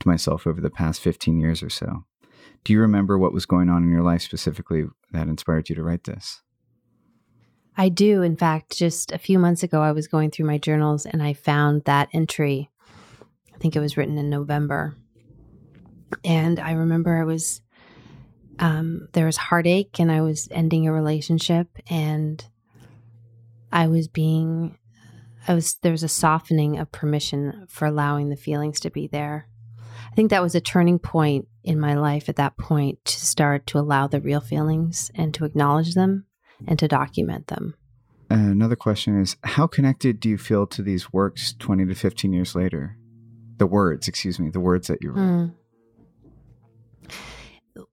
to 0.00 0.08
myself 0.08 0.46
over 0.46 0.60
the 0.60 0.70
past 0.70 1.00
15 1.00 1.38
years 1.38 1.62
or 1.62 1.70
so. 1.70 2.04
Do 2.64 2.72
you 2.72 2.80
remember 2.80 3.18
what 3.18 3.32
was 3.32 3.46
going 3.46 3.68
on 3.68 3.82
in 3.82 3.90
your 3.90 4.02
life 4.02 4.22
specifically 4.22 4.84
that 5.12 5.28
inspired 5.28 5.68
you 5.68 5.74
to 5.76 5.82
write 5.82 6.04
this? 6.04 6.42
I 7.76 7.88
do. 7.88 8.22
In 8.22 8.36
fact, 8.36 8.76
just 8.76 9.12
a 9.12 9.18
few 9.18 9.38
months 9.38 9.62
ago, 9.62 9.80
I 9.80 9.92
was 9.92 10.08
going 10.08 10.32
through 10.32 10.46
my 10.46 10.58
journals 10.58 11.06
and 11.06 11.22
I 11.22 11.32
found 11.32 11.84
that 11.84 12.08
entry. 12.12 12.70
I 13.54 13.58
think 13.58 13.76
it 13.76 13.80
was 13.80 13.96
written 13.96 14.18
in 14.18 14.28
November. 14.28 14.96
And 16.24 16.58
I 16.58 16.72
remember 16.72 17.20
I 17.20 17.24
was, 17.24 17.60
um, 18.58 19.08
there 19.12 19.26
was 19.26 19.36
heartache 19.36 20.00
and 20.00 20.10
I 20.10 20.22
was 20.22 20.48
ending 20.50 20.88
a 20.88 20.92
relationship 20.92 21.68
and 21.88 22.44
I 23.70 23.86
was 23.86 24.08
being, 24.08 24.76
I 25.46 25.54
was, 25.54 25.76
there 25.82 25.92
was 25.92 26.02
a 26.02 26.08
softening 26.08 26.78
of 26.78 26.90
permission 26.90 27.66
for 27.68 27.86
allowing 27.86 28.28
the 28.28 28.36
feelings 28.36 28.80
to 28.80 28.90
be 28.90 29.06
there. 29.06 29.48
I 30.18 30.20
think 30.20 30.30
that 30.30 30.42
was 30.42 30.56
a 30.56 30.60
turning 30.60 30.98
point 30.98 31.46
in 31.62 31.78
my 31.78 31.94
life 31.94 32.28
at 32.28 32.34
that 32.34 32.56
point 32.58 32.98
to 33.04 33.24
start 33.24 33.68
to 33.68 33.78
allow 33.78 34.08
the 34.08 34.20
real 34.20 34.40
feelings 34.40 35.12
and 35.14 35.32
to 35.34 35.44
acknowledge 35.44 35.94
them 35.94 36.26
and 36.66 36.76
to 36.80 36.88
document 36.88 37.46
them. 37.46 37.76
Uh, 38.28 38.34
another 38.34 38.74
question 38.74 39.20
is 39.20 39.36
How 39.44 39.68
connected 39.68 40.18
do 40.18 40.28
you 40.28 40.36
feel 40.36 40.66
to 40.66 40.82
these 40.82 41.12
works 41.12 41.54
20 41.60 41.86
to 41.86 41.94
15 41.94 42.32
years 42.32 42.56
later? 42.56 42.98
The 43.58 43.68
words, 43.68 44.08
excuse 44.08 44.40
me, 44.40 44.50
the 44.50 44.58
words 44.58 44.88
that 44.88 44.98
you 45.02 45.12
wrote. 45.12 45.52
Mm. 47.06 47.86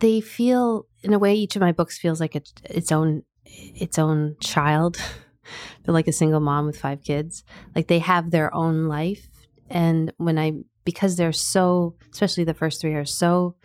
They 0.00 0.20
feel, 0.20 0.88
in 1.04 1.14
a 1.14 1.20
way, 1.20 1.36
each 1.36 1.54
of 1.54 1.60
my 1.60 1.70
books 1.70 1.96
feels 1.96 2.18
like 2.18 2.34
it's 2.34 2.52
its 2.64 2.90
own 2.90 3.22
its 3.44 3.96
own 3.96 4.34
child. 4.40 4.96
They're 5.84 5.94
like 5.94 6.08
a 6.08 6.12
single 6.12 6.40
mom 6.40 6.66
with 6.66 6.80
five 6.80 7.04
kids. 7.04 7.44
Like 7.76 7.86
they 7.86 8.00
have 8.00 8.32
their 8.32 8.52
own 8.52 8.88
life, 8.88 9.28
and 9.70 10.12
when 10.16 10.36
I 10.36 10.54
because 10.84 11.16
they're 11.16 11.32
so, 11.32 11.96
especially 12.12 12.44
the 12.44 12.54
first 12.54 12.80
three 12.80 12.94
are 12.94 13.04
so 13.04 13.56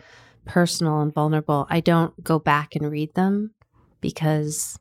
personal 0.44 1.00
and 1.00 1.12
vulnerable, 1.12 1.66
I 1.70 1.80
don't 1.80 2.22
go 2.22 2.38
back 2.38 2.74
and 2.76 2.90
read 2.90 3.14
them 3.14 3.54
because 4.00 4.78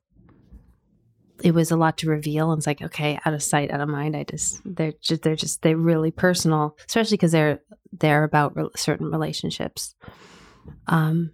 it 1.44 1.54
was 1.54 1.72
a 1.72 1.78
lot 1.78 1.98
to 1.98 2.10
reveal. 2.10 2.52
And 2.52 2.60
it's 2.60 2.68
like, 2.68 2.82
okay, 2.82 3.20
out 3.26 3.34
of 3.34 3.44
sight, 3.44 3.72
out 3.72 3.82
of 3.82 3.90
mind. 3.90 4.16
I 4.16 4.24
just, 4.24 4.62
they're 4.66 4.94
just, 5.02 5.22
they're 5.22 5.36
just, 5.36 5.62
they're 5.62 5.78
really 5.78 6.12
personal, 6.12 6.76
especially 6.88 7.18
because 7.18 7.32
they're, 7.32 7.62
they're 7.92 8.24
about 8.24 8.56
re- 8.56 8.70
certain 8.76 9.10
relationships. 9.12 9.96
Um, 10.88 11.32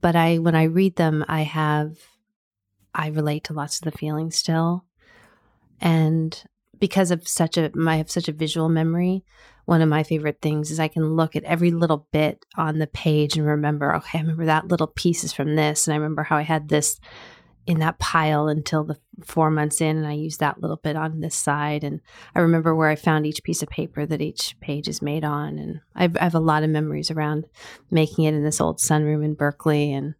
but 0.00 0.16
I, 0.16 0.38
when 0.38 0.54
I 0.54 0.64
read 0.64 0.96
them, 0.96 1.24
I 1.28 1.42
have, 1.42 1.96
I 2.94 3.08
relate 3.08 3.44
to 3.44 3.52
lots 3.52 3.78
of 3.78 3.90
the 3.90 3.98
feelings 3.98 4.36
still. 4.36 4.84
And 5.80 6.42
because 6.78 7.10
of 7.10 7.26
such 7.26 7.56
a, 7.56 7.70
I 7.86 7.96
have 7.96 8.10
such 8.10 8.28
a 8.28 8.32
visual 8.32 8.68
memory, 8.68 9.24
one 9.64 9.82
of 9.82 9.88
my 9.88 10.02
favorite 10.02 10.40
things 10.40 10.70
is 10.70 10.80
I 10.80 10.88
can 10.88 11.14
look 11.14 11.36
at 11.36 11.44
every 11.44 11.70
little 11.70 12.06
bit 12.10 12.44
on 12.56 12.78
the 12.78 12.86
page 12.86 13.36
and 13.36 13.46
remember, 13.46 13.94
okay, 13.96 14.18
I 14.18 14.22
remember 14.22 14.46
that 14.46 14.68
little 14.68 14.86
piece 14.86 15.24
is 15.24 15.32
from 15.34 15.56
this. 15.56 15.86
And 15.86 15.92
I 15.92 15.98
remember 15.98 16.22
how 16.22 16.36
I 16.36 16.42
had 16.42 16.68
this 16.68 16.98
in 17.66 17.80
that 17.80 17.98
pile 17.98 18.48
until 18.48 18.82
the 18.82 18.96
four 19.22 19.50
months 19.50 19.82
in, 19.82 19.98
and 19.98 20.06
I 20.06 20.12
used 20.12 20.40
that 20.40 20.62
little 20.62 20.78
bit 20.78 20.96
on 20.96 21.20
this 21.20 21.34
side. 21.34 21.84
And 21.84 22.00
I 22.34 22.40
remember 22.40 22.74
where 22.74 22.88
I 22.88 22.96
found 22.96 23.26
each 23.26 23.42
piece 23.42 23.62
of 23.62 23.68
paper 23.68 24.06
that 24.06 24.22
each 24.22 24.58
page 24.60 24.88
is 24.88 25.02
made 25.02 25.22
on. 25.22 25.58
And 25.58 25.80
I've, 25.94 26.16
I 26.16 26.24
have 26.24 26.34
a 26.34 26.40
lot 26.40 26.62
of 26.62 26.70
memories 26.70 27.10
around 27.10 27.44
making 27.90 28.24
it 28.24 28.32
in 28.32 28.42
this 28.42 28.62
old 28.62 28.78
sunroom 28.78 29.22
in 29.22 29.34
Berkeley. 29.34 29.92
And 29.92 30.14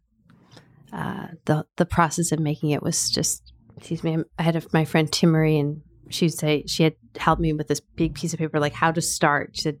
uh, 0.93 1.29
the, 1.45 1.65
the 1.77 1.87
process 1.87 2.31
of 2.31 2.39
making 2.39 2.69
it 2.69 2.83
was 2.83 3.09
just, 3.09 3.51
excuse 3.77 4.03
me, 4.03 4.17
I 4.37 4.43
had 4.43 4.55
a, 4.55 4.61
my 4.71 4.85
friend 4.85 5.09
Timmery 5.11 5.59
and 5.59 5.81
she'd 6.09 6.33
say 6.33 6.63
she 6.67 6.83
had 6.83 6.95
helped 7.17 7.41
me 7.41 7.53
with 7.53 7.67
this 7.67 7.79
big 7.79 8.15
piece 8.15 8.33
of 8.33 8.39
paper, 8.39 8.59
like 8.59 8.73
how 8.73 8.91
to 8.91 9.01
start. 9.01 9.51
She 9.55 9.63
said, 9.63 9.79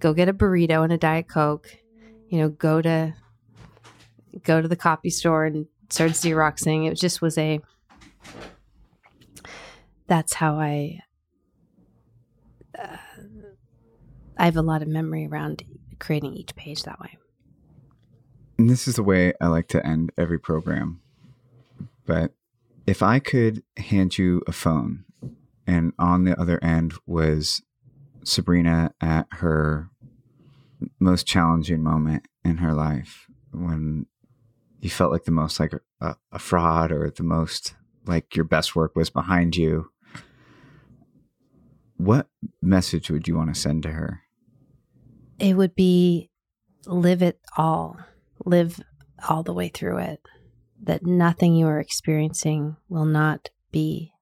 "Go 0.00 0.12
get 0.12 0.28
a 0.28 0.34
burrito 0.34 0.82
and 0.82 0.92
a 0.92 0.98
diet 0.98 1.28
coke. 1.28 1.68
You 2.28 2.38
know, 2.38 2.48
go 2.48 2.82
to 2.82 3.14
go 4.42 4.60
to 4.60 4.68
the 4.68 4.76
copy 4.76 5.10
store 5.10 5.44
and 5.44 5.66
start 5.90 6.12
xeroxing." 6.12 6.90
It 6.90 6.98
just 6.98 7.22
was 7.22 7.38
a. 7.38 7.60
That's 10.06 10.34
how 10.34 10.58
I. 10.58 11.00
Uh, 12.78 12.96
I 14.36 14.44
have 14.44 14.56
a 14.56 14.62
lot 14.62 14.82
of 14.82 14.88
memory 14.88 15.26
around 15.26 15.62
creating 15.98 16.34
each 16.34 16.54
page 16.54 16.82
that 16.82 17.00
way. 17.00 17.16
And 18.58 18.68
this 18.68 18.86
is 18.86 18.96
the 18.96 19.02
way 19.02 19.32
I 19.40 19.46
like 19.48 19.68
to 19.68 19.86
end 19.86 20.12
every 20.16 20.38
program. 20.38 21.00
But 22.04 22.32
if 22.86 23.02
I 23.02 23.18
could 23.18 23.62
hand 23.76 24.16
you 24.18 24.42
a 24.46 24.52
phone 24.52 25.05
and 25.66 25.92
on 25.98 26.24
the 26.24 26.38
other 26.40 26.62
end 26.62 26.94
was 27.06 27.62
Sabrina 28.24 28.92
at 29.00 29.26
her 29.32 29.90
most 31.00 31.26
challenging 31.26 31.82
moment 31.82 32.26
in 32.44 32.58
her 32.58 32.72
life 32.72 33.26
when 33.52 34.06
you 34.80 34.90
felt 34.90 35.12
like 35.12 35.24
the 35.24 35.30
most 35.30 35.58
like 35.58 35.72
a, 36.00 36.16
a, 36.32 36.38
fraud 36.38 36.92
or 36.92 37.10
the 37.10 37.22
most 37.22 37.74
like 38.06 38.36
your 38.36 38.44
best 38.44 38.76
work 38.76 38.94
was 38.94 39.10
behind 39.10 39.56
you. 39.56 39.90
What 41.96 42.28
message 42.60 43.10
would 43.10 43.26
you 43.26 43.36
want 43.36 43.54
to 43.54 43.60
send 43.60 43.82
to 43.84 43.90
her? 43.90 44.20
It 45.38 45.54
would 45.54 45.74
be 45.74 46.30
live 46.84 47.22
it 47.22 47.40
all, 47.56 47.98
live 48.44 48.80
all 49.28 49.42
the 49.42 49.54
way 49.54 49.68
through 49.68 49.98
it. 49.98 50.20
That 50.82 51.06
nothing 51.06 51.56
you 51.56 51.66
are 51.66 51.80
experiencing 51.80 52.76
will 52.88 53.06
not 53.06 53.48
be 53.72 54.12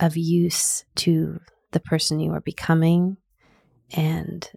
of 0.00 0.16
use 0.16 0.84
to 0.96 1.40
the 1.72 1.80
person 1.80 2.20
you 2.20 2.32
are 2.32 2.40
becoming 2.40 3.16
and 3.92 4.50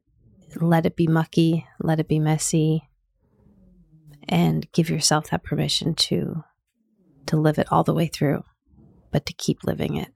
let 0.55 0.85
it 0.85 0.95
be 0.95 1.07
mucky, 1.07 1.67
let 1.79 1.99
it 1.99 2.07
be 2.07 2.19
messy 2.19 2.89
and 4.27 4.71
give 4.71 4.89
yourself 4.89 5.29
that 5.29 5.43
permission 5.43 5.93
to 5.93 6.43
to 7.25 7.37
live 7.37 7.57
it 7.57 7.71
all 7.71 7.83
the 7.83 7.93
way 7.93 8.07
through, 8.07 8.43
but 9.11 9.25
to 9.25 9.33
keep 9.33 9.63
living 9.63 9.95
it. 9.95 10.11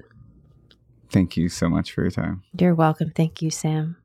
Thank 1.10 1.38
you 1.38 1.48
so 1.48 1.70
much 1.70 1.92
for 1.92 2.02
your 2.02 2.12
time. 2.12 2.44
You're 2.60 2.76
welcome. 2.76 3.12
Thank 3.16 3.42
you, 3.42 3.50
Sam. 3.50 3.96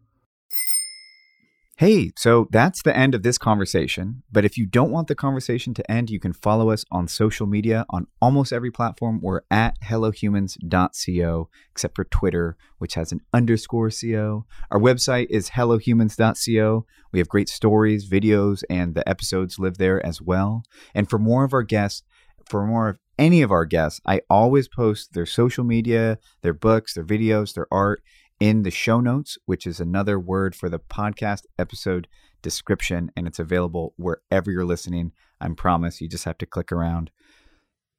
Hey, 1.83 2.13
so 2.17 2.47
that's 2.53 2.81
the 2.81 2.97
end 2.97 3.13
of 3.13 3.25
this 3.25 3.39
conversation. 3.39 4.23
But 4.31 4.45
if 4.45 4.57
you 4.57 4.67
don't 4.67 4.93
want 4.93 5.09
the 5.09 5.17
conversation 5.17 5.75
to 5.75 5.91
end, 5.91 6.11
you 6.11 6.21
can 6.21 6.33
follow 6.33 6.71
us 6.71 6.85
on 6.93 7.09
social 7.09 7.45
media 7.45 7.85
on 7.91 8.07
almost 8.21 8.53
every 8.53 8.71
platform. 8.71 9.19
We're 9.21 9.41
at 9.51 9.81
hellohumans.co, 9.81 11.49
except 11.73 11.97
for 11.97 12.05
Twitter, 12.05 12.57
which 12.79 12.95
has 12.95 13.11
an 13.11 13.19
underscore 13.35 13.91
co. 13.91 14.47
Our 14.71 14.79
website 14.79 15.27
is 15.29 15.51
hellohumans.co. 15.51 16.87
We 17.11 17.19
have 17.19 17.29
great 17.29 17.49
stories, 17.49 18.09
videos, 18.09 18.63
and 18.71 18.95
the 18.95 19.09
episodes 19.09 19.59
live 19.59 19.79
there 19.79 20.07
as 20.07 20.23
well. 20.23 20.63
And 20.95 21.11
for 21.11 21.19
more 21.19 21.43
of 21.43 21.53
our 21.53 21.65
guests, 21.65 22.05
for 22.45 22.65
more 22.65 22.91
of 22.91 23.01
any 23.19 23.43
of 23.43 23.51
our 23.51 23.65
guests, 23.65 24.01
I 24.07 24.21
always 24.31 24.69
post 24.69 25.15
their 25.15 25.27
social 25.27 25.65
media, 25.65 26.19
their 26.43 26.55
books, 26.55 26.95
their 26.95 27.05
videos, 27.05 27.55
their 27.55 27.67
art 27.73 28.05
in 28.43 28.65
the 28.65 28.73
show 28.73 28.99
notes, 28.99 29.39
which 29.47 29.69
is 29.69 29.79
another 29.79 30.19
word 30.19 30.53
for 30.53 30.69
the 30.69 30.81
podcast 30.81 31.43
episode 31.61 32.09
description, 32.43 33.09
and 33.17 33.29
it's 33.29 33.39
available 33.39 33.95
wherever 33.97 34.51
you're 34.51 34.65
listening. 34.65 35.13
I 35.41 35.49
promise 35.51 36.01
you 36.01 36.09
just 36.09 36.25
have 36.25 36.39
to 36.39 36.47
click 36.47 36.73
around. 36.73 37.13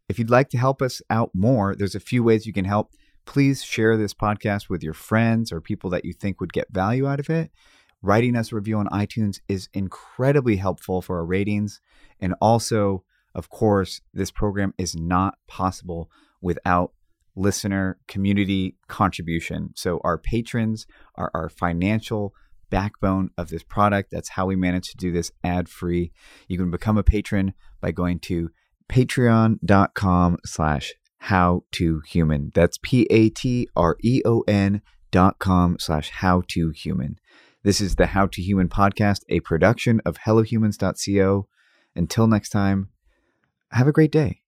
If 0.10 0.20
you'd 0.20 0.30
like 0.30 0.50
to 0.50 0.58
help 0.58 0.82
us 0.82 1.02
out 1.10 1.32
more, 1.34 1.78
there's 1.78 1.96
a 1.96 2.00
few 2.02 2.24
ways 2.24 2.46
you 2.46 2.52
can 2.52 2.66
help. 2.66 2.92
Please 3.24 3.64
share 3.64 3.96
this 3.96 4.14
podcast 4.14 4.68
with 4.68 4.84
your 4.84 4.94
friends 4.94 5.50
or 5.50 5.62
people 5.62 5.90
that 5.92 6.04
you 6.04 6.12
think 6.12 6.42
would 6.42 6.52
get 6.52 6.74
value 6.74 7.08
out 7.08 7.22
of 7.22 7.30
it. 7.30 7.50
Writing 8.02 8.36
us 8.36 8.52
a 8.52 8.56
review 8.56 8.78
on 8.80 8.88
iTunes 8.88 9.40
is 9.48 9.70
incredibly 9.74 10.58
helpful 10.58 11.02
for 11.02 11.20
our 11.20 11.26
ratings. 11.26 11.80
And 12.20 12.36
also, 12.42 13.06
of 13.34 13.48
course, 13.48 14.02
this 14.14 14.30
program 14.30 14.74
is 14.78 14.94
not 14.94 15.38
possible 15.48 16.12
without 16.42 16.92
listener 17.36 18.00
community 18.08 18.76
contribution. 18.88 19.72
So 19.76 20.00
our 20.04 20.18
patrons 20.18 20.86
are 21.16 21.32
our 21.34 21.50
financial 21.50 22.34
backbone 22.70 23.30
of 23.38 23.50
this 23.50 23.64
product. 23.64 24.10
That's 24.12 24.30
how 24.30 24.46
we 24.46 24.56
manage 24.56 24.90
to 24.90 24.98
do 24.98 25.12
this 25.12 25.32
ad 25.44 25.70
free. 25.70 26.12
You 26.48 26.58
can 26.58 26.72
become 26.72 26.98
a 26.98 27.04
patron 27.04 27.54
by 27.82 27.92
going 27.92 28.20
to 28.22 28.50
patreon.com 28.90 30.38
slash 30.46 30.94
how 31.18 31.64
to 31.72 32.02
human. 32.08 32.52
That's 32.54 32.78
P 32.82 33.08
A 33.10 33.30
T 33.30 33.68
R 33.76 33.98
E 34.04 34.22
O 34.26 34.44
N 34.48 34.82
dot 35.12 35.40
com 35.40 35.78
slash 35.80 36.10
how 36.10 36.44
to 36.50 36.72
human. 36.72 37.18
This 37.64 37.80
is 37.80 37.96
the 37.96 38.08
How 38.08 38.28
to 38.28 38.42
Human 38.42 38.68
podcast, 38.68 39.22
a 39.30 39.40
production 39.40 40.02
of 40.06 40.18
HelloHumans.co. 40.18 41.48
Until 41.96 42.28
next 42.28 42.50
time, 42.50 42.90
have 43.72 43.88
a 43.88 43.94
great 43.94 44.12
day. 44.12 44.43